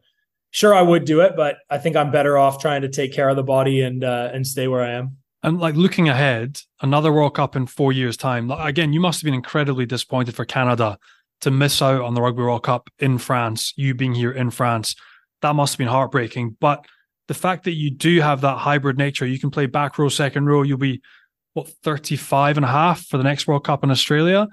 sure 0.56 0.74
I 0.74 0.80
would 0.80 1.04
do 1.04 1.20
it, 1.20 1.36
but 1.36 1.58
I 1.68 1.76
think 1.76 1.96
I'm 1.96 2.10
better 2.10 2.38
off 2.38 2.58
trying 2.58 2.80
to 2.80 2.88
take 2.88 3.12
care 3.12 3.28
of 3.28 3.36
the 3.36 3.42
body 3.42 3.82
and 3.82 4.02
uh, 4.02 4.30
and 4.32 4.46
stay 4.46 4.66
where 4.66 4.82
I 4.82 4.92
am. 4.92 5.18
And 5.42 5.60
like 5.60 5.74
looking 5.74 6.08
ahead, 6.08 6.58
another 6.80 7.12
World 7.12 7.34
Cup 7.34 7.54
in 7.54 7.66
four 7.66 7.92
years' 7.92 8.16
time. 8.16 8.50
Again, 8.50 8.94
you 8.94 9.00
must 9.00 9.20
have 9.20 9.26
been 9.26 9.34
incredibly 9.34 9.84
disappointed 9.84 10.34
for 10.34 10.46
Canada 10.46 10.98
to 11.42 11.50
miss 11.50 11.82
out 11.82 12.00
on 12.00 12.14
the 12.14 12.22
Rugby 12.22 12.42
World 12.42 12.62
Cup 12.62 12.88
in 12.98 13.18
France. 13.18 13.74
You 13.76 13.94
being 13.94 14.14
here 14.14 14.32
in 14.32 14.50
France, 14.50 14.96
that 15.42 15.54
must 15.54 15.74
have 15.74 15.78
been 15.78 15.88
heartbreaking. 15.88 16.56
But 16.58 16.86
the 17.28 17.34
fact 17.34 17.64
that 17.64 17.72
you 17.72 17.90
do 17.90 18.20
have 18.22 18.40
that 18.40 18.56
hybrid 18.56 18.96
nature, 18.96 19.26
you 19.26 19.38
can 19.38 19.50
play 19.50 19.66
back 19.66 19.98
row, 19.98 20.08
second 20.08 20.46
row. 20.46 20.62
You'll 20.62 20.78
be 20.78 21.02
what 21.52 21.68
35 21.68 22.56
and 22.56 22.64
a 22.64 22.68
half 22.68 23.04
for 23.04 23.18
the 23.18 23.24
next 23.24 23.46
World 23.46 23.64
Cup 23.64 23.84
in 23.84 23.90
Australia. 23.90 24.48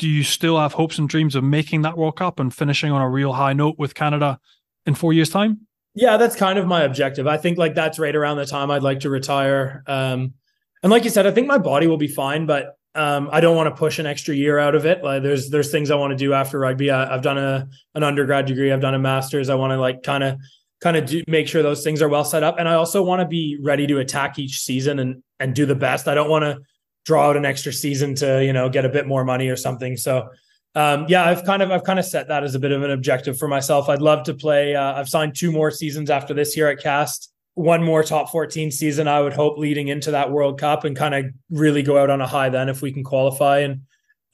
Do 0.00 0.08
you 0.08 0.24
still 0.24 0.58
have 0.58 0.72
hopes 0.72 0.98
and 0.98 1.08
dreams 1.08 1.36
of 1.36 1.44
making 1.44 1.82
that 1.82 1.96
World 1.96 2.16
Cup 2.16 2.40
and 2.40 2.52
finishing 2.52 2.90
on 2.90 3.00
a 3.00 3.08
real 3.08 3.32
high 3.32 3.52
note 3.52 3.76
with 3.78 3.94
Canada 3.94 4.40
in 4.86 4.94
four 4.94 5.12
years' 5.12 5.30
time? 5.30 5.66
Yeah, 5.94 6.18
that's 6.18 6.36
kind 6.36 6.58
of 6.58 6.66
my 6.66 6.82
objective. 6.82 7.26
I 7.26 7.38
think 7.38 7.58
like 7.58 7.74
that's 7.74 7.98
right 7.98 8.14
around 8.14 8.36
the 8.36 8.46
time 8.46 8.70
I'd 8.70 8.82
like 8.82 9.00
to 9.00 9.10
retire. 9.10 9.82
Um, 9.86 10.34
and 10.82 10.90
like 10.90 11.04
you 11.04 11.10
said, 11.10 11.26
I 11.26 11.30
think 11.30 11.46
my 11.46 11.58
body 11.58 11.86
will 11.86 11.96
be 11.96 12.08
fine, 12.08 12.46
but 12.46 12.76
um, 12.94 13.28
I 13.30 13.40
don't 13.40 13.56
want 13.56 13.68
to 13.68 13.78
push 13.78 13.98
an 13.98 14.06
extra 14.06 14.34
year 14.34 14.58
out 14.58 14.74
of 14.74 14.86
it. 14.86 15.04
Like 15.04 15.22
there's 15.22 15.50
there's 15.50 15.70
things 15.70 15.90
I 15.90 15.96
want 15.96 16.12
to 16.12 16.16
do 16.16 16.32
after 16.32 16.58
rugby. 16.58 16.90
I, 16.90 17.12
have 17.12 17.22
done 17.22 17.38
a 17.38 17.68
an 17.94 18.02
undergrad 18.02 18.46
degree. 18.46 18.72
I've 18.72 18.80
done 18.80 18.94
a 18.94 18.98
master's. 18.98 19.48
I 19.48 19.54
want 19.54 19.72
to 19.72 19.80
like 19.80 20.02
kind 20.02 20.24
of 20.24 20.38
kind 20.80 20.96
of 20.96 21.06
do, 21.06 21.22
make 21.26 21.48
sure 21.48 21.62
those 21.62 21.82
things 21.82 22.02
are 22.02 22.08
well 22.08 22.24
set 22.24 22.42
up. 22.42 22.56
And 22.58 22.68
I 22.68 22.74
also 22.74 23.02
want 23.02 23.20
to 23.20 23.26
be 23.26 23.58
ready 23.62 23.86
to 23.86 23.98
attack 23.98 24.38
each 24.38 24.60
season 24.60 24.98
and 24.98 25.22
and 25.40 25.54
do 25.54 25.66
the 25.66 25.74
best. 25.74 26.08
I 26.08 26.14
don't 26.14 26.30
want 26.30 26.44
to 26.44 26.58
draw 27.04 27.28
out 27.28 27.36
an 27.36 27.44
extra 27.44 27.72
season 27.72 28.14
to 28.16 28.44
you 28.44 28.52
know 28.52 28.68
get 28.68 28.84
a 28.84 28.88
bit 28.88 29.06
more 29.06 29.24
money 29.24 29.48
or 29.48 29.56
something. 29.56 29.96
So 29.96 30.28
um, 30.76 31.06
yeah, 31.08 31.24
I've 31.24 31.42
kind 31.44 31.62
of 31.62 31.70
I've 31.70 31.84
kind 31.84 31.98
of 31.98 32.04
set 32.04 32.28
that 32.28 32.44
as 32.44 32.54
a 32.54 32.58
bit 32.58 32.70
of 32.70 32.82
an 32.82 32.90
objective 32.90 33.38
for 33.38 33.48
myself. 33.48 33.88
I'd 33.88 34.02
love 34.02 34.24
to 34.24 34.34
play. 34.34 34.76
Uh, 34.76 34.92
I've 34.92 35.08
signed 35.08 35.34
two 35.34 35.50
more 35.50 35.70
seasons 35.70 36.10
after 36.10 36.34
this 36.34 36.52
here 36.52 36.68
at 36.68 36.80
Castres. 36.80 37.30
One 37.54 37.82
more 37.82 38.02
top 38.02 38.28
14 38.28 38.70
season, 38.70 39.08
I 39.08 39.22
would 39.22 39.32
hope, 39.32 39.56
leading 39.56 39.88
into 39.88 40.10
that 40.10 40.30
World 40.30 40.60
Cup 40.60 40.84
and 40.84 40.94
kind 40.94 41.14
of 41.14 41.24
really 41.48 41.82
go 41.82 41.96
out 41.96 42.10
on 42.10 42.20
a 42.20 42.26
high 42.26 42.50
then 42.50 42.68
if 42.68 42.82
we 42.82 42.92
can 42.92 43.02
qualify. 43.02 43.60
And 43.60 43.80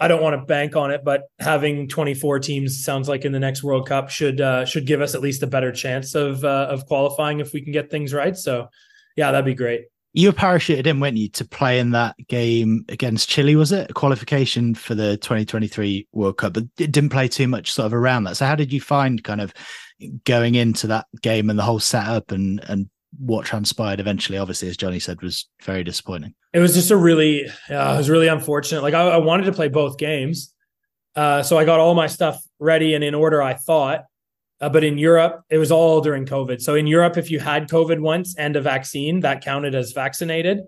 I 0.00 0.08
don't 0.08 0.20
want 0.20 0.34
to 0.34 0.44
bank 0.44 0.74
on 0.74 0.90
it, 0.90 1.02
but 1.04 1.28
having 1.38 1.86
24 1.86 2.40
teams 2.40 2.82
sounds 2.82 3.08
like 3.08 3.24
in 3.24 3.30
the 3.30 3.38
next 3.38 3.62
World 3.62 3.88
Cup 3.88 4.10
should 4.10 4.40
uh, 4.40 4.64
should 4.64 4.84
give 4.84 5.00
us 5.00 5.14
at 5.14 5.20
least 5.20 5.44
a 5.44 5.46
better 5.46 5.70
chance 5.70 6.16
of 6.16 6.44
uh, 6.44 6.66
of 6.68 6.86
qualifying 6.86 7.38
if 7.38 7.52
we 7.52 7.62
can 7.62 7.72
get 7.72 7.88
things 7.88 8.12
right. 8.12 8.36
So, 8.36 8.66
yeah, 9.14 9.30
that'd 9.30 9.44
be 9.44 9.54
great 9.54 9.91
you 10.14 10.28
were 10.28 10.34
parachuted 10.34 10.86
in, 10.86 11.00
weren't 11.00 11.16
you, 11.16 11.28
to 11.30 11.44
play 11.44 11.78
in 11.78 11.90
that 11.92 12.16
game 12.28 12.84
against 12.88 13.28
Chile? 13.28 13.56
Was 13.56 13.72
it 13.72 13.90
a 13.90 13.94
qualification 13.94 14.74
for 14.74 14.94
the 14.94 15.16
2023 15.18 16.06
World 16.12 16.36
Cup? 16.36 16.54
But 16.54 16.64
it 16.78 16.92
didn't 16.92 17.10
play 17.10 17.28
too 17.28 17.48
much 17.48 17.72
sort 17.72 17.86
of 17.86 17.94
around 17.94 18.24
that. 18.24 18.36
So, 18.36 18.46
how 18.46 18.54
did 18.54 18.72
you 18.72 18.80
find 18.80 19.24
kind 19.24 19.40
of 19.40 19.54
going 20.24 20.54
into 20.54 20.86
that 20.88 21.06
game 21.22 21.48
and 21.48 21.58
the 21.58 21.62
whole 21.62 21.80
setup 21.80 22.30
and 22.30 22.62
and 22.68 22.90
what 23.18 23.46
transpired 23.46 24.00
eventually? 24.00 24.36
Obviously, 24.36 24.68
as 24.68 24.76
Johnny 24.76 24.98
said, 24.98 25.22
was 25.22 25.48
very 25.62 25.82
disappointing. 25.82 26.34
It 26.52 26.60
was 26.60 26.74
just 26.74 26.90
a 26.90 26.96
really, 26.96 27.46
uh, 27.70 27.94
it 27.94 27.98
was 27.98 28.10
really 28.10 28.28
unfortunate. 28.28 28.82
Like 28.82 28.94
I, 28.94 29.08
I 29.08 29.16
wanted 29.16 29.44
to 29.44 29.52
play 29.52 29.68
both 29.68 29.96
games, 29.96 30.52
uh, 31.16 31.42
so 31.42 31.56
I 31.56 31.64
got 31.64 31.80
all 31.80 31.94
my 31.94 32.06
stuff 32.06 32.42
ready 32.58 32.94
and 32.94 33.02
in 33.02 33.14
order. 33.14 33.42
I 33.42 33.54
thought, 33.54 34.04
uh, 34.62 34.68
but 34.68 34.84
in 34.84 34.96
Europe, 34.96 35.42
it 35.50 35.58
was 35.58 35.72
all 35.72 36.00
during 36.00 36.24
COVID. 36.24 36.62
So 36.62 36.76
in 36.76 36.86
Europe, 36.86 37.16
if 37.16 37.32
you 37.32 37.40
had 37.40 37.68
COVID 37.68 38.00
once 38.00 38.36
and 38.36 38.54
a 38.54 38.60
vaccine, 38.62 39.20
that 39.20 39.44
counted 39.44 39.74
as 39.74 39.90
vaccinated. 39.90 40.60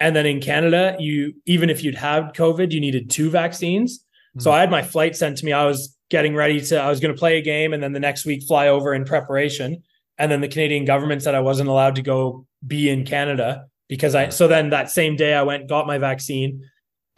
And 0.00 0.16
then 0.16 0.24
in 0.24 0.40
Canada, 0.40 0.96
you 0.98 1.34
even 1.44 1.68
if 1.68 1.84
you'd 1.84 1.94
had 1.94 2.34
COVID, 2.34 2.72
you 2.72 2.80
needed 2.80 3.10
two 3.10 3.28
vaccines. 3.28 3.98
Mm-hmm. 3.98 4.40
So 4.40 4.50
I 4.50 4.60
had 4.60 4.70
my 4.70 4.82
flight 4.82 5.14
sent 5.14 5.36
to 5.38 5.44
me. 5.44 5.52
I 5.52 5.66
was 5.66 5.94
getting 6.08 6.34
ready 6.34 6.58
to, 6.62 6.80
I 6.80 6.88
was 6.88 7.00
going 7.00 7.14
to 7.14 7.18
play 7.18 7.36
a 7.36 7.42
game 7.42 7.74
and 7.74 7.82
then 7.82 7.92
the 7.92 8.00
next 8.00 8.24
week 8.24 8.44
fly 8.44 8.68
over 8.68 8.94
in 8.94 9.04
preparation. 9.04 9.82
And 10.16 10.32
then 10.32 10.40
the 10.40 10.48
Canadian 10.48 10.86
government 10.86 11.22
said 11.22 11.34
I 11.34 11.40
wasn't 11.40 11.68
allowed 11.68 11.96
to 11.96 12.02
go 12.02 12.46
be 12.66 12.88
in 12.88 13.04
Canada 13.04 13.66
because 13.88 14.14
I, 14.14 14.30
so 14.30 14.48
then 14.48 14.70
that 14.70 14.90
same 14.90 15.16
day 15.16 15.34
I 15.34 15.42
went, 15.42 15.68
got 15.68 15.86
my 15.86 15.98
vaccine. 15.98 16.64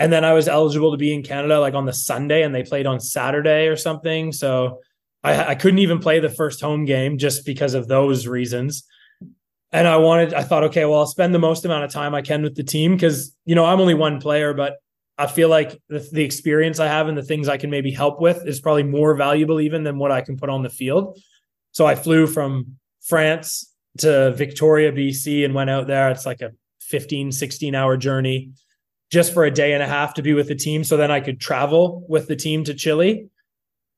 And 0.01 0.13
then 0.13 0.25
I 0.25 0.33
was 0.33 0.49
eligible 0.49 0.91
to 0.91 0.97
be 0.97 1.15
in 1.15 1.23
Canada 1.23 1.61
like 1.61 1.75
on 1.75 1.87
the 1.87 1.93
Sunday 1.93 2.43
and 2.43 2.53
they 2.53 2.65
played 2.65 2.87
on 2.87 2.99
Saturday 2.99 3.69
or 3.69 3.77
something. 3.77 4.33
So 4.33 4.81
I, 5.23 5.51
I 5.51 5.55
couldn't 5.55 5.81
even 5.81 5.99
play 5.99 6.21
the 6.21 6.31
first 6.31 6.61
home 6.61 6.85
game 6.85 7.19
just 7.19 7.45
because 7.45 7.75
of 7.75 7.89
those 7.89 8.27
reasons. 8.27 8.85
And 9.73 9.87
I 9.87 9.99
wanted, 9.99 10.35
I 10.35 10.43
thought, 10.43 10.65
okay, 10.65 10.85
well, 10.85 11.01
I'll 11.01 11.07
spend 11.07 11.35
the 11.35 11.39
most 11.39 11.65
amount 11.65 11.85
of 11.85 11.93
time 11.93 12.15
I 12.15 12.23
can 12.23 12.43
with 12.43 12.57
the 12.57 12.65
team 12.65 12.95
because, 12.95 13.37
you 13.45 13.55
know, 13.55 13.65
I'm 13.65 13.81
only 13.81 13.95
one 13.95 14.21
player, 14.21 14.53
but 14.53 14.77
I 15.17 15.27
feel 15.27 15.49
like 15.49 15.81
the, 15.89 15.99
the, 16.13 16.25
experience 16.25 16.81
I 16.81 16.87
have 16.87 17.07
and 17.07 17.17
the 17.17 17.23
things 17.23 17.47
I 17.47 17.59
can 17.59 17.71
maybe 17.71 17.93
help 17.93 18.21
with 18.21 18.47
is 18.47 18.59
probably 18.61 18.83
more 18.83 19.15
valuable 19.15 19.61
even 19.61 19.85
than 19.85 19.99
what 19.99 20.11
I 20.11 20.23
can 20.23 20.39
put 20.39 20.49
on 20.49 20.63
the 20.63 20.71
field. 20.71 21.19
So 21.73 21.87
I 21.87 21.95
flew 21.95 22.27
from 22.27 22.79
France 23.03 23.73
to 23.99 24.33
Victoria, 24.33 24.93
BC, 24.93 25.45
and 25.45 25.55
went 25.55 25.71
out 25.71 25.87
there. 25.87 26.11
It's 26.11 26.27
like 26.27 26.41
a 26.41 26.53
15, 26.81 27.33
16 27.33 27.75
hour 27.75 27.97
journey 27.97 28.51
just 29.13 29.35
for 29.35 29.45
a 29.45 29.51
day 29.51 29.73
and 29.73 29.83
a 29.83 29.87
half 29.87 30.15
to 30.15 30.23
be 30.23 30.33
with 30.33 30.49
the 30.49 30.55
team. 30.55 30.85
So 30.85 30.97
then 30.97 31.11
I 31.11 31.21
could 31.21 31.41
travel 31.41 32.05
with 32.09 32.27
the 32.27 32.37
team 32.37 32.65
to 32.65 32.75
Chile 32.75 33.29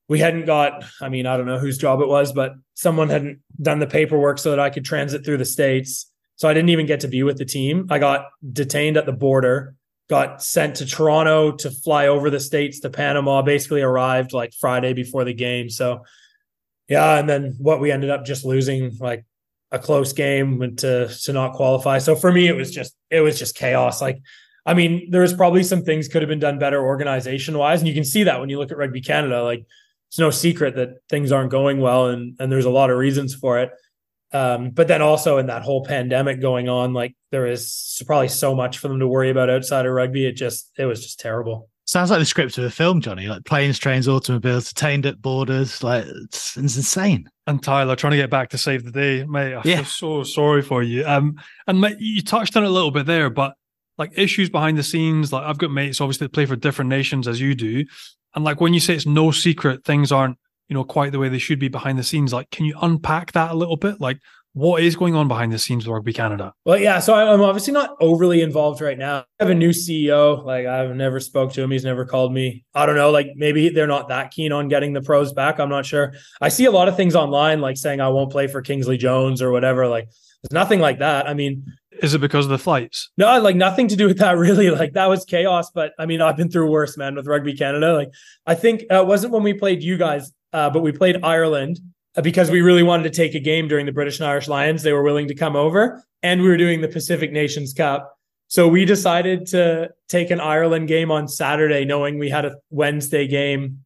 we 0.07 0.19
hadn't 0.19 0.45
got 0.45 0.83
i 1.01 1.09
mean 1.09 1.25
i 1.25 1.37
don't 1.37 1.45
know 1.45 1.59
whose 1.59 1.77
job 1.77 2.01
it 2.01 2.07
was 2.07 2.31
but 2.31 2.53
someone 2.73 3.09
hadn't 3.09 3.39
done 3.61 3.79
the 3.79 3.87
paperwork 3.87 4.37
so 4.37 4.49
that 4.49 4.59
i 4.59 4.69
could 4.69 4.85
transit 4.85 5.23
through 5.23 5.37
the 5.37 5.45
states 5.45 6.11
so 6.35 6.47
i 6.47 6.53
didn't 6.53 6.69
even 6.69 6.85
get 6.85 6.99
to 7.01 7.07
be 7.07 7.23
with 7.23 7.37
the 7.37 7.45
team 7.45 7.87
i 7.89 7.99
got 7.99 8.25
detained 8.51 8.97
at 8.97 9.05
the 9.05 9.13
border 9.13 9.75
got 10.09 10.41
sent 10.41 10.75
to 10.75 10.85
toronto 10.85 11.51
to 11.51 11.71
fly 11.71 12.07
over 12.07 12.29
the 12.29 12.39
states 12.39 12.79
to 12.79 12.89
panama 12.89 13.41
basically 13.41 13.81
arrived 13.81 14.33
like 14.33 14.53
friday 14.53 14.93
before 14.93 15.23
the 15.23 15.33
game 15.33 15.69
so 15.69 16.03
yeah 16.87 17.17
and 17.17 17.29
then 17.29 17.55
what 17.57 17.79
we 17.79 17.91
ended 17.91 18.09
up 18.09 18.25
just 18.25 18.45
losing 18.45 18.95
like 18.99 19.25
a 19.71 19.79
close 19.79 20.13
game 20.13 20.75
to 20.75 21.07
to 21.07 21.33
not 21.33 21.53
qualify 21.53 21.97
so 21.97 22.15
for 22.15 22.31
me 22.31 22.47
it 22.47 22.55
was 22.55 22.69
just 22.69 22.95
it 23.09 23.21
was 23.21 23.39
just 23.39 23.55
chaos 23.55 24.01
like 24.01 24.19
I 24.65 24.73
mean, 24.73 25.09
there 25.11 25.21
was 25.21 25.33
probably 25.33 25.63
some 25.63 25.83
things 25.83 26.07
could 26.07 26.21
have 26.21 26.29
been 26.29 26.39
done 26.39 26.57
better 26.57 26.81
organization 26.81 27.57
wise. 27.57 27.81
And 27.81 27.87
you 27.87 27.93
can 27.93 28.05
see 28.05 28.23
that 28.23 28.39
when 28.39 28.49
you 28.49 28.57
look 28.57 28.71
at 28.71 28.77
Rugby 28.77 29.01
Canada. 29.01 29.43
Like 29.43 29.65
it's 30.13 30.19
no 30.19 30.29
secret 30.29 30.75
that 30.75 30.99
things 31.09 31.31
aren't 31.31 31.49
going 31.49 31.81
well 31.81 32.09
and 32.09 32.35
and 32.39 32.51
there's 32.51 32.65
a 32.65 32.69
lot 32.69 32.91
of 32.91 32.97
reasons 32.99 33.33
for 33.33 33.57
it 33.59 33.71
um, 34.31 34.69
but 34.69 34.87
then 34.87 35.01
also 35.01 35.39
in 35.39 35.47
that 35.47 35.63
whole 35.63 35.83
pandemic 35.83 36.39
going 36.39 36.69
on 36.69 36.93
like 36.93 37.15
there 37.31 37.47
is 37.47 37.99
probably 38.05 38.27
so 38.27 38.53
much 38.53 38.77
for 38.77 38.89
them 38.89 38.99
to 38.99 39.07
worry 39.07 39.31
about 39.31 39.49
outside 39.49 39.87
of 39.87 39.91
rugby 39.91 40.27
it 40.27 40.33
just 40.33 40.69
it 40.77 40.85
was 40.85 41.01
just 41.01 41.19
terrible 41.19 41.67
sounds 41.85 42.11
like 42.11 42.19
the 42.19 42.25
script 42.25 42.59
of 42.59 42.63
a 42.63 42.69
film 42.69 43.01
johnny 43.01 43.25
like 43.25 43.43
planes 43.43 43.79
trains 43.79 44.07
automobiles 44.07 44.71
detained 44.71 45.07
at 45.07 45.19
borders 45.19 45.81
like 45.81 46.05
it's, 46.05 46.57
it's 46.57 46.77
insane 46.77 47.27
and 47.47 47.63
Tyler 47.63 47.95
trying 47.95 48.11
to 48.11 48.17
get 48.17 48.29
back 48.29 48.51
to 48.51 48.57
save 48.57 48.85
the 48.85 48.91
day, 48.91 49.25
mate. 49.25 49.53
I 49.53 49.61
yeah. 49.65 49.75
feel 49.75 49.83
so 49.83 50.23
sorry 50.23 50.61
for 50.61 50.81
you. 50.81 51.05
Um, 51.05 51.35
and 51.67 51.81
mate, 51.81 51.97
you 51.99 52.21
touched 52.21 52.55
on 52.55 52.63
it 52.63 52.67
a 52.67 52.69
little 52.69 52.89
bit 52.89 53.05
there, 53.05 53.29
but 53.29 53.55
like 53.97 54.17
issues 54.17 54.49
behind 54.49 54.77
the 54.77 54.83
scenes. 54.83 55.33
Like 55.33 55.43
I've 55.43 55.57
got 55.57 55.69
mates 55.69 55.99
obviously 55.99 56.27
that 56.27 56.31
play 56.31 56.45
for 56.45 56.55
different 56.55 56.87
nations 56.87 57.27
as 57.27 57.41
you 57.41 57.53
do, 57.53 57.83
and 58.35 58.43
like 58.43 58.61
when 58.61 58.73
you 58.73 58.79
say 58.79 58.95
it's 58.95 59.05
no 59.05 59.31
secret, 59.31 59.83
things 59.83 60.11
aren't, 60.11 60.37
you 60.67 60.73
know, 60.73 60.83
quite 60.83 61.11
the 61.11 61.19
way 61.19 61.29
they 61.29 61.37
should 61.37 61.59
be 61.59 61.67
behind 61.67 61.97
the 61.99 62.03
scenes. 62.03 62.33
Like, 62.33 62.49
can 62.49 62.65
you 62.65 62.77
unpack 62.81 63.33
that 63.33 63.51
a 63.51 63.55
little 63.55 63.77
bit? 63.77 63.99
Like, 64.01 64.19
what 64.53 64.83
is 64.83 64.95
going 64.95 65.15
on 65.15 65.27
behind 65.27 65.51
the 65.51 65.57
scenes 65.57 65.85
with 65.85 65.93
Rugby 65.93 66.13
Canada? 66.13 66.53
Well, 66.63 66.77
yeah. 66.77 66.99
So 66.99 67.15
I'm 67.15 67.41
obviously 67.41 67.73
not 67.73 67.95
overly 67.99 68.41
involved 68.41 68.81
right 68.81 68.97
now. 68.97 69.25
I 69.39 69.43
have 69.43 69.49
a 69.49 69.55
new 69.55 69.71
CEO. 69.71 70.45
Like 70.45 70.67
I've 70.67 70.95
never 70.95 71.19
spoke 71.19 71.53
to 71.53 71.63
him. 71.63 71.71
He's 71.71 71.83
never 71.83 72.05
called 72.05 72.31
me. 72.31 72.63
I 72.75 72.85
don't 72.85 72.95
know. 72.95 73.09
Like 73.09 73.29
maybe 73.35 73.69
they're 73.69 73.87
not 73.87 74.09
that 74.09 74.29
keen 74.29 74.51
on 74.51 74.67
getting 74.67 74.93
the 74.93 75.01
pros 75.01 75.33
back. 75.33 75.59
I'm 75.59 75.69
not 75.69 75.87
sure. 75.87 76.13
I 76.39 76.49
see 76.49 76.65
a 76.65 76.71
lot 76.71 76.87
of 76.87 76.95
things 76.95 77.15
online, 77.15 77.61
like 77.61 77.77
saying 77.77 77.99
I 77.99 78.09
won't 78.09 78.31
play 78.31 78.45
for 78.45 78.61
Kingsley 78.61 78.97
Jones 78.97 79.41
or 79.41 79.51
whatever. 79.51 79.87
Like 79.87 80.05
there's 80.43 80.53
nothing 80.53 80.79
like 80.79 80.99
that. 80.99 81.27
I 81.27 81.33
mean, 81.33 81.65
is 82.03 82.13
it 82.13 82.19
because 82.19 82.45
of 82.45 82.51
the 82.51 82.59
flights? 82.59 83.09
No, 83.17 83.39
like 83.39 83.55
nothing 83.55 83.87
to 83.87 83.95
do 83.95 84.07
with 84.07 84.19
that 84.19 84.37
really. 84.37 84.69
Like 84.69 84.93
that 84.93 85.07
was 85.07 85.25
chaos. 85.25 85.71
But 85.71 85.93
I 85.97 86.05
mean, 86.05 86.21
I've 86.21 86.37
been 86.37 86.51
through 86.51 86.69
worse, 86.69 86.97
man, 86.97 87.15
with 87.15 87.25
Rugby 87.25 87.55
Canada. 87.55 87.93
Like 87.93 88.09
I 88.45 88.53
think 88.53 88.83
uh, 88.91 89.01
it 89.01 89.07
wasn't 89.07 89.33
when 89.33 89.41
we 89.41 89.53
played 89.53 89.81
you 89.81 89.97
guys, 89.97 90.31
uh, 90.51 90.69
but 90.69 90.81
we 90.81 90.91
played 90.91 91.23
Ireland 91.23 91.79
uh, 92.15 92.21
because 92.21 92.51
we 92.51 92.61
really 92.61 92.83
wanted 92.83 93.03
to 93.03 93.09
take 93.09 93.33
a 93.33 93.39
game 93.39 93.67
during 93.67 93.85
the 93.85 93.93
British 93.93 94.19
and 94.19 94.27
Irish 94.27 94.49
Lions. 94.49 94.83
They 94.83 94.93
were 94.93 95.03
willing 95.03 95.29
to 95.29 95.35
come 95.35 95.55
over, 95.55 96.03
and 96.21 96.41
we 96.41 96.49
were 96.49 96.57
doing 96.57 96.81
the 96.81 96.89
Pacific 96.89 97.31
Nations 97.31 97.73
Cup. 97.73 98.13
So 98.49 98.67
we 98.67 98.85
decided 98.85 99.47
to 99.47 99.89
take 100.09 100.29
an 100.29 100.39
Ireland 100.39 100.87
game 100.87 101.09
on 101.09 101.27
Saturday, 101.27 101.85
knowing 101.85 102.19
we 102.19 102.29
had 102.29 102.45
a 102.45 102.57
Wednesday 102.69 103.27
game 103.27 103.79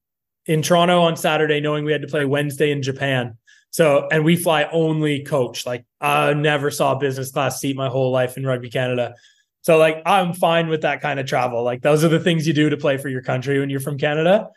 in 0.48 0.62
Toronto 0.62 1.02
on 1.02 1.16
Saturday, 1.16 1.62
knowing 1.62 1.86
we 1.86 1.92
had 1.92 2.02
to 2.02 2.08
play 2.08 2.26
Wednesday 2.26 2.72
in 2.72 2.82
Japan. 2.82 3.38
So, 3.78 4.08
and 4.12 4.26
we 4.26 4.36
fly 4.36 4.64
only 4.72 5.24
coach. 5.24 5.68
Like 5.68 5.86
I 6.02 6.34
never 6.34 6.72
saw 6.72 6.94
a 6.94 7.00
business 7.00 7.30
class 7.30 7.62
seat 7.62 7.76
my 7.76 7.90
whole 7.90 8.12
life 8.12 8.36
in 8.36 8.44
Rugby 8.44 8.72
Canada. 8.72 9.14
So, 9.62 9.78
like 9.78 10.02
I'm 10.04 10.34
fine 10.34 10.68
with 10.68 10.82
that 10.82 11.02
kind 11.02 11.20
of 11.20 11.28
travel. 11.28 11.62
Like 11.62 11.84
those 11.84 12.04
are 12.04 12.10
the 12.10 12.20
things 12.20 12.48
you 12.48 12.54
do 12.54 12.72
to 12.72 12.78
play 12.78 12.98
for 12.98 13.10
your 13.10 13.22
country 13.22 13.60
when 13.60 13.70
you're 13.70 13.80
from 13.80 13.98
Canada 13.98 14.50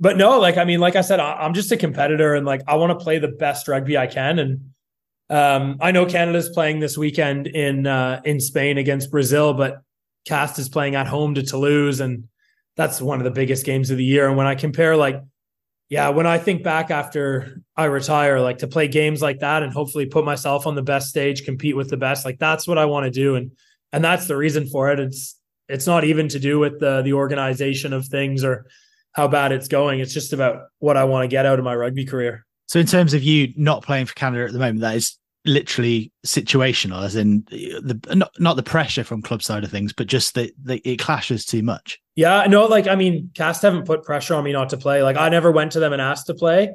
but 0.00 0.16
no, 0.16 0.38
like 0.38 0.56
I 0.56 0.64
mean, 0.64 0.80
like 0.80 0.96
I 0.96 1.00
said, 1.00 1.20
I'm 1.20 1.54
just 1.54 1.72
a 1.72 1.76
competitor, 1.76 2.34
and 2.34 2.46
like 2.46 2.62
I 2.68 2.76
want 2.76 2.96
to 2.96 3.02
play 3.02 3.18
the 3.18 3.28
best 3.28 3.66
rugby 3.66 3.98
I 3.98 4.06
can. 4.06 4.38
And 4.38 4.70
um, 5.28 5.78
I 5.80 5.90
know 5.90 6.06
Canada's 6.06 6.48
playing 6.48 6.80
this 6.80 6.96
weekend 6.96 7.46
in 7.48 7.86
uh, 7.86 8.20
in 8.24 8.40
Spain 8.40 8.78
against 8.78 9.10
Brazil, 9.10 9.54
but 9.54 9.82
Castres 10.24 10.66
is 10.66 10.68
playing 10.68 10.94
at 10.94 11.08
home 11.08 11.34
to 11.34 11.42
Toulouse, 11.42 12.00
and 12.00 12.28
that's 12.76 13.00
one 13.00 13.18
of 13.18 13.24
the 13.24 13.30
biggest 13.32 13.66
games 13.66 13.90
of 13.90 13.96
the 13.96 14.04
year. 14.04 14.28
And 14.28 14.36
when 14.36 14.46
I 14.46 14.54
compare, 14.54 14.96
like, 14.96 15.20
yeah, 15.88 16.10
when 16.10 16.26
I 16.26 16.38
think 16.38 16.62
back 16.62 16.90
after 16.90 17.62
I 17.76 17.86
retire, 17.86 18.40
like 18.40 18.58
to 18.58 18.68
play 18.68 18.88
games 18.88 19.22
like 19.22 19.40
that 19.40 19.62
and 19.62 19.72
hopefully 19.72 20.06
put 20.06 20.24
myself 20.24 20.66
on 20.66 20.74
the 20.74 20.82
best 20.82 21.08
stage, 21.08 21.44
compete 21.44 21.76
with 21.76 21.88
the 21.88 21.96
best, 21.96 22.24
like 22.24 22.38
that's 22.38 22.68
what 22.68 22.76
I 22.76 22.84
want 22.84 23.04
to 23.04 23.10
do, 23.10 23.36
and 23.36 23.52
and 23.92 24.04
that's 24.04 24.26
the 24.26 24.36
reason 24.36 24.66
for 24.66 24.90
it. 24.92 25.00
It's 25.00 25.38
it's 25.68 25.86
not 25.86 26.04
even 26.04 26.28
to 26.28 26.38
do 26.38 26.58
with 26.58 26.78
the 26.78 27.02
the 27.02 27.14
organization 27.14 27.92
of 27.92 28.06
things 28.06 28.44
or 28.44 28.66
how 29.12 29.28
bad 29.28 29.50
it's 29.52 29.68
going. 29.68 30.00
It's 30.00 30.12
just 30.12 30.32
about 30.32 30.64
what 30.78 30.96
I 30.96 31.04
want 31.04 31.24
to 31.24 31.28
get 31.28 31.46
out 31.46 31.58
of 31.58 31.64
my 31.64 31.74
rugby 31.74 32.04
career. 32.04 32.44
So, 32.66 32.78
in 32.78 32.86
terms 32.86 33.14
of 33.14 33.22
you 33.22 33.54
not 33.56 33.82
playing 33.82 34.06
for 34.06 34.14
Canada 34.14 34.44
at 34.44 34.52
the 34.52 34.58
moment, 34.58 34.80
that 34.80 34.96
is 34.96 35.18
literally 35.44 36.12
situational, 36.26 37.04
as 37.04 37.16
in 37.16 37.44
the 37.50 38.00
not, 38.14 38.30
not 38.38 38.56
the 38.56 38.62
pressure 38.62 39.04
from 39.04 39.22
club 39.22 39.42
side 39.42 39.64
of 39.64 39.70
things, 39.70 39.92
but 39.92 40.06
just 40.06 40.34
that 40.34 40.52
it 40.66 40.98
clashes 40.98 41.44
too 41.44 41.62
much. 41.62 41.98
Yeah, 42.16 42.44
no, 42.48 42.66
like 42.66 42.86
I 42.86 42.94
mean, 42.94 43.30
Castres 43.34 43.72
haven't 43.72 43.86
put 43.86 44.04
pressure 44.04 44.34
on 44.34 44.44
me 44.44 44.52
not 44.52 44.70
to 44.70 44.76
play. 44.76 45.02
Like 45.02 45.16
I 45.16 45.28
never 45.28 45.50
went 45.50 45.72
to 45.72 45.80
them 45.80 45.92
and 45.92 46.02
asked 46.02 46.26
to 46.26 46.34
play, 46.34 46.74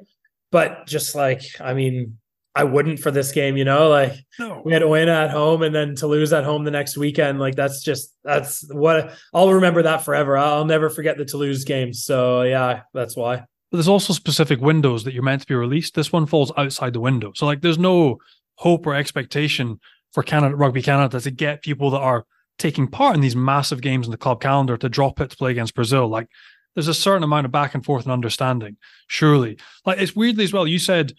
but 0.52 0.88
just 0.88 1.16
like 1.16 1.44
I 1.60 1.74
mean, 1.74 2.18
I 2.56 2.64
wouldn't 2.66 3.00
for 3.00 3.10
this 3.10 3.32
game, 3.32 3.58
you 3.58 3.66
know, 3.66 3.90
like 3.90 4.14
no. 4.38 4.62
we 4.64 4.74
had 4.74 4.84
Oyonnax 4.84 5.26
at 5.26 5.32
home 5.32 5.64
and 5.64 5.74
then 5.74 5.96
Toulouse 5.96 6.34
at 6.34 6.44
home 6.44 6.64
the 6.64 6.72
next 6.72 6.98
weekend. 6.98 7.40
Like 7.40 7.56
that's 7.56 7.82
just, 7.82 8.14
that's 8.24 8.64
what 8.72 9.14
I'll 9.34 9.54
remember 9.54 9.82
that 9.84 10.06
forever. 10.06 10.38
I'll 10.38 10.66
never 10.66 10.90
forget 10.90 11.18
the 11.18 11.26
Toulouse 11.26 11.64
game. 11.64 11.94
So 11.94 12.44
yeah, 12.44 12.82
that's 12.94 13.16
why. 13.16 13.38
But 13.72 13.78
there's 13.78 13.88
also 13.88 14.14
specific 14.14 14.62
windows 14.62 15.04
that 15.04 15.16
you're 15.16 15.24
meant 15.24 15.42
to 15.42 15.48
be 15.48 15.56
released. 15.56 15.96
This 15.96 16.12
one 16.12 16.28
falls 16.28 16.52
outside 16.56 16.94
the 16.94 17.00
window. 17.00 17.32
So 17.34 17.48
like 17.48 17.62
there's 17.62 17.80
no 17.80 18.20
hope 18.56 18.86
or 18.86 18.96
expectation 18.96 19.80
for 20.12 20.24
Canada, 20.24 20.56
Rugby 20.56 20.82
Canada 20.82 21.20
to 21.20 21.32
get 21.32 21.64
people 21.64 21.90
that 21.92 22.00
are 22.00 22.26
taking 22.60 22.88
part 22.88 23.16
in 23.16 23.22
these 23.22 23.36
massive 23.36 23.82
games 23.82 24.06
in 24.06 24.12
the 24.12 24.18
club 24.18 24.42
calendar 24.42 24.78
to 24.78 24.90
drop 24.90 25.20
it 25.20 25.32
to 25.32 25.38
play 25.38 25.52
against 25.52 25.76
Brazil. 25.76 26.08
Like 26.08 26.28
there's 26.76 26.88
a 26.88 26.94
certain 26.94 27.24
amount 27.24 27.46
of 27.46 27.52
back 27.52 27.74
and 27.74 27.84
forth 27.84 28.04
and 28.04 28.12
understanding, 28.12 28.78
surely. 29.08 29.58
Like 29.86 30.00
it's 30.00 30.16
weirdly 30.16 30.44
as 30.44 30.54
well. 30.54 30.68
You 30.68 30.80
said 30.80 31.14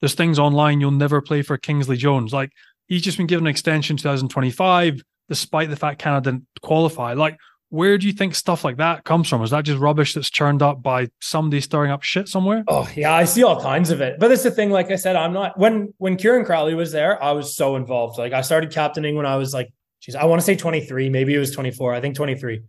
there's 0.00 0.14
things 0.14 0.38
online 0.38 0.80
you'll 0.80 0.90
never 0.90 1.20
play 1.20 1.42
for 1.42 1.56
Kingsley 1.56 1.96
Jones. 1.96 2.32
Like 2.32 2.50
he's 2.86 3.02
just 3.02 3.16
been 3.16 3.26
given 3.26 3.46
an 3.46 3.50
extension 3.50 3.96
2025, 3.96 5.02
despite 5.28 5.70
the 5.70 5.76
fact 5.76 6.00
Canada 6.00 6.32
didn't 6.32 6.46
qualify. 6.60 7.14
Like, 7.14 7.38
where 7.70 7.96
do 7.98 8.06
you 8.06 8.12
think 8.12 8.34
stuff 8.34 8.64
like 8.64 8.76
that 8.76 9.04
comes 9.04 9.28
from? 9.28 9.42
Is 9.42 9.50
that 9.50 9.64
just 9.64 9.78
rubbish 9.78 10.14
that's 10.14 10.28
churned 10.28 10.60
up 10.60 10.82
by 10.82 11.08
somebody 11.20 11.60
stirring 11.60 11.90
up 11.90 12.02
shit 12.02 12.28
somewhere? 12.28 12.64
Oh 12.68 12.88
yeah, 12.94 13.14
I 13.14 13.24
see 13.24 13.42
all 13.42 13.60
kinds 13.60 13.90
of 13.90 14.00
it. 14.00 14.18
But 14.18 14.30
it's 14.32 14.42
the 14.42 14.50
thing, 14.50 14.70
like 14.70 14.90
I 14.90 14.96
said, 14.96 15.16
I'm 15.16 15.32
not 15.32 15.58
when 15.58 15.94
when 15.98 16.16
Kieran 16.16 16.44
Crowley 16.44 16.74
was 16.74 16.92
there, 16.92 17.22
I 17.22 17.32
was 17.32 17.56
so 17.56 17.76
involved. 17.76 18.18
Like 18.18 18.32
I 18.32 18.42
started 18.42 18.72
captaining 18.72 19.16
when 19.16 19.26
I 19.26 19.36
was 19.36 19.54
like, 19.54 19.72
geez, 20.00 20.16
I 20.16 20.24
want 20.24 20.40
to 20.40 20.44
say 20.44 20.56
23, 20.56 21.08
maybe 21.08 21.34
it 21.34 21.38
was 21.38 21.52
24. 21.52 21.94
I 21.94 22.00
think 22.00 22.16
23. 22.16 22.60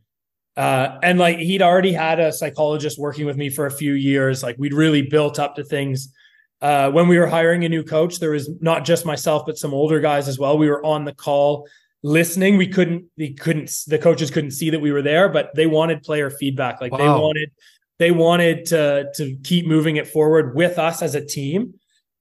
Uh, 0.55 0.99
and 1.01 1.17
like 1.17 1.37
he'd 1.37 1.61
already 1.61 1.93
had 1.93 2.19
a 2.19 2.31
psychologist 2.31 2.99
working 2.99 3.25
with 3.25 3.37
me 3.37 3.49
for 3.49 3.65
a 3.65 3.71
few 3.71 3.93
years. 3.93 4.43
Like 4.43 4.55
we'd 4.59 4.73
really 4.73 5.01
built 5.01 5.39
up 5.39 5.55
to 5.55 5.63
things 5.63 6.13
uh, 6.61 6.91
when 6.91 7.07
we 7.07 7.17
were 7.17 7.27
hiring 7.27 7.65
a 7.65 7.69
new 7.69 7.83
coach, 7.83 8.19
there 8.19 8.31
was 8.31 8.49
not 8.61 8.85
just 8.85 9.05
myself, 9.05 9.45
but 9.45 9.57
some 9.57 9.73
older 9.73 9.99
guys 9.99 10.27
as 10.27 10.37
well. 10.37 10.57
We 10.57 10.69
were 10.69 10.85
on 10.85 11.05
the 11.05 11.13
call 11.13 11.67
listening. 12.03 12.57
We 12.57 12.67
couldn't, 12.67 13.05
we 13.17 13.33
couldn't, 13.33 13.71
the 13.87 13.97
coaches 13.97 14.31
couldn't 14.31 14.51
see 14.51 14.69
that 14.69 14.79
we 14.79 14.91
were 14.91 15.01
there, 15.01 15.29
but 15.29 15.53
they 15.55 15.67
wanted 15.67 16.03
player 16.03 16.29
feedback. 16.29 16.81
Like 16.81 16.91
wow. 16.91 16.97
they 16.97 17.07
wanted, 17.07 17.51
they 17.99 18.11
wanted 18.11 18.65
to 18.67 19.11
to 19.15 19.35
keep 19.43 19.67
moving 19.67 19.97
it 19.97 20.07
forward 20.07 20.55
with 20.55 20.79
us 20.79 21.01
as 21.01 21.15
a 21.15 21.23
team. 21.23 21.75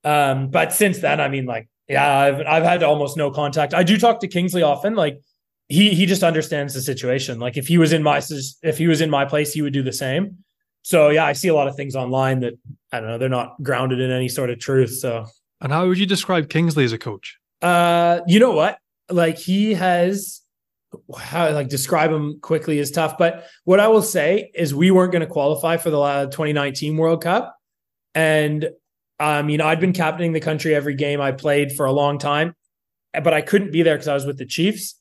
Um, 0.04 0.48
but 0.48 0.72
since 0.72 0.98
then, 0.98 1.20
I 1.20 1.28
mean, 1.28 1.46
like, 1.46 1.68
yeah, 1.88 2.18
I've 2.18 2.40
I've 2.46 2.62
had 2.62 2.82
almost 2.82 3.16
no 3.16 3.30
contact. 3.30 3.74
I 3.74 3.82
do 3.82 3.96
talk 3.98 4.20
to 4.20 4.28
Kingsley 4.28 4.62
often. 4.62 4.94
Like 4.94 5.18
he 5.68 5.94
he 5.94 6.06
just 6.06 6.22
understands 6.22 6.74
the 6.74 6.82
situation. 6.82 7.38
Like 7.38 7.56
if 7.56 7.66
he 7.66 7.78
was 7.78 7.92
in 7.92 8.02
my 8.02 8.20
if 8.62 8.78
he 8.78 8.86
was 8.86 9.00
in 9.00 9.10
my 9.10 9.24
place, 9.24 9.52
he 9.52 9.62
would 9.62 9.72
do 9.72 9.82
the 9.82 9.92
same 9.92 10.38
so 10.82 11.10
yeah, 11.10 11.24
I 11.24 11.32
see 11.32 11.48
a 11.48 11.54
lot 11.54 11.68
of 11.68 11.76
things 11.76 11.94
online 11.94 12.40
that 12.40 12.54
I 12.92 13.00
don't 13.00 13.08
know, 13.08 13.18
they're 13.18 13.28
not 13.28 13.62
grounded 13.62 14.00
in 14.00 14.10
any 14.10 14.28
sort 14.28 14.50
of 14.50 14.58
truth. 14.58 14.90
So 14.98 15.26
And 15.60 15.72
how 15.72 15.86
would 15.86 15.98
you 15.98 16.06
describe 16.06 16.48
Kingsley 16.48 16.84
as 16.84 16.92
a 16.92 16.98
coach? 16.98 17.38
Uh 17.62 18.20
you 18.26 18.38
know 18.38 18.52
what? 18.52 18.78
Like 19.10 19.38
he 19.38 19.74
has 19.74 20.40
how 21.16 21.52
like 21.52 21.68
describe 21.68 22.10
him 22.10 22.40
quickly 22.40 22.78
is 22.78 22.90
tough, 22.90 23.16
but 23.18 23.46
what 23.64 23.80
I 23.80 23.88
will 23.88 24.02
say 24.02 24.50
is 24.54 24.74
we 24.74 24.90
weren't 24.90 25.12
going 25.12 25.20
to 25.20 25.26
qualify 25.26 25.76
for 25.76 25.90
the 25.90 26.28
2019 26.30 26.96
World 26.96 27.22
Cup 27.22 27.56
and 28.14 28.70
I 29.20 29.42
mean, 29.42 29.60
I'd 29.60 29.80
been 29.80 29.92
captaining 29.92 30.32
the 30.32 30.40
country 30.40 30.74
every 30.74 30.94
game 30.94 31.20
I 31.20 31.32
played 31.32 31.72
for 31.72 31.84
a 31.84 31.92
long 31.92 32.18
time, 32.18 32.54
but 33.12 33.34
I 33.34 33.42
couldn't 33.42 33.70
be 33.70 33.82
there 33.82 33.94
because 33.94 34.08
I 34.08 34.14
was 34.14 34.24
with 34.24 34.38
the 34.38 34.46
Chiefs. 34.46 34.98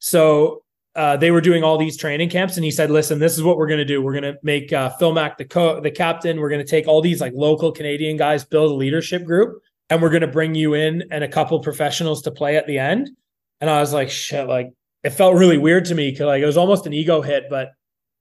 So 0.00 0.64
uh, 0.96 1.16
they 1.16 1.30
were 1.30 1.40
doing 1.40 1.62
all 1.62 1.78
these 1.78 1.96
training 1.96 2.30
camps, 2.30 2.56
and 2.56 2.64
he 2.64 2.72
said, 2.72 2.90
"Listen, 2.90 3.20
this 3.20 3.36
is 3.36 3.44
what 3.44 3.56
we're 3.56 3.68
going 3.68 3.78
to 3.78 3.84
do. 3.84 4.02
We're 4.02 4.20
going 4.20 4.34
to 4.34 4.38
make 4.42 4.72
uh, 4.72 4.90
Phil 4.90 5.12
Mack 5.12 5.38
the 5.38 5.44
co- 5.44 5.80
the 5.80 5.90
captain. 5.90 6.40
We're 6.40 6.48
going 6.48 6.64
to 6.64 6.68
take 6.68 6.88
all 6.88 7.00
these 7.00 7.20
like 7.20 7.32
local 7.34 7.70
Canadian 7.70 8.16
guys, 8.16 8.44
build 8.44 8.72
a 8.72 8.74
leadership 8.74 9.24
group, 9.24 9.62
and 9.88 10.02
we're 10.02 10.10
going 10.10 10.22
to 10.22 10.26
bring 10.26 10.56
you 10.56 10.74
in 10.74 11.04
and 11.12 11.22
a 11.22 11.28
couple 11.28 11.60
professionals 11.60 12.22
to 12.22 12.32
play 12.32 12.56
at 12.56 12.66
the 12.66 12.78
end." 12.78 13.10
And 13.60 13.68
I 13.68 13.80
was 13.80 13.92
like, 13.92 14.10
"Shit!" 14.10 14.48
Like 14.48 14.72
it 15.02 15.10
felt 15.10 15.36
really 15.36 15.58
weird 15.58 15.86
to 15.86 15.94
me 15.94 16.10
because 16.10 16.26
like 16.26 16.42
it 16.42 16.46
was 16.46 16.56
almost 16.56 16.86
an 16.86 16.92
ego 16.92 17.22
hit, 17.22 17.44
but 17.50 17.72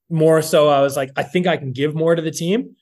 more 0.09 0.41
so, 0.41 0.69
I 0.69 0.81
was 0.81 0.97
like, 0.97 1.11
"I 1.15 1.23
think 1.23 1.47
I 1.47 1.57
can 1.57 1.71
give 1.71 1.95
more 1.95 2.15
to 2.15 2.21
the 2.21 2.31
team." 2.31 2.75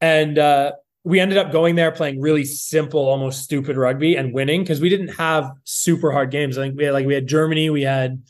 And 0.00 0.38
uh, 0.38 0.72
we 1.04 1.20
ended 1.20 1.38
up 1.38 1.52
going 1.52 1.74
there 1.74 1.90
playing 1.92 2.20
really 2.20 2.44
simple, 2.44 3.08
almost 3.08 3.42
stupid 3.42 3.76
rugby 3.76 4.16
and 4.16 4.34
winning 4.34 4.62
because 4.62 4.80
we 4.80 4.88
didn't 4.88 5.08
have 5.08 5.50
super 5.64 6.12
hard 6.12 6.30
games. 6.30 6.58
I 6.58 6.62
think 6.62 6.76
we 6.76 6.84
had 6.84 6.92
like 6.92 7.06
we 7.06 7.14
had 7.14 7.26
Germany, 7.26 7.70
we 7.70 7.82
had 7.82 8.22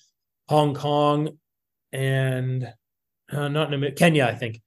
Hong 0.49 0.75
Kong, 0.75 1.39
and 1.93 2.73
uh, 3.31 3.49
not 3.49 3.71
Namibia, 3.71 3.97
Kenya, 3.97 4.27
I 4.27 4.35
think. 4.35 4.61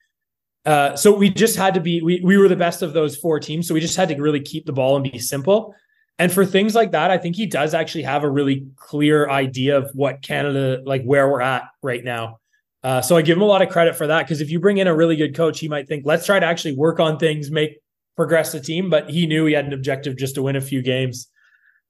Uh, 0.65 0.95
so 0.95 1.13
we 1.13 1.29
just 1.29 1.57
had 1.57 1.73
to 1.73 1.81
be 1.81 2.01
we 2.01 2.21
we 2.23 2.37
were 2.37 2.47
the 2.47 2.55
best 2.55 2.81
of 2.81 2.93
those 2.93 3.15
four 3.15 3.39
teams, 3.39 3.67
so 3.67 3.73
we 3.73 3.79
just 3.79 3.97
had 3.97 4.09
to 4.09 4.15
really 4.15 4.41
keep 4.41 4.65
the 4.65 4.73
ball 4.73 4.95
and 4.95 5.09
be 5.09 5.19
simple. 5.19 5.75
And 6.19 6.31
for 6.31 6.45
things 6.45 6.75
like 6.75 6.91
that, 6.91 7.11
I 7.11 7.17
think 7.17 7.35
he 7.35 7.45
does 7.45 7.73
actually 7.73 8.03
have 8.03 8.23
a 8.23 8.29
really 8.29 8.67
clear 8.75 9.29
idea 9.29 9.77
of 9.77 9.91
what 9.93 10.21
Canada 10.21 10.81
like 10.85 11.03
where 11.03 11.29
we're 11.29 11.41
at 11.41 11.63
right 11.81 12.03
now. 12.03 12.39
Uh, 12.83 13.01
so 13.01 13.15
I 13.15 13.21
give 13.21 13.37
him 13.37 13.43
a 13.43 13.47
lot 13.47 13.61
of 13.61 13.69
credit 13.69 13.95
for 13.95 14.07
that 14.07 14.23
because 14.23 14.41
if 14.41 14.51
you 14.51 14.59
bring 14.59 14.77
in 14.77 14.87
a 14.87 14.95
really 14.95 15.15
good 15.15 15.35
coach, 15.35 15.59
he 15.59 15.67
might 15.67 15.87
think 15.87 16.05
let's 16.05 16.25
try 16.25 16.39
to 16.39 16.45
actually 16.45 16.75
work 16.75 16.99
on 16.99 17.17
things, 17.17 17.49
make 17.49 17.79
progress 18.15 18.51
the 18.51 18.59
team. 18.59 18.89
But 18.89 19.09
he 19.09 19.25
knew 19.25 19.45
he 19.45 19.53
had 19.53 19.65
an 19.65 19.73
objective 19.73 20.17
just 20.17 20.35
to 20.35 20.43
win 20.43 20.55
a 20.55 20.61
few 20.61 20.81
games. 20.81 21.27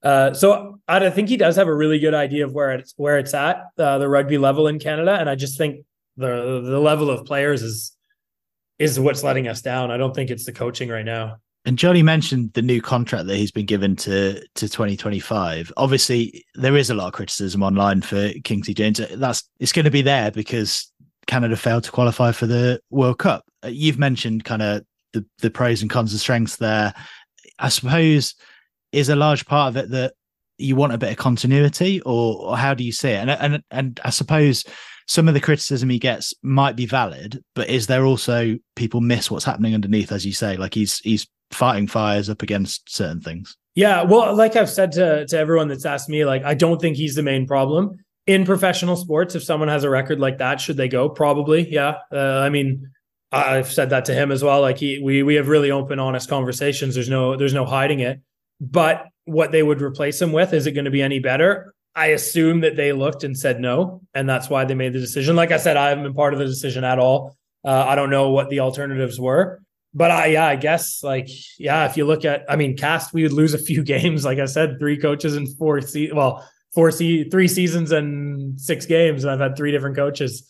Uh, 0.04 0.34
so 0.34 0.80
I 0.88 1.10
think 1.10 1.30
he 1.30 1.38
does 1.38 1.56
have 1.56 1.68
a 1.68 1.76
really 1.76 1.98
good 1.98 2.14
idea 2.14 2.46
of 2.46 2.54
where 2.54 2.72
it's 2.72 2.94
where 2.98 3.18
it's 3.18 3.34
at 3.34 3.64
uh, 3.78 3.98
the 3.98 4.08
rugby 4.08 4.38
level 4.38 4.68
in 4.68 4.78
Canada, 4.78 5.14
and 5.14 5.30
I 5.30 5.36
just 5.36 5.58
think 5.58 5.86
the 6.18 6.62
the 6.64 6.80
level 6.80 7.10
of 7.10 7.26
players 7.26 7.64
is 7.64 7.96
is 8.80 9.00
what's 9.00 9.24
letting 9.24 9.48
us 9.48 9.62
down. 9.62 9.92
I 9.92 9.98
don't 9.98 10.14
think 10.14 10.30
it's 10.30 10.46
the 10.46 10.52
coaching 10.52 10.90
right 10.90 11.06
now. 11.06 11.38
And 11.66 11.78
Johnny 11.78 12.04
mentioned 12.04 12.52
the 12.54 12.62
new 12.62 12.82
contract 12.82 13.28
that 13.28 13.38
he's 13.38 13.52
been 13.52 13.66
given 13.66 13.96
to 13.98 14.42
to 14.42 14.70
2025. 14.70 15.72
Obviously, 15.78 16.46
there 16.56 16.76
is 16.76 16.90
a 16.90 16.94
lot 16.94 17.08
of 17.08 17.14
criticism 17.14 17.64
online 17.64 18.02
for 18.02 18.32
Kingsley 18.44 18.74
Jones. 18.74 19.00
That's 19.16 19.50
it's 19.60 19.72
going 19.72 19.86
to 19.86 19.92
be 19.92 20.02
there 20.02 20.30
because 20.30 20.92
Canada 21.26 21.56
failed 21.56 21.86
to 21.86 21.92
qualify 21.92 22.34
for 22.34 22.48
the 22.48 22.82
World 22.90 23.20
Cup. 23.20 23.46
Uh, 23.64 23.70
you've 23.70 23.98
mentioned 23.98 24.44
kind 24.44 24.62
of 24.62 24.84
the 25.14 25.26
the 25.40 25.50
pros 25.50 25.82
and 25.82 25.90
cons 25.90 26.12
and 26.12 26.20
strengths 26.20 26.58
there. 26.58 26.94
I 27.60 27.70
suppose 27.70 28.36
is 28.92 29.10
a 29.10 29.16
large 29.16 29.46
part 29.46 29.70
of 29.70 29.78
it 29.78 29.90
that 29.92 30.14
you 30.58 30.76
want 30.76 30.94
a 30.94 30.98
bit 30.98 31.12
of 31.12 31.18
continuity, 31.18 32.02
or, 32.02 32.38
or 32.50 32.58
how 32.58 32.74
do 32.74 32.84
you 32.84 32.92
see 32.92 33.10
it? 33.10 33.28
And 33.28 33.32
and 33.32 33.64
and 33.72 34.00
I 34.04 34.10
suppose 34.10 34.66
some 35.08 35.28
of 35.28 35.34
the 35.34 35.42
criticism 35.42 35.90
he 35.90 36.00
gets 36.00 36.34
might 36.44 36.76
be 36.76 36.86
valid, 36.86 37.44
but 37.56 37.70
is 37.70 37.88
there 37.88 38.06
also 38.06 38.58
people 38.76 39.02
miss 39.02 39.30
what's 39.30 39.46
happening 39.46 39.74
underneath, 39.74 40.12
as 40.12 40.26
you 40.26 40.34
say, 40.34 40.58
like 40.58 40.74
he's 40.74 41.00
he's 41.00 41.28
fighting 41.52 41.88
fires 41.88 42.30
up 42.30 42.42
against 42.42 42.94
certain 42.94 43.22
things. 43.22 43.56
Yeah, 43.76 44.04
well, 44.04 44.36
like 44.36 44.56
I've 44.56 44.70
said 44.70 44.92
to 44.94 45.26
to 45.28 45.38
everyone 45.38 45.68
that's 45.68 45.86
asked 45.86 46.10
me, 46.10 46.26
like 46.26 46.44
I 46.44 46.54
don't 46.54 46.80
think 46.80 46.98
he's 46.98 47.16
the 47.16 47.24
main 47.24 47.48
problem 47.48 48.04
in 48.28 48.46
professional 48.46 48.96
sports. 48.96 49.36
If 49.36 49.44
someone 49.44 49.70
has 49.70 49.84
a 49.84 49.90
record 49.90 50.20
like 50.20 50.38
that, 50.40 50.62
should 50.62 50.78
they 50.78 50.88
go? 50.88 51.10
Probably, 51.10 51.70
yeah. 51.70 51.96
Uh, 52.12 52.40
I 52.40 52.50
mean, 52.50 52.92
I've 53.32 53.72
said 53.72 53.90
that 53.90 54.06
to 54.06 54.14
him 54.14 54.32
as 54.32 54.44
well. 54.44 54.62
Like 54.62 54.78
he, 54.78 55.02
we 55.04 55.24
we 55.24 55.36
have 55.36 55.48
really 55.48 55.72
open, 55.72 56.00
honest 56.00 56.30
conversations. 56.30 56.94
There's 56.94 57.10
no 57.10 57.36
there's 57.36 57.54
no 57.54 57.66
hiding 57.66 58.00
it. 58.00 58.22
But 58.62 59.08
what 59.26 59.52
they 59.52 59.64
would 59.64 59.82
replace 59.82 60.22
him 60.22 60.32
with 60.32 60.54
is 60.54 60.68
it 60.68 60.74
going 60.74 60.86
to 60.86 60.92
be 60.92 61.02
any 61.02 61.20
better? 61.20 61.74
I 61.96 62.08
assume 62.08 62.62
that 62.62 62.76
they 62.76 62.92
looked 62.92 63.24
and 63.24 63.38
said 63.38 63.60
no, 63.60 64.02
and 64.14 64.28
that's 64.28 64.50
why 64.50 64.66
they 64.66 64.74
made 64.74 64.94
the 64.94 65.00
decision. 65.00 65.36
Like 65.36 65.52
I 65.52 65.58
said, 65.58 65.78
I 65.78 65.90
haven't 65.90 66.04
been 66.04 66.14
part 66.14 66.34
of 66.34 66.40
the 66.40 66.46
decision 66.46 66.84
at 66.84 66.98
all. 66.98 67.38
Uh, 67.64 67.86
I 67.88 67.96
don't 67.96 68.10
know 68.10 68.30
what 68.30 68.50
the 68.50 68.62
alternatives 68.62 69.20
were, 69.20 69.62
but 69.94 70.10
I 70.10 70.28
yeah, 70.28 70.48
I 70.48 70.56
guess 70.56 71.04
like 71.04 71.30
yeah, 71.60 71.86
if 71.86 71.96
you 71.96 72.06
look 72.06 72.26
at, 72.26 72.46
I 72.50 72.56
mean, 72.56 72.76
Castres 72.76 73.14
we 73.14 73.24
would 73.24 73.34
lose 73.34 73.54
a 73.54 73.60
few 73.60 73.84
games. 73.96 74.26
Like 74.26 74.40
I 74.40 74.46
said, 74.46 74.80
three 74.80 74.98
coaches 74.98 75.36
in 75.36 75.48
four 75.56 75.82
se- 75.82 76.12
well, 76.14 76.48
four 76.74 76.92
se- 76.92 77.30
three 77.30 77.48
seasons 77.48 77.92
and 77.92 78.60
six 78.60 78.86
games, 78.86 79.24
and 79.24 79.32
I've 79.32 79.40
had 79.40 79.56
three 79.56 79.72
different 79.72 79.96
coaches. 79.96 80.50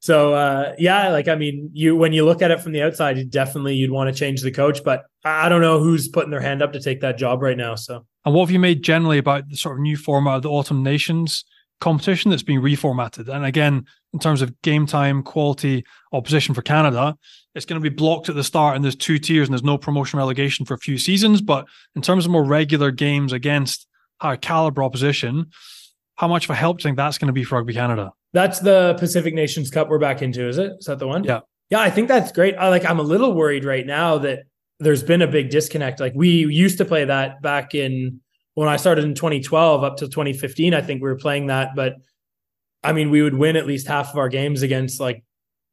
So 0.00 0.32
uh, 0.32 0.74
yeah, 0.78 1.10
like 1.10 1.28
I 1.28 1.34
mean, 1.34 1.70
you 1.72 1.94
when 1.94 2.12
you 2.12 2.24
look 2.24 2.40
at 2.42 2.50
it 2.50 2.60
from 2.60 2.72
the 2.72 2.82
outside, 2.82 3.18
you 3.18 3.24
definitely 3.24 3.74
you'd 3.74 3.90
want 3.90 4.12
to 4.12 4.18
change 4.18 4.42
the 4.42 4.50
coach, 4.50 4.82
but 4.82 5.04
I 5.24 5.48
don't 5.50 5.60
know 5.60 5.78
who's 5.78 6.08
putting 6.08 6.30
their 6.30 6.40
hand 6.40 6.62
up 6.62 6.72
to 6.72 6.80
take 6.80 7.00
that 7.02 7.18
job 7.18 7.42
right 7.42 7.56
now. 7.56 7.74
So 7.74 8.06
and 8.24 8.34
what 8.34 8.42
have 8.42 8.50
you 8.50 8.58
made 8.58 8.82
generally 8.82 9.18
about 9.18 9.48
the 9.48 9.56
sort 9.56 9.76
of 9.76 9.82
new 9.82 9.96
format 9.96 10.36
of 10.36 10.42
the 10.42 10.50
Autumn 10.50 10.82
Nations 10.82 11.44
competition 11.80 12.30
that's 12.30 12.42
being 12.42 12.60
reformatted? 12.60 13.28
And 13.28 13.44
again, 13.44 13.84
in 14.12 14.18
terms 14.18 14.40
of 14.40 14.60
game 14.62 14.86
time, 14.86 15.22
quality, 15.22 15.84
opposition 16.12 16.54
for 16.54 16.62
Canada, 16.62 17.16
it's 17.54 17.66
going 17.66 17.80
to 17.80 17.90
be 17.90 17.94
blocked 17.94 18.28
at 18.28 18.34
the 18.34 18.44
start 18.44 18.76
and 18.76 18.84
there's 18.84 18.96
two 18.96 19.18
tiers 19.18 19.48
and 19.48 19.52
there's 19.52 19.62
no 19.62 19.78
promotion 19.78 20.18
relegation 20.18 20.64
for 20.64 20.74
a 20.74 20.78
few 20.78 20.96
seasons. 20.96 21.42
But 21.42 21.66
in 21.94 22.00
terms 22.00 22.24
of 22.24 22.30
more 22.30 22.44
regular 22.44 22.90
games 22.90 23.32
against 23.32 23.86
higher 24.20 24.36
caliber 24.36 24.82
opposition, 24.82 25.50
how 26.16 26.28
much 26.28 26.44
of 26.44 26.50
a 26.50 26.54
help 26.54 26.78
do 26.78 26.82
you 26.82 26.88
think 26.88 26.96
that's 26.96 27.18
going 27.18 27.26
to 27.26 27.32
be 27.32 27.44
for 27.44 27.56
Rugby 27.56 27.74
Canada? 27.74 28.12
That's 28.32 28.60
the 28.60 28.96
Pacific 28.98 29.34
Nations 29.34 29.70
Cup 29.70 29.88
we're 29.88 29.98
back 29.98 30.22
into, 30.22 30.46
is 30.48 30.58
it? 30.58 30.72
Is 30.78 30.86
that 30.86 30.98
the 30.98 31.06
one? 31.06 31.24
Yeah. 31.24 31.40
Yeah, 31.70 31.80
I 31.80 31.90
think 31.90 32.08
that's 32.08 32.32
great. 32.32 32.56
I 32.56 32.68
like 32.68 32.84
I'm 32.84 32.98
a 32.98 33.04
little 33.04 33.32
worried 33.32 33.64
right 33.64 33.86
now 33.86 34.18
that 34.18 34.40
there's 34.80 35.04
been 35.04 35.22
a 35.22 35.28
big 35.28 35.50
disconnect. 35.50 36.00
Like 36.00 36.12
we 36.16 36.28
used 36.28 36.78
to 36.78 36.84
play 36.84 37.04
that 37.04 37.40
back 37.42 37.74
in 37.74 38.20
when 38.54 38.68
I 38.68 38.76
started 38.76 39.04
in 39.04 39.14
2012 39.14 39.84
up 39.84 39.96
to 39.98 40.06
2015. 40.06 40.74
I 40.74 40.80
think 40.80 41.00
we 41.00 41.08
were 41.08 41.16
playing 41.16 41.46
that, 41.46 41.76
but 41.76 41.94
I 42.82 42.92
mean, 42.92 43.10
we 43.10 43.22
would 43.22 43.34
win 43.34 43.56
at 43.56 43.66
least 43.66 43.86
half 43.86 44.10
of 44.10 44.18
our 44.18 44.28
games 44.28 44.62
against 44.62 44.98
like 44.98 45.22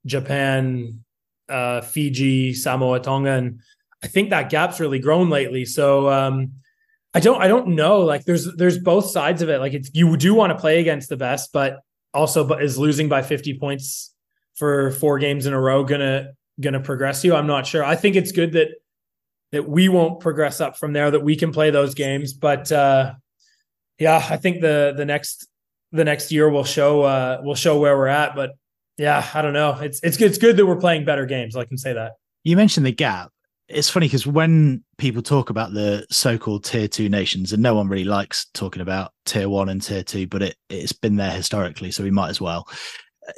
Japan, 0.06 1.04
uh, 1.50 1.82
Fiji, 1.82 2.54
Samoa, 2.54 3.00
Tonga, 3.00 3.32
and 3.32 3.62
I 4.04 4.08
think 4.08 4.30
that 4.30 4.50
gap's 4.52 4.80
really 4.80 5.00
grown 5.00 5.30
lately. 5.30 5.66
So 5.66 6.10
um, 6.10 6.52
I 7.14 7.20
don't 7.20 7.42
I 7.42 7.48
don't 7.48 7.70
know. 7.70 8.02
Like 8.02 8.26
there's 8.26 8.54
there's 8.56 8.78
both 8.78 9.10
sides 9.10 9.42
of 9.42 9.50
it. 9.50 9.60
Like 9.60 9.74
it's 9.74 9.90
you 9.94 10.16
do 10.18 10.36
want 10.36 10.52
to 10.52 10.60
play 10.60 10.80
against 10.80 11.10
the 11.10 11.18
best, 11.18 11.52
but 11.52 11.80
also 12.14 12.44
but 12.44 12.64
is 12.64 12.78
losing 12.78 13.10
by 13.10 13.22
50 13.22 13.58
points 13.60 14.14
for 14.56 14.92
four 14.92 15.20
games 15.20 15.46
in 15.46 15.54
a 15.54 15.60
row 15.60 15.84
gonna 15.84 16.34
gonna 16.60 16.80
progress 16.80 17.24
you? 17.24 17.36
I'm 17.36 17.48
not 17.48 17.68
sure. 17.68 17.84
I 17.84 17.96
think 17.96 18.16
it's 18.16 18.32
good 18.32 18.54
that 18.54 18.70
that 19.52 19.68
we 19.68 19.88
won't 19.90 20.20
progress 20.20 20.60
up 20.60 20.78
from 20.78 20.94
there, 20.94 21.10
that 21.12 21.22
we 21.22 21.36
can 21.36 21.52
play 21.52 21.70
those 21.70 21.94
games. 21.94 22.34
But 22.34 22.72
uh 22.72 23.14
yeah, 24.00 24.26
I 24.30 24.38
think 24.38 24.62
the 24.62 24.94
the 24.96 25.06
next 25.06 25.48
the 25.92 26.04
next 26.04 26.32
year 26.32 26.50
will 26.50 26.64
show 26.64 27.04
uh 27.04 27.42
will 27.44 27.56
show 27.56 27.80
where 27.80 27.98
we're 27.98 28.08
at. 28.08 28.36
But 28.36 28.52
yeah, 28.98 29.26
I 29.34 29.42
don't 29.42 29.54
know. 29.54 29.78
It's 29.80 30.00
it's 30.04 30.20
it's 30.20 30.38
good 30.38 30.58
that 30.58 30.66
we're 30.66 30.80
playing 30.80 31.06
better 31.06 31.26
games. 31.26 31.56
I 31.56 31.66
can 31.66 31.78
say 31.78 31.94
that. 31.94 32.14
You 32.44 32.56
mentioned 32.58 32.86
the 32.86 32.92
gap. 32.92 33.32
It's 33.70 33.90
funny 33.90 34.08
because 34.08 34.26
when 34.26 34.84
people 34.98 35.22
talk 35.22 35.50
about 35.50 35.74
the 35.74 36.06
so-called 36.10 36.64
tier 36.64 36.88
two 36.88 37.10
nations, 37.10 37.52
and 37.52 37.62
no 37.62 37.76
one 37.76 37.90
really 37.90 38.06
likes 38.06 38.46
talking 38.54 38.82
about 38.82 39.12
tier 39.26 39.50
one 39.50 39.68
and 39.68 39.82
tier 39.82 40.04
two, 40.04 40.26
but 40.26 40.42
it 40.42 40.56
it's 40.70 40.94
been 40.94 41.18
there 41.18 41.32
historically, 41.32 41.92
so 41.92 42.04
we 42.04 42.12
might 42.12 42.30
as 42.30 42.40
well. 42.40 42.68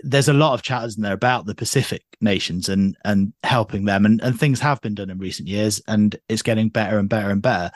There's 0.03 0.29
a 0.29 0.33
lot 0.33 0.53
of 0.53 0.61
chatters 0.61 0.97
in 0.97 1.03
there 1.03 1.13
about 1.13 1.47
the 1.47 1.55
Pacific 1.55 2.03
nations 2.21 2.69
and 2.69 2.95
and 3.05 3.33
helping 3.43 3.85
them, 3.85 4.05
and 4.05 4.21
and 4.21 4.39
things 4.39 4.59
have 4.59 4.81
been 4.81 4.93
done 4.93 5.09
in 5.09 5.17
recent 5.17 5.47
years, 5.47 5.81
and 5.87 6.15
it's 6.29 6.43
getting 6.43 6.69
better 6.69 6.99
and 6.99 7.09
better 7.09 7.31
and 7.31 7.41
better. 7.41 7.71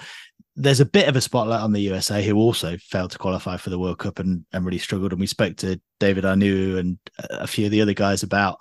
There's 0.56 0.80
a 0.80 0.86
bit 0.86 1.08
of 1.08 1.16
a 1.16 1.22
spotlight 1.22 1.62
on 1.62 1.74
the 1.74 1.82
USA, 1.82 2.24
who 2.24 2.36
also 2.36 2.78
failed 2.78 3.10
to 3.12 3.18
qualify 3.18 3.58
for 3.58 3.72
the 3.72 3.80
World 3.80 3.98
Cup 3.98 4.20
and 4.20 4.46
and 4.54 4.64
really 4.64 4.78
struggled. 4.78 5.12
And 5.12 5.20
we 5.20 5.26
spoke 5.26 5.58
to 5.58 5.82
David 6.00 6.24
Ainu'u 6.24 6.78
and 6.78 7.00
a 7.32 7.48
few 7.48 7.66
of 7.66 7.72
the 7.72 7.82
other 7.82 7.96
guys 7.96 8.22
about 8.22 8.60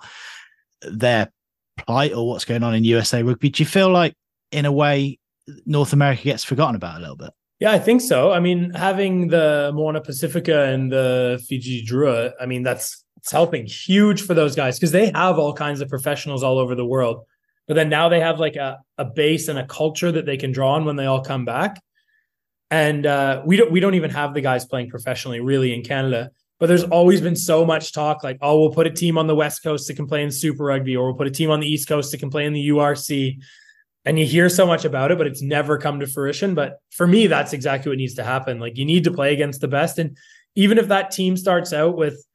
their 0.81 1.31
plight 1.77 2.13
or 2.13 2.27
what's 2.27 2.45
going 2.45 2.63
on 2.63 2.75
in 2.75 2.83
USA 2.83 3.23
rugby. 3.23 3.49
Do 3.49 3.63
you 3.63 3.67
feel 3.67 3.89
like, 3.89 4.15
in 4.51 4.65
a 4.65 4.71
way, 4.71 5.19
North 5.65 5.93
America 5.93 6.23
gets 6.23 6.43
forgotten 6.43 6.75
about 6.75 6.97
a 6.97 6.99
little 6.99 7.15
bit? 7.15 7.31
Yeah, 7.59 7.71
I 7.71 7.79
think 7.79 8.01
so. 8.01 8.31
I 8.31 8.39
mean, 8.39 8.71
having 8.73 9.29
the 9.29 9.71
Moana 9.73 10.01
Pacifica 10.01 10.63
and 10.65 10.91
the 10.91 11.43
Fiji 11.47 11.85
Drua, 11.85 12.33
I 12.39 12.45
mean, 12.45 12.63
that's 12.63 13.03
it's 13.17 13.31
helping 13.31 13.65
huge 13.65 14.21
for 14.21 14.33
those 14.33 14.53
guys 14.53 14.77
because 14.77 14.91
they 14.91 15.09
have 15.11 15.39
all 15.39 15.53
kinds 15.53 15.79
of 15.79 15.87
professionals 15.87 16.43
all 16.43 16.59
over 16.59 16.75
the 16.75 16.85
world. 16.85 17.25
But 17.67 17.75
then 17.75 17.87
now 17.87 18.09
they 18.09 18.19
have 18.19 18.37
like 18.37 18.57
a, 18.57 18.79
a 18.97 19.05
base 19.05 19.47
and 19.47 19.57
a 19.57 19.65
culture 19.65 20.11
that 20.11 20.25
they 20.25 20.35
can 20.35 20.51
draw 20.51 20.73
on 20.73 20.83
when 20.83 20.97
they 20.97 21.05
all 21.05 21.23
come 21.23 21.45
back. 21.45 21.81
And 22.69 23.05
uh, 23.05 23.41
we 23.45 23.55
don't 23.55 23.71
we 23.71 23.79
don't 23.79 23.93
even 23.93 24.09
have 24.09 24.33
the 24.33 24.41
guys 24.41 24.65
playing 24.65 24.89
professionally 24.89 25.39
really 25.39 25.73
in 25.73 25.83
Canada. 25.83 26.31
But 26.63 26.67
there's 26.67 26.85
always 26.85 27.19
been 27.19 27.35
so 27.35 27.65
much 27.65 27.91
talk 27.91 28.23
like, 28.23 28.37
oh, 28.41 28.57
we'll 28.57 28.71
put 28.71 28.87
a 28.87 28.89
team 28.89 29.17
on 29.17 29.27
the 29.27 29.35
West 29.35 29.63
Coast 29.63 29.85
to 29.85 30.05
play 30.05 30.23
in 30.23 30.31
Super 30.31 30.63
Rugby, 30.63 30.95
or 30.95 31.07
we'll 31.07 31.17
put 31.17 31.27
a 31.27 31.29
team 31.29 31.51
on 31.51 31.59
the 31.59 31.67
East 31.67 31.89
Coast 31.89 32.17
to 32.17 32.29
play 32.29 32.45
in 32.45 32.53
the 32.53 32.69
URC. 32.69 33.37
And 34.05 34.17
you 34.17 34.25
hear 34.25 34.47
so 34.47 34.65
much 34.65 34.85
about 34.85 35.11
it, 35.11 35.17
but 35.17 35.27
it's 35.27 35.41
never 35.41 35.77
come 35.77 35.99
to 35.99 36.07
fruition. 36.07 36.55
But 36.55 36.77
for 36.89 37.05
me, 37.05 37.27
that's 37.27 37.51
exactly 37.51 37.89
what 37.89 37.97
needs 37.97 38.13
to 38.13 38.23
happen. 38.23 38.61
Like 38.61 38.77
you 38.77 38.85
need 38.85 39.03
to 39.03 39.11
play 39.11 39.33
against 39.33 39.59
the 39.59 39.67
best. 39.67 39.99
And 39.99 40.15
even 40.55 40.77
if 40.77 40.87
that 40.87 41.11
team 41.11 41.35
starts 41.35 41.73
out 41.73 41.97
with 41.97 42.25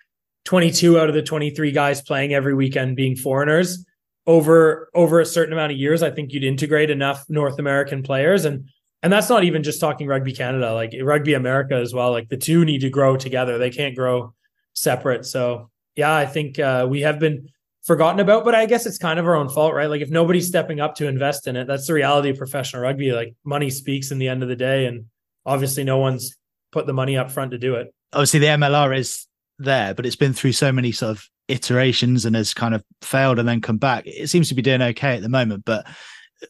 22 0.45 1.01
out 1.01 1.09
of 1.09 1.15
the 1.15 1.23
23 1.23 1.73
guys 1.73 2.03
playing 2.03 2.35
every 2.35 2.53
weekend 2.53 2.97
being 2.97 3.17
foreigners 3.17 3.83
over 4.27 4.91
over 4.95 5.21
a 5.21 5.25
certain 5.25 5.55
amount 5.55 5.73
of 5.73 5.79
years, 5.79 6.03
I 6.03 6.11
think 6.11 6.35
you'd 6.35 6.45
integrate 6.45 6.91
enough 6.91 7.25
North 7.31 7.59
American 7.59 8.03
players 8.03 8.45
and 8.45 8.69
and 9.03 9.13
that's 9.13 9.29
not 9.29 9.45
even 9.45 9.63
just 9.63 9.81
talking 9.81 10.07
rugby 10.07 10.33
Canada, 10.33 10.75
like 10.75 10.93
rugby 11.03 11.35
America 11.35 11.75
as 11.75 11.95
well. 11.95 12.11
Like 12.11 12.29
the 12.29 12.37
two 12.37 12.65
need 12.65 12.81
to 12.81 12.91
grow 12.91 13.17
together; 13.17 13.59
they 13.59 13.71
can't 13.71 13.95
grow 13.95 14.35
separate. 14.75 15.25
So 15.25 15.71
yeah, 15.95 16.15
I 16.15 16.27
think 16.27 16.59
uh, 16.59 16.87
we 16.89 17.03
have 17.03 17.19
been 17.19 17.49
forgotten 17.85 18.21
about, 18.21 18.45
but 18.45 18.55
I 18.55 18.67
guess 18.67 18.87
it's 18.87 18.99
kind 18.99 19.19
of 19.19 19.27
our 19.27 19.37
own 19.37 19.49
fault, 19.49 19.75
right? 19.75 19.89
Like 19.89 20.03
if 20.03 20.11
nobody's 20.11 20.49
stepping 20.49 20.81
up 20.81 20.97
to 20.97 21.07
invest 21.07 21.47
in 21.47 21.57
it, 21.57 21.67
that's 21.67 21.87
the 21.87 21.95
reality 21.95 22.31
of 22.31 22.39
professional 22.39 22.83
rugby. 22.83 23.13
Like 23.13 23.35
money 23.45 23.71
speaks 23.71 24.11
in 24.11 24.19
the 24.19 24.29
end 24.29 24.43
of 24.43 24.49
the 24.49 24.57
day, 24.57 24.87
and 24.87 25.07
obviously 25.47 25.85
no 25.85 25.99
one's 25.99 26.37
put 26.73 26.87
the 26.87 26.93
money 26.93 27.17
up 27.17 27.31
front 27.31 27.53
to 27.53 27.59
do 27.59 27.77
it. 27.77 27.93
Obviously, 28.13 28.41
the 28.41 28.47
MLR 28.47 28.97
is 28.97 29.27
there, 29.59 29.95
but 29.95 30.07
it's 30.07 30.17
been 30.17 30.33
through 30.33 30.53
so 30.53 30.73
many 30.73 30.93
sort 30.93 31.11
of 31.11 31.25
iterations 31.49 32.25
and 32.25 32.37
has 32.37 32.53
kind 32.53 32.75
of 32.75 32.85
failed 33.03 33.39
and 33.39 33.49
then 33.49 33.61
come 33.61 33.79
back. 33.79 34.07
It 34.07 34.29
seems 34.29 34.49
to 34.49 34.55
be 34.55 34.63
doing 34.63 34.83
okay 34.83 35.17
at 35.17 35.23
the 35.23 35.29
moment, 35.29 35.65
but 35.65 35.87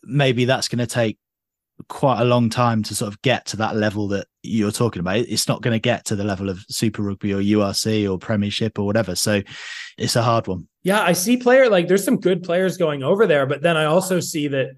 maybe 0.02 0.44
that's 0.44 0.68
going 0.68 0.80
to 0.80 0.86
take 0.86 1.18
quite 1.88 2.20
a 2.20 2.24
long 2.24 2.50
time 2.50 2.82
to 2.82 2.94
sort 2.94 3.12
of 3.12 3.22
get 3.22 3.46
to 3.46 3.56
that 3.56 3.76
level 3.76 4.08
that 4.08 4.26
you're 4.42 4.72
talking 4.72 5.00
about. 5.00 5.18
It's 5.18 5.46
not 5.46 5.62
going 5.62 5.74
to 5.74 5.78
get 5.78 6.04
to 6.06 6.16
the 6.16 6.24
level 6.24 6.48
of 6.48 6.64
Super 6.68 7.02
Rugby 7.02 7.32
or 7.32 7.40
URC 7.40 8.10
or 8.10 8.18
Premiership 8.18 8.78
or 8.78 8.86
whatever. 8.86 9.14
So 9.14 9.42
it's 9.96 10.16
a 10.16 10.22
hard 10.22 10.46
one. 10.48 10.68
Yeah, 10.82 11.02
I 11.02 11.12
see 11.12 11.36
player 11.36 11.68
like 11.68 11.88
there's 11.88 12.04
some 12.04 12.18
good 12.18 12.42
players 12.42 12.76
going 12.76 13.02
over 13.02 13.26
there, 13.26 13.46
but 13.46 13.62
then 13.62 13.76
I 13.76 13.84
also 13.84 14.20
see 14.20 14.48
that 14.48 14.70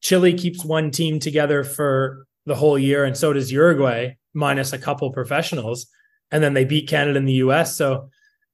Chile 0.00 0.34
keeps 0.34 0.64
one 0.64 0.90
team 0.90 1.18
together 1.18 1.64
for 1.64 2.26
the 2.46 2.54
whole 2.54 2.78
year, 2.78 3.04
and 3.04 3.16
so 3.16 3.32
does 3.32 3.50
Uruguay, 3.50 4.14
minus 4.34 4.72
a 4.72 4.78
couple 4.78 5.10
professionals, 5.12 5.86
and 6.30 6.42
then 6.42 6.52
they 6.52 6.64
beat 6.64 6.88
Canada 6.88 7.18
and 7.18 7.28
the 7.28 7.34
US. 7.34 7.76
So 7.76 8.10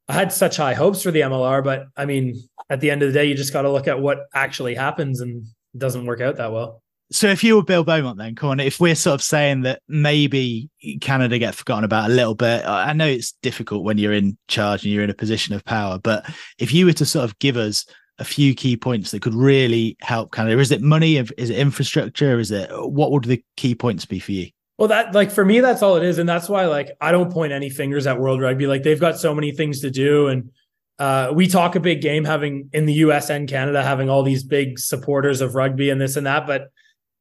I 0.08 0.12
had 0.12 0.32
such 0.32 0.56
high 0.56 0.74
hopes 0.74 1.02
for 1.02 1.10
the 1.10 1.22
MLR, 1.22 1.64
but 1.64 1.86
I 1.96 2.04
mean, 2.04 2.40
at 2.68 2.80
the 2.80 2.90
end 2.90 3.02
of 3.02 3.08
the 3.08 3.18
day, 3.18 3.24
you 3.24 3.34
just 3.34 3.52
got 3.52 3.62
to 3.62 3.70
look 3.70 3.88
at 3.88 4.00
what 4.00 4.26
actually 4.34 4.74
happens, 4.74 5.20
and 5.20 5.44
it 5.74 5.78
doesn't 5.78 6.06
work 6.06 6.20
out 6.20 6.36
that 6.36 6.52
well. 6.52 6.82
So 7.12 7.26
if 7.26 7.42
you 7.42 7.56
were 7.56 7.64
Bill 7.64 7.82
Beaumont, 7.82 8.18
then 8.18 8.36
Corn, 8.36 8.60
if 8.60 8.78
we're 8.78 8.94
sort 8.94 9.14
of 9.14 9.22
saying 9.22 9.62
that 9.62 9.82
maybe 9.88 10.70
Canada 11.00 11.38
get 11.38 11.56
forgotten 11.56 11.82
about 11.82 12.08
a 12.08 12.14
little 12.14 12.36
bit, 12.36 12.64
I 12.64 12.92
know 12.92 13.06
it's 13.06 13.32
difficult 13.42 13.82
when 13.82 13.98
you're 13.98 14.12
in 14.12 14.38
charge 14.46 14.84
and 14.84 14.92
you're 14.92 15.02
in 15.02 15.10
a 15.10 15.14
position 15.14 15.54
of 15.54 15.64
power, 15.64 15.98
but 15.98 16.24
if 16.58 16.72
you 16.72 16.86
were 16.86 16.92
to 16.92 17.04
sort 17.04 17.24
of 17.24 17.36
give 17.40 17.56
us 17.56 17.84
a 18.20 18.24
few 18.24 18.54
key 18.54 18.76
points 18.76 19.10
that 19.10 19.22
could 19.22 19.34
really 19.34 19.96
help 20.02 20.30
Canada, 20.30 20.60
is 20.60 20.70
it 20.70 20.82
money? 20.82 21.16
Is 21.16 21.50
it 21.50 21.58
infrastructure? 21.58 22.38
Is 22.38 22.52
it 22.52 22.70
what 22.70 23.10
would 23.10 23.24
the 23.24 23.42
key 23.56 23.74
points 23.74 24.04
be 24.04 24.20
for 24.20 24.32
you? 24.32 24.50
Well, 24.78 24.88
that 24.88 25.12
like 25.14 25.30
for 25.30 25.44
me, 25.44 25.60
that's 25.60 25.82
all 25.82 25.96
it 25.96 26.04
is, 26.04 26.18
and 26.18 26.28
that's 26.28 26.48
why 26.48 26.66
like 26.66 26.90
I 27.00 27.12
don't 27.12 27.32
point 27.32 27.52
any 27.52 27.70
fingers 27.70 28.06
at 28.06 28.20
World 28.20 28.40
Rugby. 28.40 28.66
Like 28.66 28.82
they've 28.82 29.00
got 29.00 29.18
so 29.18 29.34
many 29.34 29.52
things 29.52 29.80
to 29.80 29.90
do, 29.90 30.28
and 30.28 30.50
uh, 30.98 31.32
we 31.34 31.48
talk 31.48 31.74
a 31.74 31.80
big 31.80 32.02
game 32.02 32.24
having 32.24 32.70
in 32.72 32.86
the 32.86 32.92
U.S. 32.94 33.30
and 33.30 33.48
Canada 33.48 33.82
having 33.82 34.08
all 34.08 34.22
these 34.22 34.44
big 34.44 34.78
supporters 34.78 35.40
of 35.40 35.54
rugby 35.54 35.90
and 35.90 36.00
this 36.00 36.16
and 36.16 36.26
that, 36.26 36.46
but 36.46 36.68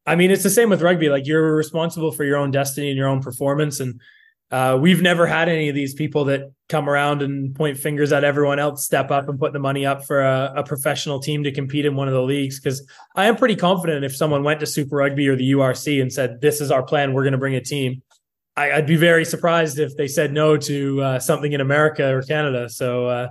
I 0.10 0.16
mean, 0.16 0.32
it's 0.32 0.41
the 0.41 0.49
same 0.49 0.72
with 0.72 0.82
rugby. 0.82 1.07
Like 1.07 1.28
you're 1.28 1.55
responsible 1.55 2.12
for 2.12 2.24
your 2.24 2.38
own 2.38 2.49
destiny 2.49 2.89
and 2.89 2.97
your 2.97 3.07
own 3.07 3.22
performance. 3.22 3.80
And 3.80 4.01
uh, 4.49 4.76
we've 4.82 5.03
never 5.03 5.28
had 5.28 5.47
any 5.49 5.70
of 5.70 5.76
these 5.76 5.93
people 5.93 6.26
that 6.26 6.51
come 6.68 6.89
around 6.89 7.22
and 7.22 7.53
point 7.53 7.78
fingers 7.78 8.12
at 8.12 8.24
everyone 8.24 8.57
else, 8.57 8.84
step 8.84 9.12
up 9.12 9.30
and 9.30 9.38
put 9.38 9.53
the 9.53 9.60
money 9.60 9.86
up 9.86 10.03
for 10.05 10.22
a, 10.22 10.53
a 10.57 10.64
professional 10.64 11.20
team 11.20 11.43
to 11.43 11.51
compete 11.51 11.86
in 11.86 11.95
one 11.95 12.07
of 12.07 12.16
the 12.16 12.24
leagues. 12.24 12.60
Because 12.60 12.82
I 13.16 13.28
am 13.28 13.36
pretty 13.36 13.55
confident 13.55 14.03
if 14.03 14.16
someone 14.16 14.43
went 14.43 14.62
to 14.62 14.66
Super 14.66 14.95
Rugby 14.95 15.28
or 15.28 15.36
the 15.36 15.51
URC 15.51 16.01
and 16.01 16.12
said, 16.12 16.41
"This 16.41 16.60
is 16.60 16.72
our 16.72 16.82
plan, 16.82 17.14
we're 17.14 17.22
going 17.24 17.34
to 17.34 17.38
bring 17.38 17.53
a 17.53 17.62
team," 17.62 18.01
I, 18.57 18.78
would 18.78 18.88
be 18.88 18.95
very 18.95 19.26
surprised 19.26 19.78
if 19.78 19.95
they 19.95 20.07
said 20.07 20.34
no 20.34 20.57
to 20.57 21.01
uh, 21.03 21.20
something 21.20 21.53
in 21.53 21.62
America 21.62 22.12
or 22.12 22.24
Canada. 22.24 22.68
So, 22.68 23.05
uh, 23.05 23.28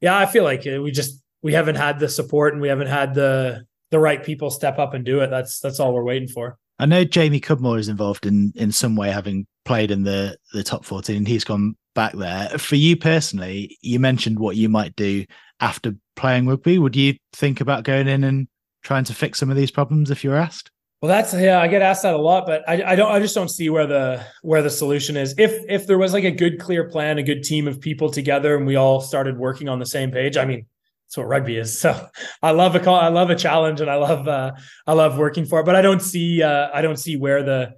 yeah, 0.00 0.16
I 0.16 0.24
feel 0.24 0.44
like 0.44 0.64
we 0.64 0.92
just 0.92 1.22
we 1.42 1.52
haven't 1.52 1.76
had 1.76 1.98
the 1.98 2.08
support 2.08 2.54
and 2.54 2.62
we 2.62 2.68
haven't 2.68 2.88
had 2.88 3.12
the 3.12 3.65
the 3.90 3.98
right 3.98 4.22
people 4.22 4.50
step 4.50 4.78
up 4.78 4.94
and 4.94 5.04
do 5.04 5.20
it. 5.20 5.28
That's 5.28 5.60
that's 5.60 5.80
all 5.80 5.94
we're 5.94 6.04
waiting 6.04 6.28
for. 6.28 6.58
I 6.78 6.86
know 6.86 7.04
Jamie 7.04 7.40
Cudmore 7.40 7.78
is 7.78 7.88
involved 7.88 8.26
in 8.26 8.52
in 8.56 8.72
some 8.72 8.96
way, 8.96 9.10
having 9.10 9.46
played 9.64 9.90
in 9.90 10.02
the 10.02 10.36
the 10.52 10.62
top 10.62 10.84
fourteen. 10.84 11.24
He's 11.24 11.44
gone 11.44 11.76
back 11.94 12.12
there. 12.12 12.50
For 12.58 12.76
you 12.76 12.96
personally, 12.96 13.78
you 13.80 13.98
mentioned 13.98 14.38
what 14.38 14.56
you 14.56 14.68
might 14.68 14.94
do 14.96 15.24
after 15.60 15.94
playing 16.16 16.46
rugby. 16.46 16.78
Would 16.78 16.96
you 16.96 17.14
think 17.32 17.60
about 17.60 17.84
going 17.84 18.08
in 18.08 18.24
and 18.24 18.48
trying 18.82 19.04
to 19.04 19.14
fix 19.14 19.38
some 19.38 19.50
of 19.50 19.56
these 19.56 19.70
problems 19.70 20.10
if 20.10 20.22
you 20.22 20.30
were 20.30 20.36
asked? 20.36 20.70
Well, 21.02 21.08
that's 21.10 21.34
yeah, 21.34 21.60
I 21.60 21.68
get 21.68 21.82
asked 21.82 22.02
that 22.02 22.14
a 22.14 22.18
lot, 22.18 22.46
but 22.46 22.66
I, 22.68 22.92
I 22.92 22.96
don't 22.96 23.10
I 23.10 23.20
just 23.20 23.34
don't 23.34 23.50
see 23.50 23.68
where 23.68 23.86
the 23.86 24.24
where 24.42 24.62
the 24.62 24.70
solution 24.70 25.16
is. 25.16 25.34
If 25.38 25.52
if 25.68 25.86
there 25.86 25.98
was 25.98 26.12
like 26.12 26.24
a 26.24 26.30
good 26.30 26.58
clear 26.58 26.88
plan, 26.88 27.18
a 27.18 27.22
good 27.22 27.42
team 27.42 27.68
of 27.68 27.80
people 27.80 28.10
together, 28.10 28.56
and 28.56 28.66
we 28.66 28.76
all 28.76 29.00
started 29.00 29.36
working 29.36 29.68
on 29.68 29.78
the 29.78 29.86
same 29.86 30.10
page, 30.10 30.36
I 30.36 30.46
mean, 30.46 30.66
that's 31.06 31.16
what 31.16 31.28
rugby 31.28 31.56
is. 31.56 31.80
So 31.86 32.08
I 32.42 32.50
love 32.50 32.74
a 32.74 32.80
call, 32.80 32.96
I 32.96 33.08
love 33.08 33.30
a 33.30 33.36
challenge, 33.36 33.80
and 33.80 33.90
I 33.90 33.96
love 33.96 34.26
uh, 34.26 34.52
I 34.86 34.92
love 34.92 35.18
working 35.18 35.44
for 35.44 35.60
it. 35.60 35.66
But 35.66 35.76
I 35.76 35.82
don't 35.82 36.02
see 36.02 36.42
uh, 36.42 36.68
I 36.72 36.82
don't 36.82 36.98
see 36.98 37.16
where 37.16 37.42
the 37.42 37.74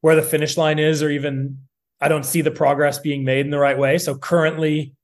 where 0.00 0.16
the 0.16 0.22
finish 0.22 0.56
line 0.56 0.78
is, 0.78 1.02
or 1.02 1.10
even 1.10 1.58
I 2.00 2.08
don't 2.08 2.24
see 2.24 2.42
the 2.42 2.50
progress 2.50 2.98
being 2.98 3.24
made 3.24 3.46
in 3.46 3.50
the 3.50 3.58
right 3.58 3.78
way. 3.78 3.98
So 3.98 4.16
currently, 4.16 4.94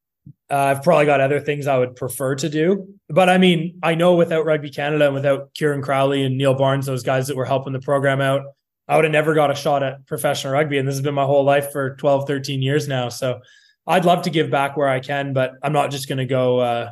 uh, 0.51 0.57
I've 0.57 0.83
probably 0.83 1.07
got 1.07 1.21
other 1.21 1.41
things 1.41 1.67
I 1.67 1.79
would 1.79 1.97
prefer 1.97 2.35
to 2.37 2.49
do. 2.49 2.95
But 3.09 3.31
I 3.31 3.39
mean, 3.39 3.79
I 3.83 3.95
know 3.95 4.15
without 4.15 4.45
Rugby 4.45 4.71
Canada 4.71 5.07
and 5.07 5.15
without 5.15 5.55
Kieran 5.55 5.83
Crowley 5.83 6.25
and 6.25 6.37
Neil 6.37 6.55
Barnes, 6.55 6.87
those 6.87 7.03
guys 7.03 7.29
that 7.29 7.37
were 7.37 7.47
helping 7.47 7.73
the 7.73 7.81
program 7.81 8.21
out, 8.21 8.43
I 8.87 8.97
would 8.97 9.05
have 9.05 9.13
never 9.13 9.35
got 9.35 9.51
a 9.51 9.55
shot 9.55 9.83
at 9.83 10.07
professional 10.07 10.53
rugby. 10.53 10.77
And 10.77 10.87
this 10.87 10.97
has 10.97 11.03
been 11.03 11.15
my 11.15 11.25
whole 11.25 11.45
life 11.45 11.73
for 11.73 11.97
12, 11.97 12.27
13 12.27 12.61
years 12.61 12.87
now. 12.87 13.09
So 13.09 13.41
I'd 13.87 14.05
love 14.05 14.23
to 14.23 14.31
give 14.31 14.51
back 14.51 14.77
where 14.77 14.89
I 14.89 15.01
can, 15.01 15.33
but 15.33 15.53
I'm 15.63 15.73
not 15.73 15.91
just 15.91 16.09
going 16.09 16.19
to 16.19 16.27
go 16.27 16.59
uh, 16.59 16.91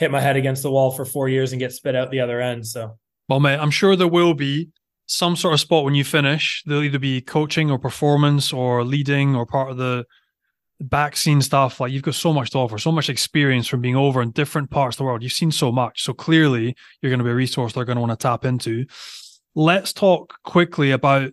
hit 0.00 0.10
my 0.10 0.20
head 0.20 0.34
against 0.34 0.62
the 0.62 0.70
wall 0.70 0.90
for 0.90 1.04
four 1.04 1.28
years 1.28 1.52
and 1.52 1.60
get 1.60 1.72
spit 1.72 1.94
out 1.94 2.10
the 2.10 2.20
other 2.20 2.40
end. 2.40 2.66
So, 2.66 2.98
well, 3.28 3.38
mate, 3.38 3.58
I'm 3.58 3.70
sure 3.70 3.94
there 3.94 4.08
will 4.08 4.32
be 4.32 4.70
some 5.04 5.36
sort 5.36 5.52
of 5.52 5.60
spot 5.60 5.84
when 5.84 5.94
you 5.94 6.04
finish. 6.04 6.62
There'll 6.64 6.82
either 6.82 6.98
be 6.98 7.20
coaching 7.20 7.70
or 7.70 7.78
performance 7.78 8.50
or 8.50 8.82
leading 8.82 9.36
or 9.36 9.44
part 9.44 9.70
of 9.70 9.76
the 9.76 10.06
back 10.80 11.16
scene 11.16 11.42
stuff. 11.42 11.80
Like 11.80 11.92
you've 11.92 12.02
got 12.02 12.14
so 12.14 12.32
much 12.32 12.48
to 12.50 12.58
offer, 12.58 12.78
so 12.78 12.90
much 12.90 13.10
experience 13.10 13.66
from 13.66 13.82
being 13.82 13.94
over 13.94 14.22
in 14.22 14.30
different 14.30 14.70
parts 14.70 14.94
of 14.94 14.98
the 14.98 15.04
world. 15.04 15.22
You've 15.22 15.32
seen 15.32 15.52
so 15.52 15.70
much. 15.70 16.02
So 16.02 16.14
clearly, 16.14 16.74
you're 17.02 17.10
going 17.10 17.18
to 17.18 17.24
be 17.24 17.30
a 17.30 17.34
resource 17.34 17.74
they're 17.74 17.84
going 17.84 17.96
to 17.96 18.00
want 18.00 18.18
to 18.18 18.22
tap 18.22 18.46
into. 18.46 18.86
Let's 19.54 19.92
talk 19.92 20.32
quickly 20.44 20.92
about 20.92 21.30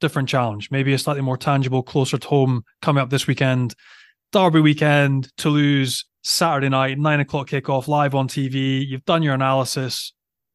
different 0.00 0.28
challenge, 0.28 0.70
maybe 0.70 0.92
a 0.92 0.98
slightly 0.98 1.22
more 1.22 1.36
tangible, 1.36 1.82
closer 1.82 2.16
to 2.16 2.28
home 2.28 2.62
coming 2.80 3.02
up 3.02 3.10
this 3.10 3.26
weekend. 3.26 3.74
Derby 4.30 4.60
weekend, 4.60 5.32
Toulouse, 5.36 6.04
Saturday 6.24 6.70
night, 6.70 6.98
nine 6.98 7.20
o'clock 7.20 7.48
kickoff, 7.48 7.86
live 7.86 8.14
on 8.14 8.28
TV. 8.28 8.84
You've 8.84 9.04
done 9.04 9.22
your 9.22 9.34
analysis. 9.34 10.14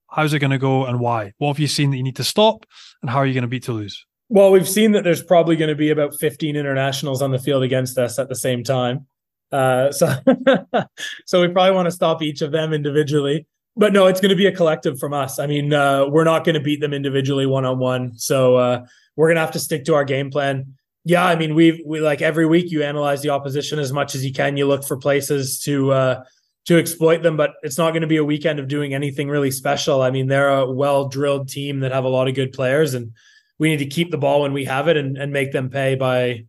How's 0.10 0.34
it 0.34 0.40
going 0.40 0.50
to 0.50 0.58
go 0.58 0.86
and 0.86 1.00
why? 1.00 1.34
What 1.38 1.50
have 1.50 1.60
you 1.60 1.68
seen 1.68 1.92
that 1.92 1.98
you 1.98 2.04
need 2.04 2.16
to 2.16 2.24
stop, 2.24 2.66
and 3.04 3.10
how 3.10 3.18
are 3.18 3.26
you 3.26 3.36
going 3.36 3.44
to 3.44 3.48
beat 3.48 3.64
Toulouse? 3.64 4.04
Well, 4.30 4.52
we've 4.52 4.68
seen 4.68 4.94
that 4.94 5.04
there's 5.04 5.22
probably 5.22 5.56
going 5.56 5.70
to 5.70 5.76
be 5.76 5.92
about 5.92 6.16
15 6.16 6.56
internationals 6.56 7.22
on 7.22 7.30
the 7.30 7.38
field 7.38 7.62
against 7.62 8.00
us 8.00 8.18
at 8.18 8.30
the 8.30 8.36
same 8.36 8.64
time. 8.64 9.06
Uh, 9.52 9.92
so, 9.92 10.12
so 11.28 11.42
we 11.42 11.48
probably 11.48 11.76
want 11.76 11.86
to 11.86 11.92
stop 11.92 12.24
each 12.24 12.42
of 12.42 12.52
them 12.52 12.74
individually. 12.74 13.46
But 13.76 13.94
no, 13.94 14.08
it's 14.08 14.20
going 14.20 14.30
to 14.30 14.36
be 14.36 14.48
a 14.48 14.52
collective 14.52 15.00
from 15.00 15.14
us. 15.14 15.38
I 15.38 15.46
mean, 15.46 15.72
uh, 15.72 16.08
we're 16.08 16.24
not 16.24 16.46
going 16.46 16.56
to 16.56 16.60
beat 16.60 16.82
them 16.82 16.94
individually 16.94 17.46
one 17.46 17.66
on 17.66 17.78
one. 17.78 18.18
So 18.18 18.56
uh, 18.56 18.86
we're 19.16 19.28
going 19.28 19.36
to 19.36 19.42
have 19.42 19.52
to 19.52 19.60
stick 19.60 19.86
to 19.86 19.94
our 19.94 20.04
game 20.04 20.32
plan 20.32 20.76
yeah, 21.06 21.26
I 21.26 21.36
mean, 21.36 21.56
we've 21.56 21.82
we 21.86 22.02
like 22.02 22.22
every 22.22 22.46
week 22.46 22.72
you 22.72 22.84
analyze 22.84 23.22
the 23.22 23.30
opposition 23.30 23.80
as 23.80 23.94
much 23.94 24.16
as 24.16 24.26
you 24.26 24.34
can. 24.34 24.58
You 24.58 24.68
look 24.68 24.84
for 24.84 24.98
places 24.98 25.60
to 25.60 25.92
uh, 25.92 26.24
to 26.66 26.78
exploit 26.78 27.24
them, 27.24 27.38
but 27.38 27.52
it's 27.64 27.78
not 27.78 27.92
going 27.92 28.02
to 28.02 28.08
be 28.08 28.18
a 28.18 28.24
weekend 28.24 28.60
of 28.60 28.68
doing 28.68 28.94
anything 28.94 29.30
really 29.30 29.52
special. 29.52 30.02
I 30.02 30.12
mean, 30.12 30.28
they're 30.28 30.50
a 30.50 30.70
well 30.70 31.08
drilled 31.08 31.50
team 31.50 31.80
that 31.80 31.92
have 31.92 32.04
a 32.04 32.10
lot 32.10 32.28
of 32.28 32.36
good 32.36 32.54
players, 32.54 32.94
and 32.94 33.14
we 33.58 33.70
need 33.70 33.78
to 33.78 33.88
keep 33.88 34.12
the 34.12 34.18
ball 34.18 34.42
when 34.42 34.54
we 34.54 34.66
have 34.66 34.88
it 34.88 34.98
and, 34.98 35.18
and 35.18 35.34
make 35.34 35.52
them 35.52 35.70
pay 35.70 35.96
by, 35.96 36.46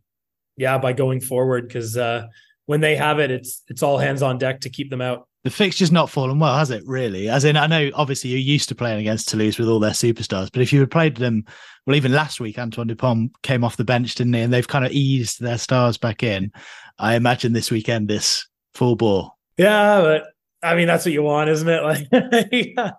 yeah, 0.57 0.79
by 0.79 0.93
going 0.93 1.21
forward 1.21 1.67
because 1.67 1.97
uh, 1.97 2.27
when 2.67 2.81
they 2.81 2.97
have 2.97 3.19
it, 3.19 3.31
it's 3.31 3.63
it's 3.69 3.83
all 3.83 3.99
hands 3.99 4.23
on 4.23 4.39
deck 4.39 4.61
to 4.61 4.69
keep 4.69 4.91
them 4.91 5.01
out 5.01 5.27
the 5.43 5.51
fixture's 5.51 5.93
not 5.93 6.11
fallen 6.11 6.39
well, 6.39 6.57
has 6.57 6.71
it? 6.71 6.83
Really? 6.87 7.29
As 7.29 7.45
in, 7.45 7.57
I 7.57 7.67
know 7.67 7.91
obviously 7.95 8.31
you're 8.31 8.39
used 8.39 8.69
to 8.69 8.75
playing 8.75 9.01
against 9.01 9.29
Toulouse 9.29 9.59
with 9.59 9.69
all 9.69 9.81
their 9.81 9.93
superstars, 9.93 10.51
but 10.53 10.61
if 10.61 10.73
you 10.73 10.81
had 10.81 10.91
played 10.91 11.17
them, 11.17 11.45
well, 11.87 11.97
even 11.97 12.13
last 12.13 12.41
week, 12.41 12.59
Antoine 12.59 12.89
Dupont 12.89 13.33
came 13.43 13.65
off 13.65 13.79
the 13.79 13.85
bench, 13.85 14.15
didn't 14.15 14.35
he? 14.35 14.41
And 14.41 14.53
they've 14.53 14.69
kind 14.69 14.85
of 14.85 14.93
eased 14.93 15.41
their 15.41 15.59
stars 15.59 15.97
back 15.97 16.23
in. 16.23 16.53
I 16.99 17.15
imagine 17.15 17.55
this 17.55 17.71
weekend 17.71 18.09
this 18.09 18.47
full 18.75 18.97
bore. 18.97 19.33
Yeah, 19.57 20.01
but 20.01 20.25
I 20.63 20.75
mean 20.75 20.87
that's 20.87 21.07
what 21.07 21.13
you 21.13 21.23
want, 21.23 21.51
isn't 21.51 21.69
it? 21.69 21.83
Like, 22.77 22.97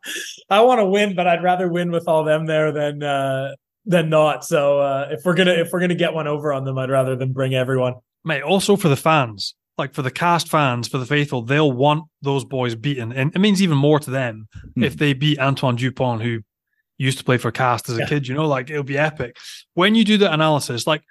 I 0.49 0.61
want 0.61 0.79
to 0.79 0.85
win, 0.85 1.15
but 1.15 1.27
I'd 1.27 1.43
rather 1.43 1.67
win 1.67 1.91
with 1.91 2.07
all 2.07 2.23
them 2.23 2.45
there 2.47 2.71
than 2.71 3.03
uh 3.03 3.55
than 3.85 4.09
not. 4.09 4.43
So 4.43 4.79
uh 4.79 5.07
if 5.11 5.21
we're 5.23 5.35
gonna 5.35 5.53
if 5.53 5.71
we're 5.71 5.79
gonna 5.79 5.95
get 5.95 6.13
one 6.13 6.27
over 6.27 6.51
on 6.53 6.65
them, 6.65 6.77
I'd 6.77 6.89
rather 6.89 7.15
than 7.15 7.33
bring 7.33 7.53
everyone. 7.53 7.95
Mate, 8.23 8.43
also 8.43 8.75
for 8.75 8.89
the 8.89 8.95
fans, 8.95 9.55
like 9.77 9.93
for 9.93 10.01
the 10.01 10.11
Castres 10.11 10.51
fans, 10.51 10.87
for 10.87 10.97
the 10.97 11.05
faithful, 11.05 11.41
they'll 11.41 11.71
want 11.71 12.05
those 12.21 12.43
boys 12.43 12.75
beaten. 12.75 13.11
And 13.11 13.33
it 13.35 13.39
means 13.39 13.61
even 13.61 13.77
more 13.77 13.99
to 13.99 14.11
them 14.11 14.47
mm. 14.77 14.85
if 14.85 14.97
they 14.97 15.13
beat 15.13 15.39
Antoine 15.39 15.75
Dupont, 15.75 16.21
who 16.21 16.41
used 16.97 17.17
to 17.17 17.23
play 17.23 17.37
for 17.37 17.51
Castres 17.51 17.93
as 17.93 17.97
a 17.97 18.01
yeah. 18.01 18.07
kid, 18.07 18.27
you 18.27 18.35
know, 18.35 18.47
like 18.47 18.69
it'll 18.69 18.83
be 18.83 18.97
epic. 18.97 19.37
When 19.73 19.95
you 19.95 20.03
do 20.03 20.17
the 20.17 20.31
analysis, 20.31 20.85
like 20.85 21.03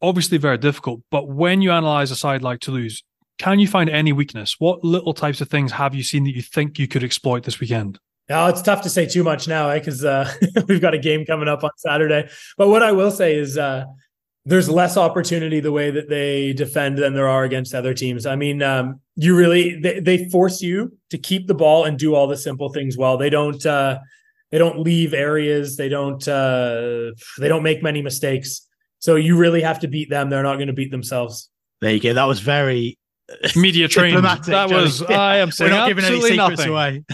obviously 0.00 0.38
very 0.38 0.58
difficult, 0.58 1.02
but 1.10 1.28
when 1.28 1.62
you 1.62 1.72
analyze 1.72 2.10
a 2.10 2.16
side 2.16 2.42
like 2.42 2.60
Toulouse, 2.60 3.02
can 3.38 3.58
you 3.58 3.66
find 3.68 3.88
any 3.88 4.12
weakness? 4.12 4.56
What 4.58 4.84
little 4.84 5.14
types 5.14 5.40
of 5.40 5.48
things 5.48 5.72
have 5.72 5.94
you 5.94 6.02
seen 6.02 6.24
that 6.24 6.34
you 6.34 6.42
think 6.42 6.78
you 6.78 6.86
could 6.86 7.02
exploit 7.02 7.44
this 7.44 7.60
weekend? 7.60 7.98
Now 8.28 8.46
it's 8.46 8.62
tough 8.62 8.82
to 8.82 8.90
say 8.90 9.06
too 9.06 9.24
much 9.24 9.48
now 9.48 9.74
because 9.74 10.04
eh? 10.04 10.08
uh, 10.08 10.62
we've 10.68 10.80
got 10.80 10.94
a 10.94 10.98
game 10.98 11.26
coming 11.26 11.48
up 11.48 11.64
on 11.64 11.70
Saturday. 11.76 12.28
But 12.56 12.68
what 12.68 12.82
I 12.82 12.92
will 12.92 13.10
say 13.10 13.34
is 13.34 13.58
uh, 13.58 13.86
there's 14.44 14.68
less 14.68 14.96
opportunity 14.96 15.60
the 15.60 15.72
way 15.72 15.90
that 15.90 16.08
they 16.08 16.52
defend 16.52 16.98
than 16.98 17.14
there 17.14 17.28
are 17.28 17.44
against 17.44 17.74
other 17.74 17.92
teams. 17.92 18.24
I 18.24 18.36
mean, 18.36 18.62
um, 18.62 19.00
you 19.16 19.36
really 19.36 19.78
they, 19.80 20.00
they, 20.00 20.28
force 20.30 20.62
you 20.62 20.96
to 21.10 21.18
keep 21.18 21.46
the 21.46 21.54
ball 21.54 21.84
and 21.84 21.98
do 21.98 22.14
all 22.14 22.26
the 22.26 22.36
simple 22.36 22.72
things 22.72 22.96
well. 22.96 23.18
They 23.18 23.28
don't 23.28 23.64
uh, 23.66 23.98
they 24.50 24.58
don't 24.58 24.80
leave 24.80 25.12
areas. 25.12 25.76
They 25.76 25.88
don't 25.88 26.26
uh, 26.26 27.10
they 27.38 27.48
don't 27.48 27.62
make 27.62 27.82
many 27.82 28.00
mistakes. 28.00 28.66
So 28.98 29.16
you 29.16 29.36
really 29.36 29.62
have 29.62 29.80
to 29.80 29.88
beat 29.88 30.10
them. 30.10 30.30
They're 30.30 30.42
not 30.42 30.56
going 30.56 30.68
to 30.68 30.74
beat 30.74 30.90
themselves. 30.90 31.50
There 31.80 31.92
you 31.92 32.00
go. 32.00 32.14
That 32.14 32.24
was 32.24 32.40
very 32.40 32.98
media 33.56 33.88
trained. 33.88 34.24
That 34.24 34.70
was 34.70 35.02
I 35.02 35.36
am 35.38 35.50
saying 35.52 35.70
We're 35.72 35.78
not 35.78 35.88
giving 35.88 36.04
any 36.04 36.20
secrets 36.20 36.66
nothing. 36.66 36.70
away. 36.70 37.04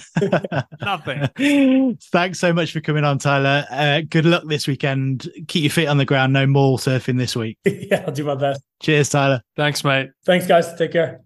nothing. 0.81 1.99
Thanks 2.13 2.39
so 2.39 2.53
much 2.53 2.73
for 2.73 2.81
coming 2.81 3.05
on, 3.05 3.19
Tyler. 3.19 3.67
Uh, 3.71 4.03
good 4.09 4.25
luck 4.27 4.45
this 4.47 4.67
weekend. 4.67 5.29
Keep 5.49 5.63
your 5.65 5.71
feet 5.71 5.87
on 5.87 5.99
the 5.99 6.05
ground. 6.05 6.33
No 6.33 6.47
more 6.47 6.79
surfing 6.79 7.19
this 7.19 7.37
week. 7.37 7.59
yeah, 7.65 8.05
I'll 8.07 8.13
do 8.13 8.25
my 8.25 8.35
best. 8.35 8.63
Cheers, 8.83 9.09
Tyler. 9.11 9.43
Thanks, 9.57 9.85
mate. 9.85 10.11
Thanks, 10.25 10.47
guys. 10.47 10.75
Take 10.75 10.93
care. 10.93 11.21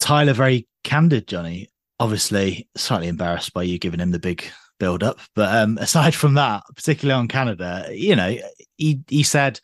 Tyler, 0.00 0.32
very 0.32 0.66
candid, 0.84 1.26
Johnny. 1.26 1.68
Obviously, 2.00 2.68
slightly 2.76 3.08
embarrassed 3.08 3.52
by 3.52 3.64
you 3.64 3.78
giving 3.78 3.98
him 4.00 4.12
the 4.12 4.20
big 4.20 4.44
build 4.78 5.02
up. 5.02 5.18
But 5.34 5.54
um, 5.54 5.76
aside 5.78 6.14
from 6.14 6.34
that, 6.34 6.62
particularly 6.76 7.18
on 7.18 7.26
Canada, 7.28 7.88
you 7.90 8.14
know, 8.14 8.36
he 8.76 9.00
he 9.08 9.22
said 9.24 9.60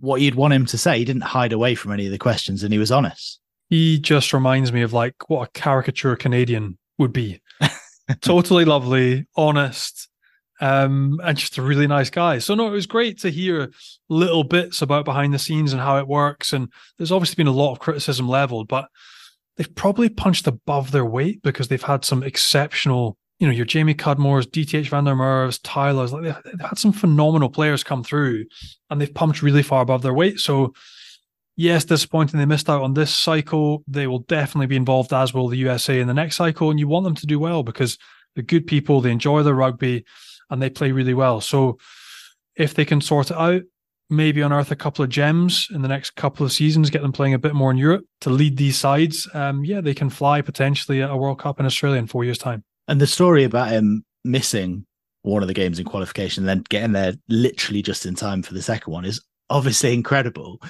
what 0.00 0.20
you'd 0.20 0.34
want 0.34 0.54
him 0.54 0.66
to 0.66 0.78
say. 0.78 0.98
He 0.98 1.04
didn't 1.04 1.22
hide 1.22 1.52
away 1.52 1.74
from 1.74 1.92
any 1.92 2.06
of 2.06 2.12
the 2.12 2.18
questions 2.18 2.62
and 2.62 2.72
he 2.72 2.78
was 2.78 2.92
honest. 2.92 3.40
He 3.68 3.98
just 3.98 4.32
reminds 4.32 4.72
me 4.72 4.82
of 4.82 4.92
like 4.92 5.28
what 5.28 5.48
a 5.48 5.50
caricature 5.52 6.16
Canadian 6.16 6.78
would 6.98 7.12
be. 7.12 7.40
totally 8.20 8.64
lovely, 8.64 9.26
honest, 9.36 10.08
um, 10.60 11.20
and 11.24 11.36
just 11.36 11.58
a 11.58 11.62
really 11.62 11.86
nice 11.86 12.10
guy. 12.10 12.38
So 12.38 12.54
no, 12.54 12.68
it 12.68 12.72
was 12.72 12.86
great 12.86 13.18
to 13.20 13.30
hear 13.30 13.72
little 14.08 14.44
bits 14.44 14.82
about 14.82 15.04
behind 15.04 15.34
the 15.34 15.38
scenes 15.38 15.72
and 15.72 15.82
how 15.82 15.98
it 15.98 16.06
works. 16.06 16.52
And 16.52 16.68
there's 16.96 17.12
obviously 17.12 17.36
been 17.36 17.48
a 17.48 17.56
lot 17.56 17.72
of 17.72 17.80
criticism 17.80 18.28
leveled, 18.28 18.68
but 18.68 18.88
they've 19.56 19.74
probably 19.74 20.08
punched 20.08 20.46
above 20.46 20.90
their 20.90 21.04
weight 21.04 21.42
because 21.42 21.68
they've 21.68 21.82
had 21.82 22.04
some 22.04 22.22
exceptional 22.22 23.16
you 23.42 23.48
know, 23.48 23.54
your 23.54 23.66
Jamie 23.66 23.92
Cudmores, 23.92 24.46
DTH 24.46 24.88
Van 24.88 25.02
der 25.02 25.16
Merwe's, 25.16 25.58
Tyler's, 25.58 26.12
like 26.12 26.22
they've, 26.22 26.42
they've, 26.44 26.60
had 26.60 26.78
some 26.78 26.92
phenomenal 26.92 27.48
players 27.48 27.82
come 27.82 28.04
through 28.04 28.44
and 28.88 29.00
they've 29.00 29.12
pumped 29.12 29.42
really 29.42 29.64
far 29.64 29.82
above 29.82 30.02
their 30.02 30.14
weight. 30.14 30.38
So, 30.38 30.74
yes, 31.56 31.84
disappointing 31.84 32.38
they 32.38 32.46
missed 32.46 32.70
out 32.70 32.82
on 32.82 32.94
this 32.94 33.12
cycle. 33.12 33.82
They 33.88 34.06
will 34.06 34.20
definitely 34.20 34.68
be 34.68 34.76
involved, 34.76 35.12
as 35.12 35.34
will 35.34 35.48
the 35.48 35.56
USA 35.56 35.98
in 35.98 36.06
the 36.06 36.14
next 36.14 36.36
cycle. 36.36 36.70
And 36.70 36.78
you 36.78 36.86
want 36.86 37.02
them 37.02 37.16
to 37.16 37.26
do 37.26 37.40
well 37.40 37.64
because 37.64 37.98
they're 38.36 38.44
good 38.44 38.68
people, 38.68 39.00
they 39.00 39.10
enjoy 39.10 39.42
the 39.42 39.56
rugby, 39.56 40.04
and 40.48 40.62
they 40.62 40.70
play 40.70 40.92
really 40.92 41.12
well. 41.12 41.40
So 41.40 41.78
if 42.54 42.74
they 42.74 42.84
can 42.84 43.00
sort 43.00 43.32
it 43.32 43.36
out, 43.36 43.62
maybe 44.08 44.40
unearth 44.40 44.70
a 44.70 44.76
couple 44.76 45.02
of 45.02 45.10
gems 45.10 45.66
in 45.74 45.82
the 45.82 45.88
next 45.88 46.10
couple 46.10 46.46
of 46.46 46.52
seasons, 46.52 46.90
get 46.90 47.02
them 47.02 47.10
playing 47.10 47.34
a 47.34 47.40
bit 47.40 47.56
more 47.56 47.72
in 47.72 47.76
Europe 47.76 48.04
to 48.20 48.30
lead 48.30 48.56
these 48.56 48.76
sides. 48.76 49.28
Um, 49.34 49.64
yeah, 49.64 49.80
they 49.80 49.94
can 49.94 50.10
fly 50.10 50.42
potentially 50.42 51.02
at 51.02 51.10
a 51.10 51.16
World 51.16 51.40
Cup 51.40 51.58
in 51.58 51.66
Australia 51.66 51.98
in 51.98 52.06
four 52.06 52.22
years' 52.22 52.38
time. 52.38 52.62
And 52.88 53.00
the 53.00 53.06
story 53.06 53.44
about 53.44 53.70
him 53.70 54.04
missing 54.24 54.86
one 55.22 55.42
of 55.42 55.48
the 55.48 55.54
games 55.54 55.78
in 55.78 55.84
qualification 55.84 56.42
and 56.42 56.48
then 56.48 56.64
getting 56.68 56.92
there 56.92 57.14
literally 57.28 57.82
just 57.82 58.06
in 58.06 58.14
time 58.14 58.42
for 58.42 58.54
the 58.54 58.62
second 58.62 58.92
one 58.92 59.04
is 59.04 59.22
obviously 59.50 59.94
incredible. 59.94 60.60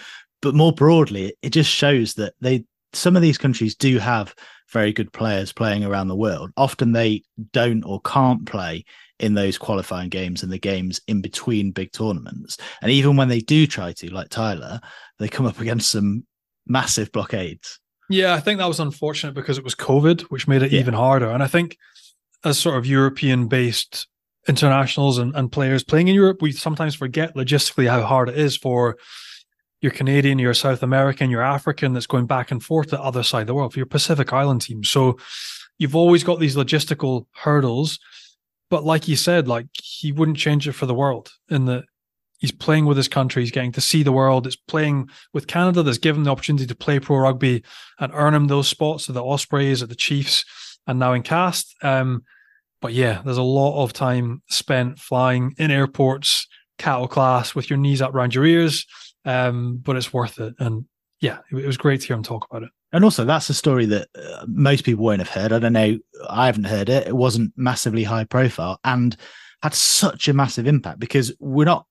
But 0.42 0.54
more 0.54 0.72
broadly, 0.72 1.34
it 1.42 1.50
just 1.50 1.70
shows 1.70 2.14
that 2.14 2.34
they 2.40 2.64
some 2.92 3.16
of 3.16 3.22
these 3.22 3.38
countries 3.38 3.74
do 3.74 3.98
have 3.98 4.34
very 4.70 4.92
good 4.92 5.12
players 5.12 5.52
playing 5.52 5.84
around 5.84 6.08
the 6.08 6.16
world. 6.16 6.50
Often 6.56 6.92
they 6.92 7.22
don't 7.52 7.84
or 7.84 8.00
can't 8.02 8.44
play 8.46 8.84
in 9.18 9.34
those 9.34 9.56
qualifying 9.56 10.08
games 10.08 10.42
and 10.42 10.50
the 10.50 10.58
games 10.58 11.00
in 11.06 11.22
between 11.22 11.70
big 11.70 11.92
tournaments. 11.92 12.58
And 12.80 12.90
even 12.90 13.16
when 13.16 13.28
they 13.28 13.40
do 13.40 13.66
try 13.66 13.92
to, 13.92 14.12
like 14.12 14.28
Tyler, 14.30 14.80
they 15.18 15.28
come 15.28 15.46
up 15.46 15.60
against 15.60 15.90
some 15.90 16.26
massive 16.66 17.12
blockades. 17.12 17.78
Yeah, 18.10 18.34
I 18.34 18.40
think 18.40 18.58
that 18.58 18.68
was 18.68 18.80
unfortunate 18.80 19.34
because 19.34 19.58
it 19.58 19.64
was 19.64 19.74
COVID, 19.74 20.22
which 20.22 20.48
made 20.48 20.62
it 20.62 20.72
yeah. 20.72 20.80
even 20.80 20.94
harder. 20.94 21.30
And 21.30 21.42
I 21.42 21.46
think 21.46 21.78
as 22.44 22.58
sort 22.58 22.76
of 22.76 22.86
European 22.86 23.46
based 23.48 24.06
internationals 24.48 25.18
and, 25.18 25.34
and 25.36 25.52
players 25.52 25.84
playing 25.84 26.08
in 26.08 26.14
Europe, 26.14 26.42
we 26.42 26.52
sometimes 26.52 26.94
forget 26.94 27.34
logistically 27.34 27.88
how 27.88 28.02
hard 28.02 28.28
it 28.28 28.36
is 28.36 28.56
for 28.56 28.96
your 29.80 29.92
Canadian, 29.92 30.38
your 30.38 30.54
South 30.54 30.82
American, 30.82 31.30
your 31.30 31.42
African 31.42 31.92
that's 31.92 32.06
going 32.06 32.26
back 32.26 32.50
and 32.50 32.62
forth 32.62 32.88
to 32.88 32.96
the 32.96 33.02
other 33.02 33.22
side 33.22 33.42
of 33.42 33.46
the 33.48 33.54
world 33.54 33.72
for 33.72 33.78
your 33.78 33.86
Pacific 33.86 34.32
Island 34.32 34.62
team. 34.62 34.84
So 34.84 35.18
you've 35.78 35.96
always 35.96 36.24
got 36.24 36.38
these 36.38 36.56
logistical 36.56 37.26
hurdles. 37.34 37.98
But 38.70 38.84
like 38.84 39.08
you 39.08 39.16
said, 39.16 39.48
like 39.48 39.66
he 39.74 40.12
wouldn't 40.12 40.38
change 40.38 40.66
it 40.66 40.72
for 40.72 40.86
the 40.86 40.94
world 40.94 41.30
in 41.50 41.66
that 41.66 41.84
he's 42.38 42.52
playing 42.52 42.86
with 42.86 42.96
his 42.96 43.08
country, 43.08 43.42
he's 43.42 43.50
getting 43.50 43.72
to 43.72 43.80
see 43.80 44.02
the 44.02 44.12
world. 44.12 44.46
It's 44.46 44.56
playing 44.56 45.10
with 45.32 45.46
Canada 45.46 45.82
that's 45.82 45.98
given 45.98 46.22
the 46.22 46.30
opportunity 46.30 46.66
to 46.66 46.74
play 46.74 46.98
pro 46.98 47.18
rugby 47.18 47.62
and 47.98 48.12
earn 48.14 48.34
him 48.34 48.46
those 48.46 48.68
spots 48.68 49.08
at 49.08 49.14
the 49.14 49.24
Ospreys, 49.24 49.82
at 49.82 49.88
the 49.88 49.94
Chiefs, 49.94 50.44
and 50.86 50.98
now 50.98 51.12
in 51.12 51.22
Castres. 51.22 51.74
Um, 51.82 52.24
but 52.80 52.92
yeah, 52.92 53.22
there's 53.24 53.36
a 53.38 53.42
lot 53.42 53.82
of 53.82 53.92
time 53.92 54.42
spent 54.48 54.98
flying 54.98 55.54
in 55.58 55.70
airports, 55.70 56.48
cattle 56.78 57.06
class, 57.06 57.54
with 57.54 57.70
your 57.70 57.76
knees 57.76 58.02
up 58.02 58.14
around 58.14 58.34
your 58.34 58.44
ears 58.44 58.86
um, 59.24 59.80
but 59.82 59.96
it's 59.96 60.12
worth 60.12 60.38
it. 60.38 60.54
And 60.58 60.84
yeah, 61.20 61.38
it, 61.50 61.56
it, 61.56 61.66
was 61.66 61.76
great 61.76 62.00
to 62.00 62.06
hear 62.06 62.16
him 62.16 62.22
talk 62.22 62.46
about 62.50 62.64
it. 62.64 62.70
And 62.92 63.04
also, 63.04 63.24
that's 63.24 63.48
a 63.48 63.54
story 63.54 63.86
that 63.86 64.08
uh, 64.14 64.44
most 64.46 64.84
people 64.84 65.04
won't 65.04 65.20
have 65.20 65.28
heard. 65.28 65.52
I 65.52 65.58
don't 65.58 65.72
know. 65.72 65.98
I 66.28 66.46
haven't 66.46 66.64
heard 66.64 66.88
it. 66.88 67.06
It 67.06 67.16
wasn't 67.16 67.52
massively 67.56 68.04
high 68.04 68.24
profile 68.24 68.78
and 68.84 69.16
had 69.62 69.74
such 69.74 70.28
a 70.28 70.34
massive 70.34 70.66
impact 70.66 70.98
because 70.98 71.32
we're 71.38 71.64
not 71.64 71.86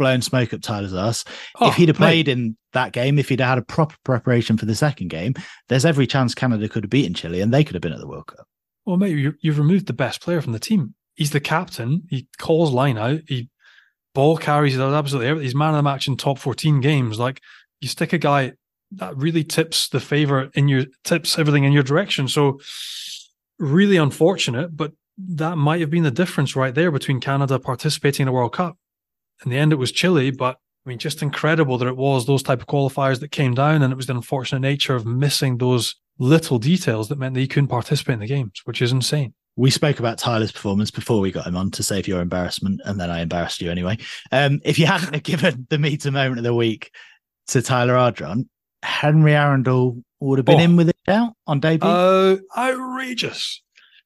blowing 0.00 0.22
smoke 0.22 0.54
up 0.54 0.62
Tyler's 0.62 0.94
ass. 0.94 1.24
Oh, 1.60 1.68
if 1.68 1.74
he'd 1.74 1.88
have 1.88 1.96
played 1.96 2.26
mate. 2.26 2.32
in 2.32 2.56
that 2.72 2.92
game, 2.92 3.18
if 3.18 3.28
he'd 3.28 3.40
had 3.40 3.58
a 3.58 3.62
proper 3.62 3.94
preparation 4.02 4.56
for 4.56 4.64
the 4.64 4.74
second 4.74 5.08
game, 5.08 5.34
there's 5.68 5.84
every 5.84 6.06
chance 6.06 6.34
Canada 6.34 6.68
could 6.68 6.84
have 6.84 6.90
beaten 6.90 7.14
Chile 7.14 7.40
and 7.40 7.52
they 7.52 7.62
could 7.62 7.74
have 7.74 7.82
been 7.82 7.92
at 7.92 8.00
the 8.00 8.08
World 8.08 8.26
Cup. 8.26 8.48
Well, 8.86 8.96
mate, 8.96 9.16
you, 9.16 9.34
you've 9.40 9.58
removed 9.58 9.86
the 9.86 9.92
best 9.92 10.22
player 10.22 10.40
from 10.40 10.52
the 10.52 10.58
team. 10.58 10.94
He's 11.14 11.32
the 11.32 11.40
captain. 11.40 12.04
He 12.08 12.26
calls 12.38 12.72
line 12.72 12.96
out. 12.96 13.20
He 13.28 13.50
ball 14.14 14.38
carries, 14.38 14.72
he 14.72 14.78
does 14.78 14.94
absolutely 14.94 15.28
everything. 15.28 15.44
He's 15.44 15.54
man 15.54 15.70
of 15.70 15.76
the 15.76 15.82
match 15.82 16.08
in 16.08 16.16
top 16.16 16.38
14 16.38 16.80
games. 16.80 17.18
Like 17.18 17.40
you 17.80 17.88
stick 17.88 18.14
a 18.14 18.18
guy 18.18 18.54
that 18.92 19.16
really 19.16 19.44
tips 19.44 19.88
the 19.88 20.00
favor 20.00 20.50
in 20.54 20.66
your 20.66 20.86
tips 21.04 21.38
everything 21.38 21.64
in 21.64 21.72
your 21.72 21.82
direction. 21.82 22.26
So 22.26 22.58
really 23.58 23.98
unfortunate, 23.98 24.76
but 24.76 24.92
that 25.18 25.56
might 25.56 25.80
have 25.80 25.90
been 25.90 26.02
the 26.02 26.10
difference 26.10 26.56
right 26.56 26.74
there 26.74 26.90
between 26.90 27.20
Canada 27.20 27.58
participating 27.58 28.24
in 28.24 28.26
the 28.26 28.32
World 28.32 28.54
Cup. 28.54 28.78
In 29.44 29.50
the 29.50 29.58
end, 29.58 29.72
it 29.72 29.76
was 29.76 29.92
Chile, 29.92 30.30
but 30.30 30.58
I 30.84 30.88
mean, 30.88 30.98
just 30.98 31.22
incredible 31.22 31.78
that 31.78 31.88
it 31.88 31.96
was 31.96 32.26
those 32.26 32.42
type 32.42 32.60
of 32.60 32.66
qualifiers 32.66 33.20
that 33.20 33.30
came 33.30 33.54
down, 33.54 33.82
and 33.82 33.92
it 33.92 33.96
was 33.96 34.06
the 34.06 34.14
unfortunate 34.14 34.60
nature 34.60 34.94
of 34.94 35.06
missing 35.06 35.58
those 35.58 35.94
little 36.18 36.58
details 36.58 37.08
that 37.08 37.18
meant 37.18 37.34
that 37.34 37.40
he 37.40 37.48
couldn't 37.48 37.68
participate 37.68 38.14
in 38.14 38.20
the 38.20 38.26
games, 38.26 38.60
which 38.64 38.82
is 38.82 38.92
insane 38.92 39.34
we 39.60 39.70
spoke 39.70 39.98
about 39.98 40.16
Tyler's 40.16 40.52
performance 40.52 40.90
before 40.90 41.20
we 41.20 41.30
got 41.30 41.46
him 41.46 41.54
on 41.54 41.70
to 41.72 41.82
save 41.82 42.08
your 42.08 42.22
embarrassment, 42.22 42.80
and 42.84 42.98
then 42.98 43.10
I 43.10 43.20
embarrassed 43.20 43.60
you 43.60 43.70
anyway. 43.70 43.98
Um, 44.32 44.60
if 44.64 44.78
you 44.78 44.86
hadn't 44.86 45.22
given 45.22 45.66
the 45.68 45.78
Meater 45.78 46.10
moment 46.10 46.38
of 46.38 46.44
the 46.44 46.54
week 46.54 46.90
to 47.48 47.60
Tyler 47.60 47.94
Ardron, 47.94 48.48
Henry 48.82 49.32
Arundell 49.32 50.02
would 50.20 50.38
have 50.38 50.46
been 50.46 50.60
oh. 50.60 50.64
in 50.64 50.76
with 50.76 50.88
it 50.88 50.96
now 51.06 51.34
on 51.46 51.60
debut. 51.60 51.88
Oh, 51.88 52.38
uh, 52.56 52.60
outrageous! 52.60 53.62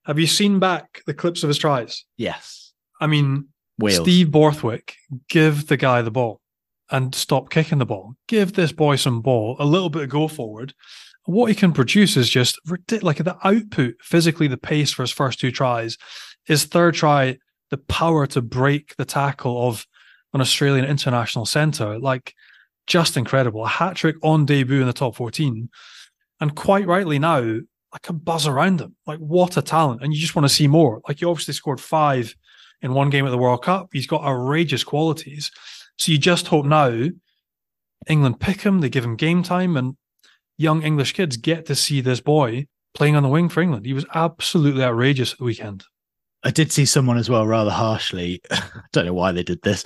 Have 0.06 0.18
you 0.18 0.26
seen 0.26 0.58
back 0.58 1.02
the 1.06 1.14
clips 1.14 1.44
of 1.44 1.48
his 1.48 1.58
tries? 1.58 2.04
Yes. 2.16 2.72
I 3.00 3.06
mean, 3.06 3.48
Wheels. 3.78 4.02
Steve 4.02 4.30
Borthwick, 4.30 4.94
give 5.28 5.66
the 5.66 5.76
guy 5.76 6.02
the 6.02 6.10
ball 6.10 6.40
and 6.90 7.14
stop 7.14 7.50
kicking 7.50 7.78
the 7.78 7.86
ball. 7.86 8.14
Give 8.28 8.52
this 8.52 8.72
boy 8.72 8.96
some 8.96 9.20
ball, 9.20 9.56
a 9.58 9.64
little 9.64 9.90
bit 9.90 10.02
of 10.02 10.08
go 10.10 10.28
forward, 10.28 10.74
what 11.26 11.46
he 11.46 11.54
can 11.54 11.72
produce 11.72 12.16
is 12.16 12.28
just 12.28 12.60
ridiculous. 12.66 13.02
like 13.02 13.24
the 13.24 13.36
output 13.44 13.94
physically, 14.00 14.46
the 14.46 14.56
pace 14.56 14.92
for 14.92 15.02
his 15.02 15.10
first 15.10 15.40
two 15.40 15.50
tries. 15.50 15.96
His 16.44 16.64
third 16.64 16.94
try, 16.94 17.38
the 17.70 17.78
power 17.78 18.26
to 18.28 18.42
break 18.42 18.94
the 18.96 19.04
tackle 19.04 19.66
of 19.68 19.86
an 20.34 20.40
Australian 20.40 20.84
international 20.84 21.46
centre, 21.46 21.98
like 21.98 22.34
just 22.86 23.16
incredible. 23.16 23.64
A 23.64 23.68
hat 23.68 23.96
trick 23.96 24.16
on 24.22 24.44
debut 24.44 24.80
in 24.80 24.86
the 24.86 24.92
top 24.92 25.16
14. 25.16 25.70
And 26.40 26.54
quite 26.54 26.86
rightly 26.86 27.18
now, 27.18 27.40
like 27.92 28.08
a 28.08 28.12
buzz 28.12 28.46
around 28.46 28.80
him. 28.80 28.96
Like, 29.06 29.20
what 29.20 29.56
a 29.56 29.62
talent. 29.62 30.02
And 30.02 30.12
you 30.12 30.20
just 30.20 30.34
want 30.34 30.44
to 30.44 30.54
see 30.54 30.66
more. 30.66 31.00
Like, 31.08 31.20
he 31.20 31.24
obviously 31.24 31.54
scored 31.54 31.80
five 31.80 32.34
in 32.84 32.92
one 32.92 33.10
game 33.10 33.26
at 33.26 33.30
the 33.30 33.38
World 33.38 33.64
Cup. 33.64 33.88
He's 33.92 34.06
got 34.06 34.22
outrageous 34.22 34.84
qualities. 34.84 35.50
So 35.96 36.12
you 36.12 36.18
just 36.18 36.46
hope 36.46 36.66
now 36.66 37.08
England 38.06 38.38
pick 38.38 38.60
him, 38.60 38.80
they 38.80 38.90
give 38.90 39.04
him 39.04 39.16
game 39.16 39.42
time, 39.42 39.76
and 39.76 39.96
young 40.58 40.82
English 40.82 41.14
kids 41.14 41.38
get 41.38 41.66
to 41.66 41.74
see 41.74 42.02
this 42.02 42.20
boy 42.20 42.66
playing 42.92 43.16
on 43.16 43.22
the 43.22 43.28
wing 43.28 43.48
for 43.48 43.62
England. 43.62 43.86
He 43.86 43.94
was 43.94 44.04
absolutely 44.14 44.84
outrageous 44.84 45.32
at 45.32 45.38
the 45.38 45.44
weekend. 45.44 45.84
I 46.44 46.50
did 46.50 46.70
see 46.70 46.84
someone 46.84 47.16
as 47.16 47.30
well, 47.30 47.46
rather 47.46 47.70
harshly. 47.70 48.42
I 48.50 48.62
don't 48.92 49.06
know 49.06 49.14
why 49.14 49.32
they 49.32 49.42
did 49.42 49.62
this. 49.62 49.82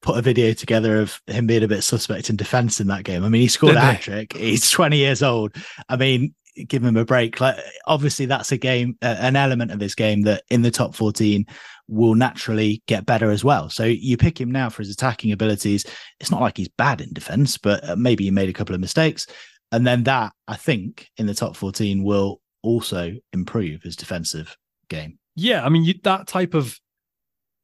Put 0.00 0.16
a 0.16 0.22
video 0.22 0.52
together 0.52 1.00
of 1.00 1.20
him 1.26 1.48
being 1.48 1.64
a 1.64 1.68
bit 1.68 1.82
suspect 1.82 2.30
in 2.30 2.36
defence 2.36 2.80
in 2.80 2.86
that 2.86 3.02
game. 3.02 3.24
I 3.24 3.28
mean, 3.28 3.42
he 3.42 3.48
scored 3.48 3.74
a 3.74 3.80
hat 3.80 4.02
trick. 4.02 4.36
He's 4.36 4.70
20 4.70 4.96
years 4.96 5.24
old. 5.24 5.56
I 5.88 5.96
mean, 5.96 6.32
give 6.68 6.84
him 6.84 6.96
a 6.96 7.04
break. 7.04 7.40
Like, 7.40 7.56
obviously, 7.86 8.26
that's 8.26 8.52
a 8.52 8.56
game, 8.56 8.96
uh, 9.02 9.16
an 9.18 9.34
element 9.34 9.72
of 9.72 9.80
his 9.80 9.96
game 9.96 10.22
that 10.22 10.44
in 10.50 10.62
the 10.62 10.70
top 10.70 10.94
14 10.94 11.44
will 11.88 12.14
naturally 12.14 12.82
get 12.86 13.06
better 13.06 13.30
as 13.30 13.42
well. 13.42 13.70
So 13.70 13.84
you 13.84 14.16
pick 14.16 14.40
him 14.40 14.50
now 14.50 14.68
for 14.68 14.82
his 14.82 14.90
attacking 14.90 15.32
abilities. 15.32 15.86
It's 16.20 16.30
not 16.30 16.42
like 16.42 16.56
he's 16.56 16.68
bad 16.68 17.00
in 17.00 17.12
defence, 17.12 17.56
but 17.58 17.88
uh, 17.88 17.96
maybe 17.96 18.24
he 18.24 18.30
made 18.30 18.48
a 18.48 18.52
couple 18.52 18.74
of 18.74 18.80
mistakes. 18.80 19.26
And 19.72 19.86
then 19.86 20.04
that, 20.04 20.32
I 20.46 20.56
think, 20.56 21.08
in 21.16 21.26
the 21.26 21.34
top 21.34 21.56
14 21.56 22.04
will 22.04 22.40
also 22.62 23.14
improve 23.32 23.82
his 23.82 23.96
defensive 23.96 24.56
game. 24.88 25.18
Yeah. 25.34 25.64
I 25.64 25.68
mean, 25.68 25.84
you, 25.84 25.94
that 26.04 26.26
type 26.26 26.54
of 26.54 26.78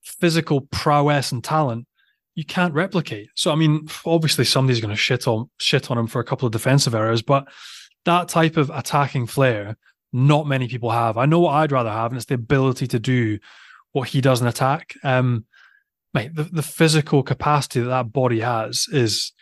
physical 0.03 0.63
prowess 0.63 1.33
and 1.33 1.43
talent, 1.43 1.87
you 2.35 2.45
can't 2.45 2.75
replicate. 2.75 3.29
So, 3.35 3.53
I 3.53 3.57
mean, 3.57 3.87
obviously 4.05 4.45
somebody's 4.45 4.81
going 4.81 4.95
to 4.95 4.97
shit 4.97 5.29
on, 5.29 5.51
shit 5.59 5.91
on 5.91 5.99
him 5.99 6.07
for 6.07 6.21
a 6.21 6.25
couple 6.25 6.47
of 6.47 6.53
defensive 6.53 6.95
errors, 6.95 7.23
but 7.23 7.47
that 8.05 8.29
type 8.29 8.57
of 8.57 8.71
attacking 8.71 9.27
flair, 9.27 9.77
not 10.13 10.47
many 10.47 10.69
people 10.69 10.91
have. 10.91 11.17
I 11.17 11.27
know 11.27 11.41
what 11.41 11.55
I'd 11.55 11.73
rather 11.73 11.91
have, 11.91 12.11
and 12.11 12.17
it's 12.17 12.27
the 12.27 12.35
ability 12.35 12.87
to 12.89 12.99
do 12.99 13.39
what 13.95 14.09
he 14.09 14.21
does 14.21 14.43
in 14.43 14.47
attack. 14.47 14.95
Um, 15.03 15.47
mate, 16.13 16.35
the, 16.35 16.43
the 16.43 16.63
physical 16.63 17.23
capacity 17.23 17.81
that 17.81 17.89
that 17.89 18.13
body 18.13 18.41
has 18.41 18.87
is 18.93 19.33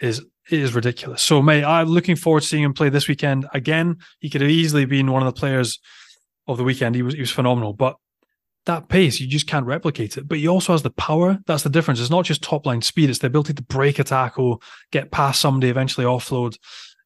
is 0.00 0.24
is 0.50 0.74
ridiculous. 0.74 1.22
So, 1.22 1.40
mate, 1.40 1.64
I'm 1.64 1.88
looking 1.88 2.14
forward 2.14 2.42
to 2.42 2.46
seeing 2.46 2.62
him 2.62 2.74
play 2.74 2.90
this 2.90 3.08
weekend 3.08 3.48
again. 3.54 3.96
He 4.20 4.28
could 4.30 4.42
have 4.42 4.50
easily 4.50 4.84
been 4.84 5.10
one 5.10 5.22
of 5.22 5.34
the 5.34 5.38
players 5.38 5.80
of 6.46 6.58
the 6.58 6.64
weekend. 6.64 6.94
He 6.94 7.02
was 7.02 7.14
he 7.14 7.20
was 7.20 7.30
phenomenal, 7.30 7.72
but 7.72 7.96
that 8.66 8.88
pace 8.88 9.18
you 9.18 9.26
just 9.26 9.48
can't 9.48 9.66
replicate 9.66 10.16
it. 10.18 10.28
But 10.28 10.38
he 10.38 10.46
also 10.46 10.72
has 10.72 10.82
the 10.82 10.90
power. 10.90 11.38
That's 11.46 11.62
the 11.62 11.70
difference. 11.70 11.98
It's 11.98 12.10
not 12.10 12.26
just 12.26 12.42
top 12.42 12.66
line 12.66 12.82
speed; 12.82 13.08
it's 13.08 13.20
the 13.20 13.28
ability 13.28 13.54
to 13.54 13.62
break 13.62 13.98
a 13.98 14.04
tackle, 14.04 14.62
get 14.90 15.10
past 15.10 15.40
somebody, 15.40 15.70
eventually 15.70 16.06
offload. 16.06 16.58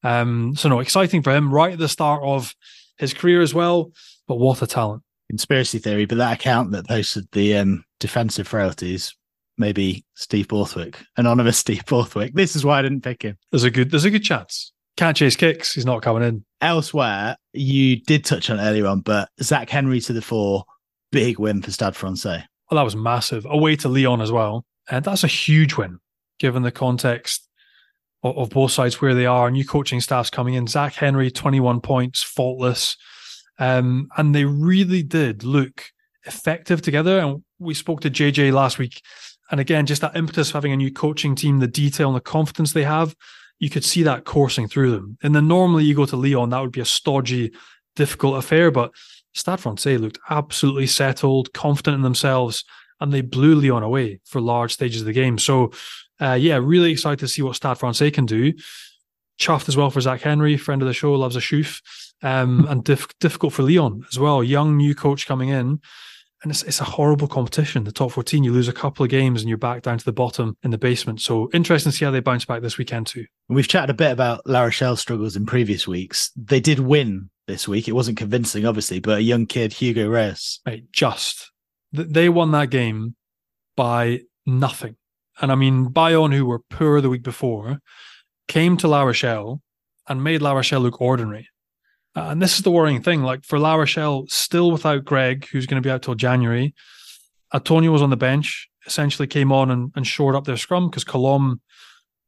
Um, 0.03 0.55
so, 0.57 0.67
no, 0.67 0.81
exciting 0.81 1.23
for 1.23 1.33
him 1.33 1.53
right 1.53 1.73
at 1.73 1.79
the 1.79 1.87
start 1.87 2.21
of 2.23 2.53
his 2.97 3.13
career 3.13 3.41
as 3.41 3.53
well. 3.53 3.93
But 4.27 4.39
what 4.39 4.61
a 4.61 4.67
talent! 4.67 5.03
Conspiracy 5.29 5.79
theory, 5.79 6.05
but 6.05 6.17
that 6.17 6.39
account 6.39 6.71
that 6.71 6.87
posted 6.87 7.27
the 7.31 7.57
um, 7.57 7.83
defensive 7.99 8.47
frailties 8.47 9.13
maybe 9.57 10.05
Steve 10.15 10.47
Borthwick, 10.47 10.99
anonymous 11.17 11.57
Steve 11.59 11.85
Borthwick. 11.85 12.33
This 12.33 12.55
is 12.55 12.63
why 12.63 12.79
I 12.79 12.81
didn't 12.81 13.01
pick 13.01 13.23
him. 13.23 13.37
There's 13.51 13.63
a 13.63 13.71
good 13.71 13.91
there's 13.91 14.05
a 14.05 14.11
good 14.11 14.23
chance. 14.23 14.71
Can't 14.95 15.17
chase 15.17 15.35
kicks. 15.35 15.73
He's 15.73 15.85
not 15.85 16.01
coming 16.01 16.23
in. 16.23 16.45
Elsewhere, 16.59 17.37
you 17.53 18.01
did 18.01 18.25
touch 18.25 18.49
on 18.49 18.59
earlier 18.59 18.87
on, 18.87 19.01
but 19.01 19.29
Zach 19.43 19.69
Henry 19.69 19.99
to 20.01 20.13
the 20.13 20.23
four, 20.23 20.63
big 21.11 21.37
win 21.37 21.61
for 21.61 21.71
Stade 21.71 21.95
Francais. 21.95 22.43
Well, 22.69 22.77
that 22.77 22.83
was 22.83 22.95
massive. 22.95 23.45
Away 23.47 23.75
to 23.77 23.89
Lyon 23.89 24.21
as 24.21 24.31
well, 24.31 24.65
and 24.89 25.05
that's 25.05 25.23
a 25.23 25.27
huge 25.27 25.75
win 25.77 25.99
given 26.39 26.63
the 26.63 26.71
context 26.71 27.47
of, 28.23 28.37
of 28.37 28.49
both 28.49 28.71
sides 28.71 28.99
where 28.99 29.13
they 29.13 29.27
are. 29.27 29.51
New 29.51 29.65
coaching 29.65 30.01
staffs 30.01 30.31
coming 30.31 30.55
in. 30.55 30.65
Zach 30.65 30.95
Henry, 30.95 31.29
21 31.29 31.81
points, 31.81 32.23
faultless, 32.23 32.97
um, 33.59 34.09
and 34.17 34.33
they 34.33 34.45
really 34.45 35.03
did 35.03 35.43
look 35.43 35.85
effective 36.25 36.81
together. 36.81 37.19
And 37.19 37.43
we 37.59 37.73
spoke 37.73 38.01
to 38.01 38.09
JJ 38.09 38.53
last 38.53 38.77
week, 38.77 39.01
and 39.51 39.59
again, 39.59 39.85
just 39.85 40.01
that 40.01 40.15
impetus 40.15 40.49
of 40.49 40.53
having 40.53 40.73
a 40.73 40.77
new 40.77 40.91
coaching 40.91 41.35
team, 41.35 41.59
the 41.59 41.67
detail 41.67 42.09
and 42.09 42.15
the 42.15 42.21
confidence 42.21 42.73
they 42.73 42.83
have, 42.83 43.15
you 43.59 43.69
could 43.69 43.85
see 43.85 44.03
that 44.03 44.25
coursing 44.25 44.67
through 44.67 44.91
them. 44.91 45.17
And 45.23 45.35
then 45.35 45.47
normally 45.47 45.83
you 45.83 45.95
go 45.95 46.05
to 46.05 46.15
Lyon, 46.15 46.49
that 46.49 46.61
would 46.61 46.71
be 46.71 46.81
a 46.81 46.85
stodgy, 46.85 47.51
difficult 47.95 48.37
affair. 48.37 48.71
But 48.71 48.91
Stade 49.33 49.59
Francais 49.59 49.97
looked 49.97 50.19
absolutely 50.29 50.87
settled, 50.87 51.53
confident 51.53 51.95
in 51.95 52.01
themselves, 52.01 52.63
and 52.99 53.13
they 53.13 53.21
blew 53.21 53.55
Lyon 53.55 53.83
away 53.83 54.19
for 54.25 54.41
large 54.41 54.73
stages 54.73 55.01
of 55.01 55.07
the 55.07 55.13
game. 55.13 55.37
So, 55.37 55.71
uh, 56.19 56.33
yeah, 56.33 56.57
really 56.57 56.91
excited 56.91 57.19
to 57.19 57.27
see 57.27 57.41
what 57.41 57.55
Stade 57.55 57.77
Francais 57.77 58.11
can 58.11 58.25
do. 58.25 58.53
Chuffed 59.39 59.69
as 59.69 59.77
well 59.77 59.91
for 59.91 60.01
Zach 60.01 60.21
Henry, 60.21 60.57
friend 60.57 60.81
of 60.81 60.87
the 60.87 60.93
show, 60.93 61.13
loves 61.13 61.35
a 61.35 61.39
shoof. 61.39 61.81
Um, 62.23 62.65
and 62.67 62.83
difficult 62.83 63.53
for 63.53 63.61
Lyon 63.61 64.03
as 64.11 64.17
well. 64.17 64.43
Young 64.43 64.75
new 64.75 64.95
coach 64.95 65.27
coming 65.27 65.49
in 65.49 65.79
and 66.43 66.51
it's, 66.51 66.63
it's 66.63 66.81
a 66.81 66.85
horrible 66.85 67.27
competition. 67.27 67.83
The 67.83 67.91
top 67.91 68.11
14, 68.11 68.43
you 68.43 68.51
lose 68.51 68.67
a 68.67 68.73
couple 68.73 69.03
of 69.03 69.09
games 69.09 69.41
and 69.41 69.49
you're 69.49 69.57
back 69.57 69.81
down 69.81 69.97
to 69.97 70.05
the 70.05 70.13
bottom 70.13 70.55
in 70.63 70.71
the 70.71 70.77
basement. 70.77 71.21
So 71.21 71.49
interesting 71.53 71.91
to 71.91 71.97
see 71.97 72.05
how 72.05 72.11
they 72.11 72.19
bounce 72.19 72.45
back 72.45 72.61
this 72.61 72.77
weekend 72.77 73.07
too. 73.07 73.25
We've 73.49 73.67
chatted 73.67 73.89
a 73.89 73.95
bit 73.95 74.11
about 74.11 74.41
La 74.45 74.61
Rochelle's 74.61 75.01
struggles 75.01 75.35
in 75.35 75.45
previous 75.45 75.87
weeks. 75.87 76.31
They 76.35 76.59
did 76.59 76.79
win 76.79 77.29
this 77.47 77.67
week. 77.67 77.87
It 77.87 77.93
wasn't 77.93 78.17
convincing, 78.17 78.65
obviously, 78.65 78.99
but 78.99 79.17
a 79.17 79.23
young 79.23 79.45
kid, 79.47 79.73
Hugo 79.73 80.07
Reus. 80.07 80.59
Right, 80.65 80.83
just. 80.91 81.51
They 81.91 82.29
won 82.29 82.51
that 82.51 82.69
game 82.69 83.15
by 83.75 84.21
nothing. 84.45 84.95
And 85.41 85.51
I 85.51 85.55
mean, 85.55 85.89
Bayonne, 85.89 86.31
who 86.31 86.45
were 86.45 86.59
poor 86.69 87.01
the 87.01 87.09
week 87.09 87.23
before, 87.23 87.79
came 88.47 88.77
to 88.77 88.87
La 88.87 89.03
Rochelle 89.03 89.61
and 90.07 90.23
made 90.23 90.41
La 90.41 90.53
Rochelle 90.53 90.81
look 90.81 91.01
ordinary. 91.01 91.49
Uh, 92.17 92.31
and 92.31 92.41
this 92.41 92.57
is 92.57 92.63
the 92.63 92.71
worrying 92.71 93.03
thing. 93.03 93.21
Like 93.21 93.43
for 93.45 93.59
La 93.59 93.75
Rochelle, 93.75 94.25
still 94.27 94.71
without 94.71 95.05
Greg, 95.05 95.47
who's 95.51 95.67
going 95.67 95.81
to 95.81 95.87
be 95.87 95.91
out 95.91 96.01
till 96.01 96.15
January. 96.15 96.73
Atonio 97.53 97.91
was 97.91 98.01
on 98.01 98.09
the 98.09 98.17
bench, 98.17 98.67
essentially 98.87 99.27
came 99.27 99.51
on 99.51 99.69
and, 99.69 99.91
and 99.95 100.07
shored 100.07 100.33
up 100.33 100.43
their 100.43 100.57
scrum 100.57 100.89
because 100.89 101.03
Colombe 101.03 101.61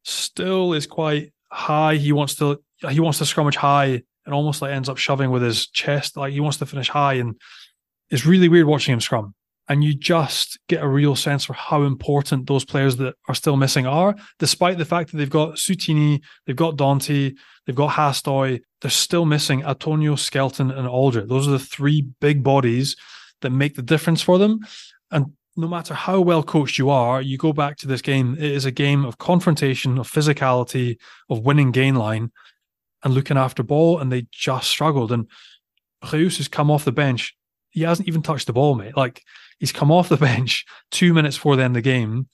still 0.03 0.73
is 0.73 0.85
quite 0.85 1.33
high. 1.51 1.95
He 1.95 2.11
wants 2.11 2.35
to 2.35 2.61
he 2.87 2.99
wants 2.99 3.17
to 3.17 3.23
scrummage 3.23 3.55
high 3.55 4.03
and 4.25 4.35
almost 4.35 4.61
like 4.61 4.71
ends 4.71 4.89
up 4.89 4.97
shoving 4.97 5.31
with 5.31 5.41
his 5.41 5.67
chest. 5.67 6.15
Like 6.15 6.33
he 6.33 6.39
wants 6.39 6.59
to 6.59 6.67
finish 6.67 6.87
high 6.87 7.15
and 7.15 7.41
it's 8.11 8.27
really 8.27 8.47
weird 8.47 8.67
watching 8.67 8.93
him 8.93 9.01
scrum 9.01 9.33
and 9.69 9.83
you 9.83 9.93
just 9.93 10.59
get 10.67 10.83
a 10.83 10.87
real 10.87 11.15
sense 11.15 11.45
for 11.45 11.53
how 11.53 11.83
important 11.83 12.47
those 12.47 12.65
players 12.65 12.97
that 12.97 13.13
are 13.27 13.35
still 13.35 13.55
missing 13.55 13.85
are, 13.85 14.15
despite 14.39 14.79
the 14.79 14.85
fact 14.85 15.11
that 15.11 15.17
they've 15.17 15.29
got 15.29 15.55
Seuteni, 15.55 16.21
they've 16.45 16.55
got 16.55 16.75
Danty, 16.75 17.35
they've 17.65 17.75
got 17.75 17.91
Hastoy, 17.91 18.61
they're 18.81 18.89
still 18.89 19.25
missing 19.25 19.61
Atonio, 19.61 20.17
Skelton, 20.17 20.71
and 20.71 20.87
Alldritt. 20.87 21.29
Those 21.29 21.47
are 21.47 21.51
the 21.51 21.59
three 21.59 22.01
big 22.19 22.43
bodies 22.43 22.95
that 23.41 23.51
make 23.51 23.75
the 23.75 23.83
difference 23.83 24.23
for 24.23 24.39
them. 24.39 24.59
And 25.11 25.33
no 25.55 25.67
matter 25.67 25.93
how 25.93 26.19
well 26.19 26.41
coached 26.41 26.79
you 26.79 26.89
are, 26.89 27.21
you 27.21 27.37
go 27.37 27.53
back 27.53 27.77
to 27.77 27.87
this 27.87 28.01
game, 28.01 28.35
it 28.39 28.51
is 28.51 28.65
a 28.65 28.71
game 28.71 29.05
of 29.05 29.19
confrontation, 29.19 29.99
of 29.99 30.09
physicality, 30.11 30.97
of 31.29 31.45
winning 31.45 31.71
gain 31.71 31.93
line 31.93 32.31
and 33.03 33.13
looking 33.13 33.37
after 33.37 33.61
ball, 33.61 33.99
and 33.99 34.11
they 34.11 34.25
just 34.31 34.67
struggled. 34.67 35.11
And 35.11 35.27
Reus 36.11 36.37
has 36.37 36.47
come 36.47 36.71
off 36.71 36.85
the 36.85 36.91
bench. 36.91 37.35
He 37.69 37.81
hasn't 37.83 38.07
even 38.07 38.23
touched 38.23 38.47
the 38.47 38.53
ball, 38.53 38.73
mate. 38.73 38.97
Like 38.97 39.21
He's 39.59 39.71
come 39.71 39.91
off 39.91 40.09
the 40.09 40.17
bench 40.31 40.65
two 40.91 41.13
minutes 41.13 41.37
before 41.37 41.55
the 41.55 41.63
end 41.63 41.75
of 41.75 41.83
the 41.83 41.89
game, 41.89 42.27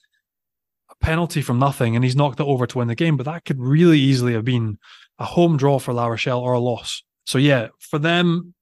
a 0.90 1.04
penalty 1.04 1.42
from 1.42 1.58
nothing, 1.58 1.94
and 1.94 2.04
he's 2.04 2.16
knocked 2.16 2.40
it 2.40 2.46
over 2.46 2.66
to 2.66 2.78
win 2.78 2.88
the 2.88 2.94
game. 2.94 3.16
But 3.16 3.26
that 3.26 3.44
could 3.44 3.60
really 3.60 3.98
easily 3.98 4.32
have 4.32 4.44
been 4.44 4.78
a 5.18 5.24
home 5.24 5.56
draw 5.56 5.78
for 5.78 5.92
La 5.92 6.06
Rochelle 6.06 6.40
or 6.40 6.52
a 6.52 6.60
loss. 6.60 7.02
So 7.24 7.38
yeah, 7.38 7.68
for 7.78 7.98
them, 7.98 8.54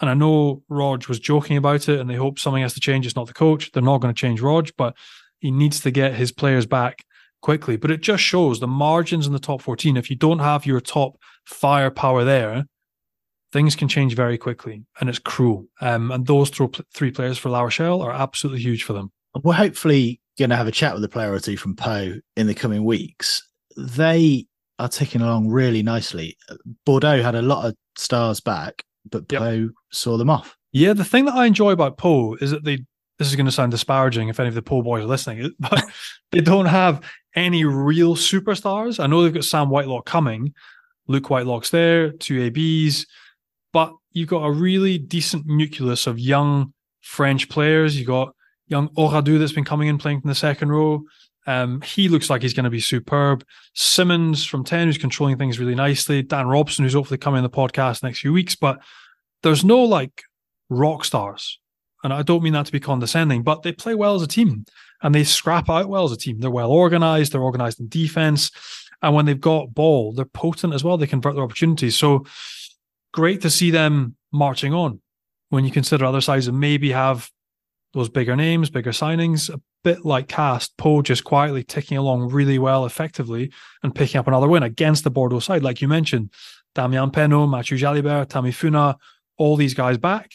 and 0.00 0.08
I 0.08 0.14
know 0.14 0.62
Rog 0.68 1.06
was 1.08 1.20
joking 1.20 1.56
about 1.56 1.88
it, 1.88 2.00
and 2.00 2.08
they 2.08 2.14
hope 2.14 2.38
something 2.38 2.62
has 2.62 2.74
to 2.74 2.80
change. 2.80 3.06
It's 3.06 3.16
not 3.16 3.26
the 3.26 3.34
coach; 3.34 3.72
they're 3.72 3.82
not 3.82 3.98
going 3.98 4.14
to 4.14 4.18
change 4.18 4.40
Rog, 4.40 4.70
but 4.78 4.96
he 5.40 5.50
needs 5.50 5.80
to 5.80 5.90
get 5.90 6.14
his 6.14 6.32
players 6.32 6.66
back 6.66 7.04
quickly. 7.42 7.76
But 7.76 7.90
it 7.90 8.00
just 8.00 8.22
shows 8.22 8.60
the 8.60 8.66
margins 8.66 9.26
in 9.26 9.32
the 9.32 9.38
top 9.38 9.62
14. 9.62 9.96
If 9.96 10.10
you 10.10 10.16
don't 10.16 10.38
have 10.38 10.66
your 10.66 10.80
top 10.80 11.18
firepower 11.44 12.24
there, 12.24 12.66
things 13.52 13.74
can 13.74 13.88
change 13.88 14.14
very 14.14 14.38
quickly 14.38 14.84
and 15.00 15.08
it's 15.08 15.18
cruel. 15.18 15.66
Um, 15.80 16.10
and 16.10 16.26
those 16.26 16.50
three 16.50 17.10
players 17.10 17.38
for 17.38 17.48
La 17.48 17.62
Rochelle 17.62 18.02
are 18.02 18.12
absolutely 18.12 18.62
huge 18.62 18.84
for 18.84 18.92
them. 18.92 19.10
We're 19.42 19.54
hopefully 19.54 20.20
going 20.38 20.50
to 20.50 20.56
have 20.56 20.68
a 20.68 20.72
chat 20.72 20.94
with 20.94 21.04
a 21.04 21.08
player 21.08 21.32
or 21.32 21.40
two 21.40 21.56
from 21.56 21.76
Pau 21.76 22.12
in 22.36 22.46
the 22.46 22.54
coming 22.54 22.84
weeks. 22.84 23.46
They 23.76 24.46
are 24.78 24.88
ticking 24.88 25.20
along 25.20 25.48
really 25.48 25.82
nicely. 25.82 26.36
Bordeaux 26.84 27.22
had 27.22 27.34
a 27.34 27.42
lot 27.42 27.66
of 27.66 27.76
stars 27.96 28.40
back, 28.40 28.84
but 29.08 29.30
yep. 29.30 29.40
Pau 29.40 29.68
saw 29.92 30.16
them 30.16 30.30
off. 30.30 30.56
Yeah, 30.72 30.92
the 30.92 31.04
thing 31.04 31.24
that 31.26 31.34
I 31.34 31.46
enjoy 31.46 31.72
about 31.72 31.98
Pau 31.98 32.34
is 32.40 32.50
that 32.50 32.64
they. 32.64 32.84
This 33.18 33.28
is 33.28 33.36
going 33.36 33.46
to 33.46 33.52
sound 33.52 33.70
disparaging 33.70 34.30
if 34.30 34.40
any 34.40 34.48
of 34.48 34.54
the 34.54 34.62
Pau 34.62 34.80
boys 34.80 35.04
are 35.04 35.06
listening, 35.06 35.52
but 35.60 35.84
they 36.32 36.40
don't 36.40 36.64
have 36.64 37.02
any 37.36 37.66
real 37.66 38.16
superstars. 38.16 38.98
I 38.98 39.06
know 39.06 39.22
they've 39.22 39.34
got 39.34 39.44
Sam 39.44 39.68
Whitelock 39.68 40.06
coming, 40.06 40.54
Luke 41.06 41.28
Whitelock's 41.28 41.68
there, 41.68 42.12
two 42.12 42.40
ABs, 42.44 43.06
but 43.72 43.92
you've 44.12 44.28
got 44.28 44.44
a 44.44 44.50
really 44.50 44.98
decent 44.98 45.46
nucleus 45.46 46.06
of 46.06 46.18
young 46.18 46.72
French 47.00 47.48
players. 47.48 47.96
You've 47.96 48.06
got 48.06 48.34
young 48.66 48.88
Auradou 48.90 49.38
that's 49.38 49.52
been 49.52 49.64
coming 49.64 49.88
in 49.88 49.98
playing 49.98 50.20
in 50.22 50.28
the 50.28 50.34
second 50.34 50.70
row. 50.70 51.02
Um, 51.46 51.80
he 51.80 52.08
looks 52.08 52.30
like 52.30 52.42
he's 52.42 52.54
going 52.54 52.64
to 52.64 52.70
be 52.70 52.80
superb. 52.80 53.44
Simmons 53.74 54.44
from 54.44 54.64
10, 54.64 54.88
who's 54.88 54.98
controlling 54.98 55.38
things 55.38 55.58
really 55.58 55.74
nicely. 55.74 56.22
Dan 56.22 56.46
Robson, 56.46 56.84
who's 56.84 56.94
hopefully 56.94 57.18
coming 57.18 57.38
in 57.38 57.42
the 57.42 57.50
podcast 57.50 58.02
next 58.02 58.20
few 58.20 58.32
weeks. 58.32 58.54
But 58.54 58.80
there's 59.42 59.64
no 59.64 59.82
like 59.82 60.22
rock 60.68 61.04
stars. 61.04 61.58
And 62.02 62.12
I 62.12 62.22
don't 62.22 62.42
mean 62.42 62.54
that 62.54 62.66
to 62.66 62.72
be 62.72 62.80
condescending, 62.80 63.42
but 63.42 63.62
they 63.62 63.72
play 63.72 63.94
well 63.94 64.14
as 64.14 64.22
a 64.22 64.26
team 64.26 64.64
and 65.02 65.14
they 65.14 65.24
scrap 65.24 65.68
out 65.68 65.88
well 65.88 66.04
as 66.04 66.12
a 66.12 66.16
team. 66.16 66.40
They're 66.40 66.50
well 66.50 66.70
organized, 66.70 67.32
they're 67.32 67.42
organized 67.42 67.80
in 67.80 67.88
defense. 67.88 68.50
And 69.02 69.14
when 69.14 69.26
they've 69.26 69.40
got 69.40 69.74
ball, 69.74 70.12
they're 70.12 70.24
potent 70.24 70.74
as 70.74 70.84
well. 70.84 70.98
They 70.98 71.06
convert 71.06 71.34
their 71.34 71.44
opportunities. 71.44 71.96
So 71.96 72.26
great 73.12 73.42
to 73.42 73.50
see 73.50 73.70
them 73.70 74.16
marching 74.32 74.72
on 74.72 75.00
when 75.50 75.64
you 75.64 75.70
consider 75.70 76.04
other 76.04 76.20
sides 76.20 76.46
and 76.46 76.58
maybe 76.58 76.92
have 76.92 77.30
those 77.92 78.08
bigger 78.08 78.36
names, 78.36 78.70
bigger 78.70 78.92
signings, 78.92 79.52
a 79.52 79.60
bit 79.82 80.04
like 80.04 80.28
Castres, 80.28 80.72
Pau 80.78 81.02
just 81.02 81.24
quietly 81.24 81.64
ticking 81.64 81.98
along 81.98 82.30
really 82.30 82.58
well, 82.58 82.86
effectively, 82.86 83.52
and 83.82 83.94
picking 83.94 84.18
up 84.18 84.28
another 84.28 84.48
win 84.48 84.62
against 84.62 85.04
the 85.04 85.10
Bordeaux 85.10 85.40
side. 85.40 85.62
Like 85.62 85.82
you 85.82 85.88
mentioned, 85.88 86.32
Damien 86.74 87.10
Penaud, 87.10 87.50
Matthieu 87.50 87.76
Jalibert, 87.76 88.28
Tammy 88.28 88.52
Funa, 88.52 88.96
all 89.38 89.56
these 89.56 89.74
guys 89.74 89.98
back, 89.98 90.30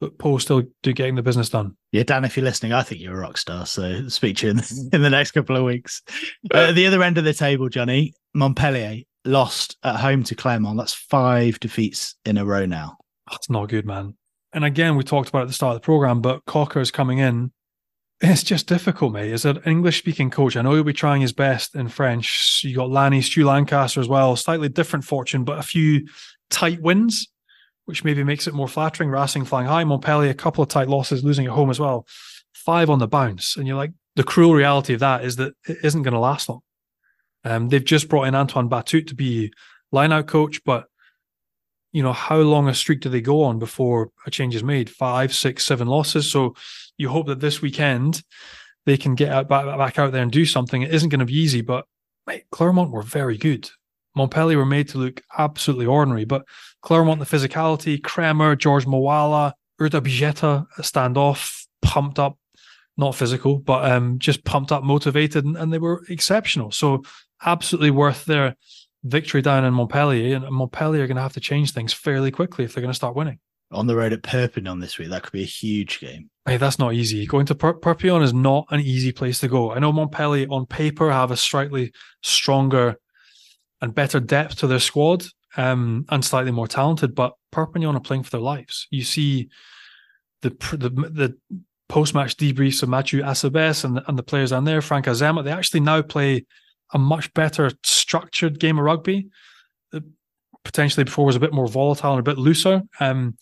but 0.00 0.18
Pau 0.18 0.38
still 0.38 0.64
do 0.82 0.92
getting 0.92 1.14
the 1.14 1.22
business 1.22 1.48
done. 1.48 1.76
Yeah, 1.92 2.02
Dan, 2.02 2.24
if 2.24 2.36
you're 2.36 2.44
listening, 2.44 2.72
I 2.72 2.82
think 2.82 3.00
you're 3.00 3.16
a 3.16 3.20
rock 3.20 3.38
star. 3.38 3.66
So 3.66 4.08
speak 4.08 4.38
to 4.38 4.46
you 4.46 4.52
in, 4.52 4.60
in 4.92 5.02
the 5.02 5.10
next 5.10 5.30
couple 5.30 5.56
of 5.56 5.64
weeks. 5.64 6.02
Uh, 6.50 6.72
the 6.72 6.86
other 6.86 7.02
end 7.02 7.18
of 7.18 7.24
the 7.24 7.34
table, 7.34 7.68
Johnny, 7.68 8.14
Montpellier 8.34 9.02
lost 9.26 9.76
at 9.82 9.96
home 9.96 10.22
to 10.24 10.34
Clermont. 10.34 10.78
That's 10.78 10.94
five 10.94 11.60
defeats 11.60 12.14
in 12.24 12.38
a 12.38 12.44
row 12.44 12.66
now. 12.66 12.96
That's 13.30 13.50
not 13.50 13.68
good, 13.68 13.86
man. 13.86 14.16
And 14.52 14.64
again, 14.64 14.96
we 14.96 15.04
talked 15.04 15.28
about 15.28 15.42
at 15.42 15.48
the 15.48 15.54
start 15.54 15.74
of 15.74 15.82
the 15.82 15.84
program, 15.84 16.20
but 16.20 16.44
Cocker's 16.46 16.90
coming 16.90 17.18
in. 17.18 17.52
It's 18.20 18.42
just 18.42 18.66
difficult, 18.66 19.12
mate. 19.12 19.32
As 19.32 19.44
an 19.44 19.60
English 19.66 19.98
speaking 19.98 20.30
coach, 20.30 20.56
I 20.56 20.62
know 20.62 20.72
he'll 20.72 20.84
be 20.84 20.94
trying 20.94 21.20
his 21.20 21.34
best 21.34 21.74
in 21.74 21.88
French. 21.88 22.62
You 22.64 22.74
got 22.74 22.88
Lanny, 22.88 23.20
Stu 23.20 23.44
Lancaster 23.44 24.00
as 24.00 24.08
well. 24.08 24.34
Slightly 24.36 24.70
different 24.70 25.04
fortune, 25.04 25.44
but 25.44 25.58
a 25.58 25.62
few 25.62 26.08
tight 26.48 26.80
wins, 26.80 27.28
which 27.84 28.04
maybe 28.04 28.24
makes 28.24 28.46
it 28.46 28.54
more 28.54 28.68
flattering. 28.68 29.10
Racing 29.10 29.44
flying 29.44 29.66
high. 29.66 29.84
Montpellier, 29.84 30.30
a 30.30 30.34
couple 30.34 30.62
of 30.62 30.70
tight 30.70 30.88
losses, 30.88 31.22
losing 31.22 31.44
at 31.44 31.52
home 31.52 31.68
as 31.68 31.78
well. 31.78 32.06
Five 32.54 32.88
on 32.88 33.00
the 33.00 33.06
bounce. 33.06 33.58
And 33.58 33.66
you're 33.66 33.76
like, 33.76 33.92
the 34.14 34.24
cruel 34.24 34.54
reality 34.54 34.94
of 34.94 35.00
that 35.00 35.22
is 35.22 35.36
that 35.36 35.52
it 35.68 35.76
isn't 35.84 36.02
going 36.02 36.14
to 36.14 36.20
last 36.20 36.48
long. 36.48 36.60
Um, 37.46 37.68
they've 37.68 37.84
just 37.84 38.08
brought 38.08 38.24
in 38.24 38.34
Antoine 38.34 38.68
Battut 38.68 39.06
to 39.06 39.14
be 39.14 39.52
lineout 39.94 40.26
coach, 40.26 40.62
but 40.64 40.86
you 41.92 42.02
know 42.02 42.12
how 42.12 42.38
long 42.38 42.68
a 42.68 42.74
streak 42.74 43.00
do 43.00 43.08
they 43.08 43.20
go 43.20 43.44
on 43.44 43.58
before 43.58 44.10
a 44.26 44.30
change 44.30 44.54
is 44.54 44.64
made? 44.64 44.90
Five, 44.90 45.32
six, 45.32 45.64
seven 45.64 45.86
losses. 45.86 46.30
So 46.30 46.54
you 46.98 47.08
hope 47.08 47.28
that 47.28 47.40
this 47.40 47.62
weekend 47.62 48.22
they 48.84 48.96
can 48.96 49.14
get 49.14 49.30
out, 49.30 49.48
back, 49.48 49.64
back 49.78 49.98
out 49.98 50.12
there 50.12 50.22
and 50.22 50.32
do 50.32 50.44
something. 50.44 50.82
It 50.82 50.92
isn't 50.92 51.08
going 51.08 51.20
to 51.20 51.24
be 51.24 51.38
easy, 51.38 51.60
but 51.60 51.86
mate, 52.26 52.44
Clermont 52.50 52.90
were 52.90 53.02
very 53.02 53.38
good. 53.38 53.70
Montpellier 54.16 54.58
were 54.58 54.66
made 54.66 54.88
to 54.88 54.98
look 54.98 55.22
absolutely 55.38 55.86
ordinary, 55.86 56.24
but 56.24 56.44
Clermont, 56.82 57.20
the 57.20 57.26
physicality, 57.26 58.02
Kremer, 58.02 58.56
George 58.56 58.86
Moala, 58.86 59.52
Urdapilleta, 59.80 60.66
standoff, 60.80 61.66
pumped 61.82 62.18
up, 62.18 62.38
not 62.96 63.14
physical, 63.14 63.58
but 63.58 63.90
um, 63.90 64.18
just 64.18 64.44
pumped 64.44 64.72
up, 64.72 64.82
motivated, 64.82 65.44
and, 65.44 65.56
and, 65.56 65.72
they 65.72 65.78
were 65.78 66.02
exceptional. 66.08 66.70
So 66.70 67.02
absolutely 67.44 67.90
worth 67.90 68.24
their 68.24 68.56
victory 69.04 69.42
down 69.42 69.64
in 69.64 69.74
Montpellier. 69.74 70.36
And 70.36 70.50
Montpellier 70.50 71.04
are 71.04 71.06
going 71.06 71.16
to 71.16 71.22
have 71.22 71.34
to 71.34 71.40
change 71.40 71.72
things 71.72 71.92
fairly 71.92 72.30
quickly 72.30 72.64
if 72.64 72.74
they're 72.74 72.82
going 72.82 72.92
to 72.92 72.96
start 72.96 73.16
winning. 73.16 73.38
On 73.72 73.86
the 73.86 73.96
road 73.96 74.12
at 74.12 74.22
Perpignan 74.22 74.78
this 74.78 74.98
week, 74.98 75.10
that 75.10 75.22
could 75.22 75.32
be 75.32 75.42
a 75.42 75.46
huge 75.46 75.98
game. 75.98 76.30
Hey, 76.44 76.56
that's 76.56 76.78
not 76.78 76.94
easy. 76.94 77.26
Going 77.26 77.46
to 77.46 77.54
per- 77.54 77.74
Perpignan 77.74 78.22
is 78.22 78.32
not 78.32 78.66
an 78.70 78.80
easy 78.80 79.10
place 79.10 79.40
to 79.40 79.48
go. 79.48 79.72
I 79.72 79.80
know 79.80 79.92
Montpellier 79.92 80.46
on 80.50 80.66
paper 80.66 81.10
have 81.10 81.32
a 81.32 81.36
slightly 81.36 81.92
stronger 82.22 82.96
and 83.80 83.94
better 83.94 84.20
depth 84.20 84.56
to 84.58 84.68
their 84.68 84.78
squad 84.78 85.26
um, 85.56 86.04
and 86.10 86.24
slightly 86.24 86.52
more 86.52 86.68
talented, 86.68 87.14
but 87.14 87.34
Perpignan 87.50 87.96
are 87.96 88.00
playing 88.00 88.22
for 88.22 88.30
their 88.30 88.40
lives. 88.40 88.86
You 88.90 89.02
see 89.02 89.48
the 90.42 90.50
the 90.50 90.90
the 90.90 91.36
post 91.88 92.14
match 92.14 92.36
debriefs 92.36 92.82
of 92.82 92.88
Mathieu 92.88 93.22
Acebes 93.22 93.84
and, 93.84 94.00
and 94.06 94.18
the 94.18 94.22
players 94.22 94.52
on 94.52 94.64
there, 94.64 94.80
Franck 94.80 95.06
Azéma, 95.06 95.44
they 95.44 95.52
actually 95.52 95.80
now 95.80 96.02
play 96.02 96.44
a 96.92 96.98
much 96.98 97.32
better 97.34 97.70
structured 97.82 98.58
game 98.58 98.78
of 98.78 98.84
rugby. 98.84 99.28
That 99.92 100.04
potentially 100.64 101.04
before 101.04 101.26
was 101.26 101.36
a 101.36 101.40
bit 101.40 101.52
more 101.52 101.68
volatile 101.68 102.12
and 102.12 102.20
a 102.20 102.30
bit 102.30 102.38
looser. 102.38 102.82
Um, 103.00 103.36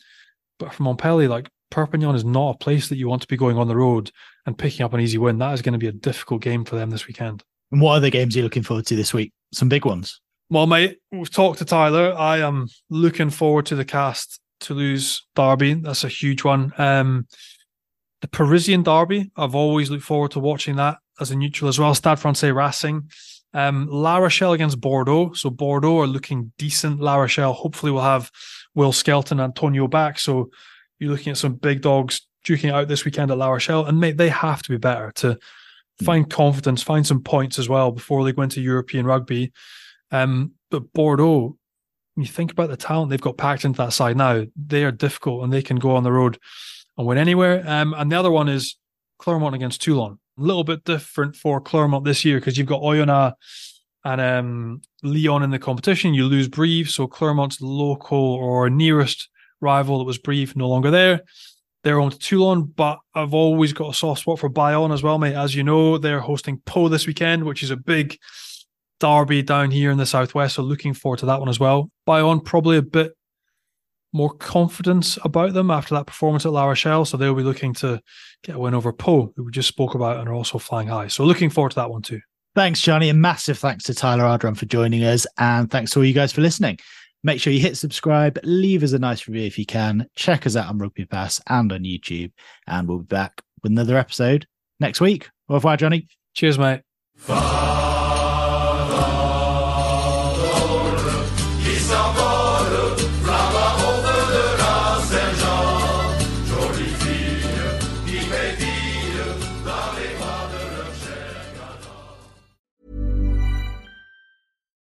but 0.59 0.73
for 0.73 0.83
Montpellier, 0.83 1.29
like 1.29 1.51
Perpignan 1.71 2.15
is 2.15 2.25
not 2.25 2.55
a 2.55 2.59
place 2.59 2.89
that 2.89 2.97
you 2.97 3.09
want 3.09 3.23
to 3.23 3.29
be 3.29 3.37
going 3.37 3.59
on 3.59 3.69
the 3.69 3.77
road 3.77 4.11
and 4.47 4.57
picking 4.57 4.85
up 4.85 4.95
an 4.95 5.01
easy 5.01 5.19
win. 5.19 5.39
That 5.39 5.55
is 5.55 5.63
going 5.63 5.73
to 5.73 5.79
be 5.79 5.89
a 5.89 5.93
difficult 5.93 6.43
game 6.43 6.65
for 6.65 6.77
them 6.77 6.91
this 6.91 7.07
weekend. 7.07 7.43
And 7.73 7.81
what 7.81 7.97
other 7.97 8.11
games 8.11 8.35
are 8.35 8.39
you 8.39 8.45
looking 8.45 8.63
forward 8.63 8.87
to 8.87 8.97
this 8.97 9.13
week? 9.13 9.33
Some 9.53 9.69
big 9.69 9.85
ones. 9.85 10.21
Well, 10.51 10.67
mate, 10.67 10.99
we've 11.11 11.31
talked 11.31 11.59
to 11.59 11.65
Tyler. 11.65 12.15
I 12.17 12.39
am 12.39 12.69
looking 12.91 13.31
forward 13.31 13.67
to 13.67 13.75
the 13.75 13.85
Castres 13.85 14.39
Toulouse 14.61 15.27
derby. 15.35 15.75
That's 15.75 16.05
a 16.05 16.09
huge 16.09 16.45
one. 16.45 16.73
Um, 16.79 17.27
the 18.21 18.29
Parisian 18.29 18.83
derby, 18.83 19.31
I've 19.37 19.55
always 19.55 19.91
looked 19.91 20.05
forward 20.05 20.31
to 20.33 20.41
watching 20.41 20.77
that 20.77 20.99
as 21.21 21.31
a 21.31 21.37
neutral 21.37 21.69
as 21.69 21.79
well. 21.79 21.95
Stade 21.95 22.19
Francais 22.19 22.53
Racing. 22.53 23.11
Um, 23.55 23.89
La 23.89 24.19
Rochelle 24.19 24.53
against 24.53 24.81
Bordeaux. 24.81 25.33
So 25.33 25.49
Bordeaux 25.49 26.01
are 26.01 26.07
looking 26.07 26.53
decent. 26.59 27.01
La 27.01 27.17
Rochelle 27.17 27.53
hopefully 27.53 27.93
will 27.93 28.03
have 28.03 28.31
Will 28.75 28.93
Skelton, 28.93 29.39
Atonio 29.39 29.89
back. 29.89 30.19
So 30.19 30.51
you're 30.99 31.11
looking 31.11 31.31
at 31.31 31.39
some 31.39 31.55
big 31.55 31.81
dogs 31.81 32.27
duking 32.47 32.73
out 32.73 32.89
this 32.89 33.05
weekend 33.05 33.31
at 33.31 33.39
La 33.39 33.49
Rochelle. 33.49 33.87
And 33.87 34.01
mate, 34.01 34.17
they 34.17 34.29
have 34.29 34.63
to 34.63 34.71
be 34.71 34.77
better 34.77 35.13
to 35.17 35.39
find 36.03 36.29
confidence, 36.29 36.83
find 36.83 37.07
some 37.07 37.23
points 37.23 37.59
as 37.59 37.69
well 37.69 37.93
before 37.93 38.25
they 38.25 38.33
go 38.33 38.43
into 38.43 38.61
European 38.61 39.07
rugby. 39.07 39.53
Um, 40.11 40.53
but 40.71 40.93
Bordeaux, 40.93 41.57
when 42.15 42.25
you 42.25 42.31
think 42.31 42.53
about 42.53 42.71
the 42.71 42.77
talent 42.77 43.11
they've 43.11 43.21
got 43.21 43.39
packed 43.39 43.65
into 43.65 43.79
that 43.79 43.93
side 43.93 44.17
now, 44.17 44.45
they 44.57 44.85
are 44.85 44.93
difficult 44.93 45.45
and 45.45 45.53
they 45.53 45.63
can 45.63 45.77
go 45.77 45.95
on 45.95 46.03
the 46.03 46.13
road 46.13 46.39
and 46.97 47.07
win 47.07 47.19
anywhere. 47.19 47.63
Um, 47.67 47.95
and 47.95 48.11
the 48.11 48.19
other 48.19 48.31
one 48.31 48.49
is 48.49 48.77
Clermont 49.19 49.55
against 49.55 49.83
Toulon. 49.83 50.19
A 50.39 50.43
little 50.43 50.65
bit 50.65 50.85
different 50.85 51.37
for 51.37 51.61
Clermont 51.61 52.05
this 52.05 52.25
year 52.25 52.39
because 52.39 52.59
you've 52.59 52.67
got 52.67 52.83
Oyonnax 52.83 53.35
and 54.05 54.21
um, 54.21 54.83
Lyon 55.03 55.43
in 55.43 55.51
the 55.51 55.59
competition. 55.59 56.15
You 56.15 56.27
lose 56.27 56.49
Brive, 56.49 56.91
so 56.91 57.07
Clermont's 57.07 57.61
local 57.61 58.19
or 58.19 58.69
nearest 58.69 59.29
rival 59.61 59.99
that 59.99 60.05
was 60.05 60.19
Brive 60.19 60.57
no 60.57 60.69
longer 60.69 60.91
there. 60.91 61.23
They're 61.85 62.01
on 62.01 62.11
to 62.11 62.19
Toulon, 62.19 62.65
but 62.65 62.99
I've 63.15 63.35
always 63.35 63.73
got 63.73 63.91
a 63.91 63.95
soft 63.95 64.23
spot 64.23 64.39
for 64.39 64.49
Bayonne 64.49 64.93
as 64.93 65.03
well, 65.03 65.19
mate. 65.19 65.35
As 65.35 65.55
you 65.55 65.63
know, 65.63 65.99
they're 65.99 66.21
hosting 66.21 66.61
Pau 66.65 66.89
this 66.89 67.07
weekend, 67.07 67.45
which 67.45 67.63
is 67.63 67.71
a 67.71 67.77
big 67.77 68.19
derby 69.01 69.43
down 69.43 69.71
here 69.71 69.91
in 69.91 69.99
the 69.99 70.07
southwest. 70.07 70.55
So 70.55 70.63
looking 70.63 70.95
forward 70.95 71.19
to 71.19 71.27
that 71.27 71.41
one 71.41 71.49
as 71.49 71.61
well. 71.61 71.91
Bayonne 72.07 72.41
probably 72.41 72.79
a 72.79 72.83
bit 72.83 73.13
more 74.15 74.31
confidence 74.31 75.19
about 75.25 75.53
them 75.53 75.71
after 75.71 75.95
that 75.95 76.07
performance 76.07 76.47
at 76.47 76.53
La 76.53 76.65
Rochelle. 76.65 77.05
So 77.05 77.17
they'll 77.17 77.35
be 77.35 77.43
looking 77.43 77.75
to 77.75 78.01
get 78.43 78.57
a 78.57 78.59
win 78.59 78.75
over 78.75 78.93
Pau, 78.93 79.33
who 79.37 79.45
we 79.45 79.51
just 79.51 79.69
spoke 79.69 79.95
about 79.95 80.19
and 80.19 80.29
are 80.29 80.35
also 80.35 80.59
flying 80.59 80.89
high. 80.89 81.09
So 81.09 81.25
looking 81.25 81.51
forward 81.51 81.71
to 81.71 81.77
that 81.77 81.91
one 81.91 82.03
too. 82.03 82.21
Thanks, 82.55 82.81
Johnny. 82.81 83.09
And 83.09 83.21
massive 83.21 83.59
thanks 83.59 83.85
to 83.85 83.95
Tyler 83.95 84.25
Ardron 84.25 84.57
for 84.57 84.67
joining 84.67 85.03
us. 85.03 85.27
And 85.39 85.71
thanks 85.71 85.91
to 85.91 85.99
all 85.99 86.05
you 86.05 86.15
guys 86.15 86.33
for 86.33 86.41
listening. 86.41 86.79
Make 87.25 87.41
sure 87.41 87.53
you 87.53 87.61
hit 87.61 87.77
subscribe, 87.77 88.39
leave 88.45 88.83
us 88.83 88.93
a 88.93 88.99
nice 88.99 89.27
review 89.27 89.47
if 89.47 89.59
you 89.59 89.65
can. 89.65 90.07
Check 90.15 90.47
us 90.47 90.57
out 90.57 90.69
on 90.69 90.79
Rugby 90.79 91.07
Pass 91.07 91.41
and 91.49 91.73
on 91.73 91.83
YouTube. 91.83 92.31
And 92.67 92.87
we'll 92.87 92.99
be 92.99 93.07
back 93.07 93.43
with 93.63 93.73
another 93.73 93.97
episode 93.97 94.47
next 94.79 95.01
week. 95.01 95.31
Au 95.49 95.55
revoir, 95.55 95.79
Johnny. 95.79 96.07
Cheers, 96.35 96.59
mate. 96.59 96.83